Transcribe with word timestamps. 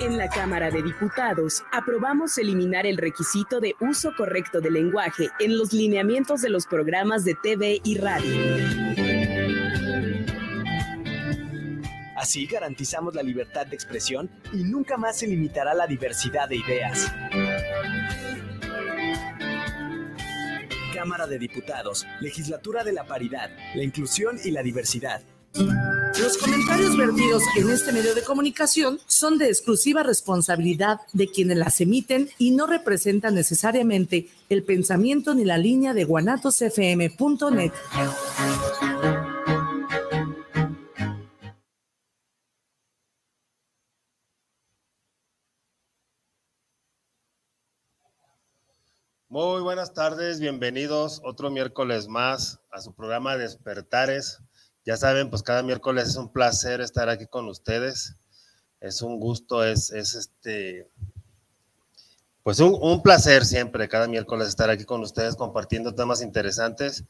En 0.00 0.16
la 0.16 0.28
Cámara 0.28 0.70
de 0.70 0.82
Diputados 0.82 1.62
aprobamos 1.72 2.38
eliminar 2.38 2.86
el 2.86 2.96
requisito 2.96 3.60
de 3.60 3.74
uso 3.80 4.12
correcto 4.16 4.60
del 4.60 4.74
lenguaje 4.74 5.30
en 5.40 5.56
los 5.56 5.72
lineamientos 5.72 6.42
de 6.42 6.50
los 6.50 6.66
programas 6.66 7.24
de 7.24 7.34
TV 7.34 7.80
y 7.82 7.98
radio. 7.98 8.36
Así 12.16 12.46
garantizamos 12.46 13.14
la 13.14 13.22
libertad 13.22 13.66
de 13.66 13.74
expresión 13.74 14.30
y 14.52 14.64
nunca 14.64 14.96
más 14.96 15.18
se 15.18 15.26
limitará 15.26 15.74
la 15.74 15.86
diversidad 15.86 16.48
de 16.48 16.56
ideas. 16.56 17.12
Cámara 20.92 21.26
de 21.26 21.38
Diputados, 21.38 22.06
Legislatura 22.20 22.82
de 22.82 22.92
la 22.92 23.04
Paridad, 23.04 23.50
la 23.74 23.82
Inclusión 23.82 24.38
y 24.42 24.50
la 24.50 24.62
Diversidad. 24.62 25.22
Los 26.20 26.38
comentarios 26.38 26.96
vertidos 26.96 27.42
en 27.56 27.70
este 27.70 27.92
medio 27.92 28.14
de 28.14 28.22
comunicación 28.22 28.98
son 29.06 29.36
de 29.36 29.48
exclusiva 29.48 30.02
responsabilidad 30.02 31.00
de 31.12 31.28
quienes 31.28 31.58
las 31.58 31.80
emiten 31.80 32.30
y 32.38 32.52
no 32.52 32.66
representan 32.66 33.34
necesariamente 33.34 34.28
el 34.48 34.62
pensamiento 34.62 35.34
ni 35.34 35.44
la 35.44 35.58
línea 35.58 35.92
de 35.92 36.04
guanatosfm.net. 36.04 37.72
Muy 49.28 49.60
buenas 49.60 49.92
tardes, 49.92 50.40
bienvenidos 50.40 51.20
otro 51.22 51.50
miércoles 51.50 52.08
más 52.08 52.58
a 52.70 52.80
su 52.80 52.94
programa 52.94 53.36
Despertares. 53.36 54.40
Ya 54.86 54.96
saben, 54.96 55.30
pues 55.30 55.42
cada 55.42 55.64
miércoles 55.64 56.08
es 56.08 56.16
un 56.16 56.32
placer 56.32 56.80
estar 56.80 57.08
aquí 57.08 57.26
con 57.26 57.48
ustedes. 57.48 58.14
Es 58.80 59.02
un 59.02 59.18
gusto, 59.18 59.64
es, 59.64 59.90
es 59.90 60.14
este, 60.14 60.88
pues 62.44 62.60
un, 62.60 63.02
placer 63.02 63.44
siempre 63.44 63.88
cada 63.88 64.06
miércoles 64.06 64.46
estar 64.46 64.70
aquí 64.70 64.84
con 64.84 65.00
ustedes 65.00 65.34
compartiendo 65.34 65.96
temas 65.96 66.22
interesantes. 66.22 67.04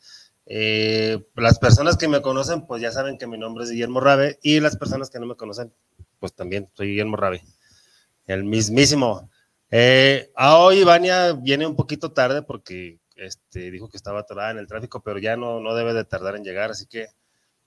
Eh, 0.46 1.22
las 1.34 1.58
personas 1.58 1.98
que 1.98 2.08
me 2.08 2.22
conocen, 2.22 2.66
pues 2.66 2.80
ya 2.80 2.90
saben 2.92 3.18
que 3.18 3.26
mi 3.26 3.36
nombre 3.36 3.64
es 3.64 3.70
Guillermo 3.70 4.00
Rabe 4.00 4.38
y 4.42 4.60
las 4.60 4.78
personas 4.78 5.10
que 5.10 5.20
no 5.20 5.26
me 5.26 5.34
conocen, 5.34 5.70
pues 6.18 6.32
también 6.32 6.70
soy 6.72 6.88
Guillermo 6.88 7.16
Rabe, 7.16 7.42
el 8.26 8.44
mismísimo. 8.44 9.28
Eh, 9.70 10.30
ah, 10.34 10.56
hoy 10.60 10.78
Ivania 10.78 11.34
viene 11.34 11.66
un 11.66 11.76
poquito 11.76 12.12
tarde 12.12 12.40
porque 12.40 13.00
este, 13.16 13.70
dijo 13.70 13.90
que 13.90 13.98
estaba 13.98 14.20
atorada 14.20 14.52
en 14.52 14.58
el 14.58 14.66
tráfico, 14.66 15.02
pero 15.02 15.18
ya 15.18 15.36
no, 15.36 15.60
no 15.60 15.74
debe 15.74 15.92
de 15.92 16.04
tardar 16.04 16.36
en 16.36 16.44
llegar, 16.44 16.70
así 16.70 16.86
que 16.86 17.08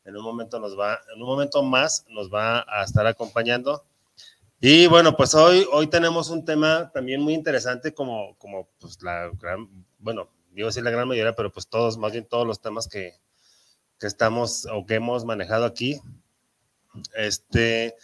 en 0.10 0.18
un 0.18 0.24
momento 0.24 0.60
nos 0.60 0.78
va, 0.78 1.00
en 1.14 1.22
un 1.22 1.28
momento 1.28 1.64
más 1.64 2.06
nos 2.10 2.34
va 2.34 2.66
a 2.68 2.84
estar 2.84 3.06
acompañando. 3.08 3.86
Y 4.60 4.88
bueno, 4.88 5.16
pues 5.16 5.36
hoy, 5.36 5.66
hoy 5.72 5.88
tenemos 5.88 6.30
un 6.30 6.44
tema 6.44 6.92
también 6.94 7.22
muy 7.22 7.34
interesante 7.34 7.94
como, 7.94 8.36
como 8.38 8.68
pues 8.80 9.02
la 9.02 9.30
gran, 9.40 9.70
bueno, 10.00 10.30
digo 10.52 10.68
decir 10.68 10.84
la 10.84 10.92
gran 10.92 11.08
mayoría, 11.08 11.36
pero 11.36 11.52
pues 11.52 11.68
todos, 11.68 11.98
más 11.98 12.12
bien 12.12 12.26
todos 12.26 12.46
los 12.46 12.60
temas 12.60 12.88
que, 12.88 13.14
que 14.00 14.08
estamos 14.08 14.66
o 14.66 14.86
que 14.86 14.96
hemos 14.96 15.24
manejado 15.24 15.64
aquí. 15.64 16.02
Este, 17.16 17.96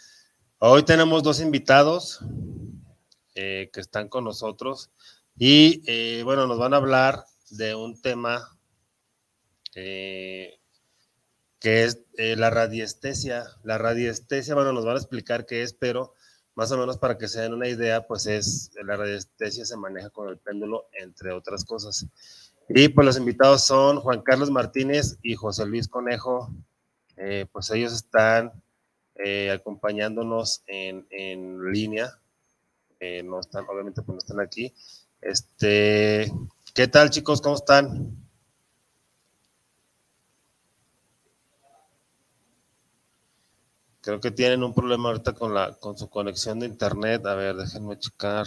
hoy 0.58 0.84
tenemos 0.84 1.22
dos 1.22 1.40
invitados, 1.40 2.20
eh, 3.34 3.68
que 3.70 3.80
están 3.80 4.08
con 4.08 4.24
nosotros. 4.24 4.90
Y 5.36 5.82
eh, 5.86 6.22
bueno, 6.22 6.46
nos 6.46 6.58
van 6.58 6.72
a 6.72 6.78
hablar 6.78 7.24
de 7.50 7.74
un 7.74 8.00
tema 8.00 8.56
eh, 9.74 10.58
que 11.66 11.82
es 11.82 12.04
la 12.36 12.48
radiestesia. 12.48 13.44
La 13.64 13.76
radiestesia, 13.76 14.54
bueno, 14.54 14.72
nos 14.72 14.84
van 14.84 14.94
a 14.94 15.00
explicar 15.00 15.46
qué 15.46 15.64
es, 15.64 15.72
pero 15.72 16.14
más 16.54 16.70
o 16.70 16.78
menos 16.78 16.96
para 16.96 17.18
que 17.18 17.26
se 17.26 17.40
den 17.40 17.54
una 17.54 17.66
idea, 17.66 18.06
pues 18.06 18.26
es, 18.26 18.70
la 18.84 18.96
radiestesia 18.96 19.64
se 19.64 19.76
maneja 19.76 20.10
con 20.10 20.28
el 20.28 20.38
péndulo, 20.38 20.86
entre 20.92 21.32
otras 21.32 21.64
cosas. 21.64 22.06
Y 22.68 22.86
pues 22.86 23.04
los 23.04 23.18
invitados 23.18 23.64
son 23.64 23.98
Juan 23.98 24.22
Carlos 24.22 24.48
Martínez 24.48 25.18
y 25.24 25.34
José 25.34 25.66
Luis 25.66 25.88
Conejo. 25.88 26.54
pues 27.50 27.70
ellos 27.72 27.92
están 27.92 28.52
acompañándonos 29.52 30.62
en, 30.68 31.04
en 31.10 31.72
línea 31.72 32.16
eh, 33.00 33.24
no 33.24 33.40
están, 33.40 33.64
obviamente 33.68 34.02
pues 34.02 34.14
no 34.14 34.18
están 34.18 34.38
aquí. 34.38 34.72
Este, 35.20 36.32
¿qué 36.74 36.86
tal 36.86 37.10
chicos? 37.10 37.40
¿Cómo 37.40 37.56
están? 37.56 38.25
Creo 44.06 44.20
que 44.20 44.30
tienen 44.30 44.62
un 44.62 44.72
problema 44.72 45.08
ahorita 45.08 45.32
con 45.32 45.52
la 45.52 45.72
con 45.74 45.98
su 45.98 46.08
conexión 46.08 46.60
de 46.60 46.66
internet. 46.66 47.26
A 47.26 47.34
ver, 47.34 47.56
déjenme 47.56 47.98
checar. 47.98 48.46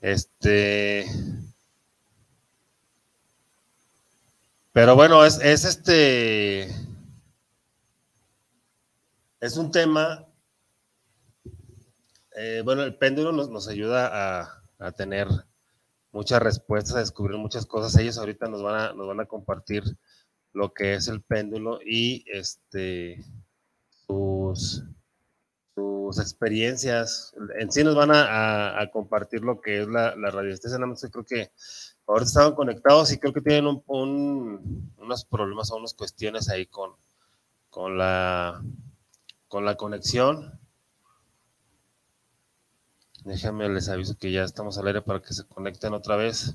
Este. 0.00 1.06
Pero 4.72 4.96
bueno, 4.96 5.24
es, 5.24 5.38
es 5.40 5.64
este. 5.64 6.64
Es 9.40 9.56
un 9.56 9.70
tema 9.70 10.26
eh, 12.36 12.62
bueno, 12.64 12.82
el 12.82 12.96
péndulo 12.96 13.30
nos, 13.30 13.68
ayuda 13.68 14.50
a, 14.80 14.92
tener 14.92 15.28
muchas 16.10 16.42
respuestas, 16.42 16.96
a 16.96 16.98
descubrir 16.98 17.38
muchas 17.38 17.64
cosas. 17.64 17.96
Ellos 17.96 18.18
ahorita 18.18 18.48
nos 18.48 18.60
van 18.60 18.74
a, 18.74 18.92
nos 18.92 19.06
van 19.06 19.20
a 19.20 19.26
compartir 19.26 19.84
lo 20.54 20.72
que 20.72 20.94
es 20.94 21.08
el 21.08 21.20
péndulo 21.20 21.80
y 21.84 22.24
este 22.26 23.22
sus, 24.06 24.84
sus 25.74 26.18
experiencias. 26.18 27.34
En 27.58 27.70
sí 27.70 27.84
nos 27.84 27.94
van 27.96 28.10
a, 28.12 28.88
compartir 28.92 29.42
lo 29.42 29.60
que 29.60 29.82
es 29.82 29.88
la, 29.88 30.16
la 30.16 30.30
radiestesia. 30.30 30.78
Nada 30.78 30.90
más 30.90 31.06
creo 31.10 31.24
que 31.24 31.50
ahora 32.06 32.24
estaban 32.24 32.54
conectados 32.54 33.12
y 33.12 33.18
creo 33.18 33.32
que 33.32 33.40
tienen 33.40 33.82
unos 33.86 35.24
problemas 35.24 35.70
o 35.70 35.76
unas 35.76 35.94
cuestiones 35.94 36.48
ahí 36.48 36.66
con, 36.66 36.92
con, 37.68 37.98
la, 37.98 38.62
con 39.48 39.64
la 39.64 39.76
conexión. 39.76 40.58
Déjame, 43.24 43.68
les 43.70 43.88
aviso 43.88 44.16
que 44.18 44.30
ya 44.30 44.44
estamos 44.44 44.78
al 44.78 44.86
aire 44.86 45.02
para 45.02 45.20
que 45.20 45.32
se 45.32 45.44
conecten 45.46 45.94
otra 45.94 46.16
vez. 46.16 46.54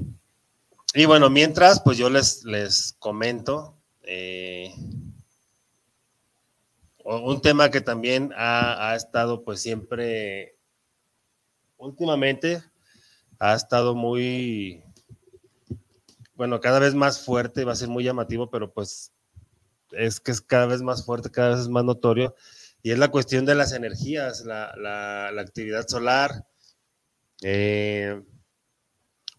Y 0.94 1.06
bueno, 1.06 1.28
mientras, 1.28 1.80
pues 1.80 1.98
yo 1.98 2.08
les, 2.08 2.44
les 2.44 2.94
comento 3.00 3.76
eh, 4.02 4.72
un 7.04 7.42
tema 7.42 7.70
que 7.70 7.80
también 7.80 8.32
ha, 8.36 8.90
ha, 8.90 8.94
estado 8.94 9.42
pues 9.42 9.60
siempre, 9.60 10.56
últimamente, 11.78 12.62
ha 13.40 13.54
estado 13.54 13.96
muy, 13.96 14.84
bueno, 16.36 16.60
cada 16.60 16.78
vez 16.78 16.94
más 16.94 17.20
fuerte, 17.24 17.64
va 17.64 17.72
a 17.72 17.76
ser 17.76 17.88
muy 17.88 18.04
llamativo, 18.04 18.48
pero 18.48 18.72
pues 18.72 19.12
es 19.90 20.20
que 20.20 20.30
es 20.30 20.40
cada 20.40 20.66
vez 20.66 20.80
más 20.80 21.04
fuerte, 21.04 21.28
cada 21.28 21.50
vez 21.50 21.60
es 21.60 21.68
más 21.68 21.84
notorio 21.84 22.36
y 22.84 22.92
es 22.92 22.98
la 22.98 23.08
cuestión 23.08 23.46
de 23.46 23.56
las 23.56 23.72
energías, 23.72 24.44
la, 24.44 25.28
actividad 25.40 25.88
solar. 25.88 26.46
Eh, 27.42 28.22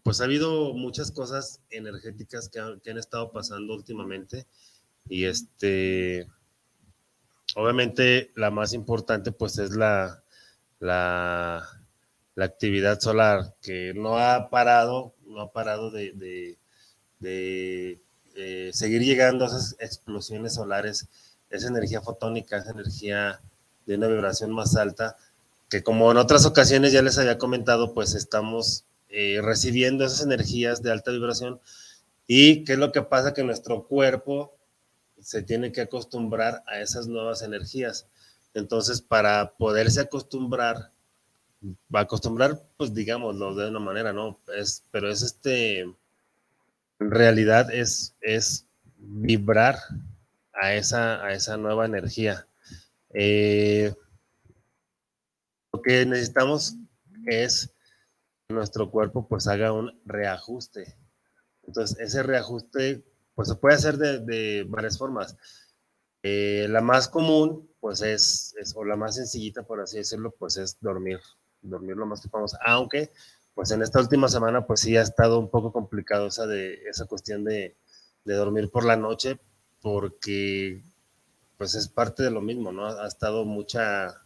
pues 0.05 0.21
ha 0.21 0.25
habido 0.25 0.75
muchas 0.75 1.09
cosas 1.09 1.61
energéticas 1.71 2.47
que 2.47 2.59
han, 2.59 2.97
estado 2.99 3.31
pasando 3.31 3.73
últimamente 3.73 4.45
y 5.09 5.25
este, 5.25 6.27
obviamente 7.55 8.31
la 8.35 8.51
más 8.51 8.73
importante 8.73 9.31
pues 9.31 9.57
es 9.57 9.71
la, 9.71 10.23
la, 10.79 11.67
actividad 12.37 12.99
solar 12.99 13.55
que 13.63 13.95
no 13.95 14.19
ha 14.19 14.51
parado, 14.51 15.15
no 15.25 15.41
ha 15.41 15.51
parado 15.51 15.89
de, 15.89 16.59
eh, 17.23 18.69
seguir 18.73 19.01
llegando 19.01 19.45
a 19.45 19.47
esas 19.47 19.75
explosiones 19.79 20.53
solares. 20.53 21.07
Esa 21.49 21.69
energía 21.69 22.01
fotónica, 22.01 22.57
esa 22.57 22.71
energía 22.71 23.41
de 23.87 23.95
una 23.95 24.05
vibración 24.05 24.51
más 24.51 24.75
alta, 24.75 25.15
que 25.67 25.81
como 25.81 26.11
en 26.11 26.17
otras 26.17 26.45
ocasiones 26.45 26.91
ya 26.91 27.01
les 27.01 27.17
había 27.17 27.39
comentado, 27.39 27.95
pues 27.95 28.13
estamos 28.13 28.85
eh, 29.09 29.39
recibiendo 29.41 30.05
esas 30.05 30.23
energías 30.23 30.81
de 30.81 30.91
alta 30.91 31.11
vibración. 31.11 31.59
¿Y 32.27 32.63
qué 32.63 32.73
es 32.73 32.79
lo 32.79 32.91
que 32.91 33.01
pasa? 33.01 33.33
Que 33.33 33.43
nuestro 33.43 33.87
cuerpo 33.87 34.55
se 35.19 35.41
tiene 35.41 35.71
que 35.71 35.81
acostumbrar 35.81 36.63
a 36.67 36.79
esas 36.79 37.07
nuevas 37.07 37.41
energías. 37.41 38.07
Entonces, 38.53 39.01
para 39.01 39.53
poderse 39.57 40.01
acostumbrar, 40.01 40.91
va 41.93 41.99
a 41.99 42.03
acostumbrar, 42.03 42.61
pues 42.77 42.93
digámoslo 42.93 43.55
de 43.55 43.69
una 43.69 43.79
manera, 43.79 44.13
¿no? 44.13 44.39
Es, 44.55 44.83
pero 44.91 45.09
es 45.09 45.21
este, 45.21 45.81
en 45.81 45.95
realidad 47.11 47.73
es, 47.73 48.15
es 48.21 48.65
vibrar 48.97 49.77
a 50.53 50.73
esa, 50.73 51.23
a 51.23 51.33
esa 51.33 51.57
nueva 51.57 51.85
energía. 51.85 52.47
Eh, 53.13 53.93
lo 55.73 55.81
que 55.81 56.05
necesitamos 56.05 56.75
es 57.25 57.71
nuestro 58.49 58.91
cuerpo 58.91 59.27
pues 59.27 59.47
haga 59.47 59.71
un 59.71 59.99
reajuste. 60.05 60.95
Entonces, 61.63 61.99
ese 61.99 62.23
reajuste 62.23 63.03
pues 63.33 63.49
se 63.49 63.55
puede 63.55 63.75
hacer 63.75 63.97
de, 63.97 64.65
varias 64.67 64.97
formas. 64.97 65.35
Eh, 66.23 66.67
la 66.69 66.81
más 66.81 67.07
común, 67.07 67.69
pues 67.79 68.01
es, 68.01 68.55
o 68.75 68.83
la 68.85 68.95
más 68.95 69.15
sencillita, 69.15 69.63
por 69.63 69.81
así 69.81 69.97
decirlo, 69.97 70.33
pues 70.37 70.57
es 70.57 70.77
dormir, 70.79 71.19
dormir 71.61 71.97
lo 71.97 72.05
más 72.05 72.21
que 72.21 72.29
podamos, 72.29 72.55
aunque 72.65 73.11
pues 73.53 73.71
en 73.71 73.81
esta 73.81 73.99
última 73.99 74.27
semana 74.27 74.65
pues 74.65 74.81
sí 74.81 74.97
ha 74.97 75.01
estado 75.01 75.39
un 75.39 75.49
poco 75.49 75.71
complicado 75.71 76.27
esa, 76.27 76.45
de, 76.45 76.75
esa 76.89 77.05
cuestión 77.05 77.43
de, 77.43 77.75
dormir 78.23 78.71
por 78.71 78.85
la 78.85 78.95
noche, 78.95 79.39
porque 79.81 80.81
pues 81.57 81.75
es 81.75 81.87
parte 81.87 82.23
de 82.23 82.31
lo 82.31 82.41
mismo, 82.41 82.71
¿no? 82.71 82.87
Ha 82.87 83.07
estado 83.07 83.45
mucha, 83.45 84.21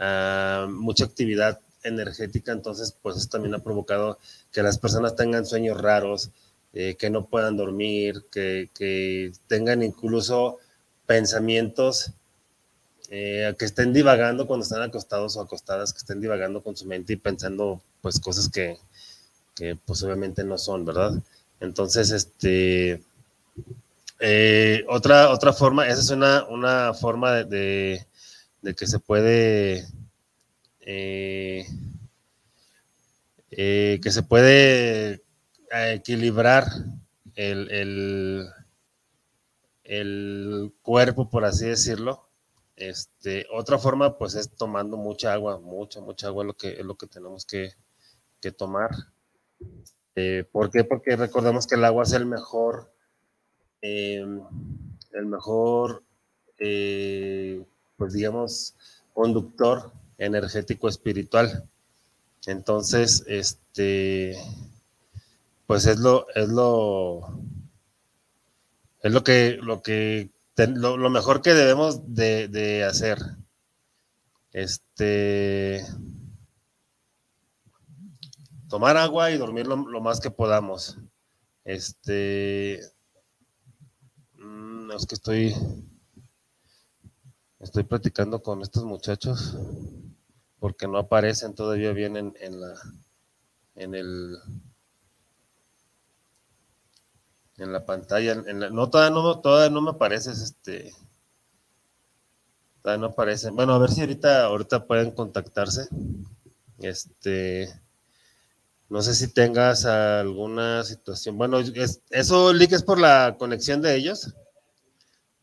uh, 0.00 0.68
mucha 0.68 1.04
actividad 1.04 1.60
energética, 1.82 2.52
entonces 2.52 2.96
pues 3.02 3.16
eso 3.16 3.28
también 3.28 3.54
ha 3.54 3.60
provocado 3.60 4.18
que 4.52 4.62
las 4.62 4.78
personas 4.78 5.16
tengan 5.16 5.46
sueños 5.46 5.80
raros, 5.80 6.30
eh, 6.72 6.96
que 6.96 7.10
no 7.10 7.26
puedan 7.26 7.56
dormir, 7.56 8.24
que, 8.30 8.70
que 8.74 9.32
tengan 9.46 9.82
incluso 9.82 10.58
pensamientos 11.06 12.12
eh, 13.10 13.54
que 13.58 13.64
estén 13.64 13.94
divagando 13.94 14.46
cuando 14.46 14.64
están 14.64 14.82
acostados 14.82 15.36
o 15.36 15.40
acostadas, 15.40 15.94
que 15.94 15.98
estén 15.98 16.20
divagando 16.20 16.62
con 16.62 16.76
su 16.76 16.86
mente 16.86 17.14
y 17.14 17.16
pensando 17.16 17.80
pues 18.02 18.20
cosas 18.20 18.50
que, 18.50 18.76
que 19.54 19.76
pues 19.76 20.02
obviamente 20.02 20.44
no 20.44 20.58
son, 20.58 20.84
¿verdad? 20.84 21.12
Entonces, 21.60 22.10
este, 22.10 23.02
eh, 24.20 24.84
otra, 24.88 25.30
otra 25.30 25.52
forma, 25.54 25.88
esa 25.88 26.00
es 26.00 26.10
una, 26.10 26.44
una 26.48 26.92
forma 26.92 27.44
de, 27.44 28.06
de, 28.60 28.74
que 28.74 28.86
se 28.86 28.98
puede, 28.98 29.86
eh, 30.90 31.66
eh, 33.50 34.00
que 34.02 34.10
se 34.10 34.22
puede 34.22 35.22
equilibrar 35.70 36.64
el, 37.34 37.70
el, 37.70 38.48
el 39.84 40.72
cuerpo, 40.80 41.28
por 41.28 41.44
así 41.44 41.66
decirlo. 41.66 42.30
Este, 42.74 43.44
otra 43.52 43.78
forma, 43.78 44.16
pues, 44.16 44.34
es 44.34 44.50
tomando 44.56 44.96
mucha 44.96 45.34
agua, 45.34 45.58
mucha, 45.58 46.00
mucha 46.00 46.28
agua 46.28 46.44
es 46.44 46.46
lo 46.46 46.54
que, 46.54 46.82
lo 46.82 46.94
que 46.96 47.06
tenemos 47.06 47.44
que, 47.44 47.74
que 48.40 48.50
tomar. 48.50 48.88
Eh, 50.14 50.44
¿Por 50.50 50.70
qué? 50.70 50.84
Porque 50.84 51.16
recordemos 51.16 51.66
que 51.66 51.74
el 51.74 51.84
agua 51.84 52.04
es 52.04 52.12
el 52.14 52.24
mejor, 52.24 52.90
eh, 53.82 54.24
el 55.12 55.26
mejor, 55.26 56.02
eh, 56.58 57.62
pues 57.98 58.14
digamos, 58.14 58.74
conductor 59.12 59.92
energético 60.18 60.88
espiritual. 60.88 61.68
Entonces, 62.46 63.24
este, 63.26 64.36
pues 65.66 65.86
es 65.86 65.98
lo, 65.98 66.26
es 66.34 66.48
lo, 66.48 67.20
es 69.02 69.12
lo 69.12 69.24
que, 69.24 69.58
lo 69.60 69.82
que, 69.82 70.30
lo, 70.56 71.10
mejor 71.10 71.42
que 71.42 71.54
debemos 71.54 72.14
de, 72.14 72.48
de 72.48 72.84
hacer. 72.84 73.18
Este, 74.52 75.84
tomar 78.68 78.96
agua 78.96 79.30
y 79.30 79.38
dormir 79.38 79.66
lo, 79.66 79.76
lo 79.76 80.00
más 80.00 80.20
que 80.20 80.30
podamos. 80.30 80.98
Este, 81.64 82.80
mm, 84.38 84.90
es 84.92 85.06
que 85.06 85.14
estoy, 85.14 85.54
estoy 87.60 87.82
platicando 87.84 88.42
con 88.42 88.62
estos 88.62 88.84
muchachos 88.84 89.54
porque 90.60 90.88
no 90.88 90.98
aparecen 90.98 91.54
todavía 91.54 91.92
bien 91.92 92.16
en, 92.16 92.60
la, 92.60 92.74
en 93.76 93.94
el, 93.94 94.38
en 97.58 97.72
la 97.72 97.84
pantalla. 97.86 98.32
En 98.32 98.60
la, 98.60 98.70
no, 98.70 98.90
todavía 98.90 99.14
no, 99.14 99.40
todavía 99.40 99.70
no 99.70 99.80
me 99.80 99.90
apareces, 99.90 100.40
este, 100.40 100.92
todavía 102.82 103.00
no 103.00 103.12
aparecen. 103.12 103.54
Bueno, 103.54 103.74
a 103.74 103.78
ver 103.78 103.90
si 103.90 104.00
ahorita, 104.00 104.44
ahorita 104.44 104.86
pueden 104.86 105.12
contactarse. 105.12 105.88
Este, 106.80 107.68
no 108.88 109.02
sé 109.02 109.14
si 109.14 109.32
tengas 109.32 109.84
alguna 109.84 110.82
situación. 110.82 111.36
Bueno, 111.36 111.58
es, 111.58 112.02
¿eso, 112.10 112.52
Lick, 112.52 112.72
es 112.72 112.82
por 112.82 112.98
la 112.98 113.36
conexión 113.38 113.82
de 113.82 113.94
ellos? 113.94 114.34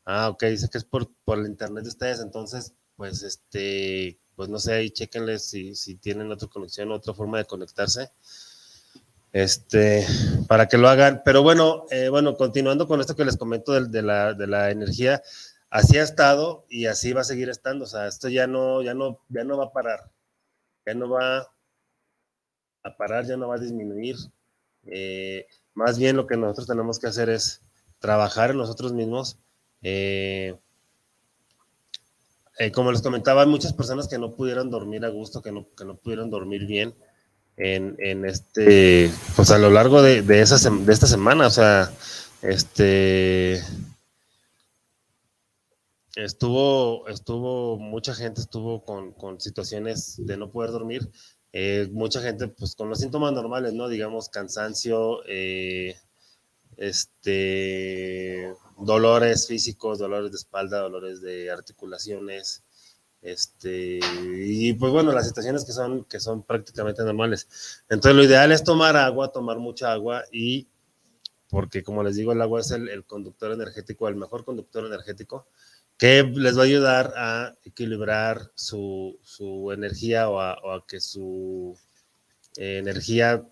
Ah, 0.05 0.29
ok, 0.29 0.43
dice 0.45 0.69
que 0.69 0.77
es 0.77 0.83
por, 0.83 1.09
por 1.23 1.39
el 1.39 1.47
internet 1.47 1.83
de 1.83 1.89
ustedes, 1.89 2.19
entonces, 2.19 2.73
pues, 2.95 3.23
este, 3.23 4.19
pues 4.35 4.49
no 4.49 4.59
sé, 4.59 4.73
ahí 4.73 4.89
chequenles 4.89 5.45
si, 5.45 5.75
si 5.75 5.95
tienen 5.95 6.31
otra 6.31 6.47
conexión, 6.47 6.91
otra 6.91 7.13
forma 7.13 7.37
de 7.37 7.45
conectarse, 7.45 8.11
este, 9.31 10.05
para 10.47 10.67
que 10.67 10.77
lo 10.77 10.89
hagan. 10.89 11.21
Pero 11.23 11.43
bueno, 11.43 11.85
eh, 11.91 12.09
bueno, 12.09 12.35
continuando 12.35 12.87
con 12.87 13.01
esto 13.01 13.15
que 13.15 13.25
les 13.25 13.37
comento 13.37 13.73
de, 13.73 13.87
de, 13.87 14.01
la, 14.01 14.33
de 14.33 14.47
la 14.47 14.71
energía, 14.71 15.21
así 15.69 15.97
ha 15.97 16.03
estado 16.03 16.65
y 16.69 16.85
así 16.85 17.13
va 17.13 17.21
a 17.21 17.25
seguir 17.25 17.49
estando, 17.49 17.85
o 17.85 17.87
sea, 17.87 18.07
esto 18.07 18.29
ya 18.29 18.47
no, 18.47 18.81
ya 18.81 18.93
no, 18.93 19.21
ya 19.29 19.43
no 19.43 19.57
va 19.57 19.65
a 19.65 19.73
parar, 19.73 20.11
ya 20.85 20.93
no 20.93 21.09
va 21.09 21.47
a 22.83 22.97
parar, 22.97 23.25
ya 23.25 23.37
no 23.37 23.47
va 23.47 23.55
a 23.55 23.59
disminuir. 23.59 24.15
Eh, 24.85 25.47
más 25.73 25.97
bien 25.97 26.15
lo 26.15 26.27
que 26.27 26.37
nosotros 26.37 26.67
tenemos 26.67 26.99
que 26.99 27.07
hacer 27.07 27.29
es 27.29 27.61
trabajar 27.99 28.51
en 28.51 28.57
nosotros 28.57 28.93
mismos. 28.93 29.39
Eh, 29.81 30.57
eh, 32.57 32.71
como 32.71 32.91
les 32.91 33.01
comentaba, 33.01 33.41
hay 33.41 33.47
muchas 33.47 33.73
personas 33.73 34.07
que 34.07 34.17
no 34.17 34.35
pudieron 34.35 34.69
dormir 34.69 35.05
a 35.05 35.09
gusto, 35.09 35.41
que 35.41 35.51
no, 35.51 35.67
que 35.75 35.85
no 35.85 35.97
pudieron 35.97 36.29
dormir 36.29 36.65
bien 36.65 36.95
en, 37.57 37.95
en 37.99 38.25
este, 38.25 39.11
pues 39.35 39.51
a 39.51 39.57
lo 39.57 39.69
largo 39.69 40.01
de, 40.01 40.21
de, 40.21 40.41
esa, 40.41 40.69
de 40.69 40.93
esta 40.93 41.07
semana, 41.07 41.47
o 41.47 41.51
sea, 41.51 41.91
este, 42.41 43.61
estuvo, 46.15 47.07
estuvo, 47.07 47.77
mucha 47.77 48.13
gente 48.13 48.41
estuvo 48.41 48.83
con, 48.83 49.13
con 49.13 49.39
situaciones 49.39 50.15
de 50.17 50.37
no 50.37 50.51
poder 50.51 50.71
dormir 50.71 51.09
eh, 51.57 51.87
mucha 51.93 52.21
gente, 52.21 52.49
pues 52.49 52.75
con 52.75 52.89
los 52.89 52.99
síntomas 52.99 53.31
normales, 53.31 53.71
¿no? 53.71 53.87
Digamos, 53.87 54.27
cansancio, 54.27 55.21
eh, 55.25 55.95
este, 56.77 58.53
dolores 58.77 59.47
físicos, 59.47 59.99
dolores 59.99 60.31
de 60.31 60.37
espalda, 60.37 60.79
dolores 60.79 61.21
de 61.21 61.51
articulaciones, 61.51 62.63
este, 63.25 63.99
y 64.37 64.73
pues 64.73 64.91
bueno, 64.91 65.11
las 65.11 65.27
situaciones 65.27 65.65
que 65.65 65.71
son, 65.71 66.03
que 66.05 66.19
son 66.19 66.43
prácticamente 66.43 67.03
normales. 67.03 67.83
Entonces, 67.89 68.15
lo 68.15 68.23
ideal 68.23 68.51
es 68.51 68.63
tomar 68.63 68.95
agua, 68.95 69.31
tomar 69.31 69.57
mucha 69.57 69.91
agua 69.91 70.23
y, 70.31 70.67
porque 71.49 71.83
como 71.83 72.03
les 72.03 72.17
digo, 72.17 72.33
el 72.33 72.41
agua 72.41 72.61
es 72.61 72.69
el, 72.69 73.03
conductor 73.05 73.51
energético, 73.51 74.07
el 74.07 74.15
mejor 74.15 74.45
conductor 74.45 74.85
energético 74.85 75.47
que 75.97 76.23
les 76.23 76.57
va 76.57 76.61
a 76.61 76.65
ayudar 76.65 77.13
a 77.15 77.55
equilibrar 77.63 78.51
su, 78.53 79.17
su 79.23 79.71
energía 79.71 80.29
o 80.29 80.39
a, 80.39 80.85
que 80.87 80.99
su 80.99 81.75
energía 82.57 83.43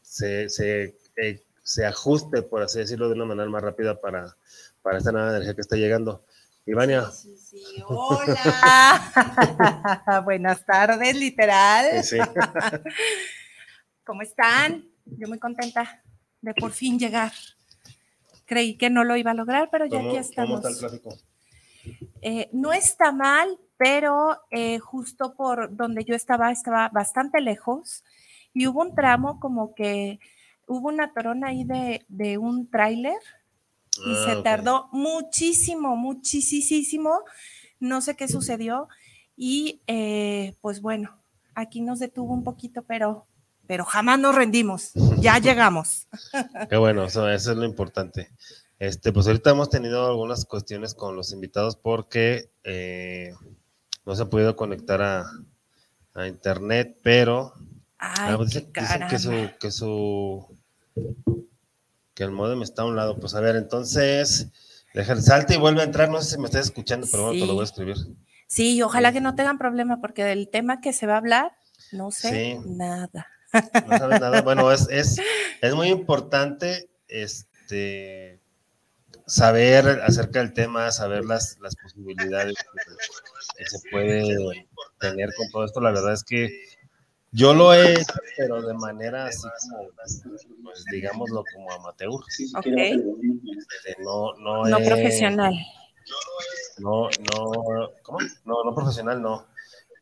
se, 0.00 0.48
se, 0.48 0.96
eh, 1.16 1.44
se, 1.68 1.84
ajuste, 1.84 2.40
por 2.42 2.62
así 2.62 2.78
decirlo, 2.78 3.08
de 3.08 3.14
una 3.14 3.26
manera 3.26 3.50
más 3.50 3.62
rápida 3.62 4.00
para, 4.00 4.34
para 4.80 4.96
esta 4.96 5.12
nueva 5.12 5.28
energía 5.30 5.54
que 5.54 5.60
está 5.60 5.76
llegando. 5.76 6.24
Ivania. 6.64 7.10
Sí, 7.10 7.36
sí, 7.36 7.62
sí. 7.62 7.82
Hola. 7.86 9.12
Buenas 10.24 10.64
tardes, 10.64 11.14
literal. 11.14 12.02
Sí, 12.02 12.16
¿Cómo 14.04 14.22
están? 14.22 14.88
Yo 15.04 15.28
muy 15.28 15.38
contenta 15.38 16.02
de 16.40 16.54
por 16.54 16.72
fin 16.72 16.98
llegar. 16.98 17.32
Creí 18.46 18.78
que 18.78 18.88
no 18.88 19.04
lo 19.04 19.16
iba 19.16 19.32
a 19.32 19.34
lograr, 19.34 19.68
pero 19.70 19.84
ya 19.84 20.00
aquí 20.00 20.16
estamos. 20.16 20.62
¿Cómo 20.62 20.68
está 20.68 20.86
el 20.86 21.00
tráfico? 21.00 21.18
Eh, 22.22 22.48
no 22.52 22.72
está 22.72 23.12
mal, 23.12 23.58
pero 23.76 24.40
eh, 24.50 24.78
justo 24.78 25.34
por 25.34 25.76
donde 25.76 26.04
yo 26.06 26.14
estaba, 26.14 26.50
estaba 26.50 26.88
bastante 26.88 27.42
lejos 27.42 28.04
y 28.54 28.66
hubo 28.66 28.80
un 28.80 28.94
tramo 28.94 29.38
como 29.38 29.74
que 29.74 30.18
hubo 30.68 30.88
una 30.88 31.12
torona 31.12 31.48
ahí 31.48 31.64
de, 31.64 32.04
de 32.08 32.38
un 32.38 32.70
tráiler 32.70 33.18
y 34.04 34.14
Ah, 34.14 34.24
se 34.26 34.42
tardó 34.42 34.88
muchísimo, 34.92 35.96
muchísimo. 35.96 37.20
No 37.80 38.00
sé 38.00 38.16
qué 38.16 38.28
sucedió 38.28 38.88
y 39.36 39.82
eh, 39.86 40.56
pues 40.60 40.80
bueno, 40.80 41.20
aquí 41.54 41.80
nos 41.80 41.98
detuvo 41.98 42.32
un 42.34 42.44
poquito, 42.44 42.82
pero, 42.82 43.26
pero 43.66 43.84
jamás 43.84 44.18
nos 44.18 44.34
rendimos. 44.34 44.92
Ya 45.18 45.38
llegamos. 45.40 46.08
Qué 46.68 46.76
bueno, 46.76 47.04
eso, 47.04 47.28
eso 47.28 47.52
es 47.52 47.56
lo 47.56 47.64
importante. 47.64 48.30
Este, 48.78 49.12
pues 49.12 49.26
ahorita 49.26 49.50
hemos 49.50 49.70
tenido 49.70 50.06
algunas 50.06 50.44
cuestiones 50.44 50.94
con 50.94 51.16
los 51.16 51.32
invitados 51.32 51.76
porque 51.76 52.52
eh, 52.62 53.34
no 54.06 54.14
se 54.14 54.22
ha 54.22 54.30
podido 54.30 54.54
conectar 54.54 55.02
a, 55.02 55.24
a 56.14 56.26
internet, 56.28 56.98
pero 57.02 57.52
Ay, 57.98 58.32
ah, 58.32 58.36
pues 58.36 58.50
dicen, 58.50 58.72
dicen 58.72 59.08
que 59.08 59.18
su, 59.18 59.50
que 59.58 59.70
su 59.72 60.57
que 62.14 62.24
el 62.24 62.30
modem 62.32 62.62
está 62.62 62.82
a 62.82 62.86
un 62.86 62.96
lado. 62.96 63.18
Pues 63.18 63.34
a 63.34 63.40
ver, 63.40 63.56
entonces, 63.56 64.48
déjale, 64.94 65.22
salte 65.22 65.54
y 65.54 65.58
vuelve 65.58 65.82
a 65.82 65.84
entrar. 65.84 66.10
No 66.10 66.20
sé 66.20 66.32
si 66.32 66.38
me 66.38 66.46
estás 66.46 66.66
escuchando, 66.66 67.06
pero 67.10 67.24
bueno, 67.24 67.40
te 67.40 67.46
lo 67.46 67.54
voy 67.54 67.62
a 67.62 67.64
escribir. 67.64 67.96
Sí, 68.46 68.76
y 68.76 68.82
ojalá 68.82 69.12
que 69.12 69.20
no 69.20 69.34
tengan 69.34 69.58
problema 69.58 70.00
porque 70.00 70.24
del 70.24 70.48
tema 70.48 70.80
que 70.80 70.92
se 70.92 71.06
va 71.06 71.14
a 71.14 71.18
hablar, 71.18 71.52
no 71.92 72.10
sé 72.10 72.30
Sí. 72.30 72.60
nada. 72.66 73.26
No 73.52 73.98
sabes 73.98 74.20
nada. 74.20 74.42
Bueno, 74.42 74.72
es, 74.72 74.88
es, 74.90 75.20
es 75.62 75.74
muy 75.74 75.88
importante 75.88 76.90
este, 77.08 78.40
saber 79.26 80.00
acerca 80.02 80.40
del 80.40 80.52
tema, 80.52 80.90
saber 80.90 81.24
las, 81.24 81.58
las 81.60 81.76
posibilidades 81.76 82.56
que, 82.56 83.64
se 83.66 83.78
puede 83.90 84.66
tener 85.00 85.32
con 85.34 85.50
todo 85.50 85.64
esto. 85.64 85.80
La 85.80 85.92
verdad 85.92 86.14
es 86.14 86.24
que 86.24 86.48
yo 87.32 87.54
lo 87.54 87.74
he 87.74 87.92
hecho, 87.92 88.14
pero 88.36 88.62
de 88.62 88.74
manera 88.74 89.26
así 89.26 89.46
como, 89.70 89.88
pues, 90.64 90.84
digámoslo, 90.90 91.44
como 91.54 91.72
amateur. 91.72 92.20
Okay. 92.56 92.96
No, 94.04 94.34
no, 94.38 94.64
no 94.64 94.78
profesional. 94.78 95.54
No, 96.78 97.08
no, 97.08 97.90
¿cómo? 98.02 98.18
No, 98.44 98.64
no 98.64 98.74
profesional, 98.74 99.20
no. 99.20 99.46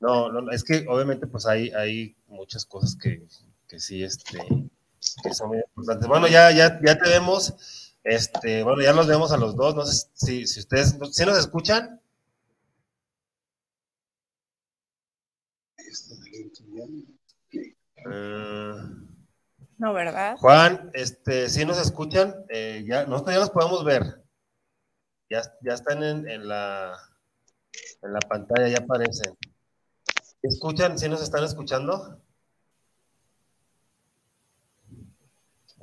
No, 0.00 0.30
no, 0.30 0.50
es 0.52 0.62
que 0.62 0.85
obviamente 0.88 1.26
pues 1.26 1.47
hay, 1.47 1.71
hay 1.71 2.14
muchas 2.28 2.66
cosas 2.66 2.97
que, 2.97 3.26
que 3.66 3.80
sí, 3.80 4.04
este, 4.04 4.38
que 5.23 5.35
son 5.35 5.49
muy 5.49 5.59
importantes. 5.59 6.06
Bueno, 6.09 6.28
ya, 6.28 6.50
ya, 6.50 6.78
ya 6.85 6.99
te 6.99 7.09
vemos. 7.09 7.54
Este, 8.04 8.62
bueno, 8.62 8.83
ya 8.83 8.92
los 8.92 9.06
vemos 9.06 9.33
a 9.33 9.37
los 9.37 9.56
dos. 9.56 9.75
No 9.75 9.85
sé 9.85 10.06
si, 10.12 10.47
si 10.47 10.61
ustedes, 10.61 10.97
¿sí 11.11 11.25
nos 11.25 11.38
escuchan? 11.38 12.00
Mm. 18.07 19.09
no, 19.79 19.93
¿verdad? 19.93 20.37
Juan, 20.39 20.91
este, 20.95 21.49
si 21.49 21.65
nos 21.65 21.79
escuchan, 21.79 22.35
eh, 22.49 22.85
ya, 22.87 23.07
nosotros 23.07 23.35
ya 23.35 23.41
los 23.41 23.51
podemos 23.51 23.85
ver. 23.85 24.23
Ya, 25.29 25.43
ya 25.63 25.75
están 25.75 26.03
en, 26.03 26.29
en, 26.29 26.47
la, 26.47 26.97
en 28.03 28.13
la 28.13 28.21
pantalla, 28.21 28.69
ya 28.69 28.79
aparecen. 28.79 29.37
¿Escuchan? 30.43 30.99
¿Sí 30.99 31.09
nos 31.09 31.23
están 31.23 31.43
escuchando? 31.45 32.23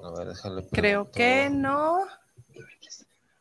A 0.02 0.12
ver, 0.18 0.28
déjale. 0.30 0.68
Creo 0.72 1.12
que 1.12 1.50
no. 1.50 2.00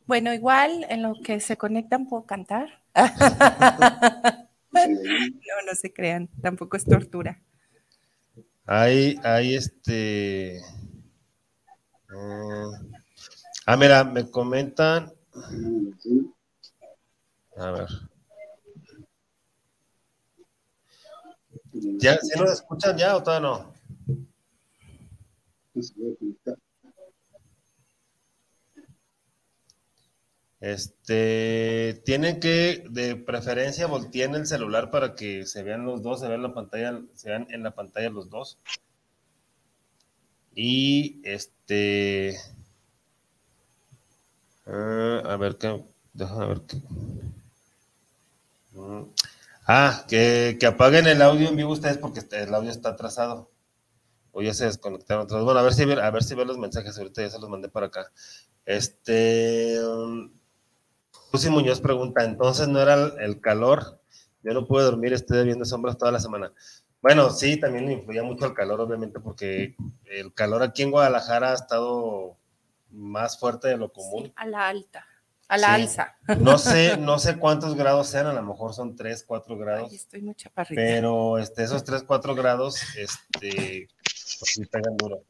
Bueno, 0.06 0.32
igual 0.32 0.84
en 0.88 1.02
lo 1.02 1.14
que 1.22 1.40
se 1.40 1.56
conectan 1.56 2.08
puedo 2.08 2.26
cantar. 2.26 2.82
no, 4.72 4.80
no 5.66 5.74
se 5.74 5.92
crean, 5.92 6.28
tampoco 6.40 6.76
es 6.76 6.84
tortura. 6.84 7.40
Hay, 8.66 9.18
hay 9.24 9.56
este. 9.56 10.60
Mm, 12.08 12.92
ah, 13.66 13.76
mira, 13.76 14.04
me 14.04 14.30
comentan. 14.30 15.12
A 17.56 17.70
ver. 17.70 17.88
¿Ya, 21.72 22.18
¿Sí 22.18 22.38
nos 22.38 22.52
escuchan 22.52 22.96
ya 22.96 23.16
o 23.16 23.22
todavía 23.22 23.48
no? 23.48 23.72
Este, 30.62 32.00
tienen 32.04 32.38
que, 32.38 32.84
de 32.88 33.16
preferencia, 33.16 33.88
volteen 33.88 34.36
el 34.36 34.46
celular 34.46 34.92
para 34.92 35.16
que 35.16 35.44
se 35.44 35.64
vean 35.64 35.84
los 35.84 36.04
dos, 36.04 36.20
se 36.20 36.28
vean 36.28 36.42
la 36.42 36.54
pantalla, 36.54 37.00
se 37.14 37.30
vean 37.30 37.48
en 37.50 37.64
la 37.64 37.72
pantalla 37.72 38.10
los 38.10 38.30
dos. 38.30 38.60
Y 40.54 41.20
este, 41.24 42.38
ah, 44.66 45.22
a 45.24 45.36
ver 45.36 45.56
qué, 45.58 45.84
déjame 46.12 46.46
ver 46.46 46.60
qué. 46.60 46.76
Mm, 48.74 49.02
ah, 49.66 50.04
que, 50.06 50.58
que 50.60 50.66
apaguen 50.66 51.08
el 51.08 51.22
audio 51.22 51.48
en 51.48 51.56
vivo 51.56 51.72
ustedes 51.72 51.98
porque 51.98 52.20
el 52.30 52.54
audio 52.54 52.70
está 52.70 52.90
atrasado 52.90 53.50
o 54.30 54.42
ya 54.42 54.54
se 54.54 54.66
desconectaron 54.66 55.26
todos. 55.26 55.44
Bueno, 55.44 55.58
a 55.58 55.64
ver 55.64 55.74
si 55.74 55.82
a 55.82 56.10
ver 56.10 56.22
si 56.22 56.36
veo 56.36 56.44
los 56.44 56.58
mensajes, 56.58 56.96
ahorita 56.96 57.22
ya 57.22 57.30
se 57.30 57.40
los 57.40 57.50
mandé 57.50 57.68
para 57.68 57.86
acá. 57.86 58.12
Este 58.64 59.80
Lucy 59.80 60.41
um, 61.32 61.52
Muñoz 61.52 61.80
pregunta, 61.80 62.24
entonces 62.24 62.68
no 62.68 62.80
era 62.80 62.94
el, 62.94 63.40
calor, 63.40 64.00
yo 64.42 64.52
no 64.52 64.66
pude 64.66 64.84
dormir, 64.84 65.12
estoy 65.12 65.44
viendo 65.44 65.64
sombras 65.64 65.98
toda 65.98 66.12
la 66.12 66.20
semana. 66.20 66.52
Bueno, 67.00 67.30
sí, 67.30 67.58
también 67.58 67.90
influía 67.90 68.22
mucho 68.22 68.46
el 68.46 68.54
calor, 68.54 68.80
obviamente, 68.80 69.18
porque 69.18 69.74
el 70.06 70.32
calor 70.34 70.62
aquí 70.62 70.82
en 70.82 70.92
Guadalajara 70.92 71.50
ha 71.50 71.54
estado 71.54 72.36
más 72.90 73.38
fuerte 73.38 73.68
de 73.68 73.76
lo 73.76 73.92
común. 73.92 74.32
a 74.36 74.46
la 74.46 74.68
alta, 74.68 75.04
a 75.48 75.58
la 75.58 75.74
alza. 75.74 76.14
No 76.38 76.58
sé, 76.58 76.96
no 76.96 77.18
sé 77.18 77.38
cuántos 77.38 77.74
grados 77.74 78.06
sean, 78.06 78.26
a 78.26 78.32
lo 78.32 78.42
mejor 78.42 78.72
son 78.72 78.94
3, 78.94 79.24
4 79.26 79.58
grados. 79.58 79.88
Ay, 79.90 79.96
estoy 79.96 80.22
muy 80.22 80.34
chaparrita. 80.34 80.80
Pero 80.80 81.38
este, 81.38 81.64
esos 81.64 81.82
3, 81.82 82.04
4 82.04 82.34
grados, 82.34 82.80
este, 82.96 83.88
pues 84.38 84.52
sí 84.54 84.64
pegan 84.66 84.96
duro. 84.96 85.24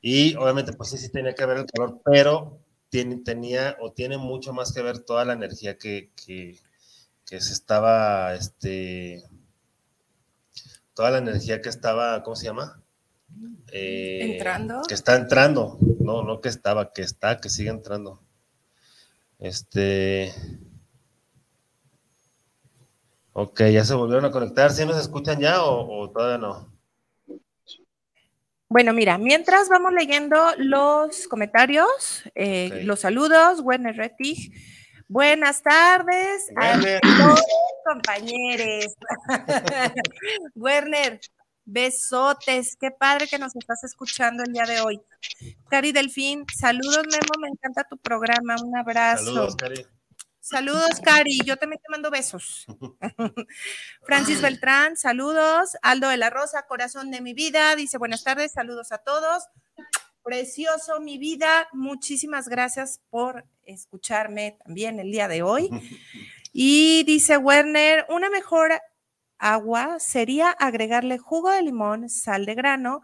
Y 0.00 0.34
obviamente, 0.34 0.72
pues 0.72 0.90
sí, 0.90 0.98
sí 0.98 1.10
tenía 1.10 1.34
que 1.34 1.46
ver 1.46 1.58
el 1.58 1.66
calor, 1.66 2.00
pero 2.04 2.58
tiene, 2.92 3.16
tenía 3.16 3.78
o 3.80 3.90
tiene 3.92 4.18
mucho 4.18 4.52
más 4.52 4.70
que 4.70 4.82
ver 4.82 4.98
toda 4.98 5.24
la 5.24 5.32
energía 5.32 5.78
que, 5.78 6.10
que, 6.14 6.58
que 7.24 7.40
se 7.40 7.54
estaba, 7.54 8.34
este, 8.34 9.24
toda 10.92 11.10
la 11.10 11.18
energía 11.18 11.62
que 11.62 11.70
estaba, 11.70 12.22
¿cómo 12.22 12.36
se 12.36 12.44
llama? 12.44 12.82
Eh, 13.72 14.32
entrando. 14.32 14.82
Que 14.86 14.92
está 14.92 15.16
entrando, 15.16 15.78
no, 16.00 16.22
no 16.22 16.42
que 16.42 16.50
estaba, 16.50 16.92
que 16.92 17.00
está, 17.00 17.38
que 17.38 17.48
sigue 17.48 17.70
entrando. 17.70 18.22
Este. 19.38 20.34
Ok, 23.32 23.62
ya 23.72 23.86
se 23.86 23.94
volvieron 23.94 24.26
a 24.26 24.30
conectar. 24.30 24.70
¿Sí 24.70 24.84
nos 24.84 24.98
escuchan 24.98 25.40
ya 25.40 25.64
o 25.64 26.10
todavía 26.10 26.36
no? 26.36 26.70
Bueno, 28.72 28.94
mira, 28.94 29.18
mientras 29.18 29.68
vamos 29.68 29.92
leyendo 29.92 30.34
los 30.56 31.28
comentarios, 31.28 32.22
eh, 32.34 32.80
los 32.84 33.00
saludos, 33.00 33.60
Werner 33.60 33.94
Rettig. 33.94 34.50
Buenas 35.08 35.62
tardes 35.62 36.50
a 36.56 36.80
todos 36.80 37.42
compañeros. 37.84 38.94
Werner, 40.54 41.20
besotes, 41.66 42.74
qué 42.80 42.90
padre 42.90 43.26
que 43.28 43.38
nos 43.38 43.54
estás 43.54 43.84
escuchando 43.84 44.42
el 44.42 44.54
día 44.54 44.64
de 44.64 44.80
hoy. 44.80 45.02
Cari 45.68 45.92
Delfín, 45.92 46.46
saludos 46.56 47.04
Memo, 47.10 47.42
me 47.42 47.48
encanta 47.48 47.84
tu 47.84 47.98
programa, 47.98 48.56
un 48.64 48.74
abrazo. 48.74 49.26
Saludos, 49.26 49.56
Cari. 49.56 49.86
Saludos, 50.42 51.00
Cari. 51.00 51.38
Yo 51.44 51.56
también 51.56 51.80
te 51.80 51.88
mando 51.88 52.10
besos. 52.10 52.66
Francis 54.02 54.42
Beltrán, 54.42 54.96
saludos. 54.96 55.76
Aldo 55.82 56.08
de 56.08 56.16
la 56.16 56.30
Rosa, 56.30 56.66
corazón 56.66 57.12
de 57.12 57.20
mi 57.20 57.32
vida, 57.32 57.76
dice 57.76 57.96
buenas 57.96 58.24
tardes, 58.24 58.50
saludos 58.50 58.90
a 58.90 58.98
todos. 58.98 59.44
Precioso, 60.24 60.98
mi 61.00 61.16
vida. 61.16 61.68
Muchísimas 61.72 62.48
gracias 62.48 63.00
por 63.08 63.44
escucharme 63.62 64.58
también 64.64 64.98
el 64.98 65.12
día 65.12 65.28
de 65.28 65.42
hoy. 65.42 65.70
Y 66.54 67.04
dice 67.04 67.38
Werner, 67.38 68.04
una 68.10 68.28
mejor 68.28 68.78
agua 69.38 69.98
sería 70.00 70.50
agregarle 70.50 71.16
jugo 71.16 71.50
de 71.50 71.62
limón, 71.62 72.10
sal 72.10 72.44
de 72.44 72.54
grano, 72.54 73.00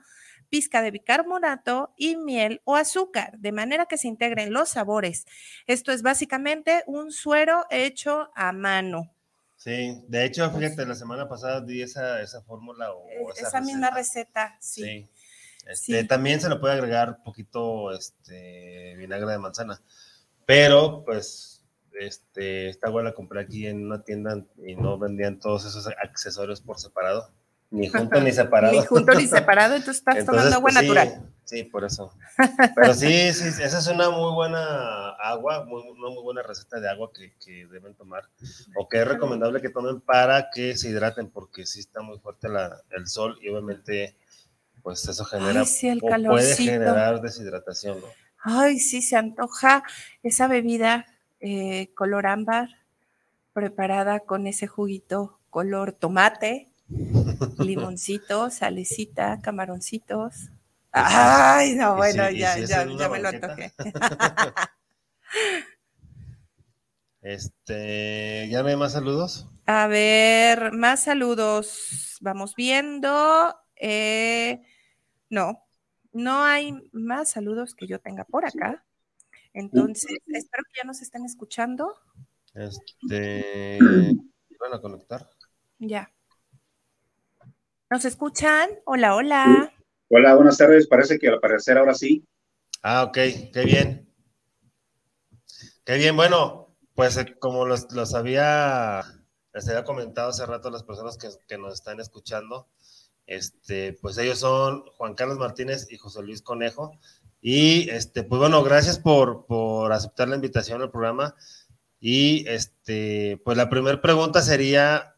pizca 0.49 0.83
de 0.83 0.91
bicarbonato 0.91 1.93
y 1.97 2.17
miel 2.17 2.61
o 2.65 2.77
azúcar, 2.77 3.39
de 3.39 3.53
manera 3.53 3.87
que 3.87 3.99
se 3.99 4.09
integren 4.09 4.53
los 4.53 4.71
sabores. 4.71 5.27
Esto 5.67 5.93
es 5.93 6.03
básicamente 6.03 6.83
un 6.87 7.13
suero 7.13 7.67
hecho 7.71 8.31
a 8.35 8.53
mano. 8.53 9.13
Sí, 9.57 10.05
de 10.07 10.25
hecho, 10.25 10.51
fíjate, 10.51 10.87
la 10.87 10.95
semana 10.95 11.29
pasada 11.29 11.61
di 11.61 11.83
esa, 11.83 12.23
esa 12.23 12.43
fórmula 12.43 12.93
o 12.93 13.09
e, 13.09 13.43
esa, 13.43 13.61
misma 13.61 13.91
receta, 13.91 14.57
sí. 14.61 15.09
Este, 15.67 16.05
También 16.05 16.41
se 16.41 16.49
le 16.49 16.57
puede 16.57 16.75
agregar 16.75 17.23
poquito 17.25 17.93
este, 17.93 18.95
vinagre 18.97 19.33
de 19.33 19.39
manzana, 19.39 19.83
pero 20.47 21.05
pues 21.05 21.59
este, 21.99 22.69
esta 22.69 22.87
agua 22.87 23.03
la 23.03 23.13
compré 23.13 23.41
aquí 23.41 23.67
en 23.67 23.85
una 23.85 24.03
tienda 24.03 24.45
y 24.65 24.77
no 24.77 24.99
vendían 24.99 25.41
todos 25.41 25.67
esos 25.67 25.89
accesorios 25.89 26.61
por 26.61 26.79
separado. 26.79 27.31
Ni 27.71 27.89
junto 27.89 28.21
ni 28.21 28.33
separado. 28.33 28.73
ni 28.73 28.85
junto 28.85 29.15
ni 29.15 29.27
separado, 29.27 29.75
entonces 29.75 29.99
estás 29.99 30.25
tomando 30.25 30.57
agua 30.57 30.71
pues, 30.71 30.75
natural. 30.75 31.23
Sí, 31.45 31.65
por 31.65 31.85
eso. 31.85 32.13
Pero 32.75 32.95
sí, 32.95 33.33
sí, 33.33 33.49
esa 33.63 33.79
es 33.79 33.87
una 33.89 34.11
muy 34.11 34.33
buena 34.35 35.11
agua, 35.11 35.67
una 35.67 36.09
muy 36.09 36.23
buena 36.23 36.43
receta 36.43 36.81
de 36.81 36.89
agua 36.89 37.11
que, 37.13 37.35
que, 37.45 37.67
deben 37.67 37.95
tomar 37.95 38.29
o 38.77 38.89
que 38.89 39.01
es 39.01 39.09
recomendable 39.09 39.61
que 39.61 39.71
tomen 39.71 40.01
para 40.01 40.51
que 40.51 40.77
se 40.77 40.89
hidraten 40.89 41.31
porque 41.31 41.67
sí 41.67 41.81
está 41.81 42.01
muy 42.03 42.19
fuerte 42.19 42.49
la, 42.49 42.83
el 42.91 43.07
sol 43.07 43.39
y 43.43 43.49
obviamente 43.49 44.15
pues 44.83 45.07
eso 45.09 45.25
genera 45.25 45.63
o 45.63 46.27
puede 46.27 46.57
generar 46.57 47.21
deshidratación. 47.21 48.01
¿no? 48.01 48.07
Ay, 48.41 48.79
sí, 48.79 49.03
se 49.03 49.17
antoja 49.17 49.83
esa 50.23 50.49
bebida 50.49 51.07
eh, 51.41 51.91
color 51.95 52.27
ámbar 52.27 52.69
preparada 53.53 54.21
con 54.21 54.47
ese 54.47 54.67
juguito 54.67 55.39
color 55.51 55.93
tomate 55.93 56.69
limoncito, 57.59 58.51
salecita, 58.51 59.41
camaroncitos. 59.41 60.51
Ay, 60.93 61.75
no, 61.75 61.97
bueno, 61.97 62.31
ya, 62.31 62.59
ya, 62.59 62.87
ya 62.87 63.09
me 63.09 63.19
lo 63.21 63.29
antojé. 63.29 63.73
este, 67.23 68.49
¿ya 68.51 68.63
no 68.63 68.69
hay 68.69 68.77
más 68.77 68.93
saludos? 68.93 69.49
A 69.67 69.87
ver, 69.87 70.73
más 70.73 71.03
saludos. 71.05 72.17
Vamos 72.21 72.55
viendo. 72.57 73.55
Eh, 73.77 74.63
no, 75.29 75.67
no 76.13 76.43
hay 76.43 76.73
más 76.93 77.31
saludos 77.31 77.75
que 77.75 77.87
yo 77.87 78.01
tenga 78.01 78.25
por 78.25 78.47
acá. 78.47 78.85
Entonces, 79.53 80.19
espero 80.27 80.65
que 80.65 80.81
ya 80.83 80.87
nos 80.87 81.01
estén 81.01 81.25
escuchando. 81.25 81.95
Este, 82.55 83.79
¿van 84.61 84.75
a 84.75 84.81
conectar? 84.81 85.29
Ya. 85.79 86.11
¿Nos 87.91 88.05
escuchan? 88.05 88.69
Hola, 88.85 89.15
hola. 89.15 89.73
Hola, 90.11 90.35
buenas 90.35 90.59
tardes. 90.59 90.87
Parece 90.87 91.19
que 91.19 91.29
al 91.29 91.41
parecer 91.41 91.79
ahora 91.79 91.95
sí. 91.95 92.23
Ah, 92.83 93.05
ok, 93.05 93.15
qué 93.15 93.63
bien. 93.65 94.15
Qué 95.87 95.97
bien, 95.97 96.15
bueno, 96.15 96.77
pues 96.95 97.17
eh, 97.17 97.35
como 97.39 97.65
los, 97.65 97.91
los 97.93 98.15
había, 98.15 99.03
les 99.55 99.69
había 99.71 99.85
comentado 99.85 100.29
hace 100.29 100.45
rato 100.45 100.71
las 100.71 100.83
personas 100.83 101.17
que, 101.17 101.29
que, 101.47 101.57
nos 101.57 101.73
están 101.73 101.99
escuchando, 101.99 102.69
este, 103.27 103.95
pues 103.95 104.19
ellos 104.19 104.39
son 104.39 104.85
Juan 104.99 105.15
Carlos 105.15 105.39
Martínez 105.39 105.87
y 105.91 105.97
José 105.97 106.23
Luis 106.23 106.43
Conejo. 106.43 106.99
Y 107.41 107.89
este, 107.89 108.23
pues 108.23 108.39
bueno, 108.39 108.63
gracias 108.65 108.99
por, 108.99 109.47
por 109.47 109.93
aceptar 109.93 110.29
la 110.29 110.35
invitación 110.37 110.83
al 110.83 110.91
programa. 110.91 111.35
Y 112.01 112.47
este, 112.49 113.41
pues 113.47 113.57
la 113.57 113.71
primera 113.71 114.03
pregunta 114.03 114.43
sería, 114.43 115.15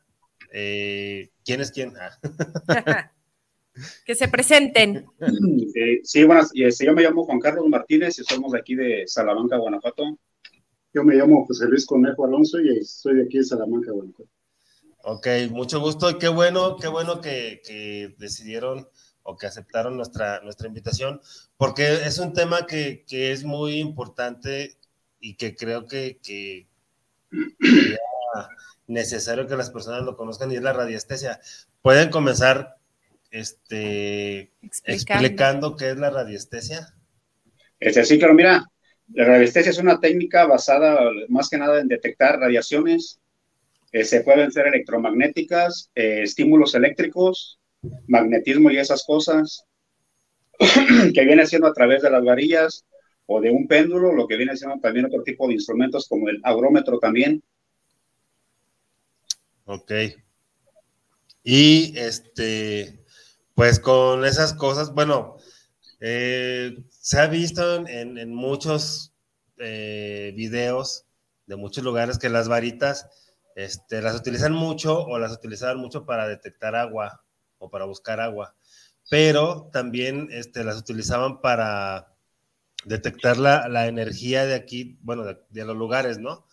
eh, 0.53 1.31
¿quién 1.45 1.61
es 1.61 1.71
quién? 1.71 1.93
Ah. 1.97 3.11
que 4.05 4.15
se 4.15 4.29
presenten. 4.29 5.07
Eh, 5.75 6.01
sí, 6.03 6.25
buenas, 6.25 6.51
este, 6.55 6.87
yo 6.87 6.93
me 6.93 7.03
llamo 7.03 7.25
Juan 7.25 7.41
Carlos 7.41 7.69
Martínez 7.69 8.19
y 8.19 8.25
somos 8.25 8.53
de 8.53 8.59
aquí 8.59 8.75
de 8.75 9.05
Salamanca, 9.07 9.57
Guanajuato. 9.57 10.19
Yo 10.93 11.05
me 11.05 11.15
llamo 11.15 11.47
José 11.47 11.67
Luis 11.67 11.87
Conejo 11.87 12.25
Alonso 12.25 12.61
y 12.61 12.85
soy 12.85 13.17
de 13.17 13.25
aquí 13.25 13.39
de 13.39 13.45
Salamanca, 13.45 13.93
Guanajuato. 13.93 14.31
Ok, 15.03 15.27
mucho 15.51 15.81
gusto 15.81 16.11
y 16.11 16.19
qué 16.19 16.29
bueno, 16.29 16.77
qué 16.77 16.89
bueno 16.89 17.21
que, 17.21 17.63
que 17.65 18.15
decidieron 18.19 18.87
o 19.23 19.37
que 19.37 19.47
aceptaron 19.47 19.97
nuestra, 19.97 20.41
nuestra 20.41 20.69
invitación, 20.69 21.21
porque 21.57 21.93
es 22.05 22.19
un 22.19 22.33
tema 22.33 22.67
que, 22.67 23.05
que 23.07 23.33
es 23.33 23.45
muy 23.45 23.79
importante 23.79 24.77
y 25.21 25.37
que 25.37 25.55
creo 25.55 25.87
que, 25.87 26.19
que 26.23 26.69
necesario 28.87 29.47
que 29.47 29.57
las 29.57 29.71
personas 29.71 30.03
lo 30.03 30.17
conozcan 30.17 30.51
y 30.51 30.57
es 30.57 30.63
la 30.63 30.73
radiestesia. 30.73 31.41
Pueden 31.83 32.11
comenzar 32.11 32.77
este, 33.31 34.51
explicando. 34.85 35.77
qué 35.77 35.91
es 35.91 35.97
la 35.97 36.11
radiestesia. 36.11 36.95
Este, 37.79 38.05
sí, 38.05 38.19
claro, 38.19 38.35
mira, 38.35 38.65
la 39.15 39.25
radiestesia 39.25 39.71
es 39.71 39.79
una 39.79 40.01
técnica 40.01 40.47
basada 40.47 40.99
más 41.29 41.49
que 41.49 41.59
nada 41.59 41.81
en 41.81 41.89
detectar 41.89 42.39
radiaciones. 42.39 43.21
Eh, 43.93 44.05
se 44.05 44.21
pueden 44.21 44.53
ser 44.53 44.69
electromagnéticas, 44.69 45.91
eh, 45.95 46.23
estímulos 46.23 46.75
eléctricos, 46.75 47.59
magnetismo 48.07 48.71
y 48.71 48.79
esas 48.79 49.05
cosas, 49.05 49.65
que 51.15 51.25
viene 51.25 51.47
siendo 51.47 51.67
a 51.67 51.73
través 51.73 52.03
de 52.03 52.11
las 52.11 52.25
varillas 52.25 52.85
o 53.27 53.41
de 53.41 53.51
un 53.51 53.67
péndulo, 53.67 54.13
lo 54.13 54.27
que 54.27 54.37
viene 54.37 54.57
siendo 54.57 54.79
también 54.81 55.07
otro 55.07 55.23
tipo 55.23 55.49
de 55.49 55.55
instrumentos 55.55 56.07
como 56.09 56.29
el 56.29 56.41
agrómetro 56.43 56.99
también. 56.99 57.43
Ok. 59.73 59.93
Y 61.45 61.97
este, 61.97 63.05
pues 63.55 63.79
con 63.79 64.25
esas 64.25 64.53
cosas, 64.53 64.93
bueno, 64.93 65.37
eh, 66.01 66.77
se 66.89 67.21
ha 67.21 67.29
visto 67.29 67.87
en, 67.87 68.35
muchos 68.35 69.15
eh, 69.59 70.33
videos 70.35 71.07
de 71.47 71.55
muchos 71.55 71.85
lugares 71.85 72.19
que 72.19 72.29
las 72.29 72.49
varitas 72.49 73.07
este, 73.55 74.03
las 74.03 74.17
utilizan 74.17 74.55
mucho 74.55 75.05
o 75.05 75.21
las 75.21 75.31
utilizaban 75.31 75.79
mucho 75.79 76.05
para 76.05 76.27
detectar 76.27 76.75
agua 76.75 77.23
o 77.59 77.71
para 77.71 77.85
buscar 77.85 78.19
agua, 78.19 78.57
pero 79.09 79.71
también 79.73 80.31
este, 80.33 80.65
las 80.65 80.79
utilizaban 80.79 81.41
para 81.41 82.13
detectar 82.85 83.37
la, 83.37 83.69
la 83.69 83.87
energía 83.87 84.47
de 84.47 84.55
aquí, 84.57 84.99
bueno, 85.03 85.25
de, 85.25 85.65
los 85.65 85.77
lugares, 85.77 86.19
¿no? 86.19 86.45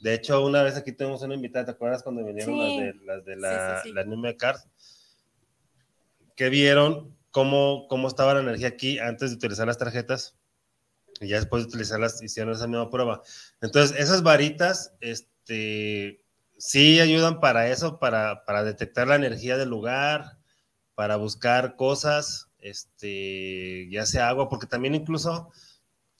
De 0.00 0.14
hecho, 0.14 0.44
una 0.44 0.62
vez 0.62 0.76
aquí 0.76 0.92
tuvimos 0.92 1.22
una 1.22 1.34
invitada, 1.34 1.66
¿te 1.66 1.70
acuerdas 1.72 2.02
cuando 2.02 2.24
vinieron 2.24 2.58
las 2.58 2.68
de, 2.68 2.94
las 3.04 3.24
de 3.24 3.36
la, 3.36 3.82
sí, 3.82 3.92
la 3.92 4.36
Card? 4.36 4.60
Que 6.34 6.48
vieron 6.48 7.14
cómo, 7.30 7.86
cómo 7.88 8.08
estaba 8.08 8.34
la 8.34 8.40
energía 8.40 8.68
aquí 8.68 8.98
antes 8.98 9.30
de 9.30 9.36
utilizar 9.36 9.66
las 9.66 9.76
tarjetas 9.76 10.36
y 11.20 11.28
ya 11.28 11.36
después 11.36 11.64
de 11.64 11.68
utilizarlas 11.68 12.22
hicieron 12.22 12.54
esa 12.54 12.66
misma 12.66 12.90
prueba. 12.90 13.22
Entonces, 13.60 13.98
esas 13.98 14.22
varitas, 14.22 14.94
este, 15.00 16.22
sí 16.56 16.98
ayudan 16.98 17.40
para 17.40 17.68
eso, 17.68 17.98
para, 17.98 18.46
para 18.46 18.64
detectar 18.64 19.06
la 19.06 19.16
energía 19.16 19.58
del 19.58 19.68
lugar, 19.68 20.38
para 20.94 21.16
buscar 21.16 21.76
cosas, 21.76 22.48
este, 22.58 23.88
ya 23.90 24.06
sea 24.06 24.28
agua, 24.28 24.48
porque 24.48 24.66
también 24.66 24.94
incluso 24.94 25.50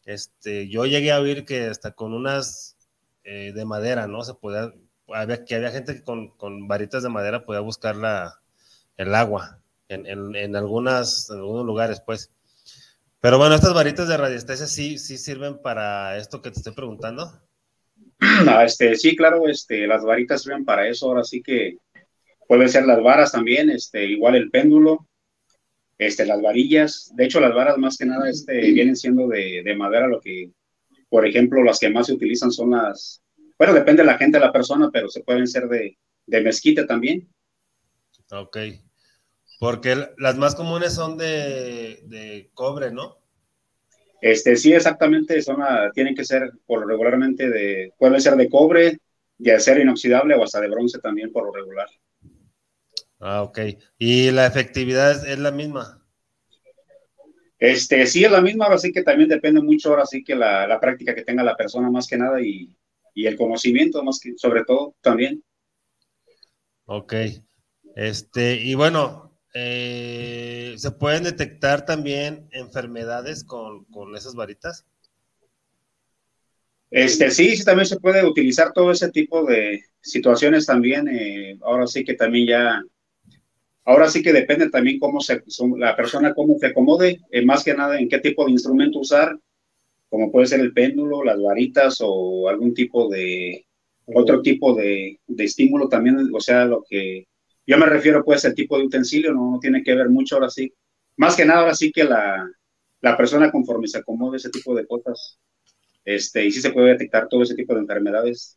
este, 0.05 0.69
yo 0.69 0.87
llegué 0.87 1.13
a 1.13 1.21
oír 1.21 1.45
que 1.45 1.67
hasta 1.67 1.93
con 1.93 2.13
unas 2.13 2.77
eh, 3.25 3.53
de 3.55 3.65
madera, 3.65 4.07
¿no? 4.07 4.23
Se 4.25 4.35
podía, 4.35 4.73
había, 5.09 5.45
que 5.45 5.55
había 5.55 5.71
gente 5.71 5.95
que 5.95 6.03
con, 6.03 6.31
con 6.37 6.69
varitas 6.69 7.03
de 7.03 7.09
madera 7.09 7.45
podía 7.45 7.61
buscar 7.61 7.97
la, 7.97 8.41
el 8.97 9.15
agua 9.15 9.61
en, 9.89 10.07
en, 10.07 10.37
en, 10.37 10.57
algunas, 10.57 11.29
en 11.31 11.39
algunos 11.39 11.67
lugares, 11.67 12.03
pues. 12.05 12.33
Pero 13.21 13.37
bueno, 13.39 13.55
estas 13.55 13.75
varitas 13.75 14.09
de 14.09 14.17
radiestesia 14.17 14.67
sí, 14.67 14.99
sí 14.99 15.19
sirven 15.19 15.61
para 15.61 16.17
esto 16.17 16.41
que 16.41 16.51
te 16.51 16.59
estoy 16.59 16.75
preguntando. 16.75 17.31
Ah, 18.47 18.65
este, 18.65 18.97
sí, 18.97 19.17
claro, 19.17 19.49
este, 19.49 19.87
las 19.87 20.05
varitas 20.05 20.43
sirven 20.43 20.65
para 20.65 20.87
eso, 20.87 21.07
ahora 21.07 21.25
sí 21.25 21.43
que 21.43 21.79
pueden 22.47 22.69
ser 22.69 22.85
las 22.85 23.03
varas 23.03 23.33
también, 23.33 23.71
este, 23.71 24.05
igual 24.05 24.35
el 24.35 24.51
péndulo, 24.51 25.09
este, 25.97 26.27
las 26.27 26.43
varillas, 26.43 27.13
de 27.15 27.25
hecho 27.25 27.41
las 27.41 27.55
varas 27.55 27.79
más 27.79 27.97
que 27.97 28.07
nada 28.07 28.29
este, 28.29 28.73
vienen 28.73 28.97
siendo 28.97 29.29
de, 29.29 29.63
de, 29.65 29.77
madera, 29.77 30.07
lo 30.07 30.21
que, 30.21 30.51
por 31.11 31.27
ejemplo, 31.27 31.63
las 31.63 31.79
que 31.79 31.91
más 31.91 32.07
se 32.07 32.15
utilizan 32.15 32.51
son 32.51 32.71
las, 32.71 33.23
bueno, 33.59 33.75
depende 33.75 34.03
de 34.03 34.07
la 34.07 34.17
gente, 34.17 34.39
de 34.39 34.47
la 34.47 34.53
persona, 34.53 34.89
pero 34.91 35.11
se 35.11 35.23
pueden 35.23 35.47
ser 35.47 35.69
de, 35.69 35.99
de 36.27 36.41
mezquite 36.41 36.85
también. 36.85 37.29
Ok, 38.33 38.57
porque 39.59 39.97
las 40.17 40.39
más 40.39 40.55
comunes 40.55 40.95
son 40.95 41.19
de, 41.19 42.01
de 42.05 42.51
cobre, 42.55 42.91
¿no? 42.91 43.19
Este, 44.21 44.57
sí, 44.57 44.73
exactamente, 44.73 45.41
son 45.43 45.63
a, 45.63 45.91
tienen 45.93 46.15
que 46.15 46.25
ser 46.25 46.53
por 46.67 46.87
regularmente 46.87 47.49
de, 47.49 47.93
pueden 47.99 48.21
ser 48.21 48.37
de 48.37 48.49
cobre, 48.49 48.99
de 49.39 49.53
acero 49.53 49.81
inoxidable 49.81 50.35
o 50.35 50.45
hasta 50.45 50.61
de 50.61 50.69
bronce 50.69 50.99
también 50.99 51.33
por 51.33 51.45
lo 51.45 51.53
regular. 51.53 51.89
Ah, 53.19 53.43
ok. 53.43 53.59
¿Y 53.99 54.31
la 54.31 54.47
efectividad 54.47 55.27
es, 55.27 55.39
la 55.39 55.51
misma? 55.51 56.00
Este, 57.61 58.07
sí, 58.07 58.25
es 58.25 58.33
la 58.33 58.41
misma, 58.41 58.69
así 58.69 58.91
que 58.91 59.03
también 59.03 59.29
depende 59.29 59.61
mucho 59.61 59.91
ahora 59.91 60.07
sí 60.07 60.25
que 60.25 60.35
la, 60.35 60.67
la 60.67 60.81
práctica 60.81 61.15
que 61.15 61.25
tenga 61.25 61.43
la 61.43 61.59
persona 61.59 61.91
más 61.91 62.07
que 62.07 62.17
nada 62.17 62.41
y, 62.41 62.75
y, 63.15 63.27
el 63.27 63.37
conocimiento 63.37 64.03
más 64.03 64.19
que, 64.19 64.33
sobre 64.39 64.65
todo, 64.65 64.97
también. 65.03 65.45
Ok. 66.87 67.15
Este, 67.95 68.55
y 68.55 68.75
bueno, 68.75 69.39
eh, 69.53 70.75
¿se 70.79 70.91
pueden 70.93 71.25
detectar 71.25 71.85
también 71.85 72.49
enfermedades 72.51 73.45
con, 73.45 73.85
con 73.85 74.17
esas 74.17 74.35
varitas? 74.35 74.87
Este, 76.91 77.31
sí, 77.31 77.57
sí, 77.57 77.65
también 77.65 77.87
se 77.87 78.01
puede 78.01 78.25
utilizar 78.25 78.73
todo 78.73 78.91
ese 78.91 79.11
tipo 79.11 79.45
de 79.45 79.85
situaciones 80.01 80.65
también. 80.65 81.09
Eh, 81.09 81.59
ahora 81.61 81.87
sí 81.87 82.05
que 82.05 82.15
también 82.15 82.49
ya 82.49 82.83
Ahora 83.91 84.09
sí 84.09 84.23
que 84.23 84.33
depende 84.33 84.71
también 84.71 85.01
cómo 85.01 85.21
se, 85.21 85.43
la 85.77 85.97
persona 85.97 86.33
cómo 86.33 86.57
se 86.61 86.69
acomode, 86.69 87.23
eh, 87.29 87.45
más 87.45 87.65
que 87.65 87.75
nada 87.75 87.99
en 87.99 88.09
qué 88.09 88.21
tipo 88.21 88.45
de 88.45 88.53
instrumento 88.53 89.01
usar, 89.01 89.37
como 90.09 90.31
puede 90.31 90.47
ser 90.47 90.61
el 90.61 90.73
péndulo, 90.73 91.25
las 91.25 91.43
varitas 91.43 91.99
o 92.01 92.49
algún 92.49 92.73
tipo 92.73 93.09
de, 93.09 93.67
otro 94.07 94.43
tipo 94.43 94.75
de, 94.77 95.19
de, 95.27 95.45
estímulo 95.45 95.89
también, 95.89 96.31
o 96.33 96.41
sea, 96.41 96.67
lo 96.67 96.85
que 96.89 97.27
yo 97.67 97.79
me 97.79 97.87
refiero 97.87 98.25
pues 98.25 98.45
el 98.45 98.55
tipo 98.55 98.79
de 98.79 98.85
utensilio, 98.85 99.33
no, 99.33 99.51
no 99.51 99.59
tiene 99.59 99.83
que 99.83 99.97
ver 99.97 100.09
mucho 100.09 100.37
ahora 100.37 100.51
sí. 100.51 100.73
Más 101.17 101.35
que 101.35 101.45
nada 101.45 101.63
ahora 101.63 101.75
sí 101.75 101.91
que 101.91 102.05
la, 102.05 102.49
la 103.01 103.17
persona 103.17 103.51
conforme 103.51 103.89
se 103.89 103.99
acomode 103.99 104.37
ese 104.37 104.51
tipo 104.51 104.73
de 104.73 104.87
cosas, 104.87 105.41
este, 106.05 106.45
y 106.45 106.53
sí 106.53 106.61
se 106.61 106.71
puede 106.71 106.91
detectar 106.91 107.27
todo 107.27 107.43
ese 107.43 107.57
tipo 107.57 107.75
de 107.75 107.81
enfermedades. 107.81 108.57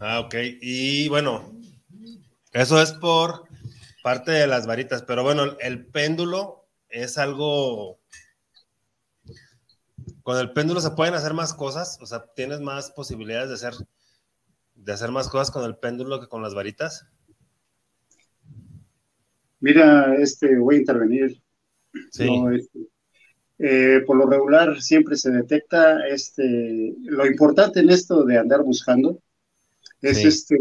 Ah, 0.00 0.20
ok. 0.20 0.34
Y 0.62 1.08
bueno, 1.08 1.52
eso 2.52 2.80
es 2.80 2.92
por 2.92 3.44
parte 4.02 4.32
de 4.32 4.46
las 4.46 4.66
varitas, 4.66 5.02
pero 5.02 5.22
bueno, 5.22 5.56
el 5.60 5.86
péndulo 5.86 6.66
es 6.88 7.18
algo... 7.18 7.98
Con 10.22 10.38
el 10.38 10.52
péndulo 10.52 10.80
se 10.80 10.90
pueden 10.90 11.14
hacer 11.14 11.34
más 11.34 11.54
cosas, 11.54 11.98
o 12.00 12.06
sea, 12.06 12.24
tienes 12.36 12.60
más 12.60 12.90
posibilidades 12.90 13.48
de 13.48 13.54
hacer, 13.54 13.74
de 14.74 14.92
hacer 14.92 15.10
más 15.10 15.28
cosas 15.28 15.50
con 15.50 15.64
el 15.64 15.76
péndulo 15.76 16.20
que 16.20 16.28
con 16.28 16.42
las 16.42 16.54
varitas. 16.54 17.06
Mira, 19.60 20.14
este, 20.16 20.58
voy 20.58 20.76
a 20.76 20.78
intervenir. 20.78 21.42
Sí. 22.10 22.26
No, 22.26 22.52
este, 22.52 22.78
eh, 23.58 24.02
por 24.06 24.16
lo 24.16 24.26
regular 24.26 24.80
siempre 24.80 25.16
se 25.16 25.30
detecta 25.30 26.06
este, 26.08 26.94
lo 27.02 27.26
importante 27.26 27.80
en 27.80 27.90
esto 27.90 28.24
de 28.24 28.38
andar 28.38 28.62
buscando 28.62 29.20
es 30.00 30.18
sí. 30.18 30.26
este 30.26 30.58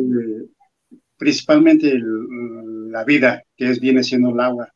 principalmente 1.22 1.88
el, 1.88 2.92
la 2.92 3.04
vida, 3.04 3.44
que 3.56 3.70
es, 3.70 3.80
viene 3.80 4.04
siendo 4.04 4.32
el 4.32 4.40
agua. 4.40 4.74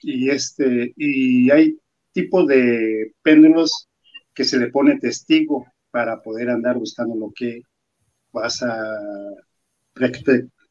Y, 0.00 0.30
este, 0.30 0.92
y 0.96 1.50
hay 1.50 1.76
tipos 2.12 2.46
de 2.46 3.14
péndulos 3.20 3.88
que 4.32 4.44
se 4.44 4.60
le 4.60 4.68
pone 4.68 4.96
testigo 5.00 5.66
para 5.90 6.22
poder 6.22 6.50
andar 6.50 6.78
buscando 6.78 7.16
lo 7.16 7.32
que 7.34 7.62
vas 8.32 8.62
a 8.62 8.72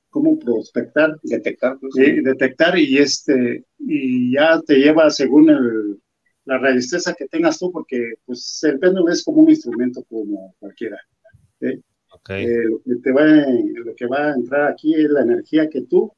cómo 0.09 0.39
prospectar, 0.39 1.19
detectar, 1.23 1.77
detectar 2.23 2.79
y 2.79 2.99
este 2.99 3.65
y 3.79 4.31
ya 4.31 4.61
te 4.61 4.75
lleva 4.75 5.09
según 5.09 5.49
el, 5.49 6.01
la 6.45 6.57
resistencia 6.57 7.13
que 7.13 7.27
tengas 7.27 7.59
tú, 7.59 7.69
porque 7.69 8.13
pues 8.25 8.63
el 8.63 8.79
péndulo 8.79 9.11
es 9.11 9.25
como 9.25 9.41
un 9.41 9.49
instrumento 9.49 10.05
como 10.05 10.55
cualquiera. 10.57 10.97
¿eh? 11.59 11.81
Eh, 12.29 12.63
lo, 12.63 12.81
que 12.83 12.95
te 13.01 13.11
va, 13.11 13.25
lo 13.25 13.95
que 13.95 14.07
va 14.07 14.31
a 14.31 14.35
entrar 14.35 14.71
aquí 14.71 14.93
es 14.93 15.09
la 15.09 15.21
energía 15.21 15.69
que 15.69 15.81
tú 15.81 16.11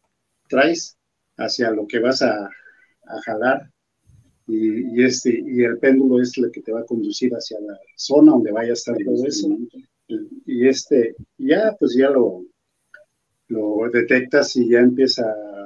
traes 0.48 0.98
hacia 1.38 1.72
lo 1.72 1.86
que 1.88 2.00
vas 2.00 2.22
a, 2.22 2.46
a 2.46 3.22
jalar. 3.26 3.70
Y, 4.48 5.04
este 5.04 5.30
y 5.46 5.64
el 5.64 5.78
péndulo 5.78 6.22
es 6.22 6.36
lo 6.38 6.52
que 6.52 6.62
te 6.62 6.72
va 6.72 6.80
a 6.82 6.86
conducir 6.86 7.32
hacia 7.34 7.60
la 7.60 7.78
zona 7.96 8.32
donde 8.32 8.52
vaya 8.52 8.72
a 8.72 8.74
estar 8.74 8.96
todo 9.06 9.26
eso. 9.26 9.58
Y, 10.46 10.68
este 10.68 11.16
ya 11.38 11.76
pues 11.80 11.96
ya 11.96 12.10
lo 12.10 12.46
lo 13.50 13.90
detectas 13.92 14.56
y 14.56 14.70
ya 14.70 14.80
empieza 14.80 15.24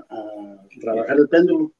a, 0.10 0.68
trabajar 0.82 1.18
el 1.18 1.30
péndulo. 1.30 1.72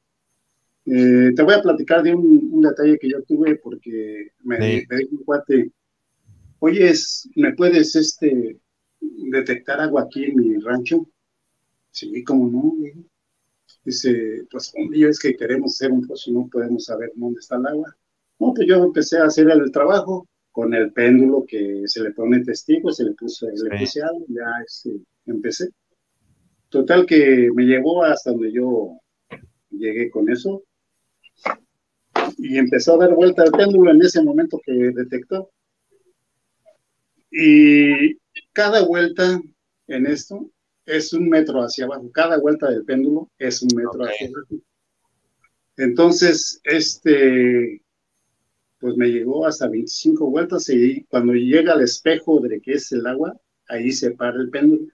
Eh, 0.86 1.32
te 1.34 1.42
voy 1.42 1.54
a 1.54 1.62
platicar 1.62 2.02
de 2.02 2.14
un, 2.14 2.60
detalle 2.62 2.98
que 2.98 3.10
yo 3.10 3.22
tuve 3.22 3.56
porque 3.56 4.28
me, 4.42 4.86
me 4.88 4.96
dijo 4.96 5.16
un 5.16 5.24
cuate 5.24 5.72
oye 6.64 6.92
me 7.36 7.54
puedes 7.54 7.94
este 7.94 8.58
detectar 9.00 9.80
agua 9.80 10.02
aquí 10.02 10.24
en 10.24 10.36
mi 10.36 10.58
rancho 10.58 11.06
sí 11.90 12.24
como 12.24 12.48
no 12.50 12.74
Dice, 13.84 14.46
pues 14.50 14.72
un 14.76 14.94
es 14.94 15.18
que 15.18 15.36
queremos 15.36 15.74
hacer 15.74 15.92
un 15.92 16.06
pozo 16.06 16.30
y 16.30 16.34
no 16.34 16.48
podemos 16.50 16.86
saber 16.86 17.12
dónde 17.16 17.40
está 17.40 17.56
el 17.56 17.66
agua. 17.66 17.94
No, 18.38 18.54
pues 18.54 18.66
yo 18.66 18.82
empecé 18.82 19.18
a 19.18 19.26
hacer 19.26 19.50
el 19.50 19.70
trabajo 19.70 20.26
con 20.52 20.72
el 20.72 20.90
péndulo 20.92 21.44
que 21.46 21.82
se 21.84 22.02
le 22.02 22.12
pone 22.12 22.42
testigo, 22.42 22.90
se 22.92 23.04
le 23.04 23.12
puso, 23.12 23.46
le 23.46 23.78
puse 23.78 24.02
algo, 24.02 24.24
ya 24.28 24.46
este, 24.66 25.00
empecé. 25.26 25.68
Total 26.70 27.04
que 27.04 27.50
me 27.54 27.64
llevó 27.64 28.04
hasta 28.04 28.30
donde 28.30 28.52
yo 28.52 28.98
llegué 29.70 30.10
con 30.10 30.30
eso 30.30 30.62
y 32.38 32.56
empezó 32.56 32.94
a 32.94 33.06
dar 33.06 33.14
vuelta 33.14 33.44
el 33.44 33.52
péndulo 33.52 33.90
en 33.90 34.00
ese 34.00 34.22
momento 34.22 34.60
que 34.64 34.72
detectó. 34.72 35.50
Y 37.36 38.16
cada 38.52 38.84
vuelta 38.84 39.42
en 39.88 40.06
esto 40.06 40.50
es 40.86 41.12
un 41.12 41.28
metro 41.28 41.60
hacia 41.60 41.86
abajo. 41.86 42.10
Cada 42.12 42.38
vuelta 42.38 42.70
del 42.70 42.84
péndulo 42.84 43.30
es 43.38 43.60
un 43.62 43.70
metro 43.74 44.04
hacia 44.04 44.28
abajo. 44.28 44.54
Entonces, 45.76 46.60
este, 46.62 47.82
pues 48.78 48.96
me 48.96 49.08
llegó 49.08 49.46
hasta 49.46 49.68
25 49.68 50.30
vueltas 50.30 50.68
y 50.68 51.04
cuando 51.04 51.32
llega 51.32 51.72
al 51.72 51.82
espejo 51.82 52.38
de 52.40 52.60
que 52.60 52.74
es 52.74 52.92
el 52.92 53.06
agua, 53.06 53.36
ahí 53.68 53.90
se 53.90 54.12
para 54.12 54.36
el 54.36 54.50
péndulo. 54.50 54.86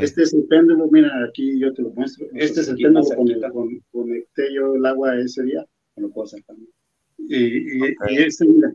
Este 0.00 0.22
es 0.22 0.34
el 0.34 0.44
péndulo, 0.44 0.88
mira, 0.90 1.10
aquí 1.28 1.58
yo 1.58 1.72
te 1.72 1.82
lo 1.82 1.90
muestro. 1.90 2.26
Este 2.34 2.60
es 2.60 2.68
el 2.68 2.76
péndulo 2.76 3.04
con 3.16 3.30
el 3.30 3.52
con, 3.52 3.80
conecté 3.90 4.52
yo 4.54 4.74
el 4.74 4.84
agua 4.86 5.18
ese 5.18 5.42
día. 5.42 5.64
Lo 5.96 6.10
puedo 6.10 6.28
sacar. 6.28 6.56
Y, 7.18 7.78
y, 7.78 7.96
este, 8.08 8.46
mira, 8.46 8.72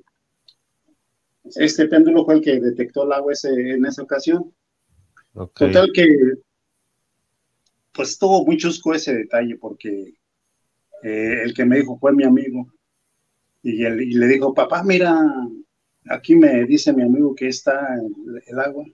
este 1.55 1.87
péndulo 1.87 2.25
fue 2.25 2.35
el 2.35 2.41
que 2.41 2.59
detectó 2.59 3.03
el 3.03 3.13
agua 3.13 3.33
ese, 3.33 3.49
en 3.49 3.85
esa 3.85 4.03
ocasión. 4.03 4.53
Total 5.33 5.89
que, 5.93 6.07
pues 7.91 8.11
estuvo 8.11 8.45
muy 8.45 8.57
chusco 8.57 8.93
ese 8.93 9.13
detalle 9.13 9.57
porque 9.57 10.13
eh, 11.03 11.41
el 11.43 11.53
que 11.53 11.65
me 11.65 11.77
dijo 11.77 11.97
fue 11.99 12.13
mi 12.13 12.23
amigo 12.23 12.67
y, 13.61 13.77
le 13.83 14.27
dijo, 14.27 14.53
papá, 14.53 14.83
mira, 14.83 15.19
aquí 16.09 16.35
me 16.35 16.65
dice 16.65 16.93
mi 16.93 17.01
amigo 17.01 17.33
que 17.33 17.47
está 17.47 17.97
el, 18.45 18.59
agua. 18.59 18.85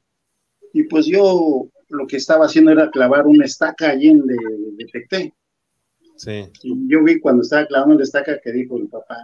Y 0.72 0.84
pues 0.84 1.08
yo 1.08 1.68
lo 1.90 2.08
que 2.08 2.16
estaba 2.16 2.46
haciendo 2.46 2.72
era 2.72 2.90
clavar 2.90 3.28
una 3.28 3.44
estaca 3.44 3.90
allí 3.90 4.08
en 4.08 4.26
de, 4.26 4.38
detecté. 4.78 5.34
Sí. 6.16 6.50
Y 6.64 6.88
yo 6.88 7.04
vi 7.04 7.20
cuando 7.20 7.42
estaba 7.42 7.66
clavando 7.66 7.96
la 7.96 8.04
estaca 8.04 8.40
que 8.40 8.54
dijo 8.54 8.78
el 8.78 8.88
papá, 8.88 9.18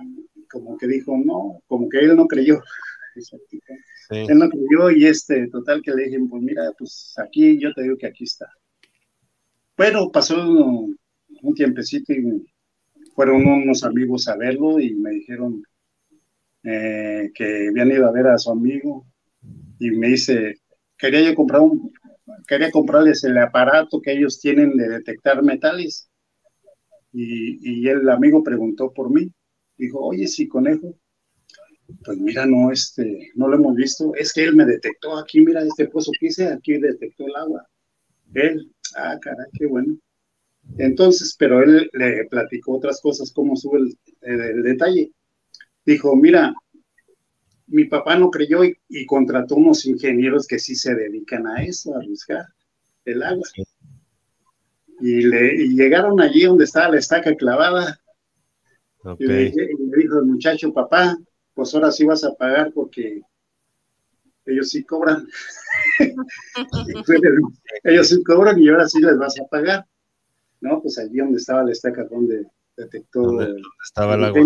como 0.52 0.78
que 0.78 0.86
dijo, 0.86 1.16
no, 1.18 1.62
como 1.68 1.88
que 1.88 2.00
él 2.00 2.18
no 2.18 2.28
creyó. 2.28 2.62
Él 4.10 4.38
no 4.38 4.50
creyó 4.50 4.92
y 4.92 5.06
este, 5.06 5.48
total 5.50 5.82
que 5.82 5.92
le 5.92 6.06
dije, 6.06 6.20
pues 6.30 6.42
mira, 6.42 6.72
pues 6.78 7.14
aquí, 7.18 7.60
yo 7.60 7.74
te 7.74 7.84
digo 7.84 7.98
que 7.98 8.08
aquí 8.08 8.24
está. 8.24 8.48
Pero 9.76 10.12
pasó 10.12 10.36
un, 10.50 10.98
tiempecito 11.56 12.14
y 12.14 12.46
fueron 13.14 13.46
unos 13.46 13.84
amigos 13.84 14.28
a 14.28 14.36
verlo 14.36 14.80
y 14.80 14.96
me 14.96 15.12
dijeron 15.12 15.64
eh, 16.64 17.32
que 17.34 17.68
habían 17.70 17.92
ido 17.92 18.08
a 18.08 18.12
ver 18.12 18.28
a 18.28 18.38
su 18.38 18.52
amigo 18.52 19.06
y 19.80 19.92
me 19.92 20.08
dice, 20.08 20.56
quería 20.98 21.22
yo 21.22 21.36
comprar 21.36 21.62
un, 21.62 21.92
quería 22.48 22.72
comprarles 22.72 23.24
el 23.24 23.38
aparato 23.38 24.02
que 24.02 24.14
ellos 24.14 24.40
tienen 24.40 24.76
de 24.76 24.90
detectar 24.90 25.44
metales. 25.44 26.10
Y, 27.14 27.82
y 27.84 27.88
el 27.88 28.10
amigo 28.10 28.44
preguntó 28.44 28.92
por 28.92 29.12
mí. 29.12 29.32
Dijo, 29.78 30.00
oye, 30.00 30.28
sí, 30.28 30.48
conejo, 30.48 30.96
pues 32.04 32.18
mira, 32.18 32.46
no, 32.46 32.72
este, 32.72 33.32
no 33.36 33.48
lo 33.48 33.56
hemos 33.56 33.76
visto. 33.76 34.14
Es 34.16 34.34
que 34.34 34.44
él 34.44 34.56
me 34.56 34.66
detectó 34.66 35.18
aquí, 35.18 35.42
mira, 35.42 35.64
este 35.64 35.88
pozo 35.88 36.12
que 36.20 36.28
hice, 36.28 36.48
aquí 36.48 36.78
detectó 36.78 37.26
el 37.26 37.36
agua. 37.36 37.68
Él, 38.34 38.72
ah, 38.96 39.18
caray, 39.22 39.48
qué 39.58 39.68
bueno. 39.68 39.98
Entonces, 40.78 41.36
pero 41.40 41.64
él 41.64 41.90
le 41.94 42.26
platicó 42.26 42.76
otras 42.76 43.00
cosas, 43.02 43.32
cómo 43.32 43.56
sube 43.56 43.80
el, 44.22 44.64
detalle. 44.64 45.12
Dijo, 45.86 46.14
mira, 46.16 46.54
mi 47.68 47.86
papá 47.86 48.18
no 48.18 48.30
creyó 48.30 48.64
y, 48.66 49.06
contrató 49.06 49.56
unos 49.56 49.86
ingenieros 49.86 50.46
que 50.46 50.60
sí 50.60 50.76
se 50.76 50.94
dedican 50.94 51.48
a 51.48 51.64
eso, 51.64 51.96
a 51.96 52.06
buscar 52.06 52.46
el 53.06 53.24
agua. 53.24 53.48
Y, 55.00 55.22
le, 55.22 55.64
y 55.64 55.70
llegaron 55.70 56.20
allí 56.20 56.44
donde 56.44 56.66
estaba 56.66 56.90
la 56.90 57.00
estaca 57.00 57.34
clavada. 57.36 57.98
Y, 59.20 59.26
le, 59.26 59.44
y 59.44 59.52
le 59.52 59.98
dijo 59.98 60.20
el 60.20 60.26
muchacho, 60.26 60.74
papá, 60.74 61.18
pues 61.58 61.74
ahora 61.74 61.92
sí 61.92 62.06
vas 62.06 62.24
a 62.24 62.36
pagar 62.36 62.72
porque 62.72 63.24
ellos 64.46 64.70
sí 64.70 64.84
cobran. 64.84 65.28
ellos 67.84 68.10
sí 68.10 68.24
cobran 68.24 68.62
y 68.62 68.70
ahora 68.70 68.88
sí 68.88 69.02
les 69.02 69.18
vas 69.18 69.40
a 69.40 69.48
pagar. 69.48 69.84
¿No? 70.62 70.80
Pues 70.84 71.00
allí 71.00 71.18
donde 71.18 71.38
estaba 71.38 71.64
la 71.64 71.72
estaca 71.72 72.04
donde 72.04 72.46
detectó. 72.78 73.24
¿Dónde, 73.24 73.60
estaba 73.84 74.14
el 74.14 74.26
agua? 74.26 74.46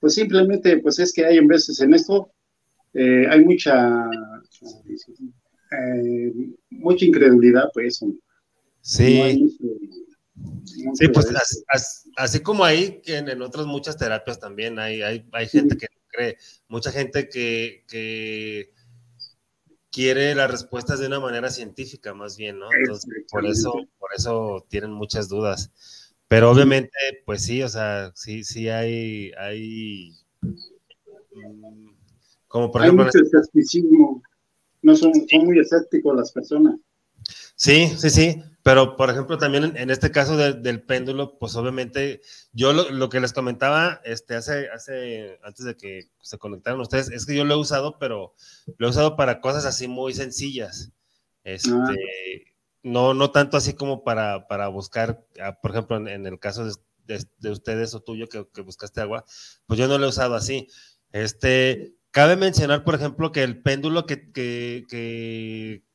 Pues 0.00 0.14
simplemente, 0.14 0.78
pues 0.78 0.98
es 0.98 1.12
que 1.12 1.26
hay 1.26 1.36
en 1.36 1.46
veces 1.46 1.78
en 1.82 1.92
esto, 1.92 2.32
eh, 2.94 3.26
hay 3.28 3.44
mucha, 3.44 4.08
eh, 5.70 6.32
mucha 6.70 7.04
incredulidad, 7.04 7.64
pues. 7.74 8.02
Sí. 8.80 9.58
Sí, 10.94 11.08
pues 11.08 11.26
así, 12.16 12.40
como 12.40 12.64
hay 12.64 13.02
en, 13.06 13.28
en, 13.28 13.42
otras 13.42 13.66
muchas 13.66 13.96
terapias 13.96 14.38
también 14.38 14.78
hay, 14.78 15.02
hay, 15.02 15.28
hay 15.32 15.48
gente 15.48 15.76
que 15.76 15.86
cree, 16.08 16.38
mucha 16.68 16.90
gente 16.92 17.28
que, 17.28 17.84
que, 17.88 18.72
quiere 19.90 20.34
las 20.34 20.50
respuestas 20.50 21.00
de 21.00 21.08
una 21.08 21.20
manera 21.20 21.50
científica 21.50 22.14
más 22.14 22.36
bien, 22.36 22.58
¿no? 22.58 22.68
Entonces, 22.72 23.24
por 23.30 23.44
eso, 23.44 23.72
por 23.98 24.10
eso 24.16 24.64
tienen 24.68 24.92
muchas 24.92 25.28
dudas. 25.28 25.72
Pero 26.28 26.50
obviamente, 26.50 26.92
pues 27.26 27.42
sí, 27.42 27.62
o 27.62 27.68
sea, 27.68 28.12
sí, 28.14 28.44
sí 28.44 28.68
hay, 28.68 29.32
hay 29.36 30.12
mm, 31.32 31.88
como 32.46 32.70
por 32.70 32.82
ejemplo... 32.82 33.02
Hay 33.02 33.08
mucho 33.08 33.24
este 33.24 33.36
escepticismo, 33.36 34.22
no 34.82 34.94
son, 34.94 35.12
son 35.28 35.44
muy 35.44 35.58
escépticos 35.58 36.16
las 36.16 36.30
personas. 36.30 36.76
Sí, 37.60 37.92
sí, 37.98 38.08
sí. 38.08 38.42
Pero, 38.62 38.96
por 38.96 39.10
ejemplo, 39.10 39.36
también 39.36 39.76
en, 39.76 39.90
este 39.90 40.10
caso 40.10 40.34
del 40.38 40.82
péndulo, 40.82 41.38
pues 41.38 41.56
obviamente, 41.56 42.22
yo 42.52 42.72
lo, 42.72 43.10
que 43.10 43.20
les 43.20 43.34
comentaba 43.34 44.00
este, 44.02 44.34
hace, 44.34 44.70
hace, 44.70 45.38
antes 45.44 45.66
de 45.66 45.76
que 45.76 46.08
se 46.22 46.38
conectaran 46.38 46.80
ustedes, 46.80 47.10
es 47.10 47.26
que 47.26 47.36
yo 47.36 47.44
lo 47.44 47.54
he 47.54 47.58
usado, 47.58 47.98
pero 47.98 48.34
lo 48.78 48.86
he 48.86 48.90
usado 48.90 49.14
para 49.14 49.42
cosas 49.42 49.66
así 49.66 49.88
muy 49.88 50.14
sencillas. 50.14 50.90
Este, 51.44 51.70
ah. 51.70 51.92
no, 52.82 53.12
no 53.12 53.30
tanto 53.30 53.58
así 53.58 53.74
como 53.74 54.04
para, 54.04 54.48
para 54.48 54.68
buscar, 54.68 55.22
ah, 55.42 55.60
por 55.60 55.72
ejemplo, 55.72 55.98
en, 55.98 56.26
el 56.26 56.38
caso 56.38 56.64
de, 56.64 57.50
ustedes 57.50 57.94
o 57.94 58.00
tuyo 58.00 58.26
que, 58.28 58.46
que, 58.54 58.62
buscaste 58.62 59.02
agua, 59.02 59.26
pues 59.66 59.78
yo 59.78 59.86
no 59.86 59.98
lo 59.98 60.06
he 60.06 60.08
usado 60.08 60.34
así. 60.34 60.66
Este, 61.12 61.94
cabe 62.10 62.36
mencionar, 62.36 62.84
por 62.84 62.94
ejemplo, 62.94 63.32
que 63.32 63.42
el 63.42 63.60
péndulo 63.60 64.06
que, 64.06 64.32
que, 64.32 64.86
que 64.88 65.89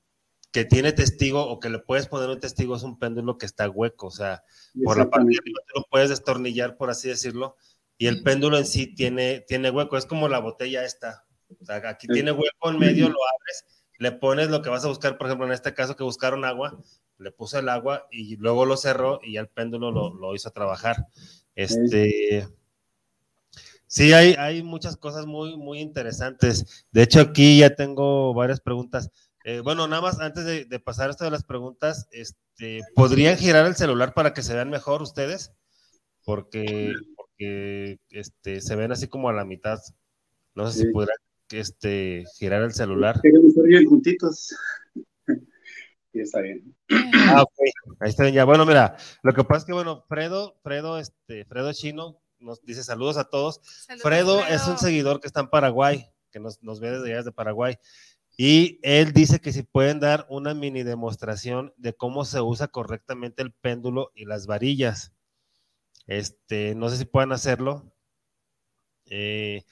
que 0.56 0.64
tiene 0.64 0.94
testigo 0.94 1.46
o 1.46 1.60
que 1.60 1.70
le 1.70 1.80
puedes 1.80 2.08
poner 2.08 2.30
un 2.30 2.40
testigo 2.40 2.78
es 2.78 2.84
un 2.84 2.98
péndulo 2.98 3.38
que 3.38 3.46
está 3.46 3.70
hueco, 3.70 4.08
o 4.08 4.12
sea, 4.12 4.42
por 4.86 4.98
la 4.98 5.10
parte 5.10 5.32
de 5.32 5.38
arriba 5.38 5.60
te 5.68 5.78
lo 5.78 5.86
puedes 5.92 6.08
destornillar, 6.08 6.78
por 6.78 6.90
así 6.90 7.10
decirlo, 7.10 7.58
y 7.98 8.08
el 8.08 8.24
péndulo 8.24 8.58
en 8.58 8.66
sí 8.66 8.88
tiene, 8.96 9.42
tiene 9.42 9.70
hueco, 9.70 9.98
es 9.98 10.06
como 10.06 10.30
la 10.30 10.40
botella 10.40 10.86
esta, 10.86 11.26
o 11.60 11.66
sea, 11.66 11.82
aquí 11.90 12.08
tiene 12.08 12.32
hueco 12.32 12.70
en 12.70 12.80
medio, 12.80 13.10
lo 13.10 13.18
abres, 13.18 13.66
le 14.00 14.14
pones 14.14 14.50
lo 14.50 14.62
que 14.62 14.70
vas 14.70 14.86
a 14.86 14.88
buscar, 14.88 15.18
por 15.18 15.28
ejemplo, 15.28 15.46
en 15.46 15.52
este 15.52 15.74
caso 15.74 15.98
que 15.98 16.06
buscaron 16.06 16.46
agua, 16.46 16.82
le 17.18 17.32
puse 17.32 17.60
el 17.60 17.68
agua 17.68 18.08
y 18.10 18.38
luego 18.38 18.66
lo 18.66 18.78
cerró 18.78 19.20
y 19.22 19.34
ya 19.34 19.42
el 19.42 19.50
péndulo 19.50 19.92
lo, 19.92 20.14
lo 20.14 20.36
hizo 20.36 20.52
trabajar. 20.52 21.06
Este, 21.54 22.48
sí, 23.88 24.14
hay, 24.14 24.36
hay 24.40 24.64
muchas 24.64 24.96
cosas 24.96 25.26
muy, 25.26 25.58
muy 25.58 25.82
interesantes. 25.82 26.86
De 26.94 27.04
hecho, 27.04 27.20
aquí 27.20 27.60
ya 27.60 27.76
tengo 27.76 28.34
varias 28.34 28.62
preguntas. 28.62 29.12
Eh, 29.48 29.60
bueno, 29.60 29.88
nada 29.88 30.02
más 30.02 30.20
antes 30.20 30.44
de, 30.44 30.66
de, 30.66 30.80
pasar 30.80 31.12
esto 31.12 31.24
de 31.24 31.30
las 31.30 31.44
preguntas, 31.44 32.08
este, 32.10 32.82
¿podrían 32.96 33.38
girar 33.38 33.68
el 33.68 33.76
celular 33.76 34.16
para 34.16 34.34
que 34.34 34.42
se 34.42 34.56
vean 34.56 34.72
mejor 34.72 35.04
ustedes? 35.04 35.54
Porque, 36.24 36.94
porque 37.16 38.00
este, 38.10 38.60
se 38.60 38.76
ven 38.76 38.92
así 38.92 39.08
como 39.08 39.30
a 39.30 39.34
la 39.34 39.46
mitad. 39.46 39.78
No 40.56 40.68
sé 40.68 40.80
si 40.80 40.92
podrán 40.92 41.18
este, 41.52 42.24
girar 42.40 42.64
el 42.64 42.74
celular. 42.74 43.22
Queremos 43.22 43.54
bien 43.64 43.86
juntitos. 43.86 44.56
sí, 46.12 46.20
está 46.20 46.42
bien. 46.42 46.76
Ah, 47.14 47.44
ok. 47.44 47.54
Ahí 48.00 48.10
está 48.10 48.24
bien 48.24 48.34
ya. 48.34 48.46
Bueno, 48.46 48.66
mira, 48.66 48.98
lo 49.22 49.32
que 49.32 49.44
pasa 49.44 49.60
es 49.60 49.66
que, 49.66 49.74
bueno, 49.74 50.06
Fredo, 50.08 50.56
Fredo, 50.64 50.98
este, 50.98 51.46
Fredo 51.46 51.72
Chino 51.72 52.20
nos 52.40 52.66
dice 52.66 52.84
saludos 52.84 53.18
a 53.18 53.26
todos. 53.26 53.62
Saludos, 53.64 54.02
Fredo, 54.02 54.40
Fredo, 54.40 54.56
es 54.56 54.68
un 54.68 54.80
seguidor 54.80 55.20
que 55.20 55.28
está 55.28 55.42
en 55.42 55.52
Paraguay, 55.52 56.10
que 56.32 56.40
nos, 56.40 56.64
nos 56.64 56.80
ve 56.80 56.90
desde 56.90 57.10
allá 57.10 57.18
desde 57.18 57.32
Paraguay. 57.32 57.78
Y 58.38 58.80
él 58.84 59.14
dice 59.14 59.40
que 59.40 59.54
si 59.54 59.64
pueden 59.64 60.00
dar 60.00 60.26
una 60.30 60.54
mini 60.54 60.84
demostración 60.84 61.74
de 61.78 61.94
cómo 61.94 62.26
se 62.26 62.42
usa 62.42 62.68
correctamente 62.68 63.42
el 63.42 63.54
péndulo 63.54 64.12
y 64.14 64.26
las 64.26 64.46
varillas. 64.46 65.14
Este, 66.08 66.76
no 66.76 66.90
sé 66.90 66.98
si 66.98 67.06
pueden 67.06 67.32
hacerlo. 67.32 67.94
Eh, 69.06 69.64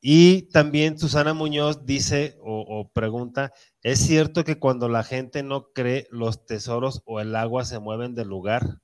y 0.00 0.42
también 0.50 0.98
Susana 0.98 1.34
Muñoz 1.34 1.84
dice 1.84 2.38
o, 2.40 2.90
pregunta, 2.92 3.52
¿es 3.82 3.98
cierto 3.98 4.44
que 4.44 4.58
cuando 4.58 4.88
la 4.88 5.02
gente 5.02 5.42
no 5.42 5.72
cree 5.72 6.06
los 6.10 6.46
tesoros 6.46 7.02
o 7.04 7.20
el 7.20 7.34
agua 7.34 7.64
se 7.64 7.80
mueven 7.80 8.14
del 8.14 8.28
lugar? 8.28 8.80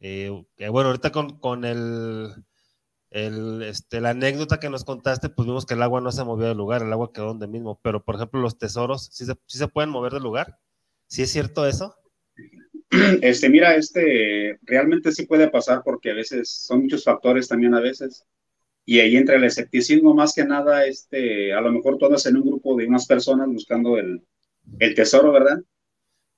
Eh, 0.00 0.30
bueno, 0.70 0.88
ahorita 0.88 1.12
con, 1.12 1.38
con 1.38 1.64
el, 1.64 2.34
el, 3.10 3.62
este, 3.62 4.00
la 4.00 4.10
anécdota 4.10 4.60
que 4.60 4.70
nos 4.70 4.84
contaste, 4.84 5.28
pues 5.28 5.46
vimos 5.46 5.66
que 5.66 5.74
el 5.74 5.82
agua 5.82 6.00
no 6.00 6.12
se 6.12 6.24
movió 6.24 6.48
del 6.48 6.58
lugar, 6.58 6.82
el 6.82 6.92
agua 6.92 7.12
quedó 7.12 7.26
donde 7.26 7.48
mismo, 7.48 7.80
pero 7.82 8.04
por 8.04 8.16
ejemplo 8.16 8.40
los 8.40 8.58
tesoros, 8.58 9.08
¿sí 9.12 9.24
se, 9.24 9.34
sí 9.46 9.58
se 9.58 9.68
pueden 9.68 9.90
mover 9.90 10.12
del 10.12 10.22
lugar? 10.22 10.58
¿Sí 11.06 11.22
es 11.22 11.30
cierto 11.30 11.66
eso? 11.66 11.94
Este, 13.20 13.50
mira, 13.50 13.76
este, 13.76 14.58
realmente 14.62 15.12
sí 15.12 15.26
puede 15.26 15.50
pasar 15.50 15.82
porque 15.84 16.10
a 16.10 16.14
veces 16.14 16.50
son 16.50 16.82
muchos 16.82 17.04
factores 17.04 17.46
también 17.46 17.74
a 17.74 17.80
veces 17.80 18.24
y 18.88 19.00
ahí 19.00 19.18
entra 19.18 19.36
el 19.36 19.44
escepticismo 19.44 20.14
más 20.14 20.32
que 20.32 20.46
nada, 20.46 20.86
este, 20.86 21.52
a 21.52 21.60
lo 21.60 21.70
mejor 21.70 21.98
todas 21.98 22.24
en 22.24 22.36
un 22.36 22.46
grupo 22.46 22.74
de 22.74 22.86
unas 22.86 23.06
personas 23.06 23.46
buscando 23.46 23.98
el, 23.98 24.24
el 24.78 24.94
tesoro, 24.94 25.30
¿verdad? 25.30 25.58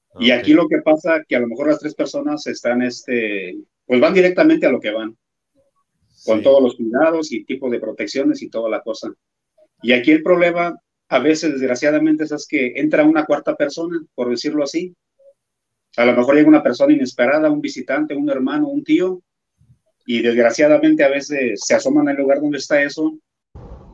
Okay. 0.09 0.27
Y 0.27 0.31
aquí 0.33 0.53
lo 0.53 0.67
que 0.67 0.79
pasa 0.79 1.23
que 1.29 1.37
a 1.37 1.39
lo 1.39 1.47
mejor 1.47 1.69
las 1.69 1.79
tres 1.79 1.95
personas 1.95 2.45
están, 2.49 2.83
este, 2.83 3.57
pues 3.87 4.01
van 4.01 4.15
directamente 4.15 4.67
a 4.67 4.73
lo 4.73 4.81
que 4.81 4.91
van, 4.91 5.17
con 6.25 6.39
sí. 6.39 6.45
todos 6.45 6.63
los 6.63 6.77
cuidados 6.77 7.33
y 7.33 7.45
tipo 7.45 7.71
de 7.71 7.81
protecciones 7.81 8.43
y 8.43 8.51
toda 8.51 8.69
la 8.69 8.83
cosa. 8.83 9.13
Y 9.83 9.93
aquí 9.93 10.11
el 10.11 10.23
problema, 10.23 10.77
a 11.09 11.19
veces 11.19 11.53
desgraciadamente, 11.53 12.25
es 12.25 12.47
que 12.47 12.73
entra 12.77 13.05
una 13.05 13.25
cuarta 13.25 13.55
persona, 13.57 14.01
por 14.15 14.31
decirlo 14.31 14.65
así. 14.65 14.95
A 15.97 16.05
lo 16.05 16.15
mejor 16.15 16.37
llega 16.37 16.49
una 16.49 16.63
persona 16.63 16.93
inesperada, 16.93 17.51
un 17.51 17.61
visitante, 17.61 18.15
un 18.15 18.31
hermano, 18.31 18.69
un 18.69 18.85
tío, 18.85 19.23
y 20.07 20.23
desgraciadamente 20.23 21.05
a 21.05 21.09
veces 21.09 21.61
se 21.65 21.75
asoman 21.75 22.09
al 22.09 22.17
lugar 22.17 22.41
donde 22.41 22.59
está 22.59 22.83
eso 22.83 23.17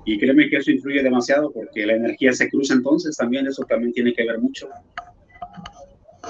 y 0.06 0.18
créeme 0.18 0.48
que 0.48 0.56
eso 0.56 0.70
influye 0.70 1.02
demasiado 1.02 1.52
porque 1.52 1.84
la 1.84 1.94
energía 1.94 2.32
se 2.32 2.48
cruza 2.48 2.74
entonces 2.74 3.16
también 3.16 3.46
eso 3.46 3.64
también 3.64 3.92
tiene 3.92 4.14
que 4.14 4.24
ver 4.24 4.38
mucho 4.38 4.68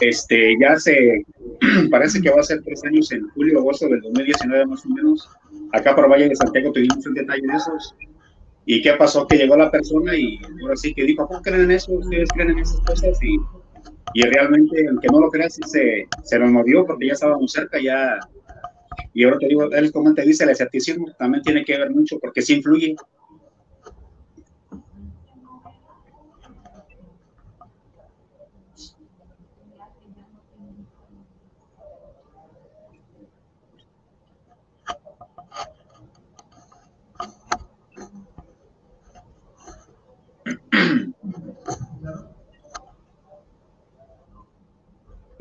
este 0.00 0.54
ya 0.61 0.76
se 0.76 1.22
parece 1.90 2.20
que 2.20 2.30
va 2.30 2.40
a 2.40 2.42
ser 2.42 2.62
tres 2.64 2.85
años 2.85 3.12
en 3.12 3.28
julio 3.28 3.61
agosto 3.61 3.88
del 3.88 4.00
2019 4.00 4.66
más 4.66 4.85
o 4.87 4.88
menos 4.88 5.28
acá 5.72 5.94
por 5.94 6.11
Valle 6.11 6.29
de 6.29 6.37
Santiago 6.37 6.72
tuvimos 6.72 7.05
un 7.07 7.14
detalle 7.14 7.42
de 7.42 7.57
esos 7.57 7.94
y 8.64 8.83
qué 8.83 8.94
pasó 8.94 9.26
que 9.26 9.37
llegó 9.37 9.57
la 9.57 9.70
persona 9.70 10.16
y 10.16 10.40
ahora 10.62 10.76
sí 10.76 10.92
que 10.94 11.05
dijo 11.05 11.26
¿cómo 11.26 11.40
creen 11.42 11.62
en 11.62 11.70
eso? 11.72 11.92
ustedes 11.92 12.29
creen 12.35 12.50
en 12.50 12.59
esas 12.59 12.81
cosas 12.81 13.18
y, 13.22 13.38
y 14.14 14.22
realmente 14.22 14.88
aunque 14.88 15.09
no 15.09 15.20
lo 15.20 15.31
creas 15.31 15.59
se, 15.66 16.09
se 16.22 16.38
nos 16.38 16.50
movió 16.50 16.85
porque 16.85 17.07
ya 17.09 17.12
estábamos 17.12 17.52
cerca 17.52 17.81
ya 17.81 18.18
y 19.16 19.24
ahora 19.24 19.38
te 19.38 19.48
digo, 19.48 19.70
él 19.72 19.92
como 19.92 20.12
te 20.12 20.22
dice, 20.22 20.44
el 20.44 20.50
escepticismo 20.50 21.07
también 21.18 21.42
tiene 21.42 21.64
que 21.64 21.79
ver 21.79 21.90
mucho 21.90 22.18
porque 22.18 22.42
sí 22.42 22.57
influye. 22.57 22.94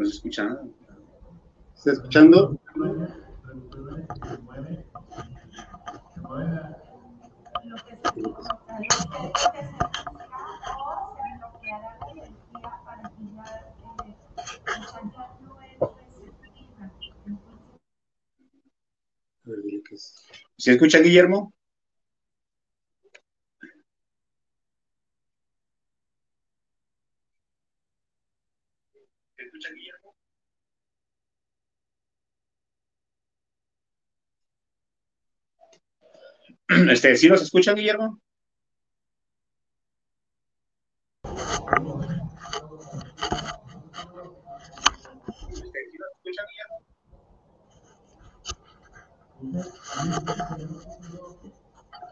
¿No 0.05 0.11
se 0.11 0.17
escucha 0.17 0.43
nada? 0.43 0.63
¿Está 1.75 1.93
escuchando? 1.93 2.59
¿Se 20.55 20.73
escucha, 20.73 20.99
Guillermo? 20.99 21.54
Este, 36.91 37.15
¿Sí 37.15 37.30
nos 37.30 37.41
escuchan, 37.41 37.75
Guillermo? 37.75 38.19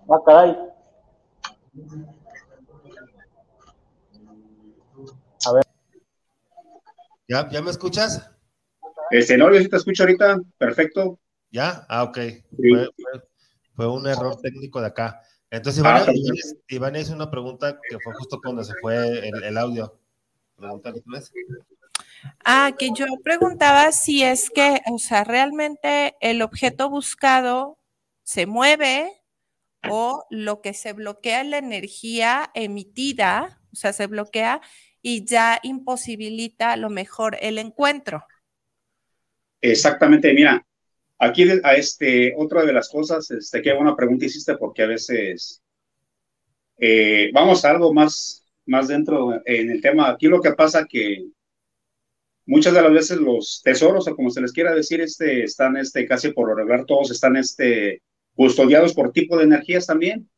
Ah, 0.09 0.19
caray. 0.25 0.55
A 5.45 5.53
ver. 5.53 5.63
¿Ya, 7.27 7.49
¿Ya 7.49 7.61
me 7.61 7.71
escuchas? 7.71 8.29
Este, 9.11 9.37
no, 9.37 9.51
yo 9.51 9.59
sí 9.59 9.69
te 9.69 9.77
escucho 9.77 10.03
ahorita, 10.03 10.37
perfecto. 10.57 11.19
¿Ya? 11.51 11.85
Ah, 11.89 12.03
ok. 12.03 12.17
Sí. 12.17 12.89
Fue, 13.75 13.87
un 13.87 14.07
error 14.07 14.39
técnico 14.41 14.81
de 14.81 14.87
acá. 14.87 15.21
Entonces, 15.49 15.79
Iván, 15.79 16.03
ah, 16.07 16.11
Iván, 16.13 16.37
Iván 16.67 16.95
hizo 16.95 17.13
una 17.13 17.29
pregunta 17.29 17.79
que 17.89 17.97
fue 18.03 18.13
justo 18.15 18.39
cuando 18.41 18.63
se 18.63 18.73
fue 18.81 19.27
el, 19.27 19.43
el 19.43 19.57
audio. 19.57 19.99
Pregúntale, 20.55 21.01
¿tú 21.01 21.11
Ah, 22.45 22.71
que 22.77 22.91
yo 22.95 23.05
preguntaba 23.23 23.91
si 23.91 24.23
es 24.23 24.49
que, 24.49 24.81
o 24.91 24.97
sea, 24.97 25.23
realmente 25.23 26.15
el 26.21 26.41
objeto 26.41 26.89
buscado 26.89 27.77
se 28.23 28.45
mueve 28.45 29.11
o 29.89 30.25
lo 30.29 30.61
que 30.61 30.73
se 30.73 30.93
bloquea 30.93 31.41
es 31.41 31.47
la 31.47 31.57
energía 31.57 32.49
emitida, 32.53 33.61
o 33.71 33.75
sea, 33.75 33.91
se 33.91 34.07
bloquea 34.07 34.61
y 35.01 35.25
ya 35.25 35.59
imposibilita 35.63 36.71
a 36.71 36.77
lo 36.77 36.89
mejor 36.89 37.37
el 37.41 37.57
encuentro. 37.57 38.25
Exactamente, 39.61 40.33
mira, 40.33 40.65
aquí 41.19 41.45
a 41.63 41.73
este, 41.75 42.33
otra 42.37 42.65
de 42.65 42.73
las 42.73 42.89
cosas, 42.89 43.29
este, 43.31 43.61
qué 43.61 43.73
buena 43.73 43.95
pregunta 43.95 44.25
hiciste 44.25 44.57
porque 44.57 44.83
a 44.83 44.87
veces 44.87 45.61
eh, 46.77 47.29
vamos 47.33 47.63
a 47.63 47.71
algo 47.71 47.93
más, 47.93 48.45
más 48.65 48.87
dentro 48.87 49.41
en 49.45 49.69
el 49.69 49.81
tema. 49.81 50.09
Aquí 50.09 50.27
lo 50.27 50.41
que 50.41 50.53
pasa 50.53 50.85
que 50.85 51.25
muchas 52.45 52.73
de 52.73 52.81
las 52.81 52.91
veces 52.91 53.17
los 53.17 53.61
tesoros, 53.63 54.07
o 54.07 54.15
como 54.15 54.29
se 54.29 54.41
les 54.41 54.51
quiera 54.51 54.73
decir, 54.73 55.01
este, 55.01 55.43
están 55.43 55.77
este, 55.77 56.05
casi 56.07 56.31
por 56.31 56.49
lo 56.49 56.55
regular, 56.55 56.85
todos 56.85 57.11
están 57.11 57.37
este, 57.37 58.01
custodiados 58.35 58.93
por 58.93 59.11
tipo 59.11 59.37
de 59.37 59.45
energías 59.45 59.85
también. 59.85 60.29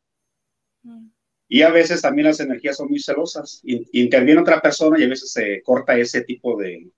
Mm. 0.82 1.08
Y 1.48 1.62
a 1.62 1.70
veces 1.70 2.02
también 2.02 2.26
las 2.26 2.40
energías 2.40 2.76
son 2.76 2.88
muy 2.88 2.98
celosas. 2.98 3.60
Interviene 3.64 4.40
otra 4.40 4.60
persona 4.60 4.98
y 4.98 5.04
a 5.04 5.08
veces 5.08 5.30
se 5.30 5.62
corta 5.62 5.96
ese 5.96 6.22
tipo 6.22 6.56
de 6.56 6.90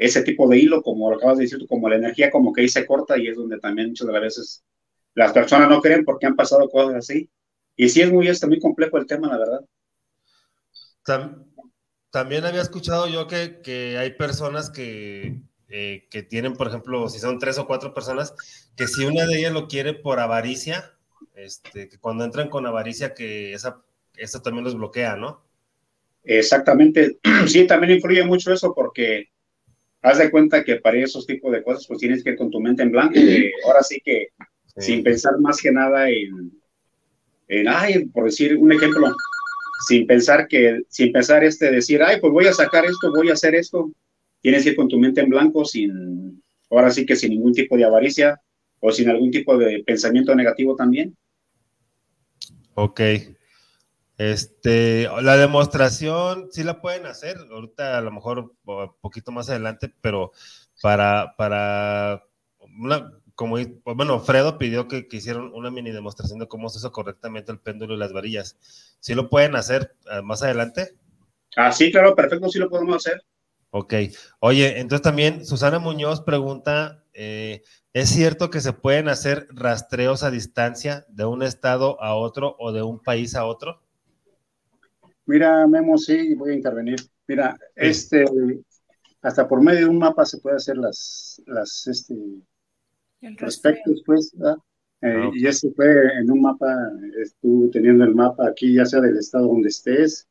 ese 0.00 0.22
tipo 0.22 0.48
de 0.48 0.58
hilo, 0.58 0.82
como 0.82 1.10
lo 1.10 1.16
acabas 1.16 1.36
de 1.36 1.44
decir, 1.44 1.66
como 1.68 1.86
la 1.90 1.96
energía 1.96 2.30
como 2.30 2.54
que 2.54 2.62
ahí 2.62 2.68
se 2.70 2.86
corta 2.86 3.18
y 3.18 3.28
es 3.28 3.36
donde 3.36 3.58
también 3.58 3.88
muchas 3.88 4.06
de 4.06 4.12
las 4.14 4.22
veces 4.22 4.64
las 5.14 5.32
personas 5.32 5.68
no 5.68 5.82
creen 5.82 6.06
porque 6.06 6.26
han 6.26 6.36
pasado 6.36 6.70
cosas 6.70 6.96
así. 6.96 7.28
Y 7.76 7.90
sí 7.90 8.00
es 8.00 8.10
muy, 8.10 8.26
está 8.26 8.46
muy 8.46 8.58
complejo 8.58 8.96
el 8.96 9.06
tema, 9.06 9.28
la 9.28 9.38
verdad. 9.38 9.60
también 12.10 12.46
había 12.46 12.62
escuchado 12.62 13.08
yo 13.08 13.26
que, 13.26 13.60
que 13.60 13.98
hay 13.98 14.12
personas 14.14 14.70
que, 14.70 15.42
eh, 15.68 16.08
que 16.10 16.22
tienen, 16.22 16.54
por 16.54 16.68
ejemplo, 16.68 17.06
si 17.10 17.18
son 17.18 17.38
tres 17.38 17.58
o 17.58 17.66
cuatro 17.66 17.92
personas, 17.92 18.34
que 18.76 18.86
si 18.86 19.04
una 19.04 19.26
de 19.26 19.38
ellas 19.38 19.52
lo 19.52 19.68
quiere 19.68 19.92
por 19.92 20.18
avaricia, 20.18 20.94
este, 21.34 21.88
que 21.88 21.98
cuando 21.98 22.24
entran 22.24 22.48
con 22.48 22.66
avaricia, 22.66 23.12
que 23.12 23.52
esa, 23.52 23.82
eso 24.16 24.40
también 24.40 24.64
los 24.64 24.76
bloquea, 24.76 25.16
¿no? 25.16 25.44
Exactamente. 26.24 27.18
Sí, 27.46 27.66
también 27.66 27.92
influye 27.92 28.24
mucho 28.24 28.50
eso 28.50 28.74
porque 28.74 29.28
haz 30.02 30.18
de 30.18 30.30
cuenta 30.30 30.64
que 30.64 30.76
para 30.76 30.98
esos 30.98 31.26
tipos 31.26 31.52
de 31.52 31.62
cosas, 31.62 31.86
pues 31.86 32.00
tienes 32.00 32.22
que 32.22 32.30
ir 32.30 32.36
con 32.36 32.50
tu 32.50 32.60
mente 32.60 32.82
en 32.82 32.90
blanco. 32.90 33.18
Y 33.18 33.50
ahora 33.66 33.82
sí 33.82 34.00
que 34.04 34.28
sin 34.76 35.02
pensar 35.02 35.38
más 35.40 35.60
que 35.60 35.72
nada 35.72 36.08
en, 36.08 36.52
en, 37.48 37.68
ay, 37.68 38.06
por 38.06 38.24
decir 38.24 38.56
un 38.56 38.72
ejemplo, 38.72 39.12
sin 39.86 40.06
pensar 40.06 40.46
que, 40.48 40.82
sin 40.88 41.12
pensar 41.12 41.44
este, 41.44 41.70
decir, 41.70 42.02
ay, 42.02 42.20
pues 42.20 42.32
voy 42.32 42.46
a 42.46 42.52
sacar 42.52 42.84
esto, 42.84 43.12
voy 43.12 43.30
a 43.30 43.34
hacer 43.34 43.54
esto, 43.54 43.90
tienes 44.40 44.62
que 44.62 44.70
ir 44.70 44.76
con 44.76 44.88
tu 44.88 44.98
mente 44.98 45.20
en 45.20 45.30
blanco, 45.30 45.64
sin, 45.64 46.42
ahora 46.70 46.90
sí 46.90 47.04
que 47.04 47.16
sin 47.16 47.30
ningún 47.30 47.52
tipo 47.52 47.76
de 47.76 47.84
avaricia 47.84 48.40
o 48.80 48.90
sin 48.92 49.08
algún 49.10 49.30
tipo 49.30 49.58
de 49.58 49.82
pensamiento 49.84 50.34
negativo 50.34 50.76
también. 50.76 51.14
Ok. 52.74 53.00
Este, 54.20 55.08
la 55.22 55.38
demostración 55.38 56.48
sí 56.52 56.62
la 56.62 56.82
pueden 56.82 57.06
hacer, 57.06 57.38
ahorita 57.50 57.96
a 57.96 58.02
lo 58.02 58.12
mejor 58.12 58.52
un 58.66 58.92
poquito 59.00 59.32
más 59.32 59.48
adelante, 59.48 59.90
pero 60.02 60.32
para, 60.82 61.36
para 61.38 62.22
una, 62.78 63.14
como, 63.34 63.56
bueno, 63.82 64.20
Fredo 64.20 64.58
pidió 64.58 64.88
que, 64.88 65.08
que, 65.08 65.16
hicieran 65.16 65.50
una 65.54 65.70
mini 65.70 65.90
demostración 65.90 66.38
de 66.38 66.48
cómo 66.48 66.68
se 66.68 66.76
usa 66.76 66.90
correctamente 66.90 67.50
el 67.50 67.60
péndulo 67.60 67.94
y 67.94 67.96
las 67.96 68.12
varillas. 68.12 68.58
¿Sí 69.00 69.14
lo 69.14 69.30
pueden 69.30 69.56
hacer 69.56 69.96
eh, 70.12 70.20
más 70.20 70.42
adelante? 70.42 70.98
Ah, 71.56 71.72
sí, 71.72 71.90
claro, 71.90 72.14
perfecto, 72.14 72.50
sí 72.50 72.58
lo 72.58 72.68
podemos 72.68 72.96
hacer. 72.96 73.22
Ok. 73.70 73.94
Oye, 74.40 74.80
entonces 74.80 75.02
también 75.02 75.46
Susana 75.46 75.78
Muñoz 75.78 76.20
pregunta, 76.20 77.06
eh, 77.14 77.62
¿es 77.94 78.10
cierto 78.10 78.50
que 78.50 78.60
se 78.60 78.74
pueden 78.74 79.08
hacer 79.08 79.48
rastreos 79.48 80.24
a 80.24 80.30
distancia 80.30 81.06
de 81.08 81.24
un 81.24 81.42
estado 81.42 81.98
a 82.02 82.14
otro 82.14 82.54
o 82.58 82.72
de 82.72 82.82
un 82.82 83.02
país 83.02 83.34
a 83.34 83.46
otro? 83.46 83.80
Mira, 85.30 85.64
Memo, 85.68 85.96
sí, 85.96 86.34
voy 86.34 86.50
a 86.50 86.54
intervenir. 86.54 86.98
Mira, 87.28 87.56
este, 87.76 88.24
hasta 89.22 89.46
por 89.46 89.62
medio 89.62 89.82
de 89.82 89.86
un 89.86 89.98
mapa 89.98 90.24
se 90.24 90.38
puede 90.38 90.56
hacer 90.56 90.76
las, 90.76 91.40
las, 91.46 91.86
este, 91.86 92.16
aspectos, 93.40 94.02
pues, 94.04 94.34
eh, 94.34 94.56
ah, 95.02 95.30
Y 95.32 95.46
ese 95.46 95.70
fue 95.70 96.18
en 96.18 96.28
un 96.32 96.40
mapa, 96.40 96.74
estuve 97.22 97.68
teniendo 97.68 98.02
el 98.02 98.12
mapa 98.12 98.48
aquí, 98.48 98.74
ya 98.74 98.84
sea 98.84 99.00
del 99.00 99.18
estado 99.18 99.46
donde 99.46 99.68
estés, 99.68 100.26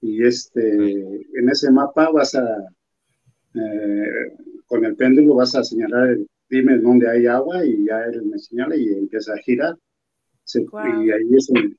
y 0.00 0.24
este, 0.24 0.72
en 0.72 1.48
ese 1.50 1.72
mapa 1.72 2.08
vas 2.10 2.36
a, 2.36 2.58
eh, 3.54 4.36
con 4.66 4.84
el 4.84 4.94
péndulo 4.94 5.34
vas 5.34 5.56
a 5.56 5.64
señalar, 5.64 6.16
dime 6.48 6.78
dónde 6.78 7.10
hay 7.10 7.26
agua, 7.26 7.66
y 7.66 7.86
ya 7.86 8.04
él 8.04 8.22
me 8.22 8.38
señala 8.38 8.76
y 8.76 8.86
empieza 8.86 9.32
a 9.32 9.38
girar. 9.38 9.76
Y 10.54 11.10
ahí 11.10 11.28
es 11.36 11.48
donde 11.48 11.76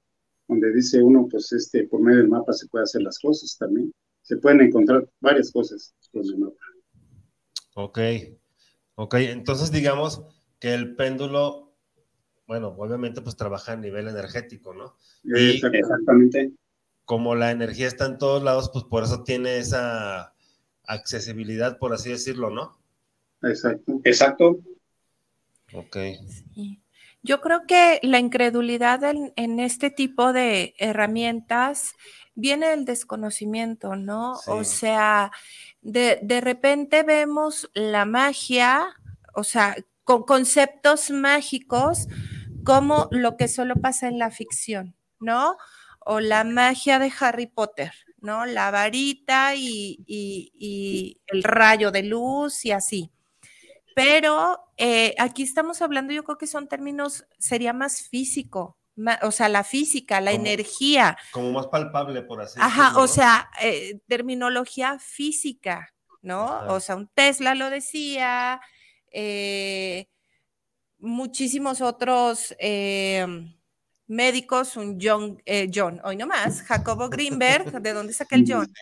dice 0.73 1.01
uno, 1.01 1.27
pues 1.29 1.51
este, 1.51 1.85
por 1.88 2.01
medio 2.01 2.19
del 2.19 2.29
mapa 2.29 2.53
se 2.53 2.67
puede 2.67 2.83
hacer 2.83 3.01
las 3.01 3.19
cosas 3.19 3.57
también. 3.57 3.91
Se 4.21 4.38
pueden 4.38 4.62
encontrar 4.62 5.07
varias 5.19 5.51
cosas 5.51 5.93
con 6.12 6.23
el 6.23 6.38
mapa. 6.38 6.55
Ok, 7.75 7.99
ok, 8.95 9.15
entonces 9.15 9.71
digamos 9.71 10.21
que 10.59 10.73
el 10.73 10.95
péndulo, 10.95 11.73
bueno, 12.47 12.75
obviamente 12.77 13.21
pues 13.21 13.35
trabaja 13.35 13.73
a 13.73 13.77
nivel 13.77 14.07
energético, 14.07 14.73
¿no? 14.73 14.95
Exactamente. 15.23 16.51
Como 17.05 17.35
la 17.35 17.51
energía 17.51 17.88
está 17.88 18.05
en 18.05 18.17
todos 18.17 18.43
lados, 18.43 18.69
pues 18.71 18.85
por 18.85 19.03
eso 19.03 19.23
tiene 19.23 19.57
esa 19.57 20.33
accesibilidad, 20.85 21.77
por 21.79 21.93
así 21.93 22.09
decirlo, 22.09 22.49
¿no? 22.49 22.77
Exacto. 23.41 24.01
Exacto. 24.03 24.59
Ok. 25.73 25.97
Sí. 26.53 26.81
Yo 27.21 27.41
creo 27.41 27.65
que 27.67 27.99
la 28.01 28.19
incredulidad 28.19 29.03
en, 29.03 29.60
este 29.60 29.89
tipo 29.89 30.32
de 30.32 30.73
herramientas 30.77 31.93
viene 32.34 32.69
del 32.69 32.86
desconocimiento, 32.86 33.97
¿no? 33.97 34.39
O 34.47 34.63
sea, 34.63 35.32
de, 35.82 36.19
de, 36.21 36.39
repente 36.39 37.03
vemos 37.03 37.69
la 37.73 38.05
magia, 38.05 38.88
o 39.36 39.43
sea, 39.43 39.75
con 40.05 40.23
conceptos 40.23 41.12
mágicos 41.12 42.08
como 42.63 43.10
lo 43.12 43.36
que 43.36 43.49
solo 43.49 43.75
pasa 43.75 44.08
en 44.08 44.17
la 44.17 44.32
ficción, 44.32 44.95
¿no? 45.19 45.58
O 45.99 46.21
la 46.21 46.45
magia 46.45 46.99
de 46.99 47.12
Harry 47.19 47.47
Potter, 47.47 47.91
¿no? 48.21 48.45
La 48.45 48.71
varita 48.71 49.55
y, 49.55 50.03
y 50.08 51.19
el 51.27 51.43
rayo 51.43 51.91
de 51.91 52.03
luz 52.03 52.65
y 52.65 52.71
así. 52.71 53.12
Pero 53.99 54.63
eh, 54.77 55.13
aquí 55.19 55.43
estamos 55.43 55.81
hablando, 55.81 56.13
yo 56.13 56.23
creo 56.23 56.38
que 56.38 56.47
son 56.47 56.69
términos, 56.69 57.25
sería 57.38 57.73
más 57.73 58.03
físico, 58.03 58.77
o 59.23 59.31
sea, 59.31 59.49
la 59.49 59.65
física, 59.65 60.21
la 60.21 60.31
energía. 60.31 61.17
Como 61.33 61.51
más 61.51 61.67
palpable, 61.67 62.21
por 62.21 62.39
así 62.39 62.57
decirlo. 62.57 62.65
Ajá, 62.65 62.97
o 62.97 63.07
sea, 63.07 63.49
eh, 63.62 63.99
terminología 64.07 64.99
física, 64.99 65.93
¿no? 66.21 66.62
O 66.69 66.79
sea, 66.79 66.95
un 66.95 67.09
Tesla 67.13 67.55
lo 67.55 67.69
decía, 67.69 68.62
eh, 69.12 70.07
muchísimos 70.99 71.81
otros 71.81 72.55
médicos, 74.07 74.77
un 74.77 74.97
John, 75.01 75.43
John, 75.75 75.99
hoy 76.05 76.15
nomás, 76.15 76.62
Jacobo 76.62 77.09
Greenberg, 77.09 77.65
¿de 77.83 77.91
dónde 77.91 78.13
saca 78.13 78.38
el 78.38 78.45
John? 78.47 78.73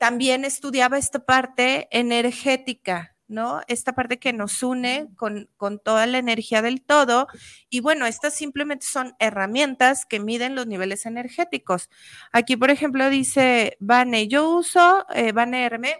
también 0.00 0.44
estudiaba 0.44 0.98
esta 0.98 1.24
parte 1.24 1.86
energética, 1.92 3.14
¿no? 3.30 3.62
Esta 3.68 3.94
parte 3.94 4.18
que 4.18 4.32
nos 4.32 4.62
une 4.62 5.08
con, 5.16 5.48
toda 5.82 6.06
la 6.06 6.18
energía 6.18 6.62
del 6.62 6.82
todo. 6.82 7.28
Y 7.70 7.80
bueno, 7.80 8.06
estas 8.06 8.34
simplemente 8.34 8.86
son 8.86 9.14
herramientas 9.18 10.04
que 10.04 10.20
miden 10.20 10.54
los 10.54 10.66
niveles 10.66 11.06
energéticos. 11.06 11.88
Aquí, 12.32 12.56
por 12.56 12.70
ejemplo, 12.70 13.08
dice 13.08 13.76
Vane, 13.80 14.28
yo 14.28 14.50
uso, 14.50 15.06
eh, 15.14 15.32
Vane 15.32 15.64
Herme, 15.64 15.96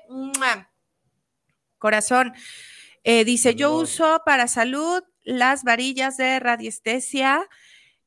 corazón, 1.79 2.35
eh, 3.05 3.25
dice, 3.25 3.55
yo 3.55 3.75
uso 3.75 4.23
para 4.27 4.49
salud 4.49 5.03
las 5.23 5.65
varillas 5.65 6.17
de 6.17 6.41
radiestesia 6.41 7.49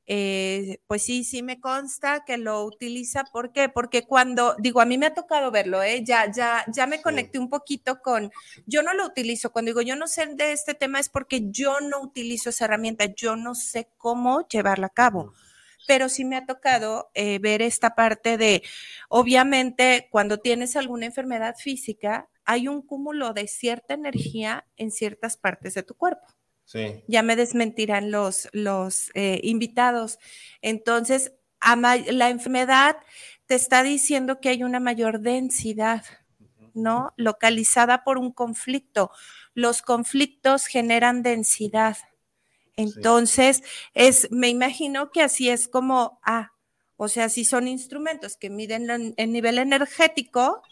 eh, 0.05 0.79
pues 0.87 1.03
sí, 1.03 1.23
sí 1.23 1.43
me 1.43 1.59
consta 1.59 2.23
que 2.25 2.37
lo 2.37 2.63
utiliza. 2.65 3.23
¿Por 3.25 3.51
qué? 3.53 3.69
Porque 3.69 4.03
cuando, 4.03 4.55
digo, 4.59 4.81
a 4.81 4.85
mí 4.85 4.97
me 4.97 5.05
ha 5.05 5.13
tocado 5.13 5.51
verlo, 5.51 5.81
¿eh? 5.81 6.03
ya, 6.03 6.31
ya, 6.31 6.65
ya 6.67 6.87
me 6.87 7.01
conecté 7.01 7.39
un 7.39 7.49
poquito 7.49 8.01
con, 8.01 8.31
yo 8.65 8.83
no 8.83 8.93
lo 8.93 9.05
utilizo. 9.05 9.51
Cuando 9.51 9.69
digo 9.69 9.81
yo 9.81 9.95
no 9.95 10.07
sé 10.07 10.27
de 10.27 10.51
este 10.51 10.73
tema 10.73 10.99
es 10.99 11.09
porque 11.09 11.49
yo 11.51 11.79
no 11.81 12.01
utilizo 12.01 12.49
esa 12.49 12.65
herramienta, 12.65 13.05
yo 13.15 13.35
no 13.35 13.55
sé 13.55 13.89
cómo 13.97 14.47
llevarla 14.47 14.87
a 14.87 14.89
cabo. 14.89 15.33
Pero 15.87 16.09
sí 16.09 16.23
me 16.25 16.37
ha 16.37 16.45
tocado 16.45 17.11
eh, 17.13 17.39
ver 17.39 17.61
esta 17.61 17.95
parte 17.95 18.37
de, 18.37 18.63
obviamente, 19.09 20.07
cuando 20.11 20.39
tienes 20.39 20.75
alguna 20.77 21.05
enfermedad 21.05 21.55
física, 21.57 22.29
hay 22.45 22.67
un 22.67 22.81
cúmulo 22.81 23.33
de 23.33 23.47
cierta 23.47 23.93
energía 23.93 24.65
en 24.77 24.91
ciertas 24.91 25.37
partes 25.37 25.73
de 25.73 25.83
tu 25.83 25.95
cuerpo. 25.95 26.27
Ya 27.07 27.21
me 27.23 27.35
desmentirán 27.35 28.11
los, 28.11 28.49
los 28.51 29.11
eh, 29.13 29.39
invitados. 29.43 30.17
Entonces, 30.61 31.33
la 32.11 32.29
enfermedad 32.29 32.97
te 33.45 33.55
está 33.55 33.83
diciendo 33.83 34.39
que 34.39 34.49
hay 34.49 34.63
una 34.63 34.79
mayor 34.79 35.19
densidad, 35.19 36.03
¿no? 36.73 37.13
Localizada 37.17 38.03
por 38.03 38.17
un 38.17 38.31
conflicto. 38.31 39.11
Los 39.53 39.81
conflictos 39.81 40.65
generan 40.65 41.21
densidad. 41.23 41.97
Entonces, 42.75 43.63
es, 43.93 44.31
me 44.31 44.49
imagino 44.49 45.11
que 45.11 45.21
así 45.21 45.49
es 45.49 45.67
como, 45.67 46.19
ah, 46.23 46.53
o 46.97 47.07
sea, 47.07 47.29
si 47.29 47.45
son 47.45 47.67
instrumentos 47.67 48.35
que 48.35 48.49
miden 48.49 49.13
el 49.15 49.31
nivel 49.31 49.59
energético, 49.59 50.63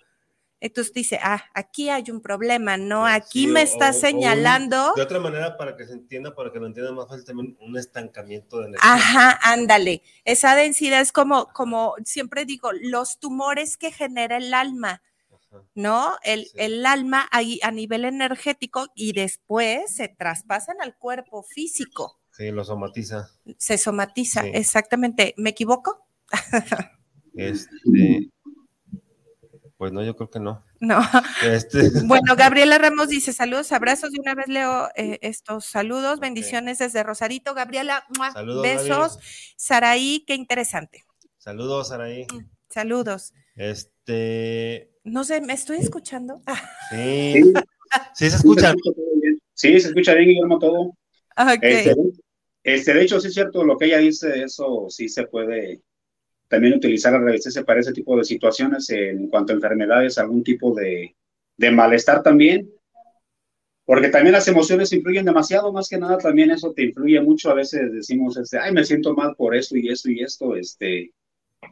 entonces 0.61 0.93
dice, 0.93 1.19
ah, 1.23 1.43
aquí 1.55 1.89
hay 1.89 2.11
un 2.11 2.21
problema, 2.21 2.77
¿no? 2.77 3.07
Aquí 3.07 3.47
me 3.47 3.63
está 3.63 3.93
señalando. 3.93 4.93
de 4.95 5.01
otra 5.01 5.19
manera, 5.19 5.57
para 5.57 5.75
que 5.75 5.87
se 5.87 5.93
entienda, 5.93 6.35
para 6.35 6.51
que 6.51 6.59
lo 6.59 6.67
entienda 6.67 6.91
más 6.91 7.07
fácil, 7.07 7.25
también 7.25 7.57
un 7.59 7.77
estancamiento 7.77 8.59
de 8.59 8.67
energía. 8.67 8.93
Ajá, 8.93 9.39
ándale. 9.41 10.03
Esa 10.23 10.55
densidad 10.55 11.01
es 11.01 11.11
como, 11.11 11.47
como 11.47 11.95
siempre 12.05 12.45
digo, 12.45 12.69
los 12.79 13.19
tumores 13.19 13.75
que 13.75 13.91
genera 13.91 14.37
el 14.37 14.53
alma, 14.53 15.01
¿no? 15.73 16.15
El, 16.21 16.45
el 16.53 16.85
alma 16.85 17.27
ahí 17.31 17.59
a 17.63 17.71
nivel 17.71 18.05
energético 18.05 18.87
y 18.93 19.13
después 19.13 19.95
se 19.95 20.09
traspasan 20.09 20.77
al 20.79 20.95
cuerpo 20.95 21.41
físico. 21.41 22.19
Sí, 22.33 22.51
lo 22.51 22.63
somatiza. 22.63 23.31
Se 23.57 23.79
somatiza, 23.79 24.45
exactamente. 24.45 25.33
¿Me 25.37 25.49
equivoco? 25.49 26.05
Este. 27.33 28.29
Pues 29.81 29.91
no, 29.93 30.03
yo 30.03 30.15
creo 30.15 30.29
que 30.29 30.39
no. 30.39 30.63
No. 30.79 30.99
Este. 31.43 31.79
Bueno, 32.05 32.35
Gabriela 32.37 32.77
Ramos 32.77 33.09
dice 33.09 33.33
saludos, 33.33 33.71
abrazos. 33.71 34.11
De 34.11 34.19
una 34.19 34.35
vez 34.35 34.47
leo 34.47 34.89
eh, 34.95 35.17
estos 35.23 35.65
saludos. 35.65 36.19
Bendiciones 36.19 36.77
desde 36.77 37.01
Rosarito. 37.01 37.55
Gabriela, 37.55 38.05
besos. 38.61 39.17
Saraí, 39.57 40.23
qué 40.27 40.35
interesante. 40.35 41.03
Saludos, 41.39 41.87
Saraí. 41.87 42.27
Mm, 42.31 42.45
saludos. 42.69 43.33
Este. 43.55 44.91
No 45.03 45.23
sé, 45.23 45.41
¿me 45.41 45.53
estoy 45.53 45.77
escuchando? 45.77 46.43
Sí. 46.91 47.41
Sí, 48.13 48.29
se 48.29 48.35
escucha. 48.35 48.75
Sí, 49.55 49.79
se 49.79 49.87
escucha 49.87 50.13
bien, 50.13 50.29
Guillermo, 50.29 50.59
todo. 50.59 50.95
Ah, 51.35 51.55
Este, 51.55 51.95
este, 52.61 52.93
de 52.93 53.01
hecho, 53.01 53.19
sí 53.19 53.29
es 53.29 53.33
cierto 53.33 53.63
lo 53.63 53.79
que 53.79 53.85
ella 53.85 53.97
dice, 53.97 54.43
eso 54.43 54.85
sí 54.89 55.09
se 55.09 55.25
puede 55.25 55.81
también 56.51 56.73
utilizar 56.73 57.15
a 57.15 57.19
revisarse 57.19 57.63
para 57.63 57.79
ese 57.79 57.93
tipo 57.93 58.17
de 58.17 58.25
situaciones 58.25 58.89
en 58.89 59.29
cuanto 59.29 59.53
a 59.53 59.55
enfermedades, 59.55 60.17
algún 60.17 60.43
tipo 60.43 60.75
de, 60.75 61.15
de 61.55 61.71
malestar 61.71 62.21
también. 62.21 62.69
Porque 63.85 64.09
también 64.09 64.33
las 64.33 64.49
emociones 64.49 64.91
influyen 64.91 65.23
demasiado, 65.23 65.71
más 65.71 65.87
que 65.87 65.97
nada 65.97 66.17
también 66.17 66.51
eso 66.51 66.73
te 66.73 66.83
influye 66.83 67.21
mucho. 67.21 67.49
A 67.49 67.53
veces 67.53 67.93
decimos, 67.93 68.35
este, 68.35 68.59
ay, 68.59 68.73
me 68.73 68.83
siento 68.83 69.13
mal 69.13 69.33
por 69.37 69.55
esto 69.55 69.77
y 69.77 69.87
esto 69.87 70.11
y 70.11 70.19
esto. 70.19 70.57
Este, 70.57 71.13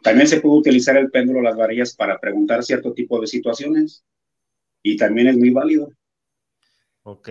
también 0.01 0.29
se 0.29 0.39
puede 0.39 0.59
utilizar 0.59 0.95
el 0.95 1.11
péndulo, 1.11 1.41
las 1.41 1.57
varillas 1.57 1.93
para 1.93 2.17
preguntar 2.17 2.63
cierto 2.63 2.93
tipo 2.93 3.19
de 3.19 3.27
situaciones 3.27 4.05
y 4.81 4.95
también 4.95 5.27
es 5.27 5.37
muy 5.37 5.49
válido. 5.49 5.91
Ok. 7.03 7.29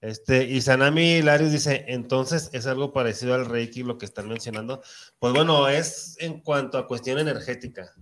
Este, 0.00 0.44
y 0.44 0.60
Sanami 0.60 1.22
Larios 1.22 1.50
dice, 1.50 1.84
entonces 1.88 2.50
es 2.52 2.66
algo 2.66 2.92
parecido 2.92 3.34
al 3.34 3.46
Reiki, 3.46 3.82
lo 3.82 3.98
que 3.98 4.06
están 4.06 4.28
mencionando. 4.28 4.80
Pues 5.18 5.32
bueno, 5.32 5.68
es 5.68 6.16
en 6.20 6.40
cuanto 6.40 6.78
a 6.78 6.86
cuestión 6.86 7.18
energética. 7.18 7.92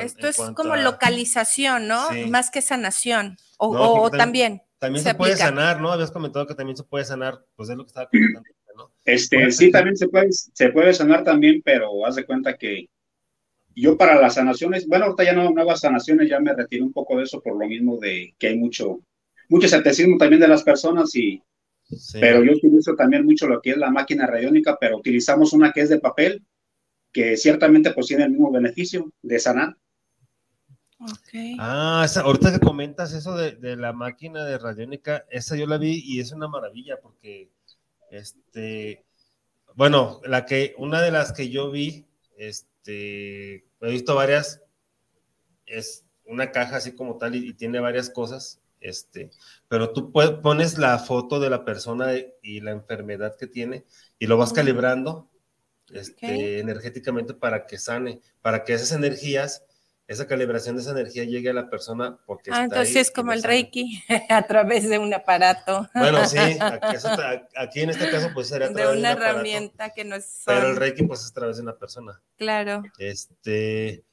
Esto 0.00 0.28
es 0.28 0.36
como 0.54 0.76
localización, 0.76 1.86
¿no? 1.86 2.08
Más 2.28 2.50
que 2.50 2.62
sanación. 2.62 3.36
O, 3.58 4.10
también. 4.10 4.62
También, 4.78 5.04
se, 5.04 5.14
puede 5.14 5.36
sanar, 5.36 5.80
¿no? 5.80 5.92
Habías 5.92 6.10
comentado 6.10 6.46
que 6.46 6.54
también 6.54 6.76
se 6.76 6.84
puede 6.84 7.04
sanar, 7.04 7.42
pues 7.56 7.70
es 7.70 7.76
lo 7.76 7.84
que 7.84 7.88
estaba 7.88 8.08
comentando, 8.08 8.50
¿no? 8.76 8.92
Este, 9.04 9.50
sí, 9.50 9.70
también 9.70 9.96
se 9.96 10.08
puede, 10.08 10.28
se 10.30 10.68
puede 10.70 10.92
sanar 10.92 11.24
también, 11.24 11.62
pero 11.64 12.04
haz 12.04 12.16
de 12.16 12.26
cuenta 12.26 12.58
que 12.58 12.88
yo 13.74 13.96
para 13.96 14.20
las 14.20 14.34
sanaciones, 14.34 14.86
bueno, 14.86 15.06
ahorita 15.06 15.24
ya 15.24 15.32
no, 15.32 15.50
nuevas 15.50 15.80
sanaciones, 15.80 16.28
ya 16.28 16.38
me 16.38 16.52
retiro 16.52 16.84
un 16.84 16.92
poco 16.92 17.16
de 17.16 17.24
eso 17.24 17.40
por 17.40 17.58
lo 17.58 17.66
mismo 17.66 17.98
de 17.98 18.34
que 18.38 18.48
hay 18.48 18.58
mucho, 18.58 19.00
mucho 19.54 19.66
escepticismo 19.66 20.16
también 20.16 20.40
de 20.40 20.48
las 20.48 20.62
personas 20.62 21.14
y, 21.14 21.42
pero 22.20 22.42
yo 22.42 22.52
utilizo 22.52 22.94
también 22.94 23.24
mucho 23.24 23.46
lo 23.46 23.60
que 23.60 23.70
es 23.70 23.76
la 23.76 23.90
máquina 23.90 24.26
radiónica, 24.26 24.76
pero 24.80 24.98
utilizamos 24.98 25.52
una 25.52 25.72
que 25.72 25.82
es 25.82 25.88
de 25.88 25.98
papel, 25.98 26.44
que 27.12 27.36
ciertamente 27.36 27.92
pues 27.92 28.06
tiene 28.06 28.24
el 28.24 28.30
mismo 28.30 28.50
beneficio 28.50 29.12
de 29.22 29.38
sanar. 29.38 29.76
Okay. 30.98 31.56
Ah, 31.58 32.06
ahorita 32.22 32.52
que 32.52 32.64
comentas 32.64 33.12
eso 33.12 33.36
de, 33.36 33.52
de, 33.56 33.76
la 33.76 33.92
máquina 33.92 34.44
de 34.44 34.58
radiónica, 34.58 35.26
esa 35.30 35.56
yo 35.56 35.66
la 35.66 35.76
vi 35.76 36.02
y 36.04 36.20
es 36.20 36.32
una 36.32 36.48
maravilla 36.48 36.98
porque, 37.02 37.50
este, 38.10 39.04
bueno, 39.74 40.20
la 40.24 40.46
que, 40.46 40.74
una 40.78 41.02
de 41.02 41.10
las 41.10 41.32
que 41.32 41.50
yo 41.50 41.70
vi, 41.70 42.06
este, 42.38 42.74
este, 42.84 43.64
he 43.80 43.90
visto 43.90 44.14
varias, 44.14 44.60
es 45.64 46.04
una 46.26 46.52
caja 46.52 46.76
así 46.76 46.94
como 46.94 47.16
tal 47.16 47.34
y, 47.34 47.54
tiene 47.54 47.80
varias 47.80 48.10
cosas, 48.10 48.60
este, 48.84 49.30
pero 49.66 49.92
tú 49.94 50.12
pones 50.12 50.76
la 50.76 50.98
foto 50.98 51.40
de 51.40 51.48
la 51.48 51.64
persona 51.64 52.12
y 52.42 52.60
la 52.60 52.70
enfermedad 52.70 53.34
que 53.36 53.46
tiene 53.46 53.84
y 54.18 54.26
lo 54.26 54.36
vas 54.36 54.52
calibrando 54.52 55.30
este, 55.90 56.58
energéticamente 56.58 57.32
para 57.32 57.66
que 57.66 57.78
sane, 57.78 58.20
para 58.42 58.62
que 58.62 58.74
esas 58.74 58.92
energías, 58.92 59.64
esa 60.06 60.26
calibración 60.26 60.76
de 60.76 60.82
esa 60.82 60.90
energía 60.90 61.24
llegue 61.24 61.48
a 61.48 61.54
la 61.54 61.70
persona 61.70 62.18
porque 62.26 62.50
ah, 62.52 62.64
entonces 62.64 62.96
es 62.96 63.10
como 63.10 63.32
el 63.32 63.42
Reiki 63.42 64.02
a 64.28 64.46
través 64.46 64.86
de 64.86 64.98
un 64.98 65.14
aparato. 65.14 65.88
Bueno, 65.94 66.26
sí, 66.26 66.36
aquí, 67.56 67.80
en 67.80 67.88
este 67.88 68.10
caso 68.10 68.32
pues 68.34 68.48
sería 68.48 68.66
a 68.66 68.72
través 68.72 68.92
de 68.92 68.98
una 68.98 69.12
herramienta 69.12 69.94
que 69.94 70.04
no 70.04 70.14
es. 70.14 70.42
Pero 70.44 70.68
el 70.68 70.76
Reiki 70.76 71.04
pues 71.04 71.20
es 71.22 71.30
a 71.30 71.34
través 71.34 71.56
de 71.56 71.62
una 71.62 71.76
persona. 71.76 72.20
Claro. 72.36 72.82
Este 72.98 74.04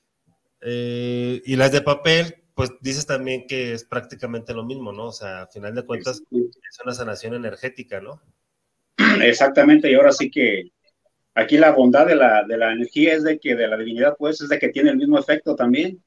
eh, 0.61 1.41
y 1.43 1.55
las 1.57 1.73
de 1.73 1.81
papel, 1.81 2.40
pues 2.55 2.71
dices 2.81 3.05
también 3.05 3.47
que 3.47 3.73
es 3.73 3.83
prácticamente 3.83 4.53
lo 4.53 4.63
mismo, 4.63 4.91
¿no? 4.91 5.07
O 5.07 5.11
sea, 5.11 5.43
a 5.43 5.47
final 5.47 5.75
de 5.75 5.85
cuentas 5.85 6.21
es 6.31 6.79
una 6.83 6.93
sanación 6.93 7.33
energética, 7.33 8.01
¿no? 8.01 8.21
Exactamente, 9.23 9.89
y 9.89 9.95
ahora 9.95 10.11
sí 10.11 10.29
que 10.29 10.71
Aquí 11.33 11.57
la 11.57 11.71
bondad 11.71 12.07
de 12.07 12.15
la, 12.15 12.43
de 12.43 12.57
la 12.57 12.73
energía 12.73 13.13
es 13.13 13.23
de 13.23 13.39
que, 13.39 13.55
de 13.55 13.67
la 13.67 13.77
divinidad, 13.77 14.15
pues, 14.17 14.41
es 14.41 14.49
de 14.49 14.59
que 14.59 14.69
tiene 14.69 14.89
el 14.89 14.97
mismo 14.97 15.17
efecto 15.17 15.55
también. 15.55 16.03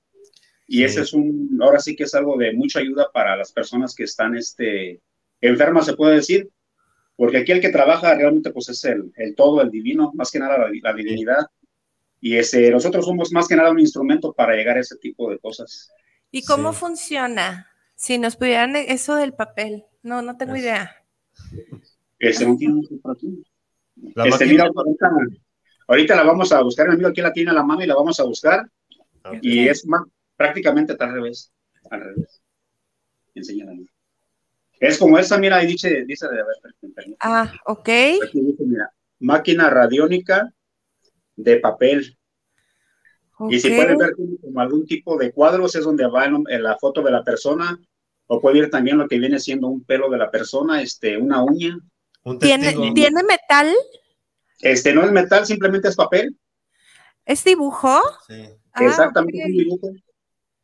Y 0.66 0.84
ese 0.84 1.00
es 1.00 1.12
un, 1.12 1.58
ahora 1.62 1.78
sí 1.78 1.96
que 1.96 2.04
es 2.04 2.14
algo 2.14 2.36
de 2.36 2.52
mucha 2.52 2.80
ayuda 2.80 3.10
para 3.12 3.36
las 3.36 3.52
personas 3.52 3.94
que 3.94 4.04
están 4.04 4.36
este, 4.36 5.00
enfermas, 5.40 5.86
se 5.86 5.96
puede 5.96 6.16
decir, 6.16 6.48
porque 7.16 7.38
aquí 7.38 7.52
el 7.52 7.60
que 7.60 7.68
trabaja 7.70 8.14
realmente 8.14 8.50
pues 8.50 8.68
es 8.70 8.84
el, 8.84 9.12
el 9.16 9.34
todo, 9.34 9.62
el 9.62 9.70
divino, 9.70 10.12
más 10.14 10.30
que 10.30 10.38
nada 10.38 10.58
la, 10.58 10.92
divinidad. 10.94 11.46
Y 12.20 12.36
ese, 12.36 12.70
nosotros 12.70 13.04
somos 13.04 13.32
más 13.32 13.46
que 13.48 13.56
nada 13.56 13.70
un 13.70 13.80
instrumento 13.80 14.32
para 14.32 14.54
llegar 14.54 14.76
a 14.76 14.80
ese 14.80 14.96
tipo 14.96 15.30
de 15.30 15.38
cosas. 15.38 15.90
¿Y 16.34 16.44
cómo 16.44 16.72
funciona? 16.72 17.68
Si 17.94 18.18
nos 18.18 18.34
pudieran 18.34 18.74
eso 18.74 19.14
del 19.14 19.34
papel, 19.34 19.84
no, 20.02 20.20
no 20.20 20.36
tengo 20.36 20.56
idea. 20.56 20.96
No 22.18 22.56
tiene 22.56 22.82
este, 24.16 24.46
mira, 24.46 24.68
ahorita, 25.86 26.16
la 26.16 26.24
vamos 26.24 26.50
a 26.50 26.60
buscar, 26.60 26.86
el 26.86 26.94
amigo 26.94 27.08
aquí 27.10 27.20
la 27.20 27.32
tiene 27.32 27.52
a 27.52 27.54
la 27.54 27.62
mano 27.62 27.84
y 27.84 27.86
la 27.86 27.94
vamos 27.94 28.18
a 28.18 28.24
buscar. 28.24 28.68
Y 29.42 29.68
es 29.68 29.86
prácticamente 30.36 30.96
al 30.98 31.12
revés. 31.12 31.52
Al 31.88 32.00
revés. 32.00 32.42
Es 34.80 34.98
como 34.98 35.16
esa, 35.16 35.38
mira, 35.38 35.58
ahí 35.58 35.68
dice, 35.68 36.04
dice 36.04 36.26
de 36.26 36.34
ver, 36.34 37.16
Ah, 37.20 37.52
ok. 37.66 37.88
Aquí 38.26 38.40
dice, 38.40 38.64
mira, 38.64 38.92
máquina 39.20 39.70
radiónica 39.70 40.52
de 41.36 41.58
papel. 41.58 42.18
Y 43.50 43.58
si 43.58 43.70
pueden 43.70 43.98
ver 43.98 44.14
como 44.14 44.60
algún 44.60 44.86
tipo 44.86 45.16
de 45.16 45.32
cuadros, 45.32 45.74
es 45.74 45.84
donde 45.84 46.06
va 46.06 46.26
en, 46.26 46.62
la 46.62 46.76
foto 46.78 47.02
de 47.02 47.10
la 47.10 47.24
persona, 47.24 47.78
o 48.26 48.40
puede 48.40 48.58
ir 48.58 48.70
también 48.70 48.98
lo 48.98 49.08
que 49.08 49.18
viene 49.18 49.40
siendo 49.40 49.68
un 49.68 49.84
pelo 49.84 50.08
de 50.08 50.18
la 50.18 50.30
persona, 50.30 50.80
este, 50.80 51.16
una 51.16 51.42
uña, 51.42 51.78
¿Tiene, 52.40 52.72
¿Tiene 52.94 53.22
metal? 53.22 53.74
Este 54.60 54.94
no 54.94 55.04
es 55.04 55.12
metal, 55.12 55.44
simplemente 55.44 55.88
es 55.88 55.96
papel. 55.96 56.34
¿Es 57.26 57.44
dibujo? 57.44 58.00
Sí. 58.26 58.48
Ah, 58.72 58.84
Exactamente, 58.84 59.40
es 59.40 59.46
un 59.46 59.56
dibujo. 59.56 59.88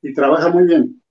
Y 0.00 0.14
trabaja 0.14 0.48
muy 0.48 0.64
bien. 0.64 1.02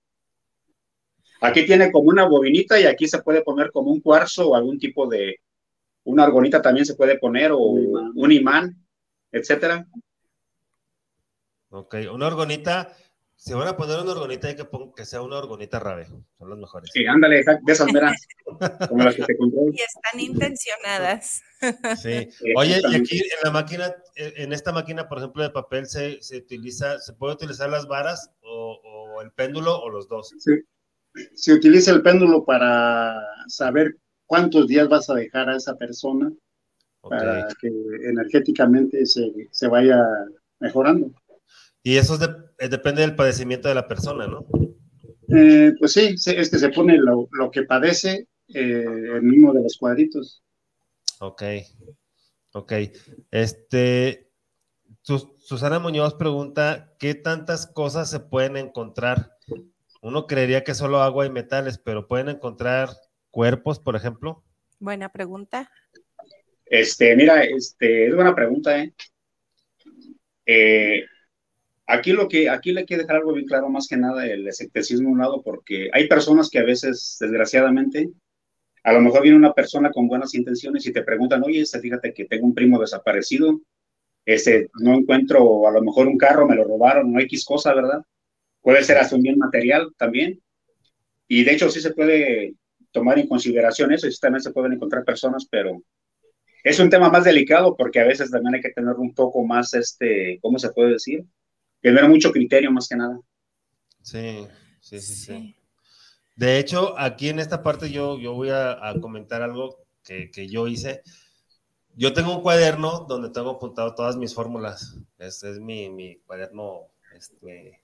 Aquí 1.42 1.66
tiene 1.66 1.92
como 1.92 2.10
una 2.10 2.28
bobinita 2.28 2.80
y 2.80 2.86
aquí 2.86 3.08
se 3.08 3.22
puede 3.22 3.44
poner 3.44 3.72
como 3.72 3.92
un 3.92 4.02
cuarzo 4.02 4.50
o 4.50 4.56
algún 4.56 4.80
tipo 4.80 5.08
de, 5.08 5.38
una 6.04 6.24
argonita 6.24 6.62
también 6.62 6.86
se 6.86 6.96
puede 6.96 7.18
poner 7.18 7.52
o 7.52 7.60
un 7.60 8.32
imán, 8.32 8.76
etcétera. 9.32 9.86
Ok, 11.70 11.96
una 12.12 12.28
argonita 12.28 12.96
si 13.40 13.54
van 13.54 13.70
a 13.70 13.78
poner 13.78 14.02
una 14.02 14.12
orgonita, 14.12 14.50
hay 14.50 14.56
que 14.58 14.66
poner 14.66 14.90
que 14.94 15.06
sea 15.06 15.22
una 15.22 15.38
orgonita 15.38 15.80
rave. 15.80 16.08
Son 16.38 16.50
las 16.50 16.60
mejores. 16.60 16.90
Sí, 16.94 17.06
ándale, 17.06 17.38
de 17.38 17.72
esas 17.72 17.90
veras. 17.94 18.28
como 18.90 19.02
las 19.06 19.16
que 19.16 19.24
te 19.24 19.34
Y 19.34 19.80
están 19.80 20.20
intencionadas. 20.20 21.42
Sí. 22.02 22.28
Oye, 22.58 22.82
y 22.90 22.96
aquí 22.96 23.18
en 23.18 23.40
la 23.44 23.52
máquina, 23.52 23.96
en 24.16 24.52
esta 24.52 24.74
máquina, 24.74 25.08
por 25.08 25.20
ejemplo, 25.20 25.42
de 25.42 25.52
papel, 25.52 25.88
se, 25.88 26.22
se 26.22 26.38
utiliza, 26.40 27.00
¿se 27.00 27.14
puede 27.14 27.36
utilizar 27.36 27.70
las 27.70 27.88
varas 27.88 28.30
o, 28.42 29.22
el 29.24 29.32
péndulo 29.32 29.80
o 29.80 29.90
los 29.90 30.10
dos? 30.10 30.36
Sí. 30.38 30.52
Se 31.34 31.54
utiliza 31.54 31.92
el 31.92 32.02
péndulo 32.02 32.44
para 32.44 33.22
saber 33.48 33.96
cuántos 34.26 34.68
días 34.68 34.90
vas 34.90 35.10
a 35.10 35.16
dejar 35.16 35.50
a 35.50 35.56
esa 35.56 35.78
persona 35.78 36.30
para 37.02 37.48
que 37.62 37.70
energéticamente 38.04 39.06
se, 39.06 39.48
se 39.50 39.68
vaya 39.70 39.98
mejorando. 40.60 41.10
Y 41.84 41.98
eso 41.98 42.18
eh, 42.60 42.70
depende 42.70 43.02
del 43.02 43.16
padecimiento 43.16 43.70
de 43.70 43.76
la 43.76 43.88
persona, 43.88 44.28
¿no? 44.28 44.46
Eh, 45.30 45.74
pues 45.80 45.94
sí, 45.94 46.16
es 46.26 46.50
que 46.50 46.58
se 46.58 46.70
pone 46.70 46.98
lo, 46.98 47.30
que 47.52 47.64
padece 47.64 48.28
eh, 48.48 48.86
en 49.16 49.44
uno 49.44 49.54
de 49.54 49.64
los 49.64 49.78
cuadritos. 49.78 50.44
Ok, 51.20 51.44
ok. 52.54 52.74
Este, 53.32 54.32
Susana 55.04 55.80
Muñoz 55.80 56.16
pregunta, 56.16 56.94
¿qué 57.00 57.14
tantas 57.16 57.68
cosas 57.68 58.10
se 58.10 58.20
pueden 58.20 58.58
encontrar? 58.58 59.38
Uno 60.02 60.28
creería 60.28 60.64
que 60.64 60.74
solo 60.74 61.02
agua 61.02 61.26
y 61.26 61.30
metales, 61.30 61.78
pero 61.78 62.08
pueden 62.08 62.30
encontrar 62.30 62.90
cuerpos, 63.32 63.80
por 63.80 63.96
ejemplo. 63.96 64.44
Buena 64.80 65.12
pregunta. 65.12 65.70
Este, 66.66 67.16
mira, 67.16 67.44
este, 67.44 68.08
es 68.08 68.16
buena 68.16 68.34
pregunta, 68.34 68.80
¿eh? 68.80 68.94
eh 70.46 71.06
Aquí 71.92 72.12
lo 72.12 72.28
que, 72.28 72.50
aquí 72.50 72.72
le 72.72 72.86
quiero 72.86 73.02
dejar 73.02 73.18
algo 73.18 73.34
bien 73.34 73.48
claro, 73.48 73.68
más 73.68 73.88
que 73.88 73.98
nada 73.98 74.24
el 74.28 74.48
escepticismo 74.48 75.10
a 75.10 75.12
un 75.12 75.18
lado, 75.18 75.42
porque 75.42 75.90
hay 75.92 76.08
personas 76.08 76.48
que 76.48 76.60
a 76.60 76.64
veces, 76.64 77.18
desgraciadamente, 77.20 78.12
a 78.84 78.94
lo 78.94 79.02
mejor 79.02 79.24
viene 79.24 79.38
una 79.38 79.54
persona 79.54 79.90
con 79.90 80.08
buenas 80.08 80.36
intenciones 80.36 80.86
y 80.86 80.94
te 80.94 81.02
preguntan, 81.02 81.42
oye, 81.44 81.62
este, 81.62 81.80
fíjate 81.80 82.14
que 82.14 82.26
tengo 82.26 82.46
un 82.46 82.54
primo 82.54 82.80
desaparecido, 82.80 83.60
este, 84.24 84.70
no 84.80 84.94
encuentro 84.94 85.68
a 85.68 85.72
lo 85.72 85.82
mejor 85.82 86.08
un 86.08 86.16
carro, 86.16 86.48
me 86.48 86.56
lo 86.56 86.64
robaron, 86.64 87.12
no 87.12 87.20
X 87.22 87.44
cosa, 87.44 87.74
¿verdad? 87.74 88.04
Puede 88.62 88.84
ser 88.84 89.00
hasta 89.00 89.16
un 89.16 89.24
bien 89.24 89.40
material 89.40 89.92
también. 89.98 90.40
Y 91.28 91.44
de 91.44 91.54
hecho 91.54 91.72
sí 91.72 91.82
se 91.82 91.96
puede 91.96 92.54
tomar 92.92 93.18
en 93.18 93.28
consideración 93.28 93.92
eso, 93.94 94.08
y 94.08 94.16
también 94.20 94.44
se 94.44 94.52
pueden 94.52 94.74
encontrar 94.74 95.04
personas, 95.04 95.48
pero 95.50 95.82
es 96.64 96.80
un 96.80 96.92
tema 96.92 97.10
más 97.10 97.24
delicado 97.24 97.76
porque 97.76 98.00
a 98.00 98.06
veces 98.06 98.30
también 98.30 98.54
hay 98.54 98.62
que 98.62 98.74
tener 98.74 98.94
un 98.94 99.16
poco 99.16 99.44
más, 99.44 99.74
este, 99.74 100.38
¿cómo 100.40 100.60
se 100.60 100.70
puede 100.70 100.92
decir? 100.92 101.26
Tener 101.82 102.08
mucho 102.08 102.32
criterio 102.32 102.72
más 102.72 102.88
que 102.88 102.96
nada. 102.96 103.20
Sí, 104.02 104.48
sí, 104.80 105.00
sí, 105.00 105.16
sí. 105.16 105.56
De 106.36 106.58
hecho, 106.58 106.98
aquí 106.98 107.30
en 107.30 107.40
esta 107.40 107.62
parte 107.64 107.92
yo, 107.92 108.18
yo 108.18 108.34
voy 108.34 108.50
a, 108.50 108.94
comentar 109.02 109.42
algo 109.42 109.84
que, 110.04 110.32
que, 110.32 110.48
yo 110.48 110.68
hice. 110.68 111.04
Yo 111.96 112.14
tengo 112.14 112.36
un 112.36 112.42
cuaderno 112.42 113.06
donde 113.10 113.30
tengo 113.30 113.52
apuntado 113.52 113.94
todas 113.94 114.16
mis 114.16 114.34
fórmulas. 114.34 114.98
Este 115.18 115.52
es 115.52 115.60
mi, 115.60 115.90
mi 115.90 116.16
cuaderno. 116.20 116.88
Este, 117.14 117.82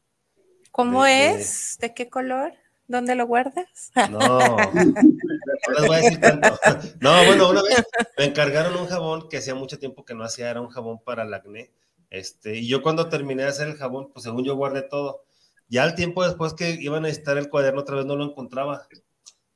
¿Cómo 0.72 1.06
es? 1.06 1.78
De... 1.82 1.94
qué 1.94 2.10
color? 2.10 2.54
¿Dónde 2.88 3.16
lo 3.16 3.26
guardas? 3.26 3.92
No, 4.10 4.20
no 4.74 5.80
les 5.80 5.88
voy 5.88 5.96
a 5.96 6.00
decir 6.00 6.22
tanto. 6.22 6.58
No, 7.02 7.26
bueno, 7.26 7.50
una 7.50 7.64
vez 7.64 7.84
me 8.18 8.26
encargaron 8.26 8.76
un 8.78 8.88
jabón 8.88 9.28
que 9.28 9.38
hacía 9.38 9.56
mucho 9.56 9.80
tiempo 9.80 10.06
que 10.06 10.14
no 10.14 10.24
hacía, 10.24 10.50
era 10.50 10.62
un 10.62 10.70
jabón 10.70 11.00
para 11.00 11.24
el 11.24 11.34
acné. 11.34 11.72
Este, 12.16 12.60
y 12.60 12.68
yo 12.70 12.82
cuando 12.82 13.10
terminé 13.10 13.44
de 13.44 13.50
hacer 13.50 13.68
el 13.68 13.76
jabón, 13.76 14.10
pues 14.14 14.24
según 14.24 14.46
yo 14.46 14.56
guardé 14.56 14.84
todo. 14.84 15.26
Ya 15.68 15.84
al 15.84 15.96
tiempo 15.96 16.24
después 16.24 16.54
que 16.54 16.78
iban 16.80 17.00
a 17.00 17.08
necesitar 17.08 17.38
el 17.38 17.50
cuaderno 17.50 17.82
otra 17.82 17.98
vez 17.98 18.06
no 18.06 18.16
lo 18.16 18.24
encontraba. 18.24 18.88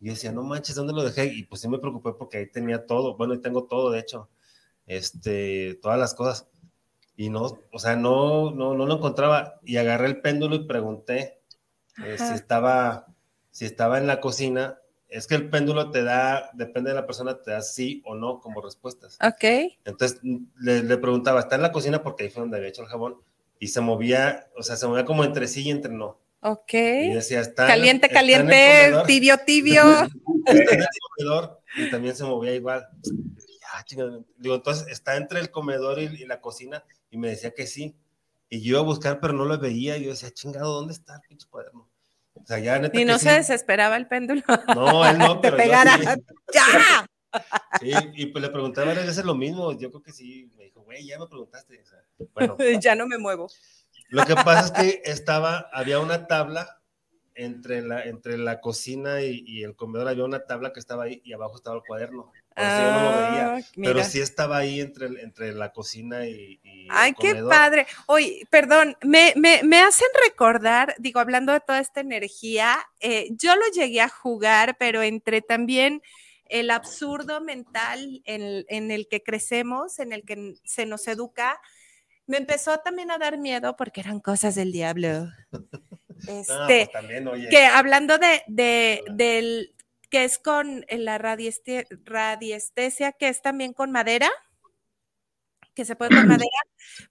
Y 0.01 0.09
decía, 0.09 0.33
no 0.33 0.43
manches, 0.43 0.75
¿dónde 0.75 0.91
lo 0.91 1.01
dejé? 1.01 1.27
Y 1.33 1.43
pues 1.43 1.61
sí 1.61 1.69
me 1.69 1.79
preocupé 1.79 2.11
porque 2.19 2.37
ahí 2.37 2.51
tenía 2.51 2.85
todo. 2.85 3.15
Bueno, 3.15 3.33
y 3.33 3.41
tengo 3.41 3.63
todo, 3.63 3.91
de 3.91 3.99
hecho. 3.99 4.29
Este, 4.85 5.79
todas 5.81 5.97
las 5.97 6.13
cosas. 6.13 6.49
Y 7.15 7.29
no, 7.29 7.57
o 7.71 7.79
sea, 7.79 7.95
no, 7.95 8.51
no, 8.51 8.73
no 8.73 8.85
lo 8.85 8.95
encontraba. 8.95 9.61
Y 9.63 9.77
agarré 9.77 10.07
el 10.07 10.19
péndulo 10.19 10.55
y 10.55 10.67
pregunté 10.67 11.41
eh, 12.05 12.17
si 12.17 12.33
estaba, 12.33 13.07
si 13.51 13.63
estaba 13.63 13.99
en 13.99 14.07
la 14.07 14.19
cocina. 14.19 14.79
Es 15.09 15.27
que 15.27 15.35
el 15.35 15.49
péndulo 15.49 15.91
te 15.91 16.03
da, 16.03 16.51
depende 16.53 16.91
de 16.91 16.95
la 16.95 17.05
persona, 17.05 17.41
te 17.41 17.51
da 17.51 17.61
sí 17.61 18.01
o 18.05 18.15
no 18.15 18.39
como 18.39 18.61
respuestas. 18.61 19.17
Ok. 19.21 19.73
Entonces 19.83 20.19
le, 20.59 20.83
le 20.83 20.97
preguntaba, 20.97 21.39
¿está 21.39 21.55
en 21.55 21.63
la 21.63 21.71
cocina? 21.71 22.03
Porque 22.03 22.23
ahí 22.23 22.29
fue 22.29 22.41
donde 22.41 22.57
había 22.57 22.69
hecho 22.69 22.83
el 22.83 22.87
jabón 22.87 23.17
y 23.59 23.67
se 23.67 23.81
movía, 23.81 24.49
o 24.55 24.63
sea, 24.63 24.77
se 24.77 24.87
movía 24.87 25.05
como 25.05 25.23
entre 25.23 25.47
sí 25.47 25.63
y 25.63 25.71
entre 25.71 25.91
no. 25.91 26.19
Ok. 26.41 26.73
Y 26.73 27.13
decía, 27.13 27.41
está 27.41 27.67
caliente, 27.67 28.07
caliente, 28.07 28.93
tibio, 29.05 29.37
tibio. 29.45 29.83
está 30.45 30.73
en 30.73 30.81
el 30.81 30.87
comedor 31.17 31.61
y 31.75 31.91
también 31.91 32.15
se 32.15 32.23
movía 32.23 32.55
igual. 32.55 32.87
Digo, 34.37 34.55
entonces 34.55 34.87
está 34.87 35.17
entre 35.17 35.39
el 35.39 35.51
comedor 35.51 35.99
y, 35.99 36.25
la 36.25 36.39
cocina 36.39 36.83
y 37.11 37.17
me 37.17 37.29
decía 37.29 37.51
que 37.51 37.67
sí. 37.67 37.95
Y 38.49 38.61
yo 38.61 38.71
iba 38.71 38.79
a 38.79 38.83
buscar, 38.83 39.19
pero 39.19 39.33
no 39.33 39.45
lo 39.45 39.59
veía. 39.59 39.97
Y 39.97 40.05
yo 40.05 40.11
decía, 40.11 40.31
chingado, 40.31 40.73
¿dónde 40.73 40.93
está 40.93 41.15
el 41.15 41.21
pinche 41.27 41.47
cuaderno? 41.49 41.87
O 42.33 42.45
sea, 42.45 42.59
ya 42.59 42.79
neta 42.79 42.99
Y 42.99 43.05
no 43.05 43.19
se 43.19 43.31
desesperaba 43.31 43.97
el 43.97 44.07
péndulo. 44.07 44.43
No, 44.75 45.05
él 45.05 45.17
no, 45.17 45.39
pero. 45.41 45.57
Te 45.57 45.63
pegara. 45.63 45.97
¡Ya! 46.53 47.05
Sí, 47.79 47.91
y 48.15 48.25
pues 48.27 48.41
le 48.41 48.49
pregunté 48.49 48.81
varias 48.83 49.05
veces 49.05 49.25
lo 49.25 49.35
mismo. 49.35 49.77
Yo 49.77 49.91
creo 49.91 50.01
que 50.01 50.11
sí. 50.11 50.51
Me 50.57 50.65
dijo, 50.65 50.81
güey, 50.81 51.05
ya 51.05 51.19
me 51.19 51.27
preguntaste. 51.27 51.83
bueno, 52.33 52.57
ya 52.81 52.95
no 52.95 53.07
me 53.07 53.17
muevo. 53.17 53.49
Lo 54.09 54.25
que 54.25 54.35
pasa 54.35 54.65
es 54.65 54.71
que 54.71 55.01
estaba, 55.05 55.69
había 55.71 55.99
una 55.99 56.25
tabla 56.25 56.81
entre 57.35 57.81
la, 57.81 58.03
entre 58.03 58.37
la 58.37 58.59
cocina 58.59 59.21
y, 59.21 59.63
el 59.63 59.75
comedor, 59.75 60.07
había 60.07 60.25
una 60.25 60.45
tabla 60.45 60.73
que 60.73 60.79
estaba 60.79 61.03
ahí 61.03 61.21
y 61.23 61.33
abajo 61.33 61.55
estaba 61.55 61.75
el 61.77 61.83
cuaderno. 61.87 62.31
Por 62.59 62.67
eso 62.67 62.77
yo 62.77 62.91
no 62.91 63.03
lo 63.03 63.17
veía. 63.17 63.55
Ah, 63.55 63.61
pero 63.75 64.03
sí 64.03 64.19
estaba 64.19 64.57
ahí 64.57 64.81
entre, 64.81 65.07
entre 65.21 65.53
la 65.53 65.71
cocina 65.71 66.25
y. 66.25 66.59
Ay, 66.89 67.13
qué 67.19 67.35
padre. 67.35 67.87
Oye, 68.07 68.45
perdón, 68.49 68.97
me, 69.01 69.33
me, 69.35 69.61
me, 69.63 69.79
hacen 69.79 70.07
recordar, 70.25 70.95
digo, 70.97 71.19
hablando 71.19 71.53
de 71.53 71.59
toda 71.59 71.79
esta 71.79 72.01
energía, 72.01 72.79
eh, 72.99 73.27
yo 73.31 73.55
lo 73.55 73.67
llegué 73.73 74.01
a 74.01 74.09
jugar, 74.09 74.75
pero 74.77 75.01
entre 75.03 75.41
también 75.41 76.01
el 76.45 76.71
absurdo 76.71 77.41
mental 77.41 78.21
en, 78.25 78.91
el 78.91 79.07
que 79.07 79.23
crecemos, 79.23 79.99
en 79.99 80.11
el 80.11 80.25
que 80.25 80.55
se 80.65 80.85
nos 80.85 81.07
educa, 81.07 81.61
me 82.25 82.37
empezó 82.37 82.79
también 82.79 83.11
a 83.11 83.17
dar 83.17 83.37
miedo 83.37 83.75
porque 83.77 84.01
eran 84.01 84.19
cosas 84.19 84.55
del 84.55 84.71
diablo. 84.71 85.29
Este, 86.27 86.89
pues 86.91 87.47
que 87.49 87.65
hablando 87.65 88.17
de, 88.17 88.43
del 89.07 89.73
que 90.09 90.23
es 90.23 90.39
con 90.39 90.85
la 90.89 91.17
radiestesia, 91.17 93.11
que 93.13 93.27
es 93.27 93.41
también 93.41 93.73
con 93.73 93.91
madera, 93.91 94.29
que 95.73 95.85
se 95.85 95.95
puede 95.95 96.15
con 96.15 96.27
madera, 96.27 96.49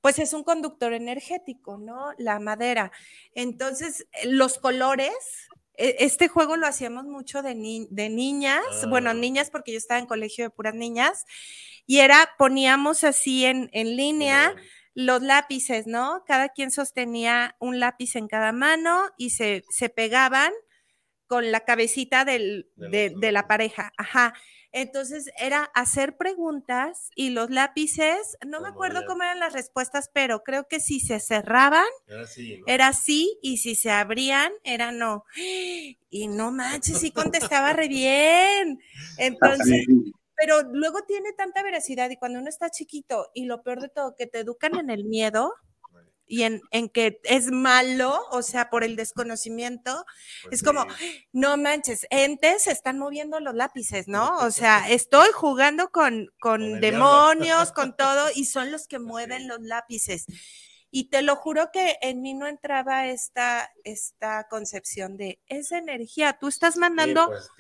pues 0.01 0.19
es 0.19 0.33
un 0.33 0.45
conductor 0.45 0.93
energético, 0.93 1.79
¿no? 1.79 2.13
La 2.19 2.39
madera. 2.39 2.93
Entonces, 3.35 4.07
los 4.25 4.59
colores 4.59 5.49
e, 5.79 5.97
este 6.01 6.29
juego 6.29 6.57
lo 6.57 6.67
hacíamos 6.67 7.05
mucho 7.05 7.41
de, 7.43 7.87
de 7.89 8.09
niñas, 8.11 8.63
bueno, 8.89 9.11
ah. 9.11 9.15
niñas 9.15 9.51
porque 9.51 9.73
yo 9.73 9.79
estaba 9.79 10.01
en 10.01 10.07
colegio 10.07 10.45
de 10.45 10.51
puras 10.51 10.75
niñas, 10.75 11.25
y 11.87 12.01
era, 12.01 12.31
poníamos 12.37 13.05
así 13.05 13.47
en, 13.47 13.71
en 13.73 13.97
línea 13.97 14.55
los 14.95 15.23
lápices, 15.23 15.87
¿no? 15.87 16.25
Cada 16.27 16.49
quien 16.49 16.73
sostenía 16.73 17.55
un 17.61 17.79
lápiz 17.79 18.17
en 18.17 18.27
cada 18.27 18.51
mano 18.51 19.05
y 19.17 19.31
se, 19.31 19.63
se 19.71 19.89
pegaban 19.89 20.53
con 21.29 21.53
la 21.53 21.61
cabecita 21.61 22.25
del, 22.25 22.71
de, 22.77 23.13
de, 23.17 23.33
la 23.33 23.47
pareja, 23.47 23.93
ajá. 23.97 24.35
Entonces 24.73 25.31
era 25.39 25.65
hacer 25.75 26.17
preguntas 26.17 27.11
y 27.15 27.31
los 27.31 27.51
lápices, 27.51 28.37
no 28.47 28.61
me 28.61 28.69
acuerdo 28.69 29.05
cómo 29.07 29.23
eran 29.23 29.41
las 29.41 29.53
respuestas, 29.53 30.11
pero 30.13 30.43
creo 30.43 30.69
que 30.69 30.81
si 30.81 31.01
se 31.01 31.21
cerraban, 31.21 31.87
era 32.67 32.93
sí, 32.93 33.39
y 33.43 33.59
si 33.59 33.75
se 33.75 33.91
abrían, 33.91 34.53
era 34.65 34.93
no. 34.93 35.25
Y 36.11 36.29
no 36.29 36.51
manches, 36.51 36.99
sí 36.99 37.13
contestaba 37.13 37.73
re 37.73 37.89
bien. 37.89 38.81
Entonces, 39.17 39.87
pero 40.37 40.63
luego 40.71 41.03
tiene 41.07 41.33
tanta 41.33 41.63
veracidad 41.63 42.11
y 42.11 42.17
cuando 42.17 42.39
uno 42.39 42.49
está 42.49 42.71
chiquito 42.71 43.31
y 43.35 43.47
lo 43.47 43.63
peor 43.63 43.81
de 43.81 43.89
todo, 43.89 44.15
que 44.15 44.27
te 44.27 44.41
educan 44.41 44.77
en 44.77 44.91
el 44.91 45.05
miedo, 45.05 45.55
y 46.29 46.43
en, 46.43 46.89
que 46.91 47.21
es 47.25 47.51
malo, 47.51 48.21
o 48.31 48.43
sea, 48.43 48.71
por 48.71 48.85
el 48.85 48.97
desconocimiento, 48.97 50.05
pues 50.43 50.57
es 50.57 50.63
como, 50.63 50.87
no 51.33 51.57
manches, 51.57 52.07
entes 52.11 52.67
están 52.67 52.99
moviendo 52.99 53.41
los 53.41 53.55
lápices, 53.55 54.09
¿no? 54.09 54.39
O 54.39 54.51
sea, 54.51 54.89
estoy 54.91 55.29
jugando 55.33 55.91
con, 55.91 56.29
con, 56.39 56.81
demonios, 56.81 57.73
con 57.73 57.97
todo, 57.97 58.29
y 58.35 58.45
son 58.45 58.71
los 58.71 58.87
que 58.87 58.99
mueven 58.99 59.49
los 59.49 59.61
lápices. 59.63 60.27
Y 60.91 61.11
te 61.11 61.23
lo 61.23 61.37
juro 61.37 61.71
que 61.73 61.97
en 62.01 62.23
mí 62.23 62.35
no 62.35 62.47
entraba 62.47 63.09
esta, 63.09 63.71
esta 63.85 64.49
concepción 64.49 65.17
de 65.17 65.41
esa 65.47 65.79
energía. 65.79 66.39
Tú 66.39 66.49
estás 66.49 66.77
mandando 66.77 67.27
pues 67.27 67.51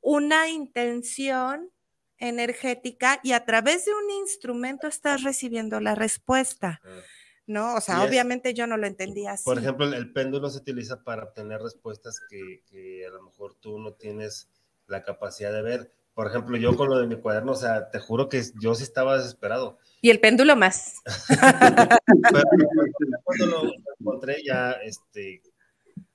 una 0.00 0.48
intención 0.48 1.72
energética 2.18 3.20
y 3.22 3.32
a 3.32 3.44
través 3.44 3.84
de 3.84 3.92
un 3.92 4.10
instrumento 4.10 4.86
estás 4.86 5.22
recibiendo 5.22 5.80
la 5.80 5.94
respuesta. 5.94 6.80
Ah. 6.84 7.02
¿No? 7.46 7.76
O 7.76 7.80
sea, 7.80 8.02
obviamente 8.02 8.54
yo 8.54 8.66
no 8.66 8.76
lo 8.76 8.86
entendía 8.86 9.32
así. 9.32 9.44
Por 9.44 9.58
ejemplo, 9.58 9.86
el, 9.86 10.12
péndulo 10.12 10.50
se 10.50 10.58
utiliza 10.58 11.02
para 11.02 11.24
obtener 11.24 11.60
respuestas 11.60 12.20
que, 12.28 13.04
a 13.06 13.10
lo 13.10 13.22
mejor 13.22 13.54
tú 13.54 13.78
no 13.78 13.92
tienes 13.92 14.48
la 14.86 15.02
capacidad 15.02 15.52
de 15.52 15.62
ver. 15.62 15.92
Por 16.14 16.26
ejemplo, 16.28 16.56
yo 16.56 16.76
con 16.76 16.88
lo 16.88 16.98
de 16.98 17.06
mi 17.06 17.16
cuaderno, 17.16 17.52
o 17.52 17.56
sea, 17.56 17.90
te 17.90 17.98
juro 17.98 18.28
que 18.28 18.42
yo 18.60 18.74
sí 18.74 18.82
estaba 18.82 19.16
desesperado. 19.18 19.78
Y 20.00 20.10
el 20.10 20.20
péndulo 20.20 20.56
más. 20.56 21.02
cuando 23.24 23.46
lo 23.46 23.72
encontré 24.00 24.42
ya, 24.44 24.72
este, 24.72 25.42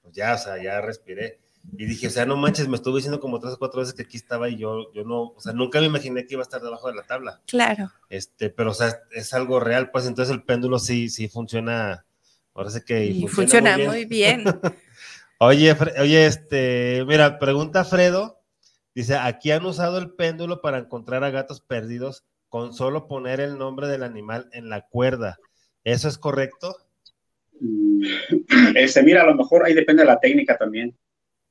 pues 0.02 0.16
ya, 0.16 0.34
o 0.34 0.38
sea, 0.38 0.62
ya 0.62 0.82
respiré. 0.82 1.40
Y 1.78 1.86
dije, 1.86 2.08
o 2.08 2.10
sea, 2.10 2.26
no 2.26 2.38
manches, 2.38 2.68
me 2.68 2.76
estuve 2.76 2.98
diciendo 2.98 3.20
como 3.20 3.40
tres 3.40 3.54
o 3.54 3.60
cuatro 3.60 3.80
veces 3.80 3.94
que 3.94 4.04
aquí 4.04 4.18
estaba 4.18 4.50
y 4.50 4.58
yo, 4.58 4.92
yo 4.94 5.04
no, 5.04 5.34
o 5.36 5.40
sea, 5.40 5.54
nunca 5.54 5.80
me 5.80 5.86
imaginé 5.86 6.26
que 6.26 6.34
iba 6.34 6.42
a 6.42 6.44
estar 6.44 6.62
debajo 6.62 6.90
de 6.90 6.96
la 6.96 7.04
tabla. 7.04 7.42
Claro. 7.48 7.92
Este, 8.10 8.50
pero, 8.50 8.72
o 8.72 8.74
sea, 8.74 9.00
es 9.12 9.34
algo 9.34 9.60
real, 9.60 9.92
pues 9.92 10.06
entonces 10.06 10.34
el 10.34 10.44
péndulo 10.44 10.80
sí, 10.80 11.10
sí 11.10 11.28
funciona. 11.28 12.06
Ahora 12.54 12.70
sé 12.70 12.84
que 12.84 13.26
funciona, 13.30 13.78
muy 13.78 14.06
bien. 14.06 14.44
oye, 15.40 15.76
oye, 16.00 16.26
este, 16.26 17.06
mira, 17.08 17.40
pregunta 17.40 17.86
Fredo. 17.86 18.42
Dice, 18.94 19.16
aquí 19.16 19.52
han 19.52 19.66
usado 19.66 19.98
el 20.00 20.12
péndulo 20.12 20.62
para 20.62 20.80
encontrar 20.80 21.24
a 21.24 21.30
gatos 21.30 21.62
perdidos 21.62 22.26
con 22.50 22.74
solo 22.74 23.08
poner 23.08 23.40
el 23.40 23.58
nombre 23.58 23.88
del 23.88 24.04
animal 24.04 24.50
en 24.52 24.70
la 24.70 24.82
cuerda. 24.82 25.40
¿Eso 25.86 26.10
es 26.10 26.18
correcto? 26.18 26.76
Este, 28.76 29.02
mira, 29.04 29.22
a 29.22 29.26
lo 29.26 29.36
mejor 29.36 29.66
ahí 29.66 29.74
depende 29.74 30.02
de 30.04 30.08
la 30.08 30.20
técnica 30.20 30.58
también 30.58 30.98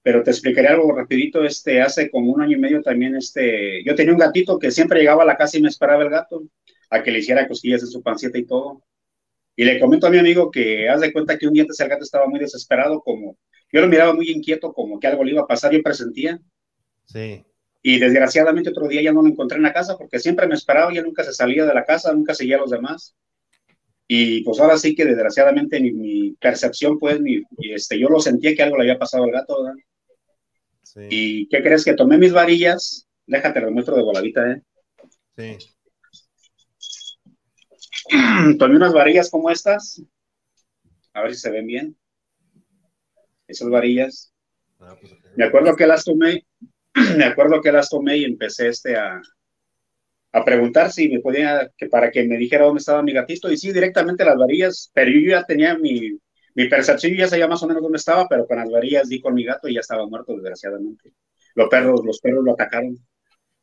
pero 0.02 0.22
te 0.22 0.30
explicaré 0.30 0.68
algo 0.68 0.92
rapidito, 0.94 1.44
este, 1.44 1.80
hace 1.80 2.10
como 2.10 2.32
un 2.32 2.40
año 2.40 2.56
y 2.56 2.60
medio 2.60 2.82
también, 2.82 3.16
este, 3.16 3.84
yo 3.84 3.94
tenía 3.94 4.12
un 4.12 4.18
gatito 4.18 4.58
que 4.58 4.70
siempre 4.70 5.00
llegaba 5.00 5.22
a 5.22 5.26
la 5.26 5.36
casa 5.36 5.58
y 5.58 5.62
me 5.62 5.68
esperaba 5.68 6.02
el 6.02 6.10
gato, 6.10 6.42
a 6.90 7.02
que 7.02 7.10
le 7.10 7.18
hiciera 7.18 7.46
cosquillas 7.46 7.82
en 7.82 7.88
su 7.88 8.02
pancita 8.02 8.38
y 8.38 8.46
todo, 8.46 8.82
y 9.56 9.64
le 9.64 9.78
comento 9.78 10.06
a 10.06 10.10
mi 10.10 10.18
amigo 10.18 10.50
que 10.50 10.88
haz 10.88 11.00
de 11.00 11.12
cuenta 11.12 11.36
que 11.36 11.46
un 11.46 11.52
día 11.52 11.62
antes 11.62 11.78
el 11.80 11.88
gato 11.88 12.02
estaba 12.02 12.26
muy 12.26 12.40
desesperado, 12.40 13.02
como, 13.02 13.36
yo 13.72 13.80
lo 13.80 13.88
miraba 13.88 14.14
muy 14.14 14.30
inquieto, 14.30 14.72
como 14.72 14.98
que 14.98 15.06
algo 15.06 15.22
le 15.22 15.32
iba 15.32 15.42
a 15.42 15.46
pasar, 15.46 15.72
yo 15.72 15.82
presentía, 15.82 16.40
sí, 17.04 17.44
y 17.82 17.98
desgraciadamente 17.98 18.70
otro 18.70 18.88
día 18.88 19.02
ya 19.02 19.12
no 19.12 19.22
lo 19.22 19.28
encontré 19.28 19.56
en 19.56 19.62
la 19.62 19.72
casa, 19.72 19.96
porque 19.98 20.18
siempre 20.18 20.46
me 20.46 20.54
esperaba, 20.54 20.92
y 20.94 21.00
nunca 21.00 21.24
se 21.24 21.32
salía 21.32 21.66
de 21.66 21.74
la 21.74 21.84
casa, 21.84 22.12
nunca 22.12 22.34
seguía 22.34 22.56
a 22.56 22.60
los 22.60 22.70
demás, 22.70 23.14
y 24.12 24.42
pues 24.42 24.58
ahora 24.58 24.76
sí 24.76 24.94
que 24.94 25.04
desgraciadamente 25.04 25.78
mi, 25.78 26.32
percepción, 26.32 26.98
pues, 26.98 27.20
mi, 27.20 27.42
este, 27.58 27.98
yo 27.98 28.08
lo 28.08 28.18
sentía 28.18 28.54
que 28.56 28.62
algo 28.62 28.76
le 28.76 28.82
había 28.82 28.98
pasado 28.98 29.22
al 29.22 29.30
gato, 29.30 29.62
¿verdad? 29.62 29.78
¿Y 31.08 31.48
qué 31.48 31.62
crees? 31.62 31.84
Que 31.84 31.94
tomé 31.94 32.18
mis 32.18 32.32
varillas. 32.32 33.06
Déjate, 33.26 33.60
lo 33.60 33.70
muestro 33.70 33.96
de 33.96 34.02
voladita, 34.02 34.50
¿eh? 34.50 34.62
Sí. 35.36 35.58
tomé 38.58 38.76
unas 38.76 38.92
varillas 38.92 39.30
como 39.30 39.50
estas. 39.50 40.02
A 41.12 41.22
ver 41.22 41.34
si 41.34 41.40
se 41.40 41.50
ven 41.50 41.66
bien. 41.66 41.96
esas 43.46 43.68
varillas. 43.68 44.32
Ah, 44.78 44.96
pues, 45.00 45.12
me 45.36 45.44
acuerdo 45.44 45.76
que 45.76 45.86
las 45.86 46.04
tomé, 46.04 46.46
me 47.16 47.24
acuerdo 47.24 47.60
que 47.60 47.72
las 47.72 47.88
tomé 47.88 48.18
y 48.18 48.24
empecé 48.24 48.68
este 48.68 48.96
a, 48.96 49.20
a 50.32 50.44
preguntar 50.44 50.90
si 50.90 51.08
me 51.08 51.20
podía, 51.20 51.70
que 51.76 51.86
para 51.86 52.10
que 52.10 52.24
me 52.24 52.38
dijera 52.38 52.64
dónde 52.64 52.80
estaba 52.80 53.02
mi 53.02 53.12
gatito, 53.12 53.50
y 53.50 53.56
sí, 53.56 53.72
directamente 53.72 54.24
las 54.24 54.36
varillas, 54.36 54.90
pero 54.94 55.10
yo 55.10 55.30
ya 55.30 55.44
tenía 55.44 55.76
mi, 55.76 56.18
mi 56.54 56.68
percepción, 56.68 57.14
ya 57.16 57.28
sabía 57.28 57.48
más 57.48 57.62
o 57.62 57.66
menos 57.66 57.82
dónde 57.82 57.98
estaba, 57.98 58.28
pero 58.28 58.46
con 58.46 58.58
las 58.58 58.70
varillas 58.70 59.08
di 59.08 59.20
con 59.20 59.34
mi 59.34 59.44
gato 59.44 59.68
y 59.68 59.74
ya 59.74 59.80
estaba 59.80 60.06
muerto, 60.06 60.34
desgraciadamente. 60.34 61.12
Los 61.54 61.68
perros, 61.68 62.00
los 62.04 62.20
perros 62.20 62.44
lo 62.44 62.52
atacaron. 62.52 62.98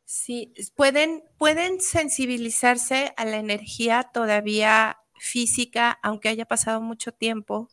Sí, 0.05 0.53
pueden, 0.75 1.23
pueden 1.37 1.81
sensibilizarse 1.81 3.13
a 3.17 3.25
la 3.25 3.37
energía 3.37 4.09
todavía 4.13 4.99
física, 5.19 5.99
aunque 6.01 6.29
haya 6.29 6.45
pasado 6.45 6.81
mucho 6.81 7.11
tiempo. 7.11 7.69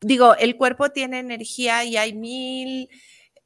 Digo, 0.00 0.34
el 0.36 0.56
cuerpo 0.56 0.90
tiene 0.90 1.18
energía 1.18 1.84
y 1.84 1.96
hay 1.96 2.12
mil 2.12 2.88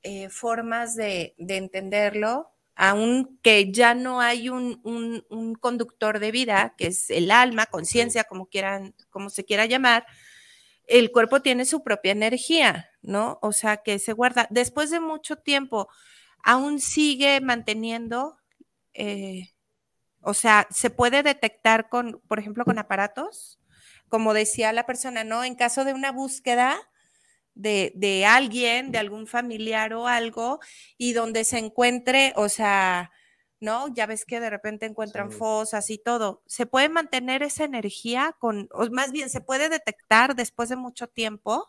eh, 0.02 0.28
formas 0.30 0.96
de, 0.96 1.34
entenderlo, 1.38 2.50
aunque 2.76 3.70
ya 3.72 3.94
no 3.94 4.20
hay 4.20 4.48
un, 4.48 4.80
conductor 5.60 6.18
de 6.18 6.30
vida, 6.30 6.74
que 6.78 6.88
es 6.88 7.10
el 7.10 7.30
alma, 7.30 7.66
conciencia, 7.66 8.24
como 8.24 8.46
quieran, 8.46 8.94
como 9.10 9.30
se 9.30 9.44
quiera 9.44 9.66
llamar, 9.66 10.06
el 10.88 11.12
cuerpo 11.12 11.42
tiene 11.42 11.64
su 11.66 11.82
propia 11.82 12.12
energía, 12.12 12.90
¿no? 13.02 13.38
O 13.42 13.52
sea, 13.52 13.78
que 13.78 13.98
se 13.98 14.12
guarda. 14.12 14.48
Después 14.50 14.90
de 14.90 15.00
mucho 15.00 15.36
tiempo, 15.36 15.88
aún 16.42 16.80
sigue 16.80 17.40
manteniendo, 17.40 18.38
eh, 18.94 19.50
o 20.22 20.34
sea, 20.34 20.66
se 20.70 20.90
puede 20.90 21.22
detectar 21.22 21.88
con, 21.88 22.20
por 22.26 22.38
ejemplo, 22.38 22.64
con 22.64 22.78
aparatos, 22.78 23.60
como 24.08 24.34
decía 24.34 24.72
la 24.72 24.86
persona, 24.86 25.24
¿no? 25.24 25.44
En 25.44 25.54
caso 25.54 25.84
de 25.84 25.92
una 25.92 26.10
búsqueda 26.10 26.78
de, 27.54 28.24
alguien, 28.26 28.92
de 28.92 28.98
algún 28.98 29.26
familiar 29.26 29.92
o 29.92 30.06
algo, 30.06 30.60
y 30.96 31.12
donde 31.12 31.44
se 31.44 31.58
encuentre, 31.58 32.32
o 32.36 32.48
sea, 32.48 33.10
¿no? 33.60 33.92
Ya 33.94 34.06
ves 34.06 34.24
que 34.24 34.40
de 34.40 34.50
repente 34.50 34.86
encuentran 34.86 35.30
fosas 35.30 35.90
y 35.90 35.98
todo. 35.98 36.42
¿Se 36.46 36.66
puede 36.66 36.88
mantener 36.88 37.42
esa 37.42 37.64
energía 37.64 38.34
con, 38.38 38.68
o 38.72 38.88
más 38.90 39.12
bien, 39.12 39.30
se 39.30 39.40
puede 39.40 39.68
detectar 39.68 40.36
después 40.36 40.68
de 40.68 40.76
mucho 40.76 41.08
tiempo? 41.08 41.66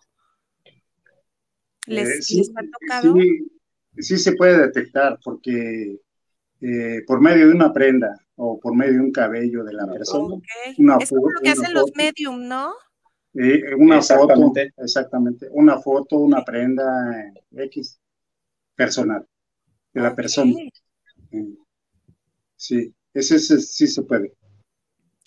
¿Les, 1.88 2.08
eh, 2.08 2.22
sí, 2.22 2.42
ha 2.56 2.62
tocado? 2.62 3.16
Sí, 3.98 4.18
se 4.18 4.34
puede 4.34 4.68
detectar 4.68 5.20
porque 5.24 6.00
eh, 6.62 7.02
por 7.08 7.22
medio 7.22 7.48
de 7.48 7.54
una 7.54 7.74
prenda 7.74 8.20
o 8.36 8.60
por 8.60 8.76
medio 8.76 8.94
de 8.94 9.00
un 9.02 9.12
cabello 9.12 9.64
de 9.64 9.74
la 9.74 9.88
persona. 9.88 10.36
es 11.00 11.10
como 11.10 11.30
lo 11.30 11.40
que 11.42 11.50
hacen 11.50 11.74
los 11.74 11.92
medium, 11.96 12.48
¿no? 12.48 12.74
una 13.78 14.02
foto, 14.02 14.54
exactamente, 14.78 15.48
una 15.52 15.80
foto, 15.80 16.18
una 16.18 16.44
prenda 16.44 17.32
X 17.52 18.00
personal 18.76 19.26
de 19.94 20.02
la 20.02 20.16
persona. 20.16 20.54
Sí, 22.60 22.94
ese, 23.14 23.40
sí 23.40 23.88
se 23.88 24.02
puede. 24.04 24.34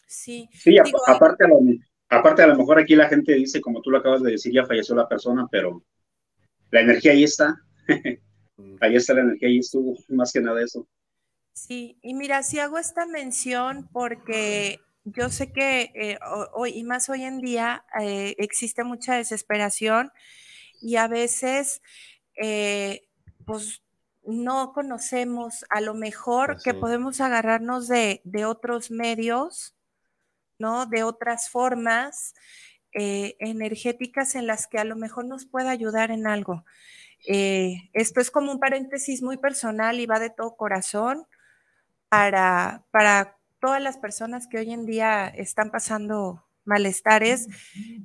Sí, 0.06 0.46
sí 0.52 0.76
aparte, 1.06 1.44
a 1.44 1.48
lo, 1.48 1.60
aparte 2.10 2.42
a 2.42 2.46
lo 2.48 2.56
mejor 2.56 2.78
aquí 2.78 2.94
la 2.94 3.08
gente 3.08 3.32
dice, 3.32 3.62
como 3.62 3.80
tú 3.80 3.90
lo 3.90 3.98
acabas 3.98 4.22
de 4.22 4.32
decir, 4.32 4.52
ya 4.52 4.66
falleció 4.66 4.94
la 4.94 5.08
persona, 5.08 5.48
pero 5.50 5.82
la 6.70 6.82
energía 6.82 7.12
ahí 7.12 7.24
está. 7.24 7.56
ahí 8.80 8.96
está 8.96 9.14
la 9.14 9.22
energía, 9.22 9.48
ahí 9.48 9.58
estuvo, 9.60 9.96
más 10.08 10.30
que 10.30 10.42
nada 10.42 10.62
eso. 10.62 10.86
Sí, 11.54 11.98
y 12.02 12.12
mira, 12.12 12.42
si 12.42 12.58
hago 12.58 12.76
esta 12.76 13.06
mención 13.06 13.88
porque 13.92 14.80
yo 15.04 15.30
sé 15.30 15.52
que 15.52 15.90
eh, 15.94 16.18
hoy, 16.52 16.72
y 16.74 16.84
más 16.84 17.08
hoy 17.08 17.24
en 17.24 17.40
día, 17.40 17.82
eh, 17.98 18.34
existe 18.36 18.84
mucha 18.84 19.14
desesperación 19.14 20.10
y 20.82 20.96
a 20.96 21.08
veces, 21.08 21.80
eh, 22.36 23.08
pues, 23.46 23.82
no 24.24 24.72
conocemos 24.72 25.64
a 25.70 25.80
lo 25.80 25.94
mejor 25.94 26.62
que 26.62 26.74
podemos 26.74 27.20
agarrarnos 27.20 27.88
de, 27.88 28.20
otros 28.46 28.90
medios, 28.90 29.76
¿no? 30.58 30.86
De 30.86 31.02
otras 31.02 31.48
formas 31.48 32.34
energéticas 32.92 34.34
en 34.34 34.46
las 34.46 34.66
que 34.66 34.78
a 34.78 34.84
lo 34.84 34.96
mejor 34.96 35.24
nos 35.24 35.46
pueda 35.46 35.70
ayudar 35.70 36.10
en 36.10 36.26
algo. 36.26 36.64
esto 37.24 38.20
es 38.20 38.30
como 38.30 38.52
un 38.52 38.60
paréntesis 38.60 39.22
muy 39.22 39.38
personal 39.38 39.98
y 39.98 40.06
va 40.06 40.18
de 40.18 40.30
todo 40.30 40.56
corazón 40.56 41.26
para, 42.08 42.84
para 42.90 43.38
todas 43.62 43.80
las 43.80 43.96
personas 43.96 44.48
que 44.48 44.58
hoy 44.58 44.72
en 44.72 44.86
día 44.86 45.28
están 45.28 45.70
pasando 45.70 46.44
malestares, 46.64 47.48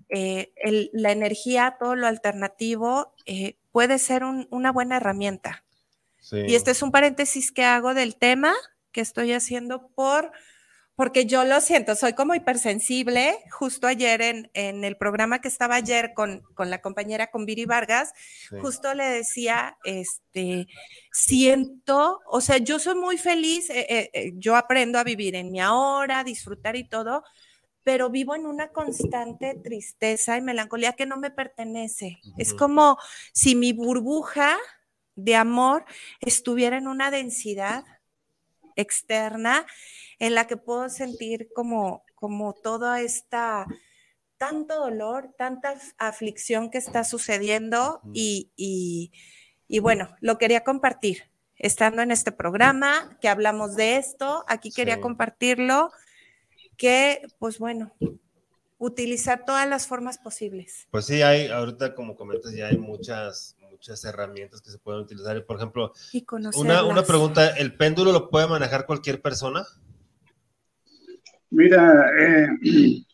eh, 0.09 0.53
la 0.93 1.11
energía, 1.11 1.77
todo 1.79 1.95
lo 1.95 2.07
alternativo, 2.07 3.13
eh, 3.25 3.57
puede 3.71 3.99
ser 3.99 4.23
una 4.23 4.71
buena 4.71 4.97
herramienta. 4.97 5.63
Y 6.31 6.55
este 6.55 6.71
es 6.71 6.81
un 6.81 6.91
paréntesis 6.91 7.51
que 7.51 7.63
hago 7.63 7.93
del 7.93 8.15
tema 8.15 8.53
que 8.91 9.01
estoy 9.01 9.33
haciendo 9.33 9.89
por 9.89 10.31
porque 10.97 11.27
yo 11.27 11.43
lo 11.45 11.61
siento, 11.61 11.95
soy 11.95 12.13
como 12.13 12.33
hipersensible. 12.33 13.37
Justo 13.51 13.85
ayer 13.85 14.19
en, 14.23 14.49
en 14.55 14.83
el 14.83 14.97
programa 14.97 15.41
que 15.41 15.47
estaba 15.47 15.75
ayer 15.75 16.13
con, 16.15 16.41
con 16.55 16.71
la 16.71 16.81
compañera, 16.81 17.27
con 17.27 17.45
Viri 17.45 17.65
Vargas, 17.65 18.13
justo 18.61 18.95
le 18.95 19.03
decía, 19.03 19.77
este, 19.83 20.65
siento, 21.11 22.19
o 22.25 22.41
sea, 22.41 22.57
yo 22.57 22.79
soy 22.79 22.95
muy 22.95 23.19
feliz, 23.19 23.69
eh, 23.69 23.85
eh, 23.87 24.09
eh, 24.11 24.31
yo 24.37 24.55
aprendo 24.55 24.97
a 24.97 25.03
vivir 25.03 25.35
en 25.35 25.51
mi 25.51 25.61
ahora, 25.61 26.23
disfrutar 26.23 26.75
y 26.75 26.89
todo, 26.89 27.23
pero 27.83 28.09
vivo 28.09 28.33
en 28.33 28.47
una 28.47 28.69
constante 28.69 29.53
tristeza 29.53 30.35
y 30.35 30.41
melancolía 30.41 30.93
que 30.93 31.05
no 31.05 31.17
me 31.17 31.29
pertenece. 31.29 32.17
Es 32.39 32.55
como 32.55 32.97
si 33.33 33.53
mi 33.53 33.71
burbuja 33.71 34.57
de 35.17 35.35
amor 35.35 35.83
estuviera 36.21 36.77
en 36.77 36.87
una 36.87 37.11
densidad 37.11 37.83
externa 38.77 39.65
en 40.19 40.35
la 40.35 40.47
que 40.47 40.55
puedo 40.55 40.87
sentir 40.89 41.49
como, 41.53 42.03
como 42.15 42.53
toda 42.53 43.01
esta, 43.01 43.65
tanto 44.37 44.75
dolor, 44.75 45.33
tanta 45.37 45.75
aflicción 45.97 46.69
que 46.69 46.77
está 46.77 47.03
sucediendo 47.03 47.99
y, 48.13 48.51
y, 49.67 49.79
bueno, 49.79 50.15
lo 50.21 50.37
quería 50.37 50.63
compartir. 50.63 51.23
Estando 51.59 52.03
en 52.03 52.11
este 52.11 52.31
programa, 52.31 53.17
que 53.19 53.29
hablamos 53.29 53.75
de 53.75 53.97
esto, 53.97 54.45
aquí 54.47 54.71
quería 54.71 55.01
compartirlo, 55.01 55.91
que 56.77 57.23
pues 57.39 57.57
bueno, 57.57 57.95
utilizar 58.77 59.43
todas 59.43 59.67
las 59.67 59.87
formas 59.87 60.19
posibles. 60.19 60.87
Pues 60.91 61.05
sí, 61.05 61.23
hay, 61.23 61.47
ahorita 61.47 61.95
como 61.95 62.15
comentas, 62.15 62.53
ya 62.53 62.67
hay 62.67 62.77
muchas, 62.77 63.56
muchas 63.77 64.03
herramientas 64.05 64.59
que 64.61 64.71
se 64.71 64.79
pueden 64.79 65.01
utilizar. 65.01 65.45
Por 65.45 65.57
ejemplo, 65.57 65.93
una, 66.55 66.83
una, 66.83 67.03
pregunta, 67.03 67.55
¿el 67.57 67.75
péndulo 67.75 68.11
lo 68.11 68.29
puede 68.29 68.47
manejar 68.47 68.87
cualquier 68.87 69.21
persona? 69.21 69.65
Mira, 71.51 72.09
eh, 72.19 72.47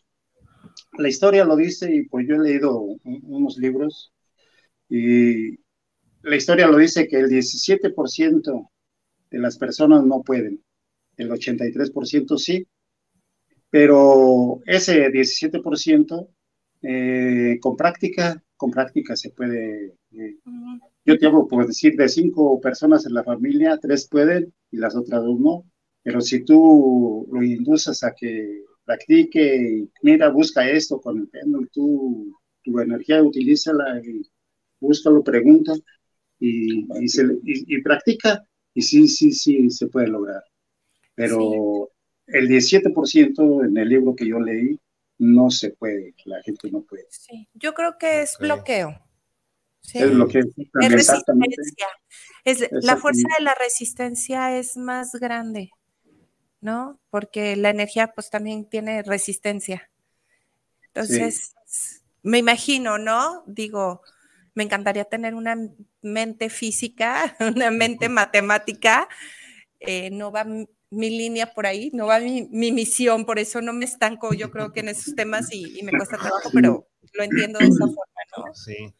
la 0.98 1.08
historia 1.08 1.44
lo 1.44 1.54
dice 1.54 1.94
y 1.94 2.08
pues 2.08 2.26
yo 2.26 2.36
he 2.36 2.38
leído 2.38 2.80
unos 3.04 3.58
libros 3.58 4.12
y 4.88 5.58
la 6.22 6.36
historia 6.36 6.66
lo 6.66 6.78
dice 6.78 7.06
que 7.06 7.18
el 7.18 7.28
17% 7.28 8.70
de 9.30 9.38
las 9.38 9.58
personas 9.58 10.02
no 10.04 10.22
pueden, 10.22 10.64
el 11.18 11.30
83% 11.30 12.38
sí, 12.38 12.66
pero 13.68 14.60
ese 14.64 15.10
17% 15.10 16.28
eh, 16.86 17.58
con 17.60 17.76
práctica, 17.76 18.42
con 18.56 18.70
práctica 18.70 19.16
se 19.16 19.30
puede, 19.30 19.94
eh, 20.12 20.36
yo 21.04 21.18
te 21.18 21.26
hablo 21.26 21.48
por 21.48 21.66
decir, 21.66 21.96
de 21.96 22.08
cinco 22.10 22.60
personas 22.60 23.06
en 23.06 23.14
la 23.14 23.24
familia, 23.24 23.78
tres 23.80 24.06
pueden 24.06 24.52
y 24.70 24.76
las 24.76 24.94
otras 24.94 25.22
dos 25.22 25.40
no. 25.40 25.64
Pero 26.02 26.20
si 26.20 26.44
tú 26.44 27.26
lo 27.32 27.42
induces 27.42 28.04
a 28.04 28.14
que 28.14 28.64
practique, 28.84 29.88
mira, 30.02 30.28
busca 30.28 30.68
esto 30.68 31.00
con 31.00 31.18
el 31.20 31.28
péndulo, 31.28 31.66
tú, 31.72 32.36
tu 32.62 32.78
energía 32.78 33.22
utilízala 33.22 34.00
y 34.04 34.20
búscalo, 34.78 35.24
pregunta 35.24 35.72
y, 36.38 36.86
y, 37.44 37.82
practica, 37.82 38.46
y 38.74 38.82
sí, 38.82 39.08
sí, 39.08 39.32
sí, 39.32 39.70
se 39.70 39.86
puede 39.86 40.08
lograr. 40.08 40.42
Pero 41.14 41.90
el 42.26 42.48
17% 42.48 43.66
en 43.66 43.78
el 43.78 43.88
libro 43.88 44.14
que 44.14 44.28
yo 44.28 44.38
leí, 44.38 44.78
no 45.24 45.50
se 45.50 45.70
puede, 45.70 46.14
la 46.24 46.42
gente 46.42 46.70
no 46.70 46.82
puede. 46.82 47.06
Sí, 47.10 47.48
yo 47.54 47.74
creo 47.74 47.98
que 47.98 48.22
es 48.22 48.36
bloqueo. 48.38 49.00
Es 49.92 50.10
bloqueo. 50.10 50.42
Es 50.80 50.92
resistencia. 50.92 51.86
Es, 52.44 52.68
la 52.70 52.96
fuerza 52.96 53.28
de 53.38 53.44
la 53.44 53.54
resistencia 53.54 54.58
es 54.58 54.76
más 54.76 55.12
grande. 55.12 55.70
¿no? 56.64 56.98
Porque 57.10 57.56
la 57.56 57.68
energía 57.68 58.12
pues 58.14 58.30
también 58.30 58.64
tiene 58.64 59.02
resistencia. 59.02 59.90
Entonces, 60.86 61.52
me 62.22 62.38
imagino, 62.38 62.96
¿no? 62.96 63.44
Digo, 63.46 64.00
me 64.54 64.62
encantaría 64.62 65.04
tener 65.04 65.34
una 65.34 65.56
mente 66.00 66.48
física, 66.48 67.36
una 67.54 67.70
mente 67.70 68.08
matemática. 68.08 69.06
Eh, 69.78 70.08
no 70.10 70.32
va 70.32 70.46
mi 70.94 71.10
línea 71.10 71.52
por 71.52 71.66
ahí, 71.66 71.90
no 71.92 72.06
va 72.06 72.20
mi, 72.20 72.48
misión, 72.72 73.24
por 73.24 73.38
eso 73.38 73.60
no 73.60 73.72
me 73.72 73.84
estanco 73.84 74.32
yo 74.34 74.50
creo 74.50 74.72
que 74.72 74.80
en 74.80 74.88
esos 74.88 75.14
temas 75.14 75.52
y, 75.52 75.82
me 75.82 75.92
cuesta 75.92 76.16
trabajo, 76.16 76.50
pero 76.52 76.88
lo 77.12 77.24
entiendo 77.24 77.58
de 77.58 77.66
esa 77.66 77.86
forma, 77.86 78.22
¿no? 78.36 78.54
Sí. 78.54 78.94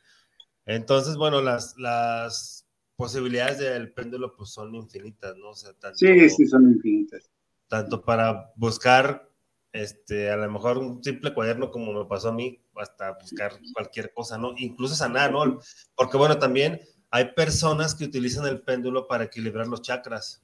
Entonces, 0.66 1.16
bueno, 1.16 1.40
las, 1.40 1.76
las 1.76 2.66
posibilidades 2.96 3.58
del 3.58 3.92
péndulo 3.92 4.34
pues 4.36 4.50
son 4.50 4.74
infinitas, 4.74 5.36
¿no? 5.36 5.50
O 5.50 5.54
sea, 5.54 5.72
tanto, 5.74 5.98
Sí, 5.98 6.30
sí, 6.30 6.46
son 6.46 6.72
infinitas. 6.72 7.30
tanto 7.68 8.02
para 8.02 8.52
buscar, 8.56 9.30
este, 9.72 10.30
a 10.30 10.36
lo 10.36 10.50
mejor 10.50 10.78
un 10.78 11.02
simple 11.02 11.34
cuaderno 11.34 11.70
como 11.70 11.92
me 11.92 12.04
pasó 12.06 12.28
a 12.28 12.32
mí, 12.32 12.62
hasta 12.76 13.12
buscar 13.12 13.58
cualquier 13.72 14.12
cosa, 14.12 14.38
¿no? 14.38 14.54
Incluso 14.56 14.94
sanar, 14.94 15.32
¿no? 15.32 15.60
Porque 15.94 16.16
bueno, 16.16 16.38
también 16.38 16.80
hay 17.10 17.32
personas 17.32 17.94
que 17.94 18.04
utilizan 18.04 18.46
el 18.46 18.62
péndulo 18.62 19.06
para 19.06 19.24
equilibrar 19.24 19.66
los 19.66 19.82
chakras. 19.82 20.42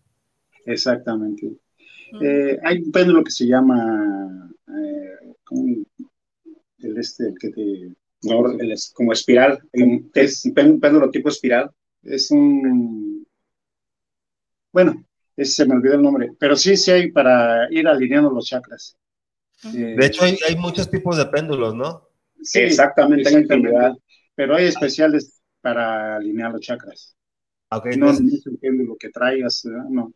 Exactamente. 0.67 1.47
Mm. 2.13 2.21
Eh, 2.23 2.59
hay 2.65 2.79
un 2.83 2.93
péndulo 2.93 3.25
que 3.25 3.31
se 3.31 3.47
llama 3.47 4.51
eh, 4.69 5.35
¿cómo? 5.45 5.77
el 6.79 6.99
este, 6.99 7.29
el 7.29 7.39
que 7.39 7.51
te 7.51 7.95
No, 8.23 8.51
el 8.53 8.73
es 8.73 8.93
como 8.95 9.13
espiral, 9.13 9.61
el- 9.73 10.11
es 10.15 10.45
un 10.45 10.55
pén- 10.55 10.81
péndulo 10.81 11.11
tipo 11.11 11.29
espiral. 11.29 11.71
es 12.03 12.31
un 12.31 13.27
bueno, 14.73 15.05
ese 15.37 15.53
se 15.53 15.67
me 15.67 15.75
olvidó 15.75 15.95
el 15.95 16.03
nombre, 16.03 16.31
pero 16.39 16.57
sí, 16.57 16.77
sí 16.77 16.91
hay 16.91 17.11
para 17.11 17.67
ir 17.73 17.87
alineando 17.89 18.31
los 18.31 18.47
chakras. 18.47 18.97
Eh, 19.75 19.97
De 19.97 20.07
hecho, 20.07 20.25
hay, 20.25 20.37
hay 20.49 20.57
muchos 20.57 20.91
tipos 20.91 21.17
de 21.17 21.27
péndulos, 21.27 21.75
¿no? 21.77 22.09
sí, 22.43 22.61
exactamente. 22.61 23.31
Pero 24.35 24.57
hay 24.57 24.67
especiales 24.67 25.41
para 25.61 26.17
alinear 26.17 26.53
los 26.53 26.61
chakras. 26.61 27.17
Ok, 27.71 27.87
No, 27.97 28.07
no 28.13 28.13
es 28.13 28.47
el 28.47 28.59
péndulo 28.59 28.97
que 28.99 29.11
traigas, 29.11 29.65
no. 29.91 30.13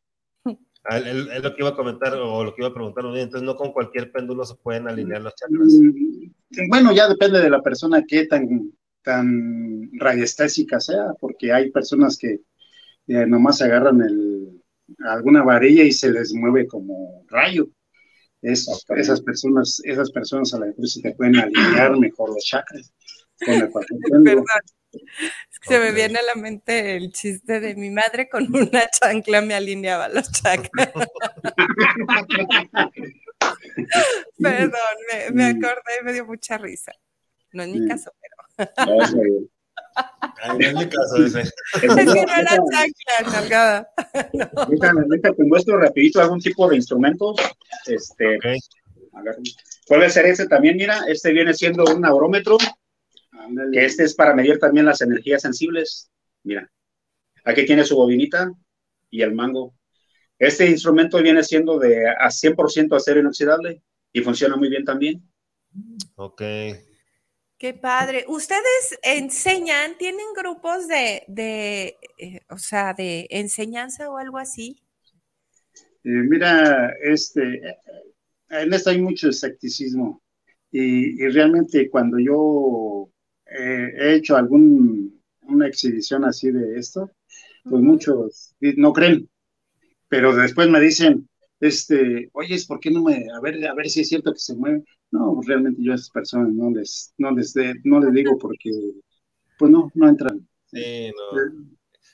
Él- 0.91 1.07
él- 1.07 1.29
es 1.33 1.43
lo 1.43 1.55
que 1.55 1.63
iba 1.63 1.71
a 1.71 1.75
comentar 1.77 2.15
o 2.15 2.45
lo 2.45 2.55
que 2.55 2.63
iba 2.63 2.69
a 2.69 2.75
preguntar, 2.75 3.05
¿no? 3.05 3.17
entonces 3.17 3.43
no 3.45 3.57
con 3.57 3.73
cualquier 3.73 4.13
péndulo 4.13 4.45
se 4.45 4.55
pueden 4.57 4.89
alinear 4.89 5.23
los 5.23 5.35
chakras. 5.35 5.73
Mm, 5.73 6.69
Bueno, 6.69 6.93
ya 6.93 7.09
depende 7.09 7.41
de 7.41 7.51
la 7.51 7.61
persona 7.63 8.03
que 8.07 8.27
tan, 8.27 8.71
tan 9.03 9.91
radiestésica 9.99 10.79
sea, 10.81 11.15
porque 11.21 11.53
hay 11.53 11.71
personas 11.71 12.17
que 12.19 12.41
eh, 13.07 13.27
nomás 13.27 13.61
agarran 13.63 14.01
el, 14.03 14.63
alguna 15.07 15.43
varilla 15.43 15.85
y 15.85 15.93
se 15.93 16.11
les 16.11 16.33
mueve 16.35 16.67
como 16.67 17.25
rayo. 17.29 17.69
Es- 18.43 18.69
esas 18.97 19.21
personas, 19.23 19.81
esas 19.85 20.11
personas 20.11 20.53
a 20.55 20.59
la 20.61 20.67
vez 20.67 20.93
se 20.93 21.01
te 21.01 21.15
pueden 21.15 21.37
alinear 21.37 21.99
mejor 21.99 22.29
los 22.31 22.45
chakras. 22.45 22.93
Con 23.45 23.55
el 23.55 23.71
cualquier 23.71 24.01
péndulo. 24.11 24.45
Es 24.95 25.59
se 25.63 25.79
me 25.79 25.93
viene 25.93 26.19
a 26.19 26.23
la 26.23 26.35
mente 26.35 26.97
el 26.97 27.13
chiste 27.13 27.61
de 27.61 27.75
mi 27.75 27.91
madre 27.91 28.29
con 28.29 28.55
una 28.55 28.87
chancla 28.89 29.41
me 29.41 29.55
alineaba 29.55 30.09
los 30.09 30.31
chakras. 30.31 30.93
Perdón, 34.41 34.97
me, 35.11 35.31
me 35.31 35.45
acordé 35.47 36.01
y 36.01 36.05
me 36.05 36.13
dio 36.13 36.27
mucha 36.27 36.59
risa. 36.59 36.93
No 37.53 37.63
en 37.63 37.73
mi 37.73 37.89
caso, 37.89 38.13
pero. 38.21 38.35
No, 38.87 39.03
es 39.03 39.15
muy 39.15 39.31
bien. 39.31 39.51
Ay, 40.43 40.59
no 40.59 40.67
es 40.67 40.75
mi 40.75 40.89
caso 40.89 41.17
ese. 41.25 41.41
Es 41.41 41.53
que 41.81 41.87
no 41.87 42.15
era 42.15 42.57
chancla, 42.57 43.33
nalgada. 43.33 43.89
Te 45.37 45.45
muestro 45.45 45.79
rapidito 45.79 46.21
algún 46.21 46.41
tipo 46.41 46.69
de 46.69 46.77
instrumentos. 46.77 47.37
Este, 47.87 48.39
a 49.13 49.23
ver, 49.23 49.37
puede 49.87 50.11
ser 50.11 50.27
ese 50.27 50.47
también, 50.47 50.77
mira, 50.77 51.01
este 51.09 51.33
viene 51.33 51.55
siendo 51.55 51.85
un 51.85 52.05
aurómetro, 52.05 52.59
Ándale. 53.39 53.79
que 53.79 53.85
este 53.85 54.05
es 54.05 54.15
para 54.15 54.35
medir 54.35 54.59
también 54.59 54.87
las 54.87 55.01
energías 55.01 55.43
sensibles. 55.43 56.11
Mira, 56.43 56.71
aquí 57.45 57.65
tiene 57.65 57.85
su 57.85 57.97
bobinita 57.97 58.53
y 59.11 59.23
el 59.23 59.35
mango. 59.35 59.75
Este 60.39 60.69
instrumento 60.69 61.23
viene 61.23 61.43
siendo 61.43 61.79
de 61.79 62.09
a 62.09 62.31
100% 62.31 62.97
acero 62.97 63.21
inoxidable 63.21 63.83
y 64.13 64.21
funciona 64.21 64.57
muy 64.57 64.69
bien 64.69 64.85
también. 64.85 65.23
Ok. 66.17 66.43
Qué 67.57 67.73
padre. 67.73 68.25
¿Ustedes 68.29 68.99
enseñan, 69.03 69.97
tienen 69.97 70.27
grupos 70.37 70.87
de, 70.89 71.23
de 71.29 71.97
eh, 72.19 72.41
o 72.51 72.59
sea, 72.59 72.95
de 72.95 73.27
enseñanza 73.31 74.11
o 74.11 74.19
algo 74.19 74.39
así? 74.39 74.83
Eh, 76.05 76.23
mira, 76.29 76.93
este, 77.03 77.63
en 78.51 78.75
esto 78.75 78.91
hay 78.91 79.01
mucho 79.01 79.29
escepticismo 79.29 80.23
y, 80.71 81.25
y 81.25 81.29
realmente 81.29 81.89
cuando 81.89 82.19
yo 82.19 83.09
eh, 83.55 83.93
he 83.99 84.15
hecho 84.17 84.37
algún, 84.37 85.21
una 85.43 85.69
exhibición 85.69 86.25
así 86.27 86.51
de 86.53 86.79
esto, 86.79 87.11
pues 87.65 87.83
muchos 87.83 88.55
no 88.61 88.93
creen, 88.93 89.29
pero 90.09 90.35
después 90.35 90.69
me 90.69 90.81
dicen, 90.81 91.29
este, 91.61 92.31
oye, 92.33 92.57
¿por 92.69 92.81
qué 92.81 92.91
no 92.91 93.03
me, 93.03 93.27
a 93.37 93.41
ver, 93.41 93.67
a 93.67 93.75
ver 93.75 93.89
si 93.89 94.01
es 94.03 94.09
cierto 94.09 94.33
que 94.33 94.39
se 94.39 94.55
mueve? 94.57 94.85
No, 95.11 95.35
pues 95.35 95.49
realmente 95.49 95.83
yo 95.83 95.93
a 95.93 95.97
esas 95.97 96.11
personas 96.11 96.51
no 96.53 96.71
les, 96.71 97.15
no 97.19 97.31
les, 97.33 97.53
de- 97.55 97.75
no 97.85 98.01
les 98.01 98.13
digo 98.13 98.39
porque, 98.39 98.71
pues 99.59 99.71
no, 99.71 99.91
no 99.95 100.09
entran, 100.09 100.47
Sí, 100.67 101.11
no. 101.17 101.71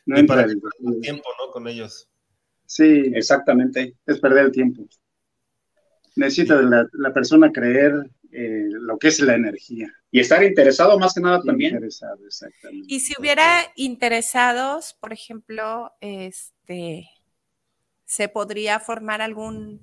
no 0.07 0.18
Y 0.18 0.22
para 0.24 0.43
el- 0.43 0.61
tiempo, 1.01 1.28
¿no? 1.38 1.51
Con 1.53 1.66
ellos. 1.68 2.09
sí, 2.66 3.11
Exactamente. 3.14 3.97
es 4.07 4.18
perder 4.18 4.47
el 4.47 4.53
tiempo. 4.53 4.86
Necesita 6.16 6.61
la, 6.62 6.86
la 6.93 7.12
persona 7.12 7.51
creer 7.53 8.09
eh, 8.33 8.66
lo 8.70 8.99
que 8.99 9.09
es 9.09 9.20
la 9.20 9.35
energía. 9.35 9.93
Y 10.11 10.20
estar 10.20 10.43
interesado 10.43 10.99
más 10.99 11.14
que 11.14 11.20
nada 11.20 11.41
también. 11.43 11.74
Interesado, 11.74 12.18
exactamente. 12.26 12.87
Y 12.93 13.01
si 13.01 13.14
hubiera 13.18 13.62
interesados, 13.76 14.97
por 15.01 15.12
ejemplo, 15.12 15.93
este, 16.01 17.09
se 18.05 18.28
podría 18.28 18.81
formar 18.81 19.20
algún, 19.22 19.81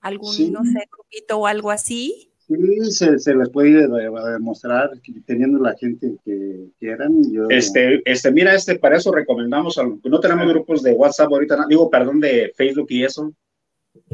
algún, 0.00 0.32
Sí. 0.32 0.50
no 0.50 0.64
sé, 0.64 0.88
grupito 0.90 1.38
o 1.38 1.46
algo 1.46 1.70
así. 1.70 2.26
Sí, 2.46 2.56
se, 2.90 3.18
se 3.20 3.34
les 3.34 3.48
puede 3.50 3.70
ir 3.70 3.78
a- 3.78 4.20
a 4.26 4.30
demostrar 4.32 4.90
que 5.02 5.12
teniendo 5.24 5.60
la 5.60 5.76
gente 5.76 6.16
que 6.24 6.66
quieran. 6.80 7.22
Yo, 7.30 7.46
Este, 7.48 8.02
este, 8.04 8.32
mira, 8.32 8.54
este, 8.54 8.76
para 8.78 8.96
eso 8.96 9.12
recomendamos, 9.12 9.78
no 10.02 10.18
tenemos 10.20 10.48
grupos 10.48 10.82
de 10.82 10.92
WhatsApp 10.92 11.28
ahorita, 11.30 11.66
digo, 11.68 11.88
perdón, 11.88 12.18
de 12.18 12.52
Facebook 12.56 12.86
y 12.88 13.04
eso, 13.04 13.32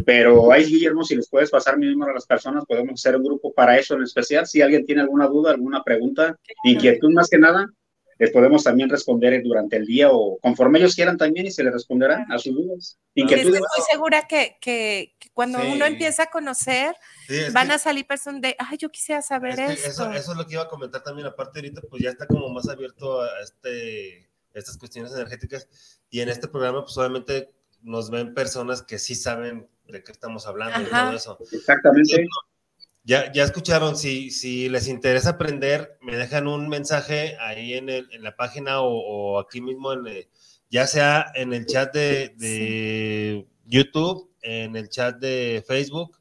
pero 0.05 0.53
ahí, 0.53 0.65
Guillermo, 0.65 1.05
si 1.05 1.17
les 1.17 1.29
puedes 1.29 1.51
pasar 1.51 1.79
mi 1.79 1.87
número 1.91 2.11
a 2.13 2.15
las 2.15 2.27
personas, 2.27 2.65
podemos 2.67 2.95
hacer 3.01 3.17
un 3.17 3.25
grupo 3.25 3.53
para 3.53 3.79
eso 3.79 3.95
en 3.95 4.03
especial. 4.03 4.47
Si 4.47 4.63
alguien 4.63 4.85
tiene 4.85 5.03
alguna 5.03 5.27
duda, 5.27 5.51
alguna 5.51 5.83
pregunta, 5.83 6.39
inquietud 6.65 7.11
más 7.13 7.29
que 7.29 7.39
nada, 7.39 7.67
les 8.19 8.31
podemos 8.31 8.65
también 8.65 8.89
responder 8.89 9.43
durante 9.43 9.77
el 9.77 9.85
día 9.85 10.09
o 10.11 10.39
conforme 10.41 10.79
ellos 10.79 10.95
quieran 10.95 11.19
también 11.19 11.47
y 11.47 11.51
se 11.51 11.63
les 11.63 11.71
responderá 11.73 12.25
a 12.31 12.39
sus 12.39 12.55
dudas. 12.55 12.99
Inquietudes. 13.15 13.57
estoy 13.57 13.61
muy 13.61 13.87
segura 13.93 14.23
que, 14.27 14.57
que- 14.61 15.15
que 15.19 15.29
cuando 15.35 15.61
Sí. 15.61 15.67
uno 15.75 15.85
empieza 15.85 16.23
a 16.23 16.31
conocer, 16.31 16.95
Sí, 17.29 17.37
es 17.37 17.53
van 17.53 17.69
que- 17.69 17.75
a 17.75 17.79
salir 17.79 18.07
personas 18.07 18.41
de, 18.41 18.57
ay, 18.59 18.79
yo 18.79 18.89
quisiera 18.89 19.21
saber 19.21 19.51
Es 19.61 19.83
que 19.83 19.89
esto. 19.89 20.05
eso, 20.05 20.13
eso 20.13 20.33
es 20.33 20.39
lo 20.39 20.47
que 20.47 20.55
iba 20.55 20.63
a 20.63 20.69
comentar 20.69 21.03
también. 21.03 21.27
Aparte, 21.27 21.59
ahorita, 21.59 21.83
pues 21.91 22.03
ya 22.03 22.09
está 22.11 22.27
como 22.27 22.49
más 22.49 22.67
abierto 22.71 23.21
a 23.21 23.29
este, 23.43 24.31
estas 24.55 24.79
cuestiones 24.79 25.13
energéticas. 25.13 25.69
Y 26.09 26.21
en 26.21 26.31
este 26.31 26.49
programa, 26.49 26.83
pues 26.85 26.97
obviamente 26.97 27.51
nos 27.87 28.11
ven 28.11 28.35
personas 28.35 28.83
que 28.83 28.99
sí 28.99 29.15
saben 29.15 29.69
de 29.87 30.03
qué 30.03 30.11
estamos 30.13 30.47
hablando 30.47 30.81
y 30.81 30.91
todo 30.91 31.13
eso. 31.13 31.39
Exactamente. 31.53 32.27
Ya, 33.05 33.33
ya 33.33 33.45
escucharon, 33.45 33.97
si, 33.97 34.33
si 34.33 34.69
les 34.69 34.89
interesa 34.89 35.31
aprender, 35.31 35.97
me 36.03 36.17
dejan 36.17 36.49
un 36.49 36.69
mensaje 36.69 37.37
ahí 37.39 37.75
en, 37.75 37.89
el, 37.89 38.09
en 38.13 38.25
la 38.25 38.35
página 38.35 38.81
o, 38.81 38.89
o 38.99 39.39
aquí 39.39 39.61
mismo, 39.61 39.93
en 39.93 40.07
el- 40.09 40.29
ya 40.69 40.89
sea 40.89 41.31
en 41.37 41.53
el 41.53 41.67
chat 41.67 41.95
de, 41.95 42.35
de 42.37 43.47
YouTube, 43.65 44.29
en 44.43 44.75
el 44.75 44.89
chat 44.89 45.17
de 45.19 45.65
Facebook, 45.65 46.19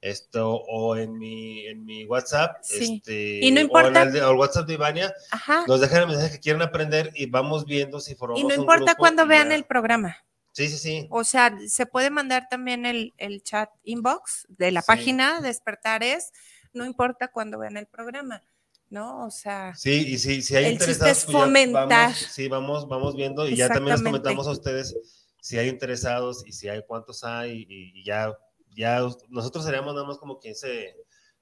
esto, 0.00 0.54
o 0.54 0.94
en 0.96 1.18
mi, 1.18 1.66
en 1.66 1.84
mi 1.84 2.04
WhatsApp, 2.04 2.58
Sí. 2.62 3.00
este, 3.04 3.40
Y 3.44 3.50
no 3.50 3.56
o 3.56 3.60
en 3.62 3.66
importa- 3.66 4.02
el, 4.02 4.12
de- 4.12 4.22
o 4.22 4.30
el 4.30 4.36
WhatsApp 4.38 4.68
de 4.68 4.74
Ivania, 4.74 5.12
Ajá. 5.32 5.64
nos 5.66 5.80
dejan 5.80 6.02
el 6.02 6.06
mensaje 6.06 6.30
que 6.34 6.40
quieren 6.40 6.62
aprender 6.62 7.10
y 7.16 7.26
vamos 7.26 7.64
viendo 7.66 7.98
si 7.98 8.14
formamos 8.14 8.40
Y 8.40 8.46
no 8.46 8.54
importa 8.54 8.94
cuando 8.94 9.26
vean 9.26 9.48
ya- 9.48 9.56
el 9.56 9.64
programa. 9.64 10.16
Sí, 10.52 10.68
sí, 10.68 10.78
sí. 10.78 11.06
O 11.10 11.22
sea, 11.24 11.56
se 11.68 11.86
puede 11.86 12.10
mandar 12.10 12.48
también 12.50 12.84
el, 12.86 13.14
el 13.18 13.42
chat 13.42 13.70
inbox 13.84 14.46
de 14.48 14.72
la 14.72 14.82
Sí. 14.82 14.86
página 14.88 15.40
Despertares, 15.40 16.32
no 16.72 16.84
importa 16.84 17.28
cuando 17.28 17.58
vean 17.58 17.76
el 17.76 17.86
programa, 17.86 18.42
¿no? 18.88 19.26
O 19.26 19.30
sea, 19.30 19.74
Sí, 19.76 20.06
y 20.08 20.18
si, 20.18 20.42
si 20.42 20.56
hay 20.56 20.66
El 20.66 20.72
interesados, 20.72 21.18
es 21.18 21.24
pues 21.24 21.36
fomentar. 21.36 21.88
vamos, 21.88 22.16
sí, 22.18 22.48
vamos, 22.48 22.88
vamos 22.88 23.14
viendo 23.16 23.48
y 23.48 23.56
ya 23.56 23.68
también 23.68 23.96
les 23.96 24.02
comentamos 24.02 24.46
a 24.48 24.50
ustedes 24.50 25.26
si 25.40 25.56
hay 25.58 25.68
interesados 25.68 26.44
y 26.46 26.52
si 26.52 26.68
hay 26.68 26.82
cuántos 26.86 27.24
hay 27.24 27.64
y, 27.68 28.00
y 28.00 28.04
ya, 28.04 28.36
ya 28.76 29.00
nosotros 29.28 29.64
seríamos 29.64 29.94
nada 29.94 30.06
más 30.06 30.18
como 30.18 30.38
quien 30.38 30.54
se 30.54 30.94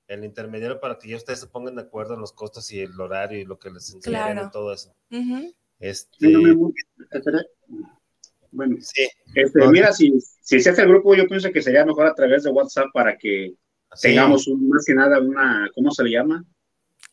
el 0.07 0.25
intermediario 0.25 0.81
para 0.81 0.99
que 0.99 1.09
ya 1.09 1.17
ustedes 1.17 1.41
se 1.41 1.47
pongan 1.49 1.77
de 1.77 1.83
acuerdo 1.83 2.15
en 2.15 2.21
los 2.21 2.33
costos 2.33 2.71
y 2.73 2.81
el 2.81 2.99
horario 2.99 3.41
y 3.41 3.45
lo 3.45 3.59
que 3.59 3.71
les 3.71 3.93
enseñarán 3.93 4.33
Claro. 4.33 4.49
y 4.49 4.51
todo 4.53 4.73
eso. 4.73 4.95
ujú. 5.11 5.55
Este, 5.81 6.27
Bueno, 8.59 8.77
sí, 8.81 9.07
Este, 9.37 9.61
No. 9.61 9.71
mira, 9.71 9.93
si, 9.93 10.13
si 10.43 10.59
se 10.59 10.71
hace 10.71 10.83
el 10.83 10.89
grupo, 10.89 11.15
yo 11.15 11.29
pienso 11.29 11.53
que 11.53 11.63
sería 11.63 11.85
mejor 11.87 12.07
a 12.07 12.15
través 12.15 12.43
de 12.43 12.51
WhatsApp 12.51 12.89
para 12.93 13.17
que 13.17 13.53
sí. 13.95 14.09
tengamos 14.09 14.49
un- 14.49 14.69
más 14.69 14.85
que 14.85 14.95
nada 14.95 15.21
una, 15.21 15.71
¿cómo 15.77 15.93
se 15.93 16.03
le 16.03 16.11
llama? 16.11 16.45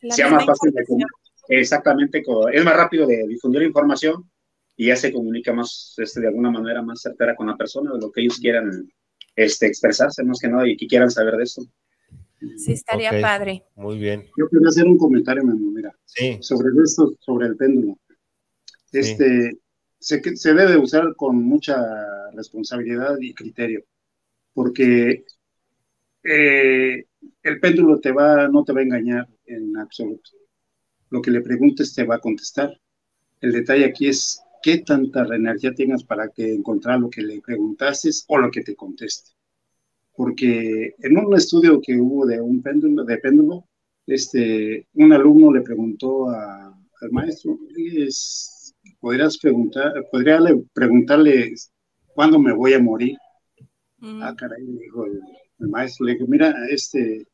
La 0.01 0.15
sea 0.15 0.27
más 0.29 0.43
fácil 0.43 0.71
de. 0.73 0.83
Exactamente, 1.49 2.23
es 2.51 2.65
más 2.65 2.75
rápido 2.75 3.05
de 3.05 3.27
difundir 3.27 3.61
la 3.61 3.67
información 3.67 4.27
y 4.75 4.87
ya 4.87 4.95
se 4.95 5.13
comunica 5.13 5.53
más, 5.53 5.93
este, 5.97 6.19
de 6.21 6.29
alguna 6.29 6.49
manera 6.49 6.81
más 6.81 6.99
certera 7.01 7.35
con 7.35 7.45
la 7.45 7.55
persona 7.55 7.93
de 7.93 7.99
lo 7.99 8.11
que 8.11 8.21
ellos 8.21 8.39
quieran 8.39 8.71
este, 9.35 9.67
expresarse, 9.67 10.23
más 10.23 10.39
que 10.39 10.47
nada, 10.47 10.67
y 10.67 10.75
que 10.75 10.87
quieran 10.87 11.11
saber 11.11 11.35
de 11.35 11.43
eso. 11.43 11.61
Sí, 12.57 12.71
estaría 12.71 13.11
padre. 13.21 13.63
Muy 13.75 13.99
bien. 13.99 14.25
Yo 14.35 14.47
quería 14.49 14.69
hacer 14.69 14.85
un 14.85 14.97
comentario, 14.97 15.43
Memo, 15.43 15.69
mira. 15.71 15.93
Sí. 16.05 16.39
Sobre 16.41 16.69
esto, 16.83 17.13
sobre 17.19 17.47
el 17.47 17.55
péndulo. 17.55 17.99
Este, 18.91 19.51
se, 19.99 20.21
debe 20.53 20.77
usar 20.77 21.15
con 21.15 21.43
mucha 21.43 21.77
responsabilidad 22.33 23.17
y 23.19 23.33
criterio, 23.33 23.83
porque 24.53 25.25
eh, 26.23 27.05
el 27.43 27.59
péndulo 27.59 27.99
te 27.99 28.11
va, 28.11 28.47
no 28.47 28.63
te 28.63 28.73
va 28.73 28.81
a 28.81 28.83
engañar 28.83 29.27
en 29.45 29.77
absoluto. 29.77 30.31
Lo 31.09 31.21
que 31.21 31.31
le 31.31 31.41
preguntes 31.41 31.93
te 31.93 32.03
va 32.03 32.15
a 32.15 32.19
contestar. 32.19 32.79
El 33.41 33.51
detalle 33.51 33.85
aquí 33.85 34.07
es 34.07 34.41
qué 34.61 34.79
tanta 34.79 35.23
energía 35.35 35.73
tengas 35.75 36.03
para 36.03 36.29
que 36.29 36.53
encontrar 36.53 36.99
lo 36.99 37.09
que 37.09 37.21
le 37.21 37.41
preguntaste 37.41 38.09
o 38.27 38.37
lo 38.37 38.49
que 38.49 38.61
te 38.61 38.75
conteste. 38.75 39.31
Porque 40.15 40.95
en 40.97 41.17
un 41.17 41.35
estudio 41.35 41.81
que 41.81 41.95
hubo 41.97 42.25
de 42.25 42.41
un 42.41 42.61
péndulo, 42.61 43.03
de 43.03 43.17
péndulo, 43.17 43.67
este, 44.07 44.87
un 44.93 45.13
alumno 45.13 45.53
le 45.53 45.61
preguntó 45.61 46.29
al 46.29 47.11
maestro, 47.11 47.57
podrías 49.05 49.37
preguntar, 49.37 49.93
podría 50.11 50.39
preguntarle 50.73 51.53
cuándo 52.15 52.39
me 52.39 52.51
voy 52.51 52.73
a 52.73 52.79
morir. 52.79 53.15
Mm. 53.99 54.23
Ah, 54.23 54.35
caray, 54.35 54.65
dijo 54.65 55.05
el, 55.05 55.69
maestro, 55.69 56.07
le 56.07 56.13
dijo, 56.13 56.25
mira, 56.27 56.51
este, 56.71 57.27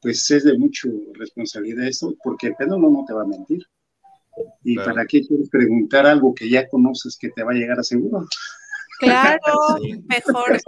pues 0.00 0.30
es 0.30 0.44
de 0.44 0.56
mucha 0.56 0.88
responsabilidad 1.12 1.86
eso, 1.86 2.14
porque 2.24 2.46
el 2.46 2.54
péndulo 2.54 2.88
no 2.88 3.04
te 3.06 3.12
va 3.12 3.24
a 3.24 3.26
mentir. 3.26 3.66
¿Y 4.64 4.76
para 4.76 5.04
qué 5.04 5.20
quieres 5.20 5.50
preguntar 5.50 6.06
algo 6.06 6.34
que 6.34 6.48
ya 6.48 6.66
conoces 6.66 7.18
que 7.20 7.28
te 7.28 7.42
va 7.42 7.50
a 7.52 7.54
llegar 7.54 7.78
a 7.78 7.82
seguro? 7.82 8.26
Claro, 8.98 9.38
mejor. 10.08 10.58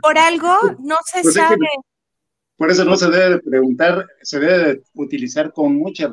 Por 0.00 0.16
algo 0.16 0.54
no 0.78 0.96
se 1.04 1.20
pues 1.20 1.34
sabe. 1.34 1.66
Por 2.62 2.70
eso 2.70 2.84
no 2.84 2.96
se 2.96 3.10
debe 3.10 3.40
preguntar, 3.40 4.06
se 4.22 4.38
debe 4.38 4.84
utilizar 4.94 5.52
con 5.52 5.74
mucha 5.74 6.08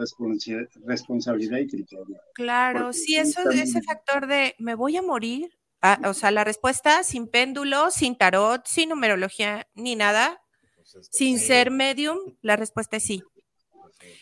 responsabilidad 0.83 1.59
y 1.59 1.67
criterio. 1.67 2.19
Claro, 2.33 2.91
sí, 2.91 3.17
eso, 3.17 3.47
ese 3.51 3.83
factor 3.83 4.25
de 4.25 4.55
me 4.57 4.73
voy 4.73 4.97
a 4.97 5.03
morir, 5.03 5.51
ah, 5.83 5.99
o 6.05 6.15
sea, 6.15 6.31
la 6.31 6.43
respuesta 6.43 7.03
sin 7.03 7.27
péndulo, 7.27 7.91
sin 7.91 8.17
tarot, 8.17 8.65
sin 8.65 8.89
numerología, 8.89 9.67
ni 9.75 9.95
nada, 9.95 10.41
pues 10.75 11.07
sin 11.11 11.37
ser 11.37 11.69
medium, 11.69 12.17
la 12.41 12.55
respuesta 12.55 12.97
es 12.97 13.03
sí. 13.03 13.21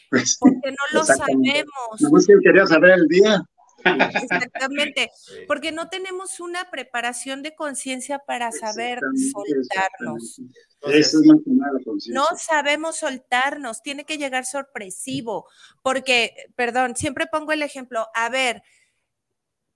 Pues, 0.10 0.36
porque 0.38 0.72
no 0.72 0.76
lo 1.00 1.06
sabemos. 1.06 2.02
No 2.02 2.10
que 2.20 2.34
quería 2.44 2.66
saber 2.66 2.92
el 2.92 3.08
día. 3.08 3.42
Exactamente, 4.24 5.12
porque 5.48 5.72
no 5.72 5.90
tenemos 5.90 6.40
una 6.40 6.70
preparación 6.70 7.44
de 7.44 7.56
conciencia 7.56 8.20
para 8.20 8.52
saber 8.52 9.00
soltarnos. 9.32 10.42
Eso 10.84 11.20
es 11.20 12.08
no 12.10 12.26
sabemos 12.38 12.98
soltarnos, 12.98 13.82
tiene 13.82 14.06
que 14.06 14.18
llegar 14.18 14.46
sorpresivo, 14.46 15.48
porque, 15.82 16.36
perdón, 16.56 16.96
siempre 16.96 17.28
pongo 17.28 17.52
el 17.52 17.64
ejemplo, 17.64 18.08
a 18.14 18.30
ver, 18.30 18.64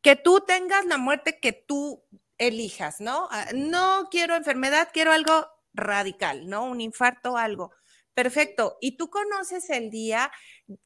que 0.02 0.16
tú 0.16 0.42
tengas 0.42 0.86
la 0.86 0.98
muerte 0.98 1.40
que 1.40 1.54
tú 1.54 2.04
elijas, 2.38 3.00
¿no? 3.00 3.28
Ah, 3.32 3.48
no 3.54 4.08
quiero 4.10 4.36
enfermedad, 4.36 4.90
quiero 4.92 5.12
algo 5.12 5.48
radical, 5.74 6.48
¿no? 6.48 6.66
Un 6.66 6.82
infarto, 6.82 7.38
algo. 7.38 7.72
Perfecto. 8.14 8.78
¿Y 8.82 8.98
tú 8.98 9.10
conoces 9.10 9.70
el 9.70 9.90
día? 9.90 10.32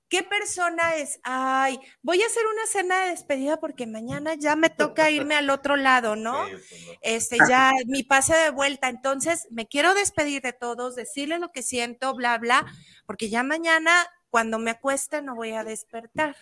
¿Qué 0.10 0.22
persona 0.22 0.96
es? 0.96 1.20
Ay, 1.24 1.80
voy 2.04 2.22
a 2.22 2.28
hacer 2.28 2.44
una 2.46 2.68
cena 2.68 3.04
de 3.04 3.10
despedida 3.10 3.60
porque 3.60 3.88
mañana 3.88 4.36
ya 4.36 4.56
me 4.56 4.70
toca 4.70 5.10
irme 5.10 5.36
al 5.36 5.50
otro 5.50 5.76
lado, 5.76 6.16
¿no? 6.16 6.46
Pues 6.48 6.64
este, 7.02 7.38
ya 7.50 7.72
mi 7.88 8.04
pase 8.04 8.36
de 8.36 8.52
vuelta. 8.52 8.90
Entonces, 8.90 9.48
me 9.50 9.68
quiero 9.68 9.94
despedir 9.96 10.42
de 10.44 10.54
todos, 10.54 10.96
decirle 10.96 11.40
lo 11.40 11.52
que 11.52 11.64
siento, 11.64 12.14
bla, 12.14 12.38
bla, 12.38 12.66
porque 13.08 13.30
ya 13.30 13.44
mañana, 13.44 14.08
cuando 14.30 14.60
me 14.60 14.72
acueste, 14.72 15.22
no 15.22 15.36
voy 15.36 15.54
a 15.54 15.64
despertar. 15.64 16.36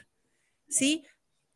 ¿Sí? 0.67 1.05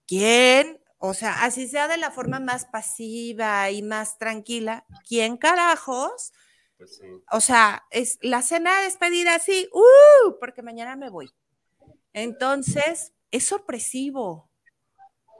¿Quién? 0.07 0.79
O 0.99 1.13
sea, 1.13 1.43
así 1.43 1.67
sea 1.67 1.87
de 1.87 1.97
la 1.97 2.11
forma 2.11 2.39
más 2.39 2.65
pasiva 2.65 3.69
y 3.69 3.83
más 3.83 4.17
tranquila, 4.17 4.85
¿quién 5.07 5.37
carajos? 5.37 6.31
Pues 6.77 7.01
o 7.31 7.41
sea, 7.41 7.83
es 7.89 8.19
la 8.21 8.41
cena 8.41 8.77
de 8.77 8.85
despedida 8.85 9.35
así, 9.35 9.67
¡uh! 9.73 10.37
Porque 10.39 10.61
mañana 10.61 10.95
me 10.95 11.09
voy. 11.09 11.29
Entonces, 12.13 13.13
es 13.31 13.45
sorpresivo. 13.45 14.49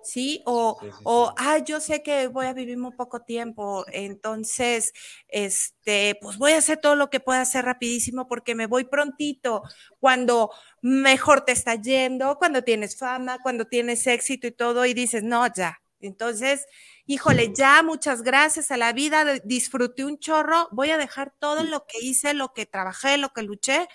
¿Sí? 0.03 0.41
O, 0.45 0.79
o, 1.03 1.33
ah, 1.37 1.57
yo 1.57 1.81
sé 1.81 2.01
que 2.01 2.27
voy 2.27 2.45
a 2.45 2.53
vivir 2.53 2.77
muy 2.77 2.91
poco 2.95 3.23
tiempo, 3.23 3.83
entonces, 3.91 4.93
este, 5.27 6.17
pues 6.21 6.37
voy 6.37 6.53
a 6.53 6.59
hacer 6.59 6.77
todo 6.77 6.95
lo 6.95 7.09
que 7.09 7.19
pueda 7.19 7.41
hacer 7.41 7.65
rapidísimo 7.65 8.25
porque 8.25 8.55
me 8.55 8.67
voy 8.67 8.85
prontito, 8.85 9.63
cuando 9.99 10.51
mejor 10.81 11.41
te 11.43 11.51
está 11.51 11.75
yendo, 11.75 12.37
cuando 12.37 12.63
tienes 12.63 12.97
fama, 12.97 13.39
cuando 13.43 13.65
tienes 13.65 14.07
éxito 14.07 14.47
y 14.47 14.51
todo, 14.51 14.85
y 14.85 14.93
dices, 14.93 15.23
no, 15.23 15.45
ya. 15.53 15.77
Entonces, 15.99 16.65
híjole, 17.05 17.53
ya 17.55 17.81
muchas 17.83 18.21
gracias 18.21 18.71
a 18.71 18.77
la 18.77 18.93
vida, 18.93 19.39
disfruté 19.43 20.05
un 20.05 20.19
chorro, 20.19 20.67
voy 20.71 20.91
a 20.91 20.97
dejar 20.97 21.33
todo 21.39 21.63
lo 21.63 21.85
que 21.85 21.99
hice, 21.99 22.33
lo 22.33 22.53
que 22.53 22.65
trabajé, 22.65 23.17
lo 23.17 23.29
que 23.29 23.41
luché, 23.41 23.87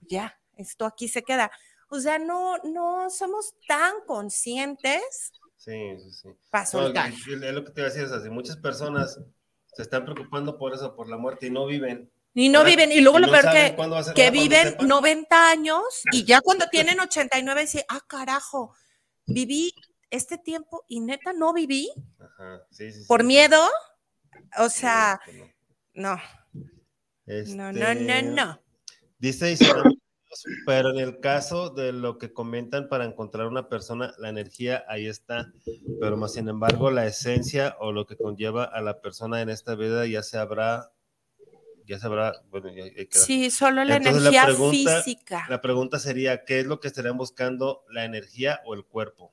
ya, 0.00 0.38
esto 0.56 0.86
aquí 0.86 1.08
se 1.08 1.22
queda. 1.22 1.50
O 1.90 2.00
sea, 2.00 2.18
no, 2.18 2.58
no 2.58 3.10
somos 3.10 3.54
tan 3.66 3.94
conscientes. 4.06 5.32
Sí, 5.56 5.96
sí, 5.98 6.12
sí. 6.12 6.28
Para 6.50 6.66
soltar. 6.66 7.12
es 7.12 7.26
lo 7.26 7.64
que 7.64 7.72
te 7.72 7.80
iba 7.80 7.88
a 7.88 7.90
decir, 7.90 8.04
es 8.04 8.12
así, 8.12 8.30
muchas 8.30 8.56
personas 8.56 9.18
se 9.74 9.82
están 9.82 10.04
preocupando 10.04 10.58
por 10.58 10.74
eso, 10.74 10.94
por 10.94 11.08
la 11.08 11.16
muerte 11.16 11.46
y 11.46 11.50
no 11.50 11.66
viven. 11.66 12.10
Y 12.34 12.50
no 12.50 12.62
viven, 12.62 12.92
y 12.92 13.00
luego 13.00 13.18
lo 13.18 13.30
peor 13.30 13.50
que, 13.50 13.74
que 14.14 14.30
viven 14.30 14.76
90 14.86 15.50
años 15.50 15.82
y 16.12 16.24
ya 16.24 16.40
cuando 16.40 16.68
tienen 16.68 17.00
89 17.00 17.62
dicen, 17.62 17.82
ah, 17.88 18.00
carajo, 18.06 18.74
viví 19.26 19.72
este 20.10 20.38
tiempo 20.38 20.84
y 20.88 21.00
neta 21.00 21.32
no 21.32 21.52
viví 21.52 21.90
por 23.06 23.24
miedo. 23.24 23.58
O 24.58 24.68
sea, 24.68 25.20
no. 25.94 26.18
No, 27.26 27.72
no, 27.72 27.72
no, 27.72 27.88
este, 27.88 28.22
no. 28.22 28.60
Dice 29.18 29.56
pero 30.66 30.90
en 30.90 30.98
el 30.98 31.20
caso 31.20 31.70
de 31.70 31.92
lo 31.92 32.18
que 32.18 32.32
comentan 32.32 32.88
para 32.88 33.04
encontrar 33.04 33.46
una 33.46 33.68
persona, 33.68 34.14
la 34.18 34.28
energía 34.28 34.84
ahí 34.88 35.06
está, 35.06 35.52
pero 36.00 36.16
más 36.16 36.34
sin 36.34 36.48
embargo 36.48 36.90
la 36.90 37.06
esencia 37.06 37.76
o 37.80 37.92
lo 37.92 38.06
que 38.06 38.16
conlleva 38.16 38.64
a 38.64 38.80
la 38.80 39.00
persona 39.00 39.40
en 39.40 39.48
esta 39.48 39.74
vida 39.74 40.06
ya 40.06 40.22
se 40.22 40.38
habrá, 40.38 40.92
ya 41.86 41.98
se 41.98 42.06
habrá, 42.06 42.34
bueno, 42.50 42.70
sí, 43.10 43.50
solo 43.50 43.84
la 43.84 43.96
energía 43.96 44.46
física. 44.70 45.46
La 45.48 45.60
pregunta 45.60 45.98
sería, 45.98 46.44
¿qué 46.44 46.60
es 46.60 46.66
lo 46.66 46.80
que 46.80 46.88
estarían 46.88 47.16
buscando, 47.16 47.84
la 47.90 48.04
energía 48.04 48.60
o 48.64 48.74
el 48.74 48.84
cuerpo? 48.84 49.32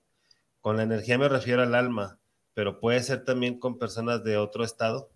Con 0.65 0.77
la 0.77 0.81
energía 0.81 1.19
me 1.19 1.29
refiero 1.29 1.61
al 1.61 1.75
alma, 1.75 2.17
pero 2.55 2.79
puede 2.79 2.99
ser 3.01 3.23
también 3.23 3.59
con 3.59 3.77
personas 3.77 4.23
de 4.23 4.37
otro 4.37 4.63
estado. 4.63 5.11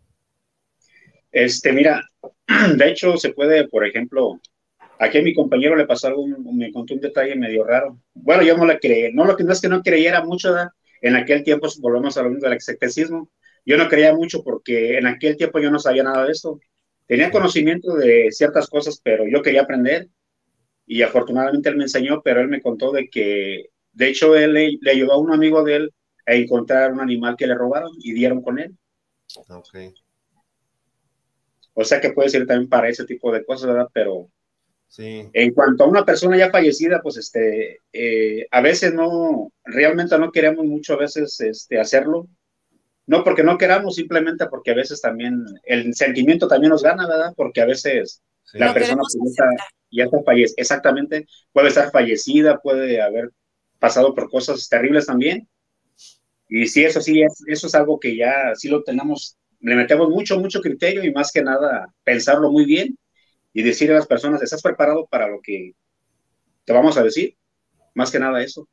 Este, 1.32 1.74
mira, 1.74 2.04
de 2.78 2.88
hecho 2.88 3.18
se 3.18 3.34
puede, 3.34 3.68
por 3.68 3.84
ejemplo, 3.84 4.39
aquí 5.00 5.18
a 5.18 5.24
mi 5.24 5.34
compañero 5.34 5.76
le 5.76 5.88
pasó 5.88 6.06
algo, 6.06 6.28
me 6.28 6.72
contó 6.72 6.93
un 6.93 7.00
detalle 7.00 7.36
medio 7.36 7.64
raro. 7.64 8.00
Bueno, 8.14 8.43
yo 8.43 8.56
no 8.58 8.66
le 8.68 8.78
creí, 8.78 9.12
no 9.12 9.26
lo 9.26 9.36
que 9.36 9.43
no 9.43 9.52
es 9.52 9.60
que 9.60 9.70
no 9.70 9.82
creyera 9.82 10.24
mucho, 10.24 10.56
en 11.02 11.16
aquel 11.16 11.43
tiempo 11.43 11.68
volvemos 11.80 12.16
a 12.16 12.22
lo 12.22 12.30
mismo 12.30 12.47
del 12.47 12.58
escepticismo. 12.58 13.32
Yo 13.66 13.76
no 13.76 13.89
creía 13.89 14.14
mucho 14.14 14.43
porque 14.43 15.00
en 15.00 15.08
aquel 15.08 15.36
tiempo 15.36 15.58
yo 15.58 15.72
no 15.72 15.80
sabía 15.80 16.04
nada 16.04 16.26
de 16.26 16.32
esto. 16.32 16.60
Tenía 17.08 17.32
conocimiento 17.32 17.95
de 17.95 18.28
ciertas 18.30 18.68
cosas, 18.68 19.02
pero 19.04 19.26
yo 19.28 19.41
quería 19.41 19.64
aprender 19.64 20.10
y 20.86 21.02
afortunadamente 21.02 21.70
él 21.70 21.76
me 21.76 21.86
enseñó, 21.86 22.22
pero 22.22 22.39
él 22.39 22.50
me 22.50 22.62
contó 22.62 22.91
de 22.91 23.10
que 23.10 23.72
de 23.94 24.08
hecho, 24.10 24.36
él 24.36 24.54
le, 24.54 24.92
ayudó 24.92 25.14
a 25.14 25.20
un 25.20 25.34
amigo 25.34 25.64
de 25.64 25.76
él 25.76 25.94
a 26.26 26.34
encontrar 26.34 26.94
un 26.94 27.02
animal 27.02 27.36
que 27.38 27.48
le 27.48 27.56
robaron 27.56 27.92
y 27.98 28.14
dieron 28.14 28.42
con 28.42 28.60
él. 28.60 28.76
Ok. 29.48 29.78
O 31.74 31.84
sea 31.84 32.02
que 32.02 32.12
puede 32.12 32.30
ser 32.30 32.46
también 32.46 32.70
para 32.70 32.90
ese 32.90 33.06
tipo 33.06 33.32
de 33.32 33.46
cosas, 33.46 33.68
¿verdad? 33.68 33.88
Pero 33.94 34.30
sí. 34.88 35.30
en 35.32 35.54
cuanto 35.54 35.84
a 35.84 35.88
una 35.88 36.06
persona 36.06 36.38
ya 36.38 36.52
fallecida, 36.52 37.02
pues 37.02 37.18
este, 37.18 37.80
eh, 37.94 38.48
a 38.52 38.62
veces 38.62 38.94
no, 38.94 39.52
realmente 39.64 40.18
no 40.18 40.32
queremos 40.32 40.66
mucho 40.66 40.94
a 40.94 40.98
veces 40.98 41.40
este, 41.40 41.80
hacerlo. 41.80 42.28
No 43.08 43.24
porque 43.24 43.44
no 43.44 43.58
queramos, 43.58 43.96
simplemente 43.96 44.46
porque 44.48 44.72
a 44.72 44.76
veces 44.76 45.02
también 45.02 45.44
el 45.64 45.96
sentimiento 45.96 46.48
también 46.48 46.70
nos 46.70 46.84
gana, 46.84 47.08
¿verdad? 47.08 47.34
Porque 47.36 47.62
a 47.62 47.66
veces 47.66 48.22
la 48.54 48.74
persona 48.74 49.02
pues, 49.02 49.36
ya 49.90 50.04
está 50.04 50.22
fallecida, 50.22 50.56
exactamente, 50.58 51.28
puede 51.52 51.70
estar 51.70 51.92
fallecida, 51.92 52.60
puede 52.60 53.02
haber 53.02 53.32
pasado 53.80 54.14
por 54.14 54.30
cosas 54.30 54.68
terribles 54.70 55.06
también. 55.06 55.48
Y 56.48 56.68
sí, 56.68 56.84
eso 56.84 57.02
sí, 57.02 57.22
eso 57.48 57.68
es 57.68 57.76
algo 57.76 58.00
que 58.00 58.16
ya 58.16 58.54
sí 58.56 58.70
lo 58.70 58.84
tenemos, 58.84 59.38
le 59.60 59.76
metemos 59.76 60.10
mucho, 60.10 60.40
mucho 60.40 60.62
criterio 60.62 61.04
y 61.04 61.12
más 61.12 61.32
que 61.32 61.44
nada 61.44 61.94
pensarlo 62.04 62.52
muy 62.52 62.66
bien 62.66 62.98
y 63.54 63.64
decirle 63.64 63.96
a 63.96 64.00
las 64.00 64.08
personas, 64.08 64.42
¿estás 64.42 64.62
preparado 64.62 65.08
para 65.08 65.28
lo 65.28 65.42
que 65.42 65.74
te 66.66 66.74
vamos 66.74 66.98
a 66.98 67.04
decir? 67.04 67.36
Más 67.94 68.12
que 68.12 68.20
nada 68.20 68.42
eso. 68.44 68.68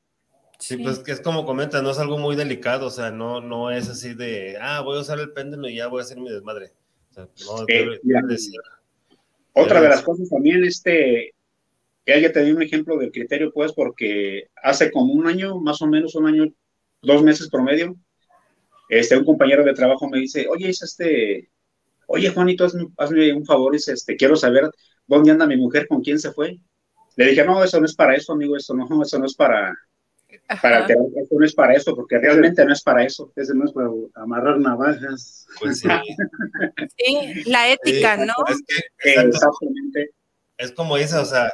Sí, 0.58 0.78
pues 0.78 1.00
que 1.00 1.12
es 1.12 1.20
como 1.20 1.44
comentas, 1.44 1.82
no 1.82 1.90
es 1.90 1.98
algo 1.98 2.16
muy 2.16 2.34
delicado, 2.34 2.86
o 2.86 2.90
sea, 2.90 3.10
no, 3.10 3.42
no 3.42 3.70
es 3.70 3.90
así 3.90 4.14
de, 4.14 4.56
ah, 4.60 4.80
voy 4.80 4.96
a 4.96 5.02
usar 5.02 5.18
el 5.18 5.32
péndulo 5.32 5.68
y 5.68 5.76
ya 5.76 5.86
voy 5.88 6.00
a 6.00 6.04
hacer 6.04 6.18
mi 6.18 6.30
desmadre. 6.30 6.72
O 7.10 7.14
sea, 7.14 7.28
no, 7.44 7.64
eh, 7.68 8.00
Otra 9.52 9.82
de 9.82 9.88
las 9.88 10.02
cosas 10.02 10.30
también, 10.30 10.64
este, 10.64 11.34
que 12.06 12.14
alguien 12.14 12.32
te 12.32 12.44
dio 12.44 12.54
un 12.54 12.62
ejemplo 12.62 12.96
del 12.96 13.10
criterio, 13.10 13.52
pues, 13.52 13.72
porque 13.72 14.46
hace 14.62 14.92
como 14.92 15.12
un 15.12 15.26
año, 15.26 15.58
más 15.58 15.82
o 15.82 15.88
menos 15.88 16.14
un 16.14 16.26
año, 16.26 16.46
dos 17.02 17.22
meses 17.22 17.50
promedio, 17.50 17.96
este, 18.88 19.16
un 19.16 19.24
compañero 19.24 19.64
de 19.64 19.74
trabajo 19.74 20.08
me 20.08 20.20
dice, 20.20 20.46
oye, 20.48 20.68
es 20.68 20.82
este, 20.82 21.50
oye, 22.06 22.30
Juanito, 22.30 22.68
hazme, 22.96 23.32
un 23.32 23.44
favor, 23.44 23.74
es 23.74 23.88
este, 23.88 24.14
quiero 24.14 24.36
saber 24.36 24.70
dónde 25.08 25.32
anda 25.32 25.48
mi 25.48 25.56
mujer, 25.56 25.88
con 25.88 26.00
quién 26.00 26.20
se 26.20 26.30
fue. 26.30 26.56
Le 27.16 27.26
dije, 27.26 27.44
no, 27.44 27.64
eso 27.64 27.80
no 27.80 27.86
es 27.86 27.96
para 27.96 28.14
eso, 28.14 28.34
amigo, 28.34 28.56
eso 28.56 28.72
no, 28.72 29.02
eso 29.02 29.18
no 29.18 29.26
es 29.26 29.34
para, 29.34 29.74
para 30.62 30.86
eso 30.86 31.26
no 31.32 31.44
es 31.44 31.54
para 31.54 31.74
eso, 31.74 31.96
porque 31.96 32.18
realmente 32.18 32.64
no 32.64 32.72
es 32.72 32.82
para 32.82 33.04
eso. 33.04 33.32
Ese 33.34 33.54
no 33.54 33.64
es 33.64 33.72
para 33.72 33.88
amarrar 34.14 34.60
navajas. 34.60 35.46
Pues 35.58 35.80
sí. 35.80 35.88
la 37.46 37.70
ética, 37.70 38.16
¿no? 38.18 38.34
Es 38.46 39.16
exactamente. 39.16 40.10
Es 40.58 40.72
como 40.72 40.96
dice, 40.96 41.16
o 41.16 41.24
sea, 41.24 41.52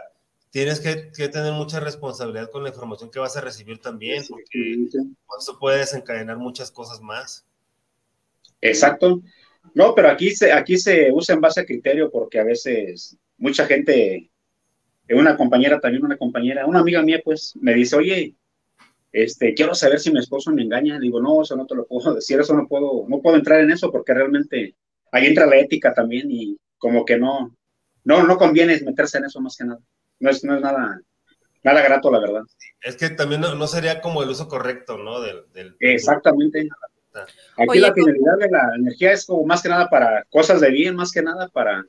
tienes 0.52 0.80
que, 0.80 1.28
tener 1.28 1.52
mucha 1.54 1.80
responsabilidad 1.80 2.50
con 2.50 2.62
la 2.62 2.68
información 2.68 3.10
que 3.10 3.18
vas 3.18 3.36
a 3.36 3.40
recibir 3.40 3.80
también, 3.80 4.22
porque 4.28 4.86
eso 5.38 5.58
puede 5.58 5.78
desencadenar 5.78 6.36
muchas 6.36 6.70
cosas 6.70 7.00
más. 7.00 7.46
Exacto. 8.60 9.22
No, 9.74 9.94
pero 9.94 10.10
aquí 10.10 10.30
se, 10.30 10.52
aquí 10.52 10.76
se 10.76 11.10
usa 11.10 11.34
en 11.34 11.40
base 11.40 11.60
a 11.60 11.64
criterio 11.64 12.10
porque 12.10 12.38
a 12.38 12.44
veces 12.44 13.16
mucha 13.38 13.64
gente, 13.64 14.30
una 15.08 15.36
compañera 15.38 15.80
también, 15.80 16.04
una 16.04 16.18
compañera, 16.18 16.66
una 16.66 16.80
amiga 16.80 17.02
mía, 17.02 17.22
pues, 17.24 17.56
me 17.58 17.72
dice, 17.72 17.96
oye, 17.96 18.36
este, 19.10 19.54
quiero 19.54 19.74
saber 19.74 20.00
si 20.00 20.12
mi 20.12 20.18
esposo 20.18 20.52
me 20.52 20.62
engaña. 20.62 20.98
Digo, 20.98 21.22
no, 21.22 21.42
eso 21.42 21.56
no 21.56 21.66
te 21.66 21.76
lo 21.76 21.86
puedo 21.86 22.14
decir, 22.16 22.38
eso 22.38 22.54
no 22.54 22.68
puedo, 22.68 23.06
no 23.08 23.22
puedo 23.22 23.36
entrar 23.36 23.60
en 23.60 23.70
eso 23.70 23.90
porque 23.90 24.12
realmente 24.12 24.76
ahí 25.12 25.26
entra 25.26 25.46
la 25.46 25.56
ética 25.56 25.94
también 25.94 26.30
y 26.30 26.58
como 26.76 27.06
que 27.06 27.16
no, 27.16 27.56
no, 28.04 28.26
no 28.26 28.36
conviene 28.36 28.78
meterse 28.80 29.16
en 29.16 29.24
eso 29.24 29.40
más 29.40 29.56
que 29.56 29.64
nada. 29.64 29.80
No 30.22 30.30
es, 30.30 30.44
no 30.44 30.54
es 30.54 30.62
nada, 30.62 31.00
nada 31.64 31.82
grato, 31.82 32.10
la 32.10 32.20
verdad. 32.20 32.42
Es 32.80 32.96
que 32.96 33.10
también 33.10 33.40
no, 33.40 33.66
sería 33.66 34.00
como 34.00 34.22
el 34.22 34.30
uso 34.30 34.46
correcto, 34.46 34.96
¿no? 34.96 35.20
Del, 35.20 35.76
Exactamente. 35.80 36.68
Aquí 37.58 37.80
la 37.80 37.92
finalidad 37.92 38.38
de 38.38 38.48
la 38.48 38.72
energía 38.76 39.12
es 39.12 39.26
como 39.26 39.44
más 39.44 39.62
que 39.62 39.68
nada 39.68 39.90
para 39.90 40.24
cosas 40.30 40.60
de 40.60 40.70
bien, 40.70 40.94
más 40.94 41.10
que 41.10 41.22
nada 41.22 41.48
para 41.48 41.84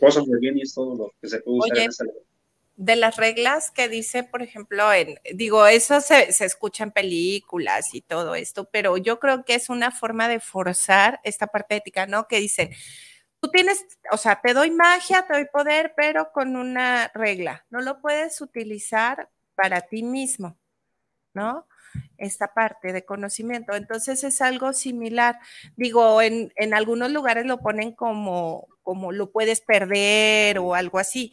cosas 0.00 0.26
de 0.26 0.36
bien 0.38 0.58
y 0.58 0.62
es 0.62 0.74
todo 0.74 0.96
lo 0.96 1.12
que 1.20 1.28
se 1.28 1.38
puede 1.40 1.58
usar 1.58 1.78
en 1.78 1.90
esa 1.90 2.04
de 2.76 2.94
las 2.94 3.16
reglas 3.16 3.70
que 3.70 3.88
dice, 3.88 4.22
por 4.22 4.42
ejemplo, 4.42 4.92
en, 4.92 5.18
digo, 5.34 5.66
eso 5.66 6.02
se, 6.02 6.30
se, 6.32 6.44
escucha 6.44 6.84
en 6.84 6.90
películas 6.90 7.94
y 7.94 8.02
todo 8.02 8.34
esto, 8.34 8.68
pero 8.70 8.98
yo 8.98 9.18
creo 9.18 9.44
que 9.44 9.54
es 9.54 9.70
una 9.70 9.90
forma 9.90 10.28
de 10.28 10.40
forzar 10.40 11.18
esta 11.24 11.46
parte 11.46 11.76
ética, 11.76 12.06
¿no? 12.06 12.28
Que 12.28 12.38
dicen, 12.38 12.68
tú 13.46 13.52
tienes, 13.52 13.86
o 14.10 14.16
sea, 14.16 14.40
te 14.40 14.54
doy 14.54 14.70
magia, 14.72 15.24
te 15.26 15.34
doy 15.34 15.46
poder, 15.52 15.94
pero 15.96 16.32
con 16.32 16.56
una 16.56 17.10
regla, 17.14 17.64
no 17.70 17.80
lo 17.80 18.00
puedes 18.00 18.40
utilizar 18.40 19.30
para 19.54 19.82
ti 19.82 20.02
mismo, 20.02 20.58
¿no? 21.32 21.66
esta 22.18 22.52
parte 22.52 22.92
de 22.92 23.04
conocimiento. 23.04 23.74
Entonces 23.74 24.22
es 24.24 24.42
algo 24.42 24.72
similar. 24.74 25.38
Digo, 25.76 26.20
en, 26.20 26.52
en, 26.56 26.74
algunos 26.74 27.10
lugares 27.10 27.46
lo 27.46 27.58
ponen 27.58 27.92
como, 27.92 28.66
como 28.82 29.12
lo 29.12 29.30
puedes 29.30 29.62
perder 29.62 30.58
o 30.58 30.74
algo 30.74 30.98
así, 30.98 31.32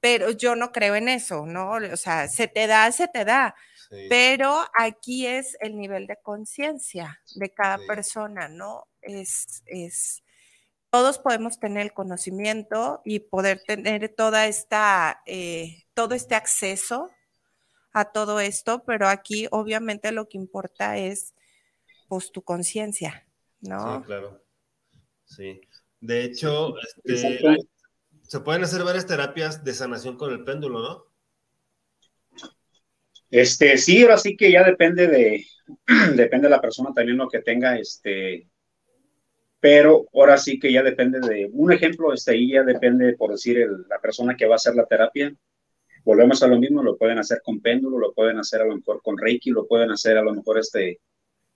pero 0.00 0.30
yo 0.30 0.54
no 0.54 0.70
creo 0.70 0.96
en 0.96 1.08
eso, 1.08 1.46
¿no? 1.46 1.72
O 1.72 1.96
sea, 1.96 2.28
se 2.28 2.46
te 2.46 2.66
da, 2.66 2.90
se 2.92 3.08
te 3.08 3.24
da. 3.24 3.54
Pero 4.08 4.58
aquí 4.76 5.26
es 5.26 5.56
el 5.60 5.76
nivel 5.76 6.06
de 6.06 6.16
conciencia 6.22 7.20
de 7.36 7.50
cada 7.52 7.78
persona, 7.86 8.48
¿no? 8.48 8.86
Es, 9.00 9.62
es, 9.66 10.22
todos 10.92 11.18
podemos 11.18 11.58
tener 11.58 11.84
el 11.84 11.94
conocimiento 11.94 13.00
y 13.02 13.20
poder 13.20 13.62
tener 13.66 14.10
toda 14.10 14.46
esta, 14.46 15.22
eh, 15.24 15.84
todo 15.94 16.14
este 16.14 16.34
acceso 16.34 17.10
a 17.94 18.12
todo 18.12 18.40
esto, 18.40 18.84
pero 18.84 19.08
aquí 19.08 19.48
obviamente 19.50 20.12
lo 20.12 20.28
que 20.28 20.36
importa 20.36 20.98
es 20.98 21.34
pues 22.08 22.30
tu 22.30 22.42
conciencia, 22.42 23.26
¿no? 23.62 24.00
Sí, 24.00 24.04
claro. 24.04 24.44
Sí. 25.24 25.60
De 25.98 26.24
hecho, 26.24 26.74
este, 27.04 27.56
se 28.20 28.40
pueden 28.40 28.64
hacer 28.64 28.84
varias 28.84 29.06
terapias 29.06 29.64
de 29.64 29.72
sanación 29.72 30.18
con 30.18 30.30
el 30.30 30.44
péndulo, 30.44 30.82
¿no? 30.82 31.06
Este, 33.30 33.78
sí, 33.78 34.02
ahora 34.02 34.18
sí 34.18 34.36
que 34.36 34.52
ya 34.52 34.62
depende 34.62 35.06
de, 35.06 35.46
depende 36.16 36.48
de 36.48 36.50
la 36.50 36.60
persona 36.60 36.92
también 36.94 37.16
lo 37.16 37.30
que 37.30 37.40
tenga, 37.40 37.78
este, 37.78 38.51
pero 39.62 40.08
ahora 40.12 40.36
sí 40.38 40.58
que 40.58 40.72
ya 40.72 40.82
depende 40.82 41.20
de, 41.20 41.48
un 41.52 41.70
ejemplo, 41.70 42.12
este, 42.12 42.32
ahí 42.32 42.50
ya 42.50 42.64
depende, 42.64 43.14
por 43.16 43.30
decir, 43.30 43.64
la 43.88 44.00
persona 44.00 44.36
que 44.36 44.44
va 44.44 44.54
a 44.54 44.56
hacer 44.56 44.74
la 44.74 44.86
terapia, 44.86 45.32
volvemos 46.04 46.42
a 46.42 46.48
lo 46.48 46.58
mismo, 46.58 46.82
lo 46.82 46.96
pueden 46.96 47.20
hacer 47.20 47.40
con 47.44 47.60
péndulo, 47.60 47.96
lo 47.96 48.12
pueden 48.12 48.40
hacer 48.40 48.60
a 48.60 48.64
lo 48.64 48.74
mejor 48.74 49.00
con 49.02 49.16
Reiki, 49.16 49.50
lo 49.50 49.68
pueden 49.68 49.92
hacer 49.92 50.18
a 50.18 50.22
lo 50.22 50.34
mejor 50.34 50.58
este, 50.58 50.98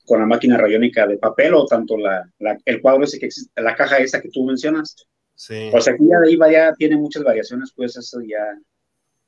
con 0.05 0.21
la 0.21 0.27
máquina 0.27 0.57
rayónica 0.57 1.05
de 1.05 1.19
papel 1.19 1.55
o 1.55 1.67
tanto 1.67 1.97
la, 1.97 2.31
el 2.65 2.81
cuadro 2.81 3.03
ese 3.03 3.19
que 3.19 3.27
existe, 3.27 3.61
la 3.61 3.75
caja 3.75 3.99
esa 3.99 4.21
que 4.21 4.29
tú 4.29 4.45
mencionas. 4.45 5.05
Sí. 5.35 5.69
O 5.75 5.81
sea, 5.81 5.97
que 5.97 6.07
ya 6.07 6.21
de 6.21 6.29
ahí 6.29 6.53
ya 6.53 6.75
tiene 6.75 6.97
muchas 6.97 7.25
variaciones, 7.25 7.73
pues 7.75 7.97
eso 7.97 8.21
ya 8.21 8.57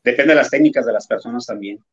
depende 0.05 0.35
de 0.35 0.37
las 0.37 0.51
técnicas 0.51 0.87
de 0.87 0.93
las 0.93 1.09
personas 1.09 1.45
también. 1.47 1.85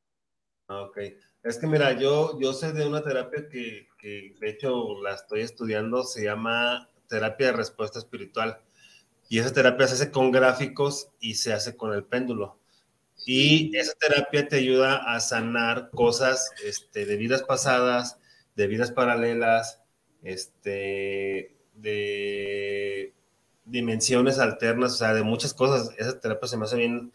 Ah, 0.68 0.84
ok. 0.84 1.00
Es 1.46 1.60
que 1.60 1.68
mira, 1.68 1.94
yo, 1.94 2.40
yo 2.40 2.54
sé 2.54 2.74
de 2.74 2.88
una 2.88 3.04
terapia 3.04 3.48
que, 3.48 3.88
que 4.00 4.36
de 4.40 4.50
hecho 4.50 5.00
la 5.04 5.14
estoy 5.14 5.42
estudiando, 5.42 6.04
se 6.04 6.24
llama 6.24 6.90
terapia 7.08 7.48
de 7.48 7.54
respuesta 7.54 8.00
espiritual. 8.00 8.60
Y 9.30 9.38
esa 9.38 9.54
terapia 9.54 9.86
se 9.86 9.94
hace 9.94 10.12
con 10.12 10.32
gráficos 10.32 11.12
y 11.20 11.36
se 11.36 11.54
hace 11.54 11.78
con 11.78 11.94
el 11.94 12.04
péndulo. 12.04 12.58
Y 13.28 13.78
esa 13.78 13.94
terapia 13.94 14.48
te 14.48 14.56
ayuda 14.56 15.14
a 15.14 15.20
sanar 15.20 15.92
cosas 15.92 16.50
este, 16.64 17.06
de 17.06 17.16
vidas 17.16 17.44
pasadas, 17.44 18.20
de 18.56 18.66
vidas 18.66 18.92
paralelas, 18.92 19.84
este, 20.24 21.56
de 21.76 23.14
dimensiones 23.66 24.40
alternas, 24.40 24.94
o 24.94 24.98
sea, 24.98 25.14
de 25.14 25.22
muchas 25.22 25.54
cosas. 25.54 25.92
Esa 26.00 26.20
terapia 26.20 26.48
se 26.48 26.58
me 26.58 26.66
hace 26.66 26.78
bien, 26.78 27.14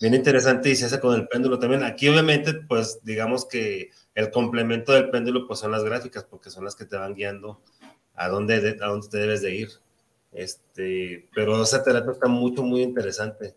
bien 0.00 0.14
interesante 0.14 0.70
y 0.70 0.76
se 0.76 0.86
hace 0.86 0.98
con 0.98 1.14
el 1.14 1.28
péndulo 1.28 1.58
también. 1.58 1.84
Aquí 1.84 2.08
obviamente, 2.08 2.54
pues 2.54 3.00
digamos 3.02 3.46
que 3.46 3.90
el 4.14 4.30
complemento 4.30 4.92
del 4.92 5.10
péndulo 5.10 5.46
pues 5.46 5.60
son 5.60 5.70
las 5.70 5.84
gráficas, 5.84 6.24
porque 6.24 6.50
son 6.50 6.64
las 6.64 6.74
que 6.74 6.86
te 6.86 6.96
van 6.96 7.14
guiando 7.14 7.60
a 8.14 8.28
dónde, 8.28 8.76
a 8.80 8.86
dónde 8.86 9.08
te 9.08 9.18
debes 9.18 9.42
de 9.42 9.54
ir. 9.54 9.68
Este, 10.32 11.28
pero 11.34 11.62
esa 11.62 11.82
terapia 11.82 12.12
está 12.12 12.28
mucho, 12.28 12.62
muy 12.62 12.82
interesante. 12.82 13.54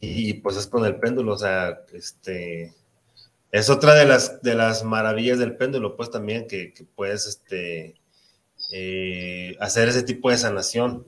y 0.00 0.34
pues 0.34 0.56
es 0.56 0.66
con 0.68 0.84
el 0.84 0.96
péndulo, 0.96 1.32
o 1.32 1.38
sea, 1.38 1.80
este, 1.92 2.72
es 3.50 3.70
otra 3.70 3.94
de 3.94 4.04
las, 4.04 4.42
de 4.42 4.54
las 4.54 4.84
maravillas 4.84 5.38
del 5.38 5.56
péndulo, 5.56 5.96
pues 5.96 6.10
también 6.10 6.46
que, 6.46 6.72
puedes 6.94 7.26
este, 7.26 7.96
eh, 8.70 9.56
hacer 9.60 9.88
ese 9.88 10.04
tipo 10.04 10.30
de 10.30 10.38
sanación. 10.38 11.06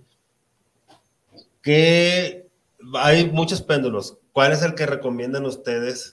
Que 1.63 2.46
hay 2.95 3.31
muchos 3.31 3.63
péndulos. 3.63 4.19
¿Cuál 4.33 4.53
es 4.53 4.63
el 4.63 4.75
que 4.75 4.87
recomiendan 4.87 5.45
ustedes? 5.45 6.13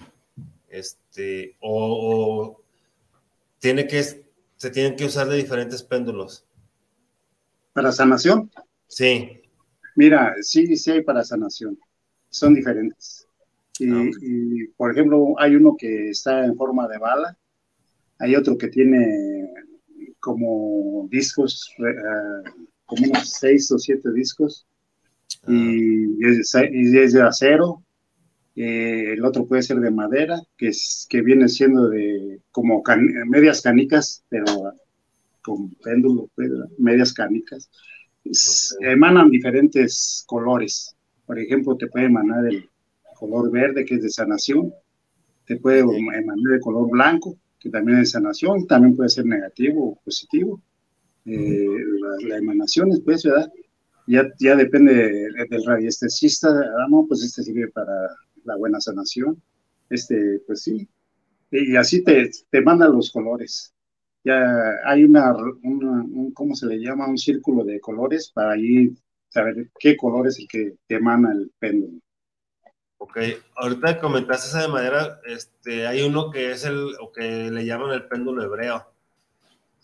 Este, 0.70 1.56
o, 1.62 2.62
tiene 3.60 3.88
que, 3.88 4.04
se 4.04 4.70
tienen 4.72 4.96
que 4.96 5.06
usar 5.06 5.28
de 5.28 5.38
diferentes 5.38 5.84
péndulos. 5.84 6.46
¿Para 7.74 7.92
sanación? 7.92 8.52
Sí. 8.88 9.42
Mira, 9.96 10.34
sí, 10.42 10.76
sí 10.76 10.92
hay 10.92 11.04
para 11.04 11.24
sanación 11.24 11.78
son 12.34 12.56
diferentes. 12.56 13.28
Ah, 13.88 14.10
y, 14.22 14.68
por 14.76 14.92
ejemplo, 14.92 15.36
hay 15.38 15.56
uno 15.56 15.76
que 15.78 16.10
está 16.10 16.46
en 16.46 16.56
forma 16.56 16.88
de 16.88 16.98
bala, 16.98 17.38
hay 18.20 18.36
otro 18.36 18.58
que 18.58 18.68
tiene 18.68 19.50
como 20.20 21.08
discos, 21.12 21.70
eh, 21.80 22.50
como 22.86 23.08
unos 23.08 23.30
seis 23.30 23.72
o 23.72 23.78
siete 23.78 24.12
discos, 24.14 24.66
ah. 25.44 25.52
y, 25.52 26.18
es, 26.26 27.14
de 27.14 27.22
acero. 27.22 27.84
Eh, 28.56 29.14
el 29.14 29.26
otro 29.26 29.48
puede 29.48 29.64
ser 29.64 29.80
de 29.80 29.90
madera, 29.90 30.40
que, 30.58 30.68
es, 30.68 31.08
que 31.10 31.22
viene 31.22 31.50
siendo 31.50 31.90
de 31.90 32.40
como 32.52 32.84
medias 33.28 33.62
canicas, 33.62 34.24
pero 34.30 34.46
con 35.42 35.72
péndulo, 35.76 36.30
medias 36.78 37.14
canicas. 37.14 37.70
Emanan 38.82 39.30
diferentes 39.30 40.24
colores. 40.28 40.96
Por 41.26 41.40
ejemplo, 41.40 41.76
te 41.76 41.88
puede 41.88 42.06
emanar 42.06 42.46
el 42.46 42.70
color 43.16 43.52
verde, 43.52 43.86
que 43.86 43.96
es 43.96 44.04
de 44.04 44.10
sanación, 44.10 44.74
te 45.46 45.58
puede 45.58 45.80
emanar 45.80 46.54
el 46.54 46.60
color 46.62 46.90
blanco, 46.90 47.38
que 47.60 47.70
también 47.70 48.00
es 48.00 48.08
de 48.08 48.20
sanación, 48.20 48.66
también 48.68 48.96
puede 48.96 49.10
ser 49.10 49.26
negativo 49.26 49.92
o 49.92 50.00
positivo. 50.04 50.62
Eh, 51.26 51.68
la, 52.28 52.38
emanación 52.38 52.92
es, 52.92 53.00
pues, 53.02 53.24
¿verdad? 53.24 53.52
Ya, 54.08 54.28
ya 54.40 54.56
depende 54.56 54.94
del 55.50 55.66
radiestesista, 55.66 56.50
no, 56.90 57.06
pues 57.08 57.24
este 57.24 57.44
sirve 57.44 57.70
para 57.70 57.94
la 58.44 58.56
buena 58.58 58.80
sanación. 58.82 59.42
Este, 59.90 60.42
pues 60.46 60.64
sí. 60.64 60.88
Y 61.52 61.76
así 61.76 62.04
te, 62.04 62.30
te 62.50 62.62
manda 62.62 62.88
los 62.88 63.12
colores. 63.12 63.74
Ya 64.24 64.42
hay 64.86 65.04
una, 65.04 65.36
un, 65.36 66.32
¿cómo 66.34 66.56
se 66.56 66.68
le 66.68 66.80
llama? 66.80 67.08
Un 67.08 67.18
círculo 67.18 67.64
de 67.64 67.80
colores 67.80 68.32
para 68.34 68.58
ir 68.58 68.94
saber 69.30 69.70
qué 69.80 69.98
color 69.98 70.28
es 70.28 70.40
el 70.40 70.48
que 70.48 70.76
emana 70.88 71.32
el 71.34 71.52
péndulo. 71.60 72.00
Ok, 72.98 73.18
ahorita 73.58 74.00
comentaste 74.00 74.48
esa 74.48 74.62
de 74.62 74.68
manera, 74.70 75.20
este, 75.26 75.86
hay 75.88 76.04
uno 76.04 76.32
que 76.32 76.52
es 76.52 76.64
el, 76.64 76.96
o 77.02 77.12
que 77.12 77.52
le 77.52 77.66
llaman 77.66 77.92
el 77.92 78.08
péndulo 78.08 78.44
hebreo. 78.44 78.93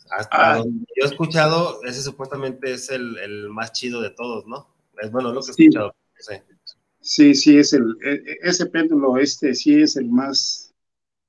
Hasta 0.09 0.53
ah. 0.53 0.57
donde 0.57 0.85
yo 0.95 1.05
he 1.05 1.09
escuchado, 1.09 1.83
ese 1.83 2.01
supuestamente 2.01 2.73
es 2.73 2.89
el, 2.89 3.17
el, 3.17 3.49
más 3.49 3.71
chido 3.73 4.01
de 4.01 4.09
todos, 4.11 4.45
¿no? 4.47 4.67
Es 5.01 5.11
bueno 5.11 5.31
lo 5.31 5.41
que 5.41 5.47
he 5.47 5.51
escuchado. 5.51 5.95
Sí. 6.17 6.33
sí, 6.99 7.35
sí, 7.35 7.57
es 7.57 7.73
el, 7.73 7.95
e, 8.03 8.13
e, 8.13 8.37
ese 8.41 8.65
péndulo, 8.65 9.17
este 9.17 9.53
sí 9.53 9.81
es 9.81 9.95
el 9.95 10.09
más, 10.09 10.73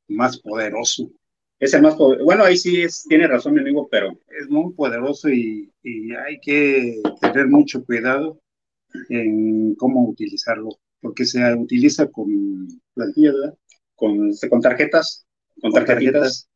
más 0.09 0.39
poderoso. 0.39 1.11
Es 1.59 1.75
el 1.75 1.83
más 1.83 1.95
poderoso. 1.95 2.25
Bueno, 2.25 2.45
ahí 2.45 2.57
sí 2.57 2.81
es, 2.83 3.05
tiene 3.09 3.27
razón 3.27 3.55
mi 3.55 3.61
amigo, 3.61 3.87
pero 3.91 4.19
es 4.41 4.49
muy 4.49 4.73
poderoso 4.73 5.29
y, 5.29 5.71
y 5.83 6.13
hay 6.13 6.41
que 6.41 7.03
tener 7.21 7.49
mucho 7.49 7.85
cuidado 7.85 8.41
en 9.09 9.75
cómo 9.77 10.09
utilizarlo, 10.09 10.71
porque 11.01 11.25
se 11.25 11.55
utiliza 11.55 12.07
con 12.09 12.69
plantillas, 12.95 13.35
Con, 13.95 14.31
este, 14.31 14.49
con 14.49 14.61
tarjetas, 14.61 15.27
con 15.61 15.73
tarjetas. 15.73 16.49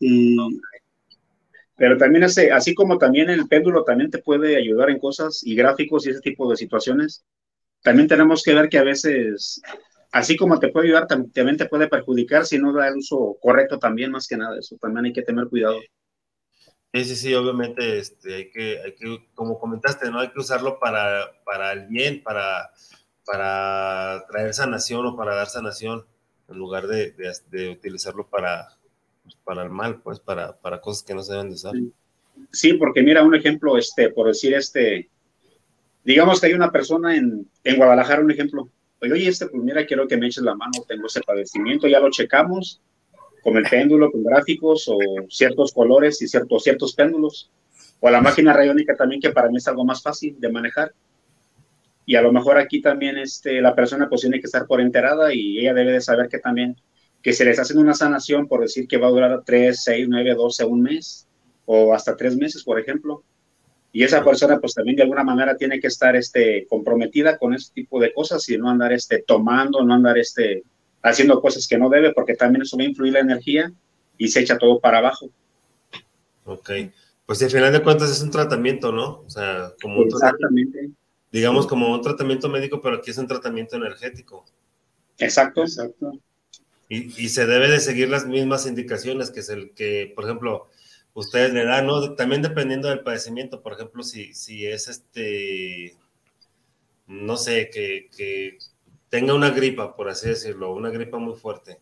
Y, 0.00 0.36
pero 1.78 1.96
también 1.96 2.24
hace, 2.24 2.50
así 2.50 2.74
como 2.74 2.98
también 2.98 3.30
el 3.30 3.46
péndulo 3.46 3.84
también 3.84 4.10
te 4.10 4.18
puede 4.18 4.56
ayudar 4.56 4.90
en 4.90 4.98
cosas 4.98 5.40
y 5.44 5.54
gráficos 5.54 6.06
y 6.06 6.10
ese 6.10 6.20
tipo 6.20 6.50
de 6.50 6.56
situaciones, 6.56 7.24
también 7.82 8.08
tenemos 8.08 8.42
que 8.42 8.52
ver 8.52 8.68
que 8.68 8.78
a 8.78 8.82
veces, 8.82 9.62
así 10.10 10.36
como 10.36 10.58
te 10.58 10.68
puede 10.68 10.88
ayudar, 10.88 11.06
también 11.06 11.56
te 11.56 11.66
puede 11.66 11.86
perjudicar 11.86 12.44
si 12.46 12.58
no 12.58 12.72
da 12.72 12.88
el 12.88 12.96
uso 12.96 13.38
correcto 13.40 13.78
también, 13.78 14.10
más 14.10 14.26
que 14.26 14.36
nada, 14.36 14.58
eso 14.58 14.76
también 14.80 15.06
hay 15.06 15.12
que 15.12 15.22
tener 15.22 15.46
cuidado. 15.46 15.78
Sí, 16.92 17.04
sí, 17.04 17.16
sí, 17.16 17.34
obviamente 17.34 17.98
este, 17.98 18.34
hay, 18.34 18.50
que, 18.50 18.80
hay 18.80 18.94
que, 18.96 19.28
como 19.34 19.60
comentaste, 19.60 20.10
¿no? 20.10 20.18
Hay 20.18 20.32
que 20.32 20.40
usarlo 20.40 20.80
para, 20.80 21.30
para 21.44 21.72
el 21.72 21.86
bien, 21.86 22.24
para, 22.24 22.72
para 23.24 24.24
traer 24.28 24.52
sanación 24.52 25.06
o 25.06 25.16
para 25.16 25.36
dar 25.36 25.46
sanación, 25.46 26.04
en 26.48 26.58
lugar 26.58 26.88
de, 26.88 27.14
de 27.50 27.68
utilizarlo 27.68 28.26
para, 28.26 28.77
para 29.44 29.62
el 29.62 29.70
mal, 29.70 30.00
pues, 30.02 30.20
para, 30.20 30.56
para 30.56 30.80
cosas 30.80 31.02
que 31.02 31.14
no 31.14 31.22
se 31.22 31.32
deben 31.32 31.48
de 31.48 31.54
usar. 31.54 31.74
Sí, 32.52 32.74
porque 32.74 33.02
mira, 33.02 33.22
un 33.22 33.34
ejemplo, 33.34 33.76
este, 33.76 34.10
por 34.10 34.28
decir, 34.28 34.54
este, 34.54 35.08
digamos 36.04 36.40
que 36.40 36.46
hay 36.46 36.54
una 36.54 36.70
persona 36.70 37.16
en, 37.16 37.48
en 37.64 37.76
Guadalajara, 37.76 38.22
un 38.22 38.30
ejemplo, 38.30 38.68
oye, 39.02 39.28
este, 39.28 39.46
pues 39.46 39.62
mira, 39.62 39.86
quiero 39.86 40.06
que 40.06 40.16
me 40.16 40.26
eches 40.26 40.42
la 40.42 40.54
mano, 40.54 40.72
tengo 40.86 41.06
ese 41.06 41.20
padecimiento, 41.20 41.86
ya 41.86 42.00
lo 42.00 42.10
checamos 42.10 42.80
con 43.42 43.56
el 43.56 43.64
péndulo, 43.64 44.10
con 44.10 44.24
gráficos 44.24 44.88
o 44.88 44.98
ciertos 45.28 45.72
colores 45.72 46.20
y 46.22 46.28
ciertos, 46.28 46.62
ciertos 46.62 46.94
péndulos, 46.94 47.50
o 48.00 48.10
la 48.10 48.20
máquina 48.20 48.52
rayónica 48.52 48.94
también, 48.96 49.20
que 49.20 49.30
para 49.30 49.48
mí 49.48 49.56
es 49.56 49.68
algo 49.68 49.84
más 49.84 50.02
fácil 50.02 50.38
de 50.38 50.50
manejar. 50.50 50.92
Y 52.06 52.16
a 52.16 52.22
lo 52.22 52.32
mejor 52.32 52.58
aquí 52.58 52.80
también 52.80 53.18
este, 53.18 53.60
la 53.60 53.74
persona 53.74 54.08
pues 54.08 54.22
tiene 54.22 54.40
que 54.40 54.46
estar 54.46 54.66
por 54.66 54.80
enterada 54.80 55.34
y 55.34 55.58
ella 55.58 55.74
debe 55.74 55.92
de 55.92 56.00
saber 56.00 56.28
que 56.28 56.38
también 56.38 56.76
que 57.22 57.32
se 57.32 57.44
les 57.44 57.58
hace 57.58 57.76
una 57.76 57.94
sanación 57.94 58.46
por 58.46 58.60
decir 58.60 58.86
que 58.86 58.98
va 58.98 59.08
a 59.08 59.10
durar 59.10 59.42
3, 59.44 59.82
6, 59.82 60.06
9, 60.08 60.34
12, 60.34 60.64
un 60.64 60.82
mes 60.82 61.26
o 61.66 61.92
hasta 61.92 62.16
tres 62.16 62.36
meses, 62.36 62.62
por 62.64 62.78
ejemplo. 62.78 63.22
Y 63.92 64.04
esa 64.04 64.22
persona 64.22 64.58
pues 64.58 64.74
también 64.74 64.96
de 64.96 65.02
alguna 65.02 65.24
manera 65.24 65.56
tiene 65.56 65.80
que 65.80 65.88
estar 65.88 66.14
este, 66.14 66.66
comprometida 66.68 67.38
con 67.38 67.54
ese 67.54 67.72
tipo 67.72 68.00
de 68.00 68.12
cosas 68.12 68.48
y 68.48 68.56
no 68.56 68.70
andar 68.70 68.92
este, 68.92 69.22
tomando, 69.26 69.82
no 69.84 69.94
andar 69.94 70.18
este, 70.18 70.62
haciendo 71.02 71.40
cosas 71.40 71.66
que 71.66 71.78
no 71.78 71.88
debe, 71.88 72.12
porque 72.12 72.34
también 72.34 72.62
eso 72.62 72.76
va 72.76 72.84
a 72.84 72.86
influir 72.86 73.14
la 73.14 73.20
energía 73.20 73.72
y 74.16 74.28
se 74.28 74.40
echa 74.40 74.58
todo 74.58 74.78
para 74.80 74.98
abajo. 74.98 75.30
Ok, 76.44 76.70
pues 77.26 77.42
al 77.42 77.50
final 77.50 77.72
de 77.72 77.82
cuentas 77.82 78.10
es 78.10 78.22
un 78.22 78.30
tratamiento, 78.30 78.92
¿no? 78.92 79.22
O 79.26 79.30
sea, 79.30 79.72
como 79.82 80.02
Exactamente. 80.02 80.90
digamos 81.30 81.66
como 81.66 81.92
un 81.92 82.00
tratamiento 82.02 82.48
médico, 82.48 82.80
pero 82.80 82.96
aquí 82.96 83.10
es 83.10 83.18
un 83.18 83.26
tratamiento 83.26 83.76
energético. 83.76 84.44
Exacto, 85.18 85.62
exacto. 85.62 86.12
Y, 86.90 87.28
se 87.28 87.46
debe 87.46 87.68
de 87.68 87.80
seguir 87.80 88.08
las 88.08 88.26
mismas 88.26 88.66
indicaciones 88.66 89.30
que 89.30 89.40
es 89.40 89.50
el 89.50 89.72
que, 89.72 90.10
por 90.14 90.24
ejemplo, 90.24 90.70
ustedes 91.12 91.52
le 91.52 91.64
dan, 91.64 91.86
¿no? 91.86 92.14
También 92.14 92.40
dependiendo 92.40 92.88
del 92.88 93.00
padecimiento, 93.00 93.60
por 93.60 93.74
ejemplo, 93.74 94.02
si, 94.02 94.32
si 94.32 94.64
es 94.64 94.88
este, 94.88 95.94
no 97.06 97.36
sé, 97.36 97.68
que, 97.68 98.08
que 98.16 98.56
tenga 99.10 99.34
una 99.34 99.50
gripa, 99.50 99.96
por 99.96 100.08
así 100.08 100.28
decirlo, 100.28 100.72
una 100.72 100.88
gripa 100.88 101.18
muy 101.18 101.34
fuerte, 101.34 101.78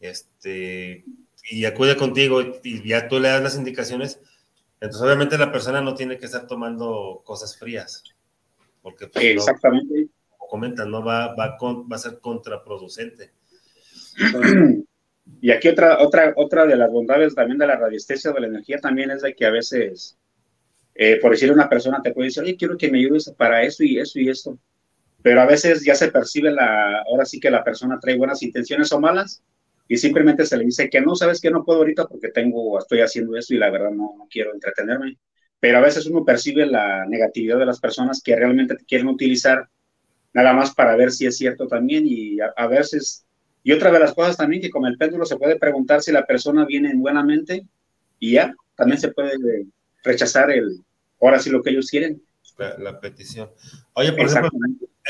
este, 0.00 1.04
y 1.50 1.64
acude 1.64 1.96
contigo 1.96 2.40
y 2.62 2.88
ya 2.88 3.08
tú 3.08 3.20
le 3.20 3.28
das 3.28 3.42
las 3.42 3.56
indicaciones, 3.56 4.20
entonces 4.80 5.02
obviamente 5.02 5.38
la 5.38 5.52
persona 5.52 5.80
no 5.80 5.94
tiene 5.94 6.18
que 6.18 6.26
estar 6.26 6.48
tomando 6.48 7.22
cosas 7.24 7.56
frías, 7.56 8.02
porque 8.82 9.06
pues, 9.06 9.24
exactamente, 9.24 10.08
como 10.28 10.48
comentan, 10.48 10.90
no 10.90 11.04
va, 11.04 11.34
va, 11.36 11.56
va 11.60 11.96
a 11.96 11.98
ser 11.98 12.18
contraproducente. 12.18 13.32
Y 15.40 15.50
aquí 15.50 15.68
otra, 15.68 15.98
otra, 16.00 16.32
otra 16.36 16.66
de 16.66 16.76
las 16.76 16.90
bondades 16.90 17.34
también 17.34 17.58
de 17.58 17.66
la 17.66 17.76
radiestesia 17.76 18.32
de 18.32 18.40
la 18.40 18.46
energía 18.46 18.78
también 18.78 19.10
es 19.10 19.22
de 19.22 19.34
que 19.34 19.46
a 19.46 19.50
veces, 19.50 20.18
eh, 20.94 21.18
por 21.20 21.32
decirle 21.32 21.54
una 21.54 21.68
persona 21.68 22.00
te 22.02 22.12
puede 22.12 22.28
decir, 22.28 22.42
oye, 22.42 22.56
quiero 22.56 22.76
que 22.76 22.90
me 22.90 22.98
ayudes 22.98 23.30
para 23.36 23.62
eso 23.62 23.84
y 23.84 23.98
eso 23.98 24.18
y 24.18 24.28
esto. 24.28 24.58
Pero 25.22 25.40
a 25.40 25.46
veces 25.46 25.84
ya 25.84 25.94
se 25.94 26.10
percibe 26.10 26.50
la, 26.50 27.02
ahora 27.06 27.24
sí 27.24 27.40
que 27.40 27.50
la 27.50 27.64
persona 27.64 27.98
trae 28.00 28.16
buenas 28.16 28.42
intenciones 28.42 28.92
o 28.92 29.00
malas 29.00 29.42
y 29.88 29.96
simplemente 29.96 30.46
se 30.46 30.56
le 30.56 30.64
dice 30.64 30.88
que 30.88 31.00
no, 31.00 31.14
sabes 31.14 31.40
que 31.40 31.50
no 31.50 31.64
puedo 31.64 31.80
ahorita 31.80 32.06
porque 32.06 32.28
tengo, 32.28 32.78
estoy 32.78 33.00
haciendo 33.00 33.36
esto 33.36 33.54
y 33.54 33.58
la 33.58 33.70
verdad 33.70 33.90
no, 33.90 34.14
no 34.16 34.26
quiero 34.30 34.52
entretenerme. 34.54 35.18
Pero 35.60 35.78
a 35.78 35.82
veces 35.82 36.06
uno 36.06 36.24
percibe 36.24 36.66
la 36.66 37.06
negatividad 37.06 37.58
de 37.58 37.66
las 37.66 37.80
personas 37.80 38.22
que 38.22 38.36
realmente 38.36 38.76
te 38.76 38.84
quieren 38.84 39.08
utilizar 39.08 39.68
nada 40.32 40.52
más 40.52 40.74
para 40.74 40.96
ver 40.96 41.10
si 41.12 41.26
es 41.26 41.36
cierto 41.36 41.66
también 41.66 42.04
y 42.06 42.38
a 42.40 42.66
veces 42.66 43.23
y 43.66 43.72
otra 43.72 43.90
de 43.90 43.98
las 43.98 44.12
cosas 44.12 44.36
también 44.36 44.60
que 44.60 44.70
con 44.70 44.84
el 44.84 44.98
péndulo 44.98 45.24
se 45.24 45.38
puede 45.38 45.58
preguntar 45.58 46.02
si 46.02 46.12
la 46.12 46.26
persona 46.26 46.66
viene 46.66 46.90
en 46.90 47.00
buena 47.00 47.24
mente 47.24 47.66
y 48.20 48.32
ya, 48.32 48.54
también 48.76 49.00
se 49.00 49.10
puede 49.10 49.66
rechazar 50.04 50.50
el, 50.50 50.84
ahora 51.20 51.38
sí 51.38 51.48
lo 51.48 51.62
que 51.62 51.70
ellos 51.70 51.90
quieren. 51.90 52.22
La, 52.58 53.00
petición. 53.00 53.50
Oye, 53.94 54.12
por 54.12 54.26
ejemplo, 54.26 54.50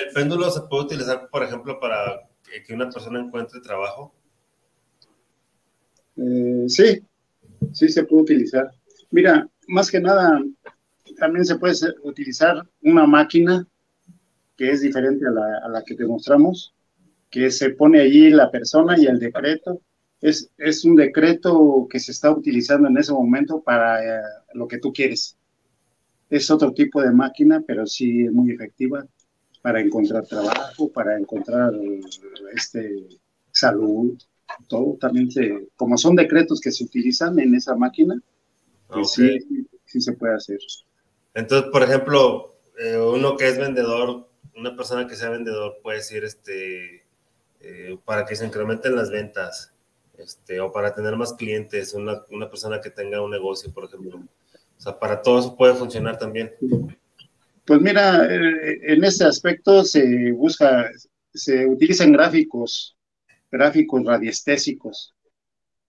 ¿el 0.07 0.15
péndulo 0.15 0.51
se 0.51 0.61
puede 0.63 0.85
utilizar, 0.85 1.29
por 1.31 1.43
ejemplo, 1.43 1.79
para 1.81 2.29
que 2.65 2.73
una 2.73 2.89
persona 2.89 3.21
encuentre 3.21 3.61
trabajo? 3.61 4.15
Eh, 6.17 6.65
sí, 6.69 7.03
sí 7.73 7.89
se 7.89 8.05
puede 8.05 8.23
utilizar. 8.23 8.71
Mira, 9.11 9.49
más 9.67 9.91
que 9.91 10.01
nada, 10.01 10.41
también 11.19 11.45
se 11.45 11.57
puede 11.57 11.75
utilizar 12.05 12.65
una 12.83 13.05
máquina 13.05 13.67
que 14.57 14.71
es 14.71 14.81
diferente 14.81 15.27
a 15.27 15.31
la, 15.31 15.59
a 15.65 15.69
la 15.69 15.83
que 15.83 15.97
te 15.97 16.07
mostramos, 16.07 16.73
que 17.35 17.51
se 17.51 17.71
pone 17.71 18.01
allí 18.01 18.31
la 18.31 18.49
persona 18.49 18.95
y 18.97 19.07
el 19.07 19.19
decreto. 19.19 19.81
Es, 20.21 20.49
es 20.57 20.85
un 20.85 20.95
decreto 20.95 21.89
que 21.91 21.99
se 21.99 22.13
está 22.13 22.31
utilizando 22.31 22.87
en 22.87 22.97
ese 22.97 23.13
momento 23.13 23.61
para 23.61 24.01
eh, 24.05 24.23
lo 24.53 24.69
que 24.69 24.79
tú 24.79 24.93
quieres. 24.93 25.37
Es 26.31 26.49
otro 26.53 26.73
tipo 26.73 27.03
de 27.03 27.11
máquina, 27.11 27.61
pero 27.67 27.89
sí 27.89 28.23
es 28.23 28.31
muy 28.31 28.53
efectiva 28.53 29.05
para 29.63 29.81
encontrar 29.81 30.25
trabajo, 30.29 30.93
para 30.93 31.19
encontrar 31.19 31.73
este, 32.55 33.09
salud, 33.51 34.17
todo. 34.69 34.97
También 35.01 35.29
se, 35.29 35.67
como 35.75 35.99
son 35.99 36.15
decretos 36.15 36.61
que 36.61 36.71
se 36.71 36.85
utilizan 36.85 37.37
en 37.41 37.57
esa 37.57 37.75
máquina, 37.75 38.15
pues 38.87 39.11
sí, 39.11 39.41
sí 39.87 40.01
se 40.01 40.13
puede 40.13 40.37
hacer. 40.37 40.59
Entonces, 41.35 41.69
por 41.73 41.83
ejemplo, 41.83 42.55
eh, 42.79 42.97
uno 42.97 43.37
que 43.37 43.49
es 43.49 43.59
vendedor, 43.59 44.29
una 44.57 44.77
persona 44.77 45.09
que 45.09 45.17
sea 45.17 45.31
vendedor 45.31 45.79
puede 45.83 45.99
decir, 45.99 46.23
este, 46.23 47.04
eh, 47.67 47.99
para 48.05 48.27
que 48.27 48.37
se 48.37 48.45
incrementen 48.45 48.95
las 48.95 49.11
ventas 49.11 49.73
este, 50.19 50.61
o 50.61 50.71
para 50.71 50.95
tener 50.95 51.17
más 51.17 51.33
clientes, 51.33 51.95
una, 51.95 52.23
una, 52.31 52.51
persona 52.51 52.79
que 52.79 52.91
tenga 52.91 53.23
un 53.23 53.31
negocio, 53.31 53.73
por 53.73 53.85
ejemplo. 53.85 54.19
O 54.19 54.81
sea, 54.81 54.99
para 54.99 55.23
todo 55.23 55.39
eso 55.39 55.57
puede 55.57 55.75
funcionar 55.75 56.19
también. 56.19 56.53
Pues 57.65 57.81
mira, 57.81 58.27
eh, 58.27 58.81
en 58.83 59.03
ese 59.03 59.25
aspecto 59.25 59.83
se 59.83 60.33
busca, 60.33 60.91
se 61.33 61.67
utilizan 61.67 62.13
gráficos, 62.13 62.97
gráficos 63.51 64.05
radiestésicos, 64.05 65.15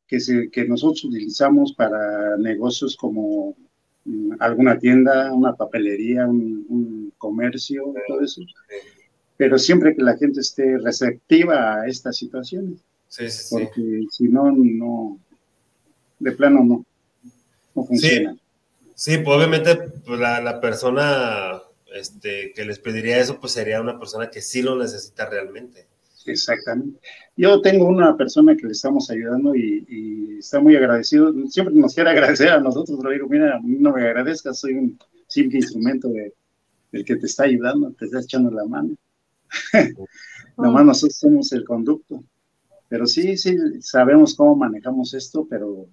que, 0.08 0.22
se, 0.22 0.50
que 0.50 0.64
nosotros 0.64 1.04
utilizamos 1.04 1.74
para 1.74 2.38
negocios 2.38 2.96
como 2.96 3.58
mm, 4.06 4.36
alguna 4.40 4.80
tienda, 4.80 5.34
una 5.34 5.54
papelería, 5.54 6.26
un, 6.26 6.66
un 6.70 7.14
comercio, 7.18 7.94
todo 8.08 8.22
eso 8.22 8.42
pero 9.38 9.58
siempre 9.58 9.96
que 9.96 10.04
la 10.04 10.18
gente 10.18 10.40
esté 10.40 10.78
receptiva 10.78 11.82
a 11.82 11.88
estas 11.88 12.18
situaciones. 12.18 12.80
Sí, 13.08 13.30
sí, 13.30 13.48
porque 13.52 14.04
si 14.12 14.28
no, 14.28 14.52
no, 14.52 15.20
de 16.20 16.32
plano 16.32 16.64
no, 16.64 16.86
no 17.76 17.84
funciona. 17.86 18.36
Sí, 18.94 19.18
pues 19.18 19.38
obviamente 19.38 19.76
pues 20.06 20.20
la, 20.20 20.42
la, 20.42 20.62
persona 20.62 21.62
este, 21.94 22.54
que 22.54 22.66
les 22.66 22.80
pediría 22.80 23.20
eso, 23.20 23.40
pues 23.40 23.54
sería 23.54 23.82
una 23.82 24.00
persona 24.00 24.30
que 24.30 24.42
sí 24.42 24.62
lo 24.62 24.78
necesita 24.78 25.30
realmente. 25.30 25.86
Exactamente. 26.26 27.00
Yo 27.38 27.62
tengo 27.62 27.86
una 27.86 28.16
persona 28.18 28.56
que 28.56 28.66
le 28.66 28.72
estamos 28.72 29.10
ayudando 29.12 29.54
y, 29.54 29.86
y 29.88 30.40
está 30.40 30.60
muy 30.60 30.76
agradecido. 30.76 31.34
Siempre 31.50 31.76
nos 31.76 31.94
quiere 31.94 32.10
agradecer 32.10 32.50
a 32.50 32.60
nosotros, 32.60 32.98
pero 33.00 33.14
digo, 33.14 33.28
mira, 33.28 33.60
no 33.64 33.94
me 33.94 34.02
agradezcas, 34.02 34.60
soy 34.60 34.74
un 34.74 34.98
simple 35.28 35.60
instrumento 35.60 36.08
de, 36.10 36.34
el 36.92 37.06
que 37.06 37.18
te 37.18 37.26
está 37.26 37.44
ayudando, 37.44 37.92
te 37.92 38.06
está 38.06 38.22
echando 38.22 38.50
la 38.50 38.66
mano. 38.66 38.96
Nomás 40.58 40.86
nosotros 40.86 41.18
somos 41.18 41.52
el 41.52 41.66
conducto. 41.66 42.24
Pero 42.88 43.08
sí, 43.08 43.38
sí, 43.38 43.58
sabemos 43.82 44.36
cómo 44.36 44.56
manejamos 44.56 45.14
esto, 45.14 45.48
pero 45.50 45.88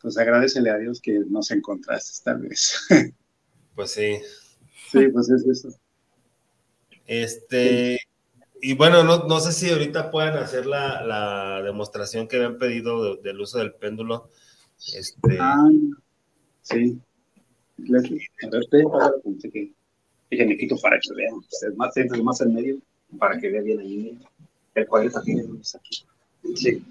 pues 0.00 0.16
agradecele 0.18 0.70
a 0.70 0.78
Dios 0.78 1.00
que 1.00 1.20
nos 1.28 1.50
encontraste 1.50 2.24
tal 2.24 2.42
vez. 2.42 2.86
Pues 3.74 3.92
sí. 3.92 4.18
Sí, 4.90 5.08
pues 5.08 5.30
es 5.30 5.46
eso. 5.46 5.70
Este, 7.06 7.98
y 8.60 8.74
bueno, 8.74 9.02
no, 9.02 9.40
sé 9.40 9.50
si 9.52 9.70
ahorita 9.70 10.10
pueden 10.10 10.34
hacer 10.34 10.66
la, 10.66 11.62
demostración 11.64 12.28
que 12.28 12.36
habían 12.36 12.58
pedido 12.58 13.16
del 13.16 13.40
uso 13.40 13.58
del 13.58 13.72
péndulo. 13.72 14.28
Este, 14.94 15.38
ah, 15.40 15.70
sí. 16.60 17.00
A 17.78 17.92
ver, 17.92 18.02
que 20.30 20.46
me 20.46 20.56
quito 20.58 20.76
para 20.82 20.98
que 21.00 21.14
vean. 21.14 21.34
Más, 21.76 21.94
más 22.22 22.40
en 22.42 22.54
medio 22.54 22.78
para 23.18 23.38
que 23.38 23.50
vea 23.50 23.62
bien 23.62 23.80
ahí. 23.80 24.18
El 24.74 24.86
cuadrito 24.86 25.20
tiene 25.22 25.42
aquí. 25.42 26.04
Sí. 26.54 26.84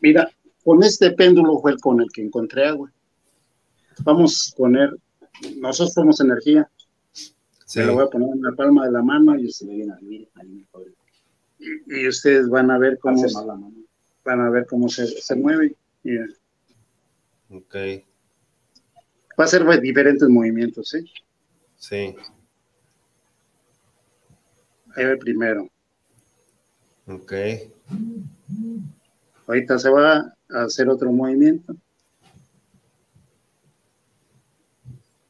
Mira, 0.00 0.30
con 0.64 0.82
este 0.82 1.10
péndulo 1.12 1.58
fue 1.58 1.72
el 1.72 1.80
con 1.80 2.00
el 2.00 2.10
que 2.10 2.22
encontré 2.22 2.66
agua. 2.66 2.90
Vamos 4.02 4.52
a 4.52 4.56
poner, 4.56 4.90
nosotros 5.58 5.94
somos 5.94 6.20
energía. 6.20 6.68
Se 7.66 7.84
lo 7.84 7.94
voy 7.94 8.04
a 8.04 8.08
poner 8.08 8.30
en 8.34 8.42
la 8.42 8.52
palma 8.52 8.86
de 8.86 8.92
la 8.92 9.02
mano 9.02 9.38
y 9.38 9.50
se 9.52 9.66
ve 9.66 9.74
bien 10.00 10.28
y, 11.86 12.08
ustedes 12.08 12.48
van 12.48 12.70
a 12.70 12.78
ver 12.78 12.98
cómo 12.98 13.28
se, 13.28 13.36
van 14.24 14.40
a 14.40 14.50
ver 14.50 14.66
cómo 14.66 14.88
se, 14.88 15.06
se 15.06 15.36
mueve. 15.36 15.76
Ok. 17.50 17.74
Va 19.38 19.44
a 19.44 19.46
ser 19.46 19.80
diferentes 19.80 20.28
movimientos, 20.28 20.88
¿sí? 20.88 21.04
Sí. 21.76 22.14
Ahí 24.96 25.04
va 25.04 25.10
el 25.12 25.18
primero. 25.18 25.68
Ok. 27.06 27.32
Ahorita 29.46 29.78
se 29.78 29.90
va 29.90 30.34
a 30.50 30.62
hacer 30.64 30.88
otro 30.88 31.12
movimiento. 31.12 31.74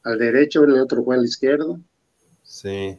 Al 0.03 0.17
derecho, 0.17 0.63
el 0.63 0.79
otro 0.79 1.03
fue 1.03 1.15
al 1.15 1.25
izquierdo. 1.25 1.79
Sí. 2.43 2.97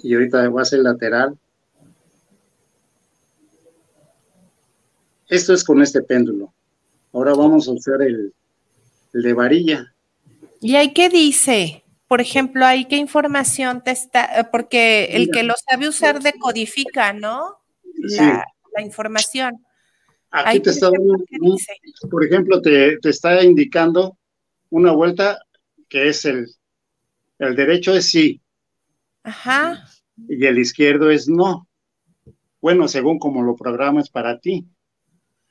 Y 0.00 0.14
ahorita 0.14 0.48
va 0.50 0.62
a 0.62 0.64
ser 0.64 0.80
lateral. 0.80 1.38
Esto 5.28 5.54
es 5.54 5.64
con 5.64 5.82
este 5.82 6.02
péndulo. 6.02 6.52
Ahora 7.12 7.32
vamos 7.32 7.68
a 7.68 7.72
usar 7.72 8.02
el, 8.02 8.34
el 9.12 9.22
de 9.22 9.32
varilla. 9.32 9.94
¿Y 10.60 10.76
ahí 10.76 10.92
qué 10.92 11.08
dice? 11.08 11.83
Por 12.14 12.20
ejemplo, 12.20 12.64
ahí 12.64 12.84
qué 12.84 12.94
información 12.94 13.82
te 13.82 13.90
está, 13.90 14.38
eh, 14.38 14.44
porque 14.44 15.06
el 15.16 15.32
que 15.32 15.42
lo 15.42 15.54
sabe 15.68 15.88
usar 15.88 16.22
decodifica, 16.22 17.12
¿no? 17.12 17.58
La, 17.92 18.44
información. 18.80 19.66
Aquí 20.30 20.60
te 20.60 20.70
está 20.70 20.92
dando, 20.92 21.16
por 22.08 22.24
ejemplo, 22.24 22.62
te, 22.62 23.00
está 23.02 23.42
indicando 23.42 24.16
una 24.70 24.92
vuelta 24.92 25.40
que 25.88 26.06
es 26.06 26.24
el, 26.24 26.46
el 27.40 27.56
derecho 27.56 27.96
es 27.96 28.08
sí. 28.08 28.40
Ajá. 29.24 29.84
Y 30.28 30.46
el 30.46 30.60
izquierdo 30.60 31.10
es 31.10 31.28
no. 31.28 31.66
Bueno, 32.60 32.86
según 32.86 33.18
como 33.18 33.42
lo 33.42 33.56
programas 33.56 34.08
para 34.08 34.38
ti. 34.38 34.64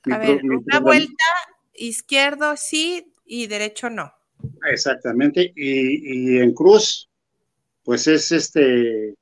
A 0.09 0.17
ver, 0.17 0.39
una 0.45 0.79
vuelta, 0.79 1.25
izquierdo 1.73 2.55
sí 2.55 3.11
y 3.25 3.47
derecho 3.47 3.89
no. 3.89 4.13
Exactamente, 4.69 5.51
y, 5.55 6.37
en 6.37 6.53
cruz, 6.53 7.09
pues 7.83 8.07
es 8.07 8.31
este 8.31 9.15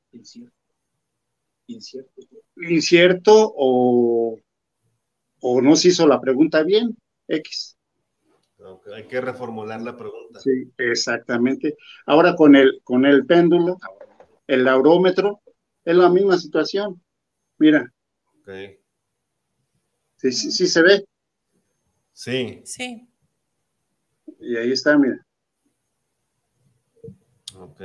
incierto, 1.68 2.11
incierto, 2.57 3.53
o, 3.56 4.38
o 5.41 5.61
no 5.61 5.76
se 5.76 5.89
hizo 5.89 6.07
la 6.07 6.19
pregunta 6.19 6.64
bien, 6.64 6.95
X. 7.27 7.77
hay 8.93 9.07
que 9.07 9.22
reformular 9.22 9.81
la 9.81 9.98
pregunta. 9.98 10.39
Sí, 10.39 10.72
exactamente. 10.77 11.76
Ahora 12.06 12.35
con 12.35 12.56
el, 12.56 12.81
con 12.84 13.06
el 13.06 13.26
péndulo, 13.26 13.77
el 14.48 14.64
laurómetro, 14.64 15.41
es 15.84 15.95
la 15.95 16.10
misma 16.10 16.38
situación. 16.38 17.02
Mira. 17.57 17.91
Okay. 18.41 18.77
Sí, 20.18 20.31
sí, 20.31 20.52
sí 20.52 20.68
se 20.68 20.81
ve. 20.81 21.06
Sí. 22.14 22.61
Sí. 22.64 23.11
Y 24.39 24.56
ahí 24.56 24.72
está, 24.72 24.98
mira. 24.98 25.26
Ok. 27.56 27.81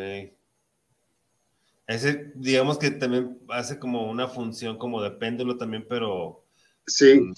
Ese, 1.86 2.32
digamos 2.34 2.78
que 2.78 2.90
también 2.90 3.38
hace 3.48 3.78
como 3.78 4.10
una 4.10 4.26
función 4.26 4.76
como 4.76 5.02
de 5.02 5.12
péndulo 5.12 5.56
también, 5.56 5.86
pero. 5.88 6.44
Sí. 6.86 7.20
Mm, 7.20 7.34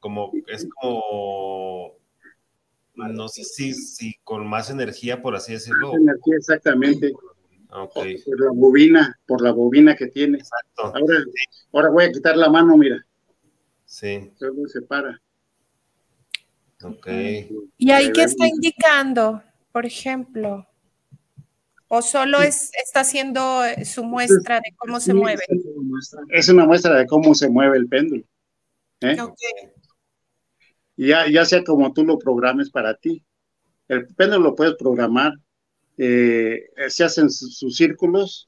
como, 0.00 0.32
es 0.48 0.68
como. 0.80 1.96
No 2.94 3.28
sé 3.28 3.44
si, 3.44 3.72
si 3.72 4.14
con 4.24 4.46
más 4.46 4.70
energía, 4.70 5.22
por 5.22 5.34
así 5.34 5.52
decirlo. 5.52 5.92
Más 5.92 6.00
energía, 6.00 6.36
exactamente. 6.36 7.12
Okay. 7.70 8.22
Por 8.22 8.40
la 8.40 8.50
bobina, 8.52 9.20
por 9.26 9.40
la 9.40 9.52
bobina 9.52 9.96
que 9.96 10.08
tiene. 10.08 10.38
Exacto. 10.38 10.92
Ahora, 10.94 11.24
ahora 11.72 11.88
voy 11.88 12.04
a 12.04 12.12
quitar 12.12 12.36
la 12.36 12.50
mano, 12.50 12.76
mira. 12.76 13.06
Sí. 13.86 14.30
Solo 14.36 14.68
se 14.68 14.82
para. 14.82 15.20
Ok. 16.82 17.06
¿Y 17.78 17.90
ahí 17.90 18.12
qué 18.12 18.24
está 18.24 18.46
indicando, 18.46 19.42
por 19.70 19.86
ejemplo? 19.86 20.66
¿O 21.88 22.02
solo 22.02 22.40
es, 22.40 22.70
está 22.82 23.00
haciendo 23.00 23.64
eh, 23.64 23.84
su 23.84 24.02
muestra 24.02 24.56
de 24.56 24.74
cómo 24.76 24.98
se 24.98 25.12
mueve? 25.12 25.42
Es 26.30 26.48
una 26.48 26.64
muestra 26.64 26.96
de 26.96 27.06
cómo 27.06 27.34
se 27.34 27.50
mueve 27.50 27.76
el 27.76 27.88
péndulo. 27.88 28.24
¿eh? 29.02 29.16
Ya, 30.96 31.28
ya 31.28 31.44
sea 31.44 31.62
como 31.62 31.92
tú 31.92 32.04
lo 32.04 32.18
programes 32.18 32.70
para 32.70 32.96
ti. 32.96 33.24
El 33.88 34.06
péndulo 34.06 34.50
lo 34.50 34.54
puedes 34.54 34.74
programar. 34.74 35.34
Eh, 35.98 36.62
se 36.88 37.04
hacen 37.04 37.30
sus 37.30 37.76
círculos 37.76 38.46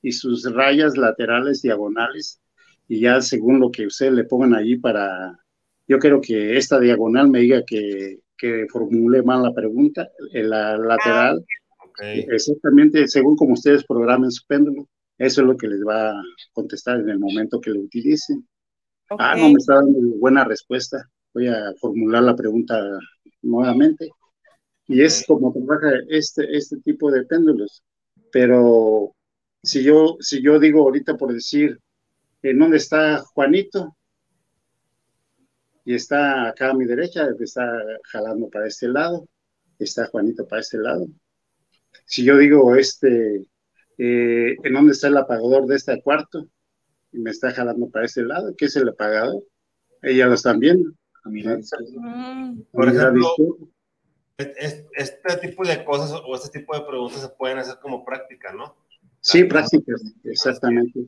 y 0.00 0.12
sus 0.12 0.50
rayas 0.50 0.96
laterales, 0.96 1.60
diagonales, 1.60 2.40
y 2.88 3.00
ya 3.00 3.20
según 3.20 3.60
lo 3.60 3.70
que 3.70 3.86
ustedes 3.86 4.12
le 4.12 4.24
pongan 4.24 4.54
allí 4.54 4.76
para, 4.76 5.38
yo 5.86 5.98
quiero 5.98 6.20
que 6.20 6.56
esta 6.56 6.80
diagonal 6.80 7.30
me 7.30 7.40
diga 7.40 7.62
que, 7.64 8.20
que 8.36 8.66
formule 8.70 9.22
mal 9.22 9.42
la 9.42 9.52
pregunta, 9.52 10.08
en 10.32 10.50
la 10.50 10.76
lateral, 10.76 11.44
exactamente 11.98 13.08
según 13.08 13.36
como 13.36 13.54
ustedes 13.54 13.84
programen 13.84 14.30
su 14.30 14.44
péndulo, 14.46 14.88
eso 15.18 15.40
es 15.40 15.46
lo 15.46 15.56
que 15.56 15.68
les 15.68 15.80
va 15.80 16.10
a 16.10 16.22
contestar 16.52 17.00
en 17.00 17.08
el 17.08 17.18
momento 17.18 17.60
que 17.60 17.70
lo 17.70 17.80
utilicen. 17.80 18.46
Ah, 19.10 19.34
no 19.36 19.48
me 19.48 19.54
está 19.54 19.76
dando 19.76 19.98
buena 20.18 20.44
respuesta. 20.44 21.08
Voy 21.32 21.46
a 21.48 21.72
formular 21.80 22.22
la 22.22 22.36
pregunta 22.36 22.82
nuevamente. 23.42 24.08
Y 24.88 25.02
es 25.02 25.24
como 25.26 25.52
trabaja 25.52 26.00
este, 26.08 26.54
este 26.56 26.78
tipo 26.80 27.10
de 27.10 27.24
péndulos. 27.24 27.82
Pero 28.30 29.14
si 29.62 29.82
yo, 29.82 30.16
si 30.20 30.42
yo 30.42 30.58
digo 30.58 30.82
ahorita 30.82 31.16
por 31.16 31.32
decir, 31.32 31.78
¿en 32.42 32.58
dónde 32.58 32.76
está 32.76 33.22
Juanito? 33.34 33.96
Y 35.86 35.94
está 35.94 36.48
acá 36.48 36.70
a 36.70 36.74
mi 36.74 36.84
derecha, 36.84 37.28
está 37.38 37.64
jalando 38.10 38.50
para 38.50 38.66
este 38.66 38.88
lado, 38.88 39.28
está 39.78 40.08
Juanito 40.08 40.46
para 40.46 40.60
este 40.60 40.78
lado. 40.78 41.06
Si 42.06 42.24
yo 42.24 42.36
digo, 42.36 42.74
este, 42.74 43.46
eh, 43.96 44.56
¿en 44.64 44.74
dónde 44.74 44.92
está 44.92 45.06
el 45.06 45.16
apagador 45.16 45.64
de 45.66 45.76
este 45.76 46.02
cuarto? 46.02 46.48
Y 47.12 47.20
me 47.20 47.30
está 47.30 47.52
jalando 47.52 47.88
para 47.88 48.04
este 48.04 48.24
lado, 48.24 48.52
¿qué 48.58 48.64
es 48.64 48.74
el 48.74 48.88
apagador? 48.88 49.44
Ella 50.02 50.26
lo 50.26 50.34
están 50.34 50.58
viendo. 50.58 50.90
Mm. 51.24 52.62
Por 52.72 52.88
ejemplo, 52.88 53.28
este 54.38 55.36
tipo 55.40 55.64
de 55.64 55.84
cosas 55.84 56.20
o 56.26 56.34
este 56.34 56.58
tipo 56.58 56.76
de 56.76 56.84
preguntas 56.84 57.20
se 57.20 57.28
pueden 57.28 57.58
hacer 57.58 57.78
como 57.80 58.04
práctica, 58.04 58.52
¿no? 58.52 58.74
Sí, 59.20 59.44
prácticas, 59.44 60.02
exactamente. 60.24 61.06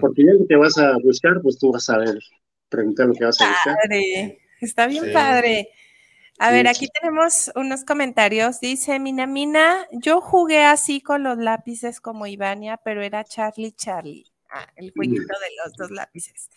Porque 0.00 0.24
ya 0.24 0.32
que 0.36 0.46
te 0.46 0.56
vas 0.56 0.76
a 0.78 0.96
buscar, 0.98 1.40
pues 1.42 1.58
tú 1.58 1.70
vas 1.70 1.88
a 1.90 1.98
ver 1.98 2.18
preguntar 2.68 3.06
lo 3.06 3.14
que 3.14 3.24
vas 3.24 3.40
a 3.40 3.76
decir. 3.88 4.38
Está 4.60 4.86
bien 4.86 5.12
padre. 5.12 5.68
A 6.38 6.50
ver, 6.50 6.68
aquí 6.68 6.88
tenemos 6.88 7.50
unos 7.54 7.84
comentarios. 7.84 8.60
Dice 8.60 8.98
Minamina, 8.98 9.86
yo 9.90 10.20
jugué 10.20 10.64
así 10.64 11.00
con 11.00 11.22
los 11.22 11.38
lápices 11.38 12.00
como 12.00 12.26
Ivania, 12.26 12.76
pero 12.76 13.02
era 13.02 13.24
Charlie 13.24 13.72
Charlie. 13.72 14.24
Ah, 14.50 14.66
el 14.76 14.92
jueguito 14.92 15.22
de 15.22 15.48
los 15.64 15.72
dos 15.76 15.90
lápices. 15.90 16.50